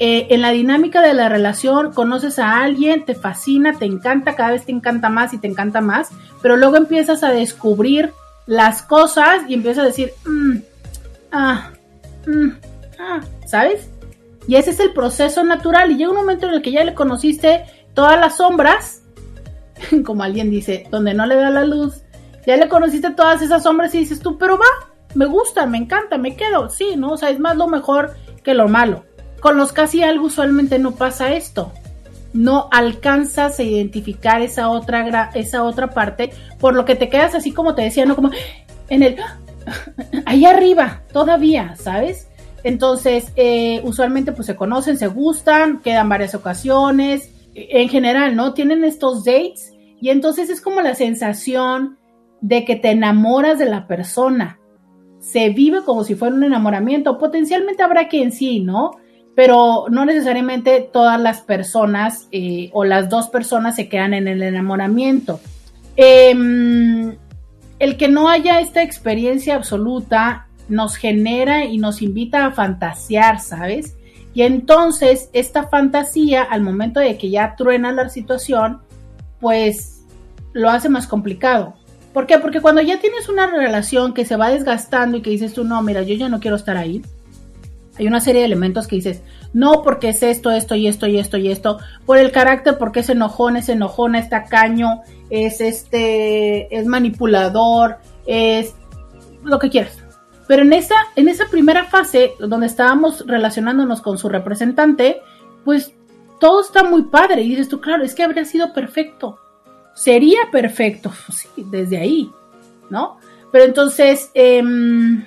Eh, 0.00 0.26
en 0.30 0.42
la 0.42 0.50
dinámica 0.50 1.00
de 1.00 1.14
la 1.14 1.28
relación 1.28 1.92
conoces 1.92 2.40
a 2.40 2.60
alguien, 2.60 3.04
te 3.04 3.14
fascina, 3.14 3.78
te 3.78 3.84
encanta, 3.84 4.34
cada 4.34 4.50
vez 4.50 4.64
te 4.64 4.72
encanta 4.72 5.08
más 5.08 5.32
y 5.32 5.38
te 5.38 5.46
encanta 5.46 5.80
más, 5.80 6.08
pero 6.42 6.56
luego 6.56 6.76
empiezas 6.76 7.22
a 7.22 7.30
descubrir 7.30 8.12
las 8.46 8.82
cosas 8.82 9.42
y 9.48 9.54
empiezas 9.54 9.84
a 9.84 9.86
decir, 9.86 10.10
"Mm, 10.26 10.56
ah, 11.30 11.70
mm, 12.26 12.48
ah", 12.98 13.20
¿sabes? 13.46 13.88
Y 14.48 14.56
ese 14.56 14.70
es 14.70 14.80
el 14.80 14.92
proceso 14.92 15.44
natural 15.44 15.92
y 15.92 15.96
llega 15.96 16.10
un 16.10 16.16
momento 16.16 16.48
en 16.48 16.54
el 16.54 16.62
que 16.62 16.72
ya 16.72 16.84
le 16.84 16.94
conociste 16.94 17.64
todas 17.94 18.18
las 18.18 18.38
sombras, 18.38 19.03
como 20.04 20.22
alguien 20.22 20.50
dice, 20.50 20.86
donde 20.90 21.14
no 21.14 21.26
le 21.26 21.36
da 21.36 21.50
la 21.50 21.64
luz, 21.64 22.02
ya 22.46 22.56
le 22.56 22.68
conociste 22.68 23.10
todas 23.10 23.42
esas 23.42 23.62
sombras 23.62 23.94
y 23.94 23.98
dices 23.98 24.20
tú, 24.20 24.36
pero 24.38 24.58
va, 24.58 24.66
me 25.14 25.26
gusta, 25.26 25.66
me 25.66 25.78
encanta, 25.78 26.18
me 26.18 26.36
quedo, 26.36 26.68
sí, 26.68 26.94
¿no? 26.96 27.12
O 27.12 27.16
sea, 27.16 27.30
es 27.30 27.38
más 27.38 27.56
lo 27.56 27.66
mejor 27.66 28.14
que 28.42 28.54
lo 28.54 28.68
malo. 28.68 29.04
Con 29.40 29.56
los 29.56 29.72
casi 29.72 30.02
algo 30.02 30.26
usualmente 30.26 30.78
no 30.78 30.92
pasa 30.92 31.34
esto. 31.34 31.72
No 32.32 32.68
alcanzas 32.72 33.58
a 33.58 33.62
identificar 33.62 34.42
esa 34.42 34.68
otra, 34.68 35.30
esa 35.34 35.62
otra 35.62 35.90
parte, 35.90 36.32
por 36.58 36.74
lo 36.74 36.84
que 36.84 36.96
te 36.96 37.08
quedas 37.08 37.34
así 37.34 37.52
como 37.52 37.74
te 37.74 37.82
decía, 37.82 38.04
¿no? 38.04 38.16
Como 38.16 38.30
en 38.88 39.02
el, 39.02 39.16
ahí 40.26 40.44
arriba, 40.44 41.02
todavía, 41.12 41.76
¿sabes? 41.76 42.28
Entonces, 42.64 43.30
eh, 43.36 43.80
usualmente 43.84 44.32
pues 44.32 44.46
se 44.46 44.56
conocen, 44.56 44.96
se 44.96 45.06
gustan, 45.06 45.80
quedan 45.80 46.08
varias 46.08 46.34
ocasiones, 46.34 47.30
en 47.54 47.88
general, 47.88 48.36
¿no? 48.36 48.54
Tienen 48.54 48.84
estos 48.84 49.24
dates 49.24 49.72
y 50.00 50.10
entonces 50.10 50.50
es 50.50 50.60
como 50.60 50.80
la 50.80 50.94
sensación 50.94 51.98
de 52.40 52.64
que 52.64 52.76
te 52.76 52.90
enamoras 52.90 53.58
de 53.58 53.66
la 53.66 53.86
persona. 53.86 54.58
Se 55.18 55.48
vive 55.48 55.82
como 55.82 56.04
si 56.04 56.14
fuera 56.14 56.34
un 56.34 56.44
enamoramiento. 56.44 57.16
Potencialmente 57.16 57.82
habrá 57.82 58.08
quien 58.08 58.32
sí, 58.32 58.60
¿no? 58.60 58.98
Pero 59.34 59.86
no 59.90 60.04
necesariamente 60.04 60.86
todas 60.92 61.18
las 61.20 61.40
personas 61.40 62.28
eh, 62.32 62.70
o 62.74 62.84
las 62.84 63.08
dos 63.08 63.28
personas 63.28 63.76
se 63.76 63.88
quedan 63.88 64.12
en 64.12 64.28
el 64.28 64.42
enamoramiento. 64.42 65.40
Em, 65.96 67.16
el 67.78 67.96
que 67.96 68.08
no 68.08 68.28
haya 68.28 68.60
esta 68.60 68.82
experiencia 68.82 69.54
absoluta 69.54 70.48
nos 70.68 70.96
genera 70.96 71.64
y 71.64 71.78
nos 71.78 72.02
invita 72.02 72.46
a 72.46 72.52
fantasear, 72.52 73.40
¿sabes? 73.40 73.96
Y 74.34 74.42
entonces 74.42 75.30
esta 75.32 75.68
fantasía, 75.68 76.42
al 76.42 76.60
momento 76.60 77.00
de 77.00 77.16
que 77.16 77.30
ya 77.30 77.54
truena 77.56 77.92
la 77.92 78.08
situación, 78.08 78.80
pues 79.40 80.02
lo 80.52 80.70
hace 80.70 80.88
más 80.88 81.06
complicado. 81.06 81.74
¿Por 82.12 82.26
qué? 82.26 82.38
Porque 82.38 82.60
cuando 82.60 82.80
ya 82.80 83.00
tienes 83.00 83.28
una 83.28 83.46
relación 83.46 84.12
que 84.12 84.24
se 84.24 84.36
va 84.36 84.50
desgastando 84.50 85.16
y 85.16 85.22
que 85.22 85.30
dices 85.30 85.52
tú, 85.54 85.64
no, 85.64 85.82
mira, 85.82 86.02
yo 86.02 86.14
ya 86.14 86.28
no 86.28 86.40
quiero 86.40 86.56
estar 86.56 86.76
ahí, 86.76 87.02
hay 87.96 88.06
una 88.06 88.20
serie 88.20 88.40
de 88.40 88.46
elementos 88.46 88.86
que 88.86 88.96
dices, 88.96 89.22
no, 89.52 89.82
porque 89.82 90.08
es 90.08 90.22
esto, 90.22 90.50
esto 90.50 90.74
y 90.74 90.88
esto 90.88 91.06
y 91.06 91.18
esto 91.18 91.36
y 91.36 91.50
esto, 91.50 91.78
por 92.06 92.18
el 92.18 92.32
carácter, 92.32 92.76
porque 92.76 93.00
es 93.00 93.08
enojón, 93.08 93.56
es 93.56 93.68
enojona, 93.68 94.18
es 94.18 94.28
tacaño, 94.28 95.02
es 95.30 95.60
este, 95.60 96.76
es 96.76 96.86
manipulador, 96.86 97.98
es 98.26 98.74
lo 99.44 99.58
que 99.58 99.70
quieras. 99.70 100.03
Pero 100.46 100.62
en 100.62 100.72
esa, 100.72 100.94
en 101.16 101.28
esa 101.28 101.46
primera 101.46 101.84
fase, 101.84 102.32
donde 102.38 102.66
estábamos 102.66 103.26
relacionándonos 103.26 104.00
con 104.02 104.18
su 104.18 104.28
representante, 104.28 105.20
pues 105.64 105.92
todo 106.38 106.60
está 106.60 106.84
muy 106.84 107.04
padre. 107.04 107.42
Y 107.42 107.50
dices 107.50 107.68
tú, 107.68 107.80
claro, 107.80 108.04
es 108.04 108.14
que 108.14 108.22
habría 108.22 108.44
sido 108.44 108.72
perfecto. 108.72 109.38
Sería 109.94 110.40
perfecto, 110.52 111.12
sí, 111.32 111.48
desde 111.56 111.98
ahí, 111.98 112.30
¿no? 112.90 113.18
Pero 113.52 113.64
entonces, 113.64 114.30
em, 114.34 115.24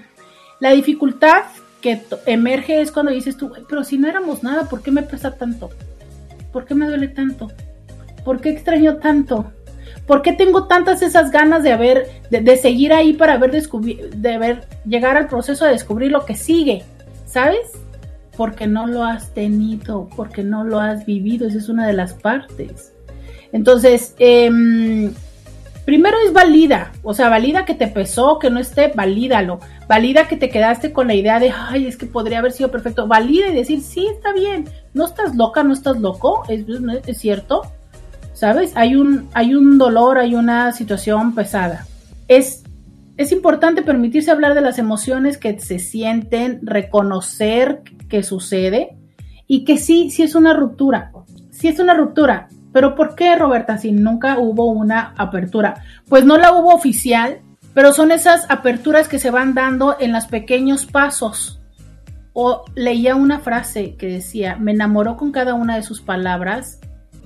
la 0.60 0.72
dificultad 0.72 1.44
que 1.82 2.02
emerge 2.26 2.82
es 2.82 2.92
cuando 2.92 3.12
dices 3.12 3.38
tú, 3.38 3.50
"Güey, 3.50 3.64
pero 3.70 3.84
si 3.84 3.98
no 3.98 4.08
éramos 4.08 4.44
nada, 4.44 4.68
¿por 4.68 4.82
qué 4.82 4.92
me 4.92 5.04
pesa 5.04 5.36
tanto? 5.36 5.70
¿Por 6.52 6.66
qué 6.66 6.76
me 6.76 6.88
duele 6.88 7.08
tanto? 7.08 7.50
¿Por 8.26 8.42
qué 8.42 8.50
extraño 8.50 8.98
tanto? 8.98 9.52
¿Por 10.08 10.22
qué 10.22 10.32
tengo 10.32 10.64
tantas 10.64 11.02
esas 11.02 11.32
ganas 11.32 11.64
de 11.64 11.74
haber, 11.74 12.08
de, 12.32 12.40
de 12.40 12.58
seguir 12.58 12.94
ahí 12.94 13.12
para 13.14 13.34
haber 13.34 13.52
de 13.52 14.34
haber, 14.34 14.64
llegar 14.86 15.18
al 15.18 15.28
proceso 15.28 15.66
de 15.66 15.72
descubrir 15.72 16.12
lo 16.12 16.26
que 16.26 16.36
sigue? 16.36 16.84
¿Sabes? 17.26 17.74
Porque 18.38 18.68
no 18.68 18.88
lo 18.88 19.04
has 19.04 19.34
tenido, 19.34 20.08
porque 20.16 20.44
no 20.44 20.64
lo 20.64 20.80
has 20.80 21.06
vivido, 21.06 21.46
esa 21.46 21.58
es 21.58 21.68
una 21.68 21.86
de 21.86 21.94
las 21.94 22.14
partes. 22.14 22.94
Entonces, 23.52 24.16
em, 24.18 25.14
primero 25.84 26.18
es 26.26 26.32
valida, 26.32 26.94
o 27.04 27.14
sea, 27.14 27.28
valida 27.28 27.66
que 27.66 27.74
te 27.74 27.88
pesó, 27.88 28.40
que 28.40 28.50
no 28.50 28.60
esté, 28.60 28.94
valídalo. 28.96 29.60
Valida 29.90 30.28
que 30.30 30.38
te 30.38 30.50
quedaste 30.50 30.94
con 30.94 31.08
la 31.08 31.16
idea 31.16 31.40
de, 31.40 31.52
ay, 31.52 31.86
es 31.86 31.98
que 31.98 32.06
podría 32.06 32.40
haber 32.40 32.54
sido 32.54 32.72
perfecto. 32.72 33.08
Valida 33.08 33.48
y 33.48 33.56
decir, 33.56 33.82
sí, 33.82 34.08
está 34.08 34.32
bien, 34.32 34.70
no 34.94 35.06
estás 35.06 35.36
loca, 35.36 35.64
no 35.64 35.74
estás 35.74 36.00
loco, 36.00 36.44
es, 36.48 36.66
es 37.08 37.18
cierto, 37.18 37.64
¿sabes? 38.38 38.72
Hay 38.76 38.96
un, 38.96 39.30
hay 39.34 39.56
un 39.56 39.80
dolor, 39.80 40.20
hay 40.20 40.36
una 40.36 40.72
situación 40.72 41.34
pesada. 41.34 41.88
Es, 42.28 42.64
es 43.18 43.32
importante 43.32 43.82
permitirse 43.82 44.30
hablar 44.30 44.54
de 44.54 44.62
las 44.62 44.78
emociones 44.78 45.40
que 45.40 45.60
se 45.60 45.80
sienten, 45.80 46.60
reconocer 46.62 47.82
que 48.08 48.22
sucede 48.22 48.96
y 49.48 49.66
que 49.66 49.78
sí, 49.80 50.12
sí 50.12 50.22
es 50.22 50.36
una 50.36 50.54
ruptura, 50.54 51.12
sí 51.50 51.68
es 51.68 51.80
una 51.80 51.96
ruptura. 51.96 52.48
Pero 52.72 52.94
¿por 52.94 53.16
qué, 53.16 53.36
Roberta, 53.36 53.80
si 53.80 53.92
nunca 53.92 54.38
hubo 54.38 54.66
una 54.66 55.16
apertura? 55.18 55.82
Pues 56.08 56.24
no 56.24 56.38
la 56.38 56.54
hubo 56.54 56.76
oficial, 56.76 57.40
pero 57.74 57.92
son 57.92 58.12
esas 58.12 58.46
aperturas 58.50 59.08
que 59.08 59.18
se 59.18 59.32
van 59.32 59.56
dando 59.56 59.98
en 60.00 60.12
los 60.12 60.28
pequeños 60.28 60.86
pasos. 60.86 61.60
O 62.34 62.66
leía 62.76 63.16
una 63.16 63.40
frase 63.40 63.96
que 63.96 64.06
decía, 64.06 64.58
me 64.58 64.74
enamoró 64.74 65.18
con 65.18 65.32
cada 65.32 65.56
una 65.56 65.76
de 65.76 65.82
sus 65.82 66.02
palabras 66.02 66.80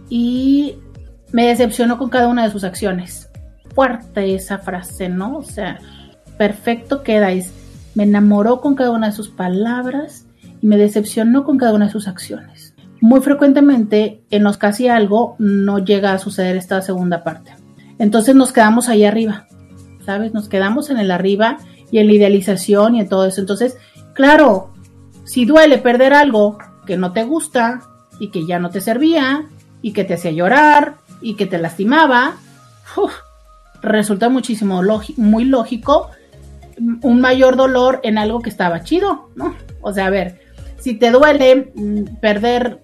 y 0.09 0.77
me 1.31 1.47
decepcionó 1.47 1.97
con 1.97 2.09
cada 2.09 2.27
una 2.27 2.43
de 2.43 2.51
sus 2.51 2.63
acciones. 2.63 3.29
Fuerte 3.73 4.35
esa 4.35 4.57
frase, 4.57 5.09
¿no? 5.09 5.37
O 5.37 5.43
sea, 5.43 5.79
perfecto 6.37 7.03
queda. 7.03 7.29
Me 7.95 8.03
enamoró 8.03 8.61
con 8.61 8.75
cada 8.75 8.91
una 8.91 9.07
de 9.07 9.13
sus 9.13 9.29
palabras 9.29 10.25
y 10.61 10.67
me 10.67 10.77
decepcionó 10.77 11.43
con 11.43 11.57
cada 11.57 11.73
una 11.73 11.85
de 11.85 11.91
sus 11.91 12.07
acciones. 12.07 12.73
Muy 12.99 13.21
frecuentemente 13.21 14.23
en 14.29 14.43
los 14.43 14.57
casi 14.57 14.87
algo 14.87 15.35
no 15.39 15.79
llega 15.79 16.13
a 16.13 16.19
suceder 16.19 16.55
esta 16.55 16.81
segunda 16.81 17.23
parte. 17.23 17.55
Entonces 17.97 18.35
nos 18.35 18.51
quedamos 18.51 18.89
ahí 18.89 19.05
arriba, 19.05 19.47
¿sabes? 20.05 20.33
Nos 20.33 20.49
quedamos 20.49 20.89
en 20.89 20.97
el 20.97 21.11
arriba 21.11 21.57
y 21.91 21.99
en 21.99 22.07
la 22.07 22.13
idealización 22.13 22.95
y 22.95 23.01
en 23.01 23.09
todo 23.09 23.25
eso. 23.25 23.41
Entonces, 23.41 23.77
claro, 24.13 24.71
si 25.23 25.45
duele 25.45 25.77
perder 25.77 26.13
algo 26.13 26.57
que 26.85 26.97
no 26.97 27.11
te 27.11 27.23
gusta 27.23 27.81
y 28.19 28.29
que 28.29 28.45
ya 28.45 28.59
no 28.59 28.69
te 28.69 28.81
servía 28.81 29.45
y 29.81 29.93
que 29.93 30.03
te 30.03 30.13
hacía 30.13 30.31
llorar 30.31 30.97
y 31.21 31.35
que 31.35 31.45
te 31.45 31.57
lastimaba, 31.57 32.35
uf, 32.97 33.13
resulta 33.81 34.29
muchísimo 34.29 34.81
muy 35.17 35.45
lógico 35.45 36.09
un 37.01 37.21
mayor 37.21 37.55
dolor 37.55 37.99
en 38.03 38.17
algo 38.17 38.41
que 38.41 38.49
estaba 38.49 38.83
chido, 38.83 39.29
¿no? 39.35 39.55
O 39.81 39.93
sea, 39.93 40.07
a 40.07 40.09
ver, 40.09 40.39
si 40.79 40.95
te 40.95 41.11
duele 41.11 41.71
mm, 41.75 42.15
perder 42.19 42.79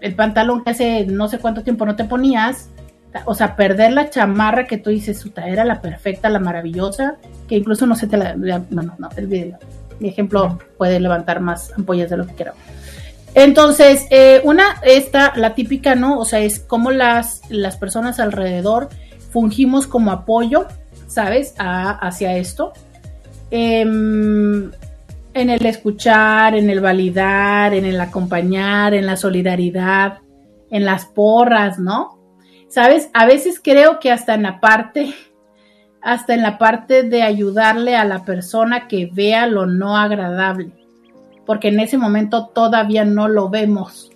el 0.00 0.14
pantalón 0.14 0.64
que 0.64 0.70
hace 0.70 1.06
no 1.06 1.28
sé 1.28 1.38
cuánto 1.38 1.62
tiempo 1.62 1.86
no 1.86 1.96
te 1.96 2.04
ponías, 2.04 2.70
o 3.24 3.34
sea, 3.34 3.56
perder 3.56 3.92
la 3.92 4.10
chamarra 4.10 4.66
que 4.66 4.78
tú 4.78 4.90
dices, 4.90 5.22
puta, 5.22 5.48
era 5.48 5.64
la 5.64 5.80
perfecta, 5.80 6.28
la 6.28 6.38
maravillosa, 6.38 7.16
que 7.48 7.56
incluso 7.56 7.86
no 7.86 7.94
sé, 7.94 8.06
te 8.06 8.16
la, 8.16 8.36
no, 8.36 8.66
no, 8.70 8.94
no, 8.98 9.08
el 9.16 9.26
video, 9.26 9.58
mi 10.00 10.08
ejemplo 10.08 10.58
puede 10.76 11.00
levantar 11.00 11.40
más 11.40 11.72
ampollas 11.76 12.10
de 12.10 12.16
lo 12.16 12.26
que 12.26 12.34
quiera. 12.34 12.54
Entonces, 13.36 14.06
eh, 14.10 14.40
una, 14.44 14.80
esta, 14.82 15.34
la 15.36 15.54
típica, 15.54 15.94
¿no? 15.94 16.18
O 16.18 16.24
sea, 16.24 16.40
es 16.40 16.58
como 16.58 16.90
las, 16.90 17.42
las 17.50 17.76
personas 17.76 18.18
alrededor 18.18 18.88
fungimos 19.30 19.86
como 19.86 20.10
apoyo, 20.10 20.66
¿sabes? 21.06 21.54
Hacia 21.58 22.36
esto. 22.38 22.72
Eh, 23.50 23.82
en 23.82 25.50
el 25.50 25.66
escuchar, 25.66 26.54
en 26.54 26.70
el 26.70 26.80
validar, 26.80 27.74
en 27.74 27.84
el 27.84 28.00
acompañar, 28.00 28.94
en 28.94 29.04
la 29.04 29.18
solidaridad, 29.18 30.20
en 30.70 30.86
las 30.86 31.04
porras, 31.04 31.78
¿no? 31.78 32.18
¿Sabes? 32.70 33.10
A 33.12 33.26
veces 33.26 33.60
creo 33.62 34.00
que 34.00 34.10
hasta 34.10 34.32
en 34.32 34.44
la 34.44 34.60
parte 34.60 35.14
hasta 36.06 36.34
en 36.34 36.42
la 36.42 36.56
parte 36.56 37.02
de 37.02 37.22
ayudarle 37.22 37.96
a 37.96 38.04
la 38.04 38.24
persona 38.24 38.86
que 38.86 39.10
vea 39.12 39.48
lo 39.48 39.66
no 39.66 39.96
agradable, 39.96 40.70
porque 41.46 41.68
en 41.68 41.80
ese 41.80 41.96
momento 41.96 42.48
todavía 42.48 43.04
no 43.04 43.28
lo 43.28 43.48
vemos, 43.48 44.10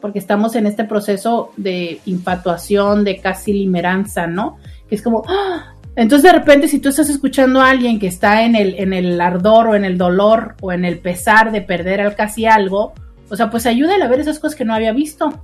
porque 0.00 0.18
estamos 0.18 0.56
en 0.56 0.66
este 0.66 0.84
proceso 0.84 1.52
de 1.56 2.00
infatuación, 2.04 3.04
de 3.04 3.18
casi 3.18 3.52
limeranza, 3.52 4.26
¿no? 4.26 4.58
Que 4.88 4.96
es 4.96 5.02
como, 5.02 5.22
¡ah! 5.28 5.74
entonces 5.94 6.30
de 6.30 6.38
repente 6.38 6.68
si 6.68 6.80
tú 6.80 6.90
estás 6.90 7.08
escuchando 7.08 7.60
a 7.60 7.70
alguien 7.70 7.98
que 7.98 8.08
está 8.08 8.42
en 8.42 8.56
el, 8.56 8.74
en 8.78 8.92
el 8.92 9.20
ardor 9.20 9.68
o 9.68 9.74
en 9.74 9.84
el 9.84 9.96
dolor 9.96 10.56
o 10.60 10.72
en 10.72 10.84
el 10.84 10.98
pesar 10.98 11.52
de 11.52 11.62
perder 11.62 12.00
al 12.00 12.16
casi 12.16 12.44
algo, 12.44 12.92
o 13.30 13.36
sea, 13.36 13.48
pues 13.50 13.64
ayúdale 13.66 14.04
a 14.04 14.08
ver 14.08 14.20
esas 14.20 14.38
cosas 14.38 14.56
que 14.56 14.64
no 14.64 14.74
había 14.74 14.92
visto. 14.92 15.40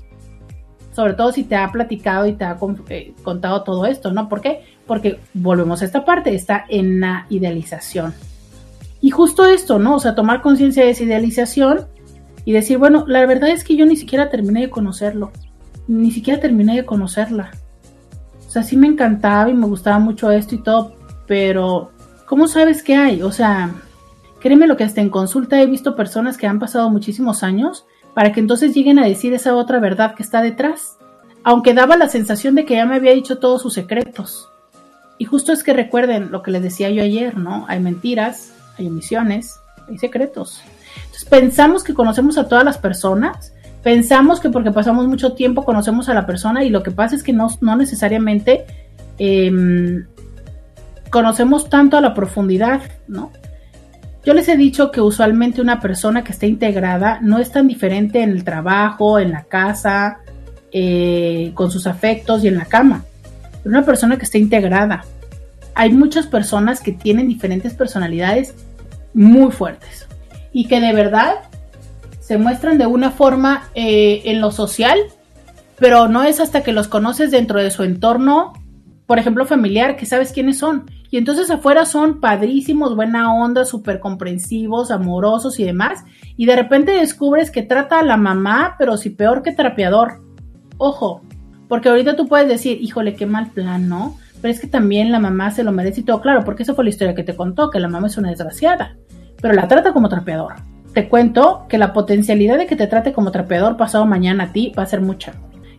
Sobre 0.92 1.14
todo 1.14 1.32
si 1.32 1.44
te 1.44 1.56
ha 1.56 1.72
platicado 1.72 2.26
y 2.26 2.34
te 2.34 2.44
ha 2.44 2.58
eh, 2.90 3.14
contado 3.22 3.62
todo 3.62 3.86
esto, 3.86 4.12
¿no? 4.12 4.28
¿Por 4.28 4.42
qué? 4.42 4.60
Porque 4.86 5.18
volvemos 5.32 5.80
a 5.80 5.86
esta 5.86 6.04
parte, 6.04 6.34
está 6.34 6.66
en 6.68 7.00
la 7.00 7.26
idealización. 7.30 8.12
Y 9.02 9.10
justo 9.10 9.44
esto, 9.44 9.80
¿no? 9.80 9.96
O 9.96 9.98
sea, 9.98 10.14
tomar 10.14 10.40
conciencia 10.40 10.84
de 10.84 10.90
esa 10.90 11.02
idealización 11.02 11.88
y 12.44 12.52
decir, 12.52 12.78
bueno, 12.78 13.04
la 13.06 13.26
verdad 13.26 13.50
es 13.50 13.64
que 13.64 13.76
yo 13.76 13.84
ni 13.84 13.96
siquiera 13.96 14.30
terminé 14.30 14.60
de 14.60 14.70
conocerlo, 14.70 15.32
ni 15.88 16.12
siquiera 16.12 16.40
terminé 16.40 16.76
de 16.76 16.86
conocerla. 16.86 17.50
O 18.46 18.50
sea, 18.50 18.62
sí 18.62 18.76
me 18.76 18.86
encantaba 18.86 19.50
y 19.50 19.54
me 19.54 19.66
gustaba 19.66 19.98
mucho 19.98 20.30
esto 20.30 20.54
y 20.54 20.62
todo, 20.62 20.94
pero 21.26 21.90
¿cómo 22.26 22.46
sabes 22.46 22.84
qué 22.84 22.94
hay? 22.94 23.22
O 23.22 23.32
sea, 23.32 23.74
créeme 24.40 24.68
lo 24.68 24.76
que 24.76 24.84
hasta 24.84 25.00
en 25.00 25.10
consulta 25.10 25.60
he 25.60 25.66
visto 25.66 25.96
personas 25.96 26.36
que 26.36 26.46
han 26.46 26.60
pasado 26.60 26.88
muchísimos 26.88 27.42
años 27.42 27.84
para 28.14 28.32
que 28.32 28.40
entonces 28.40 28.74
lleguen 28.74 29.00
a 29.00 29.06
decir 29.06 29.34
esa 29.34 29.56
otra 29.56 29.80
verdad 29.80 30.14
que 30.14 30.22
está 30.22 30.42
detrás, 30.42 30.98
aunque 31.42 31.74
daba 31.74 31.96
la 31.96 32.08
sensación 32.08 32.54
de 32.54 32.64
que 32.64 32.76
ya 32.76 32.86
me 32.86 32.96
había 32.96 33.14
dicho 33.14 33.38
todos 33.38 33.62
sus 33.62 33.74
secretos. 33.74 34.48
Y 35.18 35.24
justo 35.24 35.52
es 35.52 35.64
que 35.64 35.72
recuerden 35.72 36.30
lo 36.30 36.42
que 36.42 36.50
les 36.50 36.62
decía 36.62 36.90
yo 36.90 37.02
ayer, 37.02 37.36
¿no? 37.36 37.64
Hay 37.68 37.80
mentiras, 37.80 38.51
hay 38.78 38.86
omisiones, 38.86 39.60
hay 39.88 39.98
secretos. 39.98 40.62
Entonces 40.96 41.24
pensamos 41.24 41.84
que 41.84 41.94
conocemos 41.94 42.38
a 42.38 42.48
todas 42.48 42.64
las 42.64 42.78
personas, 42.78 43.52
pensamos 43.82 44.40
que 44.40 44.50
porque 44.50 44.70
pasamos 44.70 45.06
mucho 45.06 45.32
tiempo 45.32 45.64
conocemos 45.64 46.08
a 46.08 46.14
la 46.14 46.26
persona 46.26 46.64
y 46.64 46.70
lo 46.70 46.82
que 46.82 46.90
pasa 46.90 47.16
es 47.16 47.22
que 47.22 47.32
no, 47.32 47.48
no 47.60 47.76
necesariamente 47.76 48.64
em, 49.18 50.06
conocemos 51.10 51.68
tanto 51.68 51.96
a 51.96 52.00
la 52.00 52.14
profundidad, 52.14 52.82
¿no? 53.08 53.30
Yo 54.24 54.34
les 54.34 54.48
he 54.48 54.56
dicho 54.56 54.92
que 54.92 55.00
usualmente 55.00 55.60
una 55.60 55.80
persona 55.80 56.22
que 56.22 56.30
está 56.30 56.46
integrada 56.46 57.18
no 57.20 57.38
es 57.38 57.50
tan 57.50 57.66
diferente 57.66 58.22
en 58.22 58.30
el 58.30 58.44
trabajo, 58.44 59.18
en 59.18 59.32
la 59.32 59.42
casa, 59.44 60.18
eh, 60.70 61.50
con 61.54 61.72
sus 61.72 61.88
afectos 61.88 62.44
y 62.44 62.48
en 62.48 62.56
la 62.56 62.66
cama. 62.66 63.04
Pero 63.62 63.76
una 63.76 63.84
persona 63.84 64.16
que 64.16 64.24
está 64.24 64.38
integrada. 64.38 65.04
Hay 65.74 65.92
muchas 65.92 66.26
personas 66.26 66.80
que 66.80 66.92
tienen 66.92 67.28
diferentes 67.28 67.74
personalidades 67.74 68.54
muy 69.14 69.50
fuertes 69.50 70.06
y 70.52 70.66
que 70.66 70.80
de 70.80 70.92
verdad 70.92 71.34
se 72.20 72.38
muestran 72.38 72.78
de 72.78 72.86
una 72.86 73.10
forma 73.10 73.64
eh, 73.74 74.22
en 74.24 74.40
lo 74.40 74.50
social, 74.50 74.98
pero 75.78 76.08
no 76.08 76.22
es 76.22 76.40
hasta 76.40 76.62
que 76.62 76.72
los 76.72 76.88
conoces 76.88 77.30
dentro 77.30 77.60
de 77.60 77.70
su 77.70 77.82
entorno, 77.82 78.52
por 79.06 79.18
ejemplo, 79.18 79.44
familiar, 79.44 79.96
que 79.96 80.06
sabes 80.06 80.32
quiénes 80.32 80.58
son. 80.58 80.90
Y 81.10 81.18
entonces 81.18 81.50
afuera 81.50 81.84
son 81.84 82.20
padrísimos, 82.20 82.96
buena 82.96 83.34
onda, 83.34 83.66
súper 83.66 84.00
comprensivos, 84.00 84.90
amorosos 84.90 85.60
y 85.60 85.64
demás. 85.64 86.04
Y 86.36 86.46
de 86.46 86.56
repente 86.56 86.92
descubres 86.92 87.50
que 87.50 87.62
trata 87.62 87.98
a 87.98 88.04
la 88.04 88.16
mamá, 88.16 88.76
pero 88.78 88.96
sí 88.96 89.10
peor 89.10 89.42
que 89.42 89.52
trapeador. 89.52 90.22
Ojo, 90.78 91.20
porque 91.68 91.90
ahorita 91.90 92.16
tú 92.16 92.28
puedes 92.28 92.48
decir, 92.48 92.78
híjole, 92.80 93.14
qué 93.14 93.26
mal 93.26 93.50
plan, 93.50 93.88
¿no? 93.88 94.16
Pero 94.42 94.52
es 94.52 94.60
que 94.60 94.66
también 94.66 95.12
la 95.12 95.20
mamá 95.20 95.52
se 95.52 95.62
lo 95.62 95.70
merece 95.70 96.00
y 96.00 96.04
todo, 96.04 96.20
claro, 96.20 96.44
porque 96.44 96.64
esa 96.64 96.74
fue 96.74 96.84
la 96.84 96.90
historia 96.90 97.14
que 97.14 97.22
te 97.22 97.36
contó, 97.36 97.70
que 97.70 97.78
la 97.78 97.88
mamá 97.88 98.08
es 98.08 98.18
una 98.18 98.30
desgraciada. 98.30 98.96
Pero 99.40 99.54
la 99.54 99.68
trata 99.68 99.92
como 99.92 100.08
trapeador. 100.08 100.54
Te 100.92 101.08
cuento 101.08 101.64
que 101.68 101.78
la 101.78 101.92
potencialidad 101.92 102.58
de 102.58 102.66
que 102.66 102.76
te 102.76 102.88
trate 102.88 103.12
como 103.12 103.30
trapeador 103.30 103.76
pasado 103.76 104.04
mañana 104.04 104.44
a 104.44 104.52
ti 104.52 104.72
va 104.76 104.82
a 104.82 104.86
ser 104.86 105.00
mucha. 105.00 105.32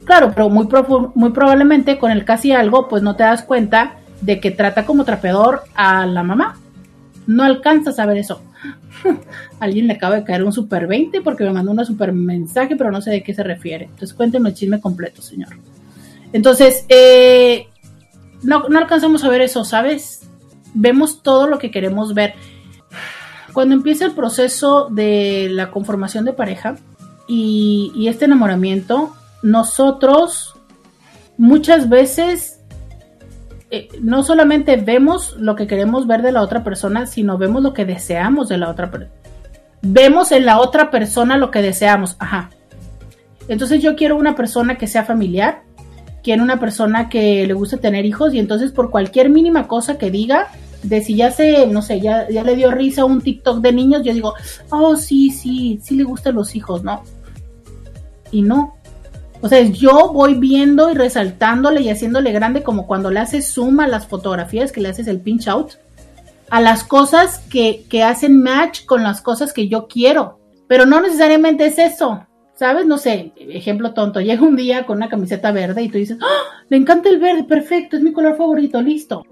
Claro, 0.05 0.31
pero 0.33 0.49
muy, 0.49 0.67
muy 1.13 1.31
probablemente 1.31 1.99
con 1.99 2.11
el 2.11 2.25
casi 2.25 2.53
algo, 2.53 2.87
pues 2.87 3.03
no 3.03 3.15
te 3.15 3.23
das 3.23 3.43
cuenta 3.43 3.97
de 4.21 4.39
que 4.39 4.51
trata 4.51 4.85
como 4.85 5.03
trapeador 5.03 5.63
a 5.75 6.05
la 6.05 6.23
mamá. 6.23 6.57
No 7.27 7.43
alcanzas 7.43 7.99
a 7.99 8.05
ver 8.05 8.17
eso. 8.17 8.41
Alguien 9.59 9.87
le 9.87 9.93
acaba 9.93 10.15
de 10.15 10.23
caer 10.23 10.43
un 10.43 10.53
super 10.53 10.87
20 10.87 11.21
porque 11.21 11.43
me 11.43 11.51
mandó 11.51 11.71
un 11.71 11.85
super 11.85 12.13
mensaje, 12.13 12.75
pero 12.77 12.91
no 12.91 13.01
sé 13.01 13.11
de 13.11 13.23
qué 13.23 13.33
se 13.33 13.43
refiere. 13.43 13.85
Entonces 13.85 14.13
cuénteme 14.13 14.49
el 14.49 14.55
chisme 14.55 14.79
completo, 14.79 15.21
señor. 15.21 15.49
Entonces, 16.31 16.85
eh, 16.89 17.67
no, 18.43 18.67
no 18.69 18.79
alcanzamos 18.79 19.23
a 19.23 19.29
ver 19.29 19.41
eso, 19.41 19.63
¿sabes? 19.65 20.21
Vemos 20.73 21.21
todo 21.23 21.47
lo 21.47 21.59
que 21.59 21.71
queremos 21.71 22.13
ver. 22.13 22.35
Cuando 23.53 23.75
empieza 23.75 24.05
el 24.05 24.13
proceso 24.13 24.87
de 24.89 25.47
la 25.51 25.69
conformación 25.69 26.25
de 26.25 26.33
pareja 26.33 26.75
y, 27.27 28.05
este 28.07 28.25
enamoramiento, 28.25 29.13
nosotros 29.43 30.55
muchas 31.37 31.87
veces 31.87 32.59
eh, 33.69 33.89
no 34.01 34.23
solamente 34.23 34.75
vemos 34.77 35.35
lo 35.37 35.55
que 35.55 35.67
queremos 35.67 36.07
ver 36.07 36.21
de 36.23 36.31
la 36.31 36.41
otra 36.41 36.63
persona, 36.63 37.05
sino 37.05 37.37
vemos 37.37 37.61
lo 37.61 37.73
que 37.73 37.85
deseamos 37.85 38.49
de 38.49 38.57
la 38.57 38.69
otra 38.69 38.89
persona. 38.89 39.13
Vemos 39.81 40.31
en 40.31 40.45
la 40.45 40.59
otra 40.59 40.89
persona 40.89 41.37
lo 41.37 41.51
que 41.51 41.61
deseamos. 41.61 42.15
Ajá. 42.19 42.49
Entonces 43.47 43.81
yo 43.83 43.95
quiero 43.95 44.15
una 44.15 44.35
persona 44.35 44.77
que 44.77 44.87
sea 44.87 45.03
familiar, 45.03 45.63
quiero 46.23 46.43
una 46.43 46.59
persona 46.59 47.09
que 47.09 47.45
le 47.45 47.53
guste 47.53 47.77
tener 47.77 48.05
hijos 48.05 48.33
y 48.33 48.39
entonces 48.39 48.71
por 48.71 48.89
cualquier 48.89 49.29
mínima 49.29 49.67
cosa 49.67 49.97
que 49.97 50.09
diga, 50.09 50.47
de 50.81 51.01
si 51.01 51.15
ya 51.15 51.31
se, 51.31 51.67
no 51.67 51.81
sé, 51.81 52.01
ya, 52.01 52.27
ya 52.29 52.43
le 52.43 52.55
dio 52.55 52.71
risa 52.71 53.05
un 53.05 53.21
TikTok 53.21 53.59
de 53.59 53.73
niños, 53.73 54.03
yo 54.03 54.13
digo, 54.13 54.33
oh, 54.69 54.95
sí, 54.95 55.29
sí, 55.29 55.79
sí 55.83 55.95
le 55.95 56.03
gustan 56.03 56.35
los 56.35 56.55
hijos, 56.55 56.83
¿no? 56.83 57.03
Y 58.31 58.41
no, 58.41 58.75
o 59.43 59.49
sea, 59.49 59.59
yo 59.59 60.13
voy 60.13 60.35
viendo 60.35 60.89
y 60.89 60.93
resaltándole 60.93 61.81
y 61.81 61.89
haciéndole 61.89 62.31
grande 62.31 62.63
como 62.63 62.87
cuando 62.87 63.11
le 63.11 63.19
haces 63.19 63.53
zoom 63.53 63.81
a 63.81 63.87
las 63.89 64.07
fotografías, 64.07 64.71
que 64.71 64.79
le 64.79 64.87
haces 64.87 65.07
el 65.07 65.19
pinch 65.19 65.49
out, 65.49 65.73
a 66.49 66.61
las 66.61 66.85
cosas 66.85 67.39
que, 67.49 67.83
que 67.89 68.03
hacen 68.03 68.41
match 68.41 68.85
con 68.85 69.03
las 69.03 69.21
cosas 69.21 69.51
que 69.51 69.67
yo 69.67 69.89
quiero. 69.89 70.39
Pero 70.69 70.85
no 70.85 71.01
necesariamente 71.01 71.65
es 71.65 71.77
eso. 71.77 72.25
¿Sabes? 72.63 72.85
No 72.85 72.97
sé, 72.97 73.33
ejemplo 73.35 73.93
tonto, 73.93 74.21
llega 74.21 74.41
un 74.41 74.55
día 74.55 74.85
con 74.85 74.95
una 74.95 75.09
camiseta 75.09 75.51
verde 75.51 75.83
y 75.83 75.89
tú 75.89 75.97
dices, 75.97 76.17
¡Ah! 76.21 76.63
le 76.69 76.77
encanta 76.77 77.09
el 77.09 77.19
verde, 77.19 77.43
perfecto, 77.43 77.97
es 77.97 78.01
mi 78.01 78.13
color 78.13 78.37
favorito, 78.37 78.81
listo. 78.81 79.25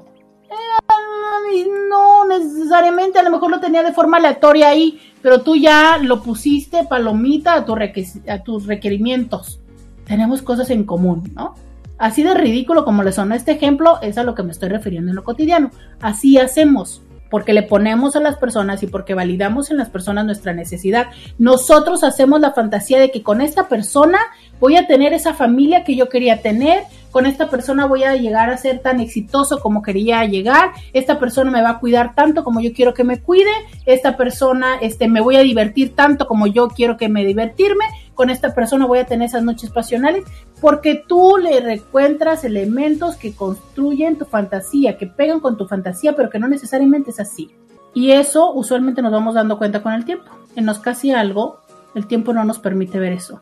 No 1.90 2.28
necesariamente, 2.28 3.20
a 3.20 3.24
lo 3.24 3.32
mejor 3.32 3.50
lo 3.50 3.62
tenía 3.62 3.84
de 3.84 3.94
forma 3.94 4.18
aleatoria 4.18 4.68
ahí, 4.68 5.00
pero 5.22 5.44
tú 5.44 5.56
ya 5.56 5.98
lo 5.98 6.22
pusiste 6.22 6.84
palomita 6.84 7.54
a, 7.54 7.64
tu 7.64 7.74
a 7.74 8.44
tus 8.44 8.66
requerimientos 8.66 9.62
tenemos 10.04 10.42
cosas 10.42 10.70
en 10.70 10.84
común, 10.84 11.32
¿no? 11.34 11.56
Así 11.98 12.24
de 12.24 12.34
ridículo 12.34 12.84
como 12.84 13.02
le 13.02 13.14
sonó 13.14 13.34
este 13.34 13.54
ejemplo, 13.54 14.02
es 14.02 14.18
a 14.18 14.24
lo 14.24 14.36
que 14.36 14.44
me 14.44 14.52
estoy 14.52 14.68
refiriendo 14.68 15.10
en 15.10 15.16
lo 15.16 15.24
cotidiano. 15.24 15.72
Así 16.02 16.38
hacemos, 16.38 17.02
porque 17.32 17.54
le 17.54 17.64
ponemos 17.64 18.16
a 18.16 18.20
las 18.20 18.36
personas 18.36 18.84
y 18.84 18.88
porque 18.88 19.16
validamos 19.16 19.72
en 19.72 19.78
las 19.78 19.90
personas 19.90 20.26
nuestra 20.26 20.54
necesidad. 20.54 21.08
Nosotros 21.40 22.04
hacemos 22.04 22.42
la 22.42 22.52
fantasía 22.52 23.00
de 23.00 23.10
que 23.10 23.24
con 23.24 23.42
esta 23.42 23.68
persona 23.68 24.20
voy 24.60 24.76
a 24.76 24.86
tener 24.86 25.14
esa 25.14 25.34
familia 25.34 25.84
que 25.84 25.96
yo 25.96 26.10
quería 26.10 26.42
tener, 26.42 26.84
con 27.10 27.26
esta 27.26 27.50
persona 27.50 27.88
voy 27.88 28.04
a 28.04 28.16
llegar 28.16 28.50
a 28.50 28.58
ser 28.58 28.80
tan 28.80 29.00
exitoso 29.00 29.60
como 29.60 29.82
quería 29.82 30.24
llegar, 30.26 30.72
esta 30.94 31.20
persona 31.20 31.52
me 31.52 31.62
va 31.62 31.72
a 31.72 31.80
cuidar 31.80 32.16
tanto 32.16 32.44
como 32.44 32.62
yo 32.62 32.72
quiero 32.74 32.94
que 32.94 33.04
me 33.04 33.20
cuide, 33.20 33.50
esta 33.86 34.18
persona 34.18 34.76
este, 34.82 35.08
me 35.08 35.22
voy 35.22 35.38
a 35.38 35.42
divertir 35.42 35.96
tanto 35.96 36.28
como 36.28 36.48
yo 36.48 36.68
quiero 36.68 36.98
que 36.98 37.10
me 37.10 37.26
divertirme, 37.26 37.86
con 38.16 38.30
esta 38.30 38.54
persona 38.54 38.86
voy 38.86 39.00
a 39.00 39.06
tener 39.06 39.28
esas 39.28 39.44
noches 39.44 39.70
pasionales, 39.70 40.24
porque 40.60 41.04
tú 41.08 41.38
le 41.38 41.58
encuentras 41.74 42.44
elementos 42.44 43.16
que 43.16 43.34
construyen 43.34 44.18
tu 44.18 44.26
fantasía, 44.26 44.98
que 44.98 45.08
pegan 45.08 45.40
con 45.40 45.58
tu 45.58 45.68
fantasía, 45.68 46.16
pero 46.16 46.30
que 46.30 46.40
no 46.40 46.48
necesariamente 46.48 47.12
es 47.12 47.20
así. 47.20 47.52
Y 47.94 48.12
eso 48.12 48.54
usualmente 48.54 49.02
nos 49.02 49.12
vamos 49.12 49.36
dando 49.36 49.58
cuenta 49.58 49.82
con 49.82 49.94
el 49.94 50.06
tiempo. 50.06 50.32
En 50.56 50.66
nos 50.66 50.80
casi 50.80 51.12
algo, 51.12 51.60
el 51.96 52.08
tiempo 52.08 52.34
no 52.34 52.44
nos 52.46 52.60
permite 52.60 53.00
ver 53.00 53.14
eso. 53.14 53.42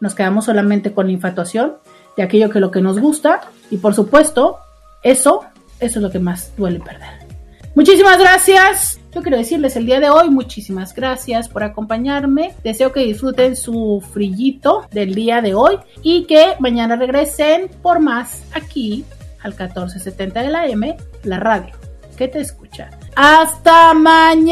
Nos 0.00 0.14
quedamos 0.14 0.46
solamente 0.46 0.92
con 0.92 1.06
la 1.06 1.12
infatuación 1.12 1.74
de 2.16 2.22
aquello 2.22 2.50
que 2.50 2.60
lo 2.60 2.70
que 2.70 2.80
nos 2.80 2.98
gusta 2.98 3.42
y 3.70 3.78
por 3.78 3.94
supuesto, 3.94 4.58
eso, 5.02 5.44
eso 5.80 5.98
es 5.98 6.02
lo 6.02 6.10
que 6.10 6.18
más 6.18 6.54
duele 6.56 6.80
perder. 6.80 7.26
Muchísimas 7.74 8.18
gracias. 8.18 9.01
Yo 9.14 9.20
quiero 9.20 9.36
decirles 9.36 9.76
el 9.76 9.84
día 9.86 10.00
de 10.00 10.08
hoy, 10.08 10.30
muchísimas 10.30 10.94
gracias 10.94 11.48
por 11.48 11.62
acompañarme. 11.62 12.54
Deseo 12.64 12.92
que 12.92 13.00
disfruten 13.00 13.56
su 13.56 14.02
frillito 14.12 14.86
del 14.90 15.14
día 15.14 15.42
de 15.42 15.54
hoy 15.54 15.76
y 16.02 16.24
que 16.24 16.54
mañana 16.60 16.96
regresen 16.96 17.70
por 17.82 18.00
más 18.00 18.42
aquí 18.52 19.04
al 19.42 19.50
1470 19.50 20.42
de 20.42 20.50
la 20.50 20.66
M, 20.66 20.96
la 21.24 21.38
radio 21.38 21.74
que 22.16 22.28
te 22.28 22.40
escucha. 22.40 22.90
Hasta 23.14 23.92
mañana. 23.94 24.48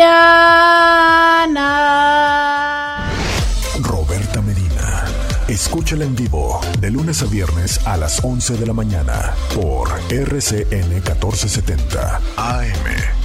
Roberta 3.83 4.43
Medina 4.43 4.71
Escúchala 5.51 6.05
en 6.05 6.15
vivo 6.15 6.61
de 6.79 6.93
lunes 6.93 7.23
a 7.23 7.27
viernes 7.27 7.85
a 7.85 7.97
las 7.97 8.25
11 8.25 8.57
de 8.57 8.67
la 8.67 8.73
mañana 8.73 9.35
por 9.53 9.89
RCN 10.09 10.89
1470 10.91 12.21
AM. 12.37 13.20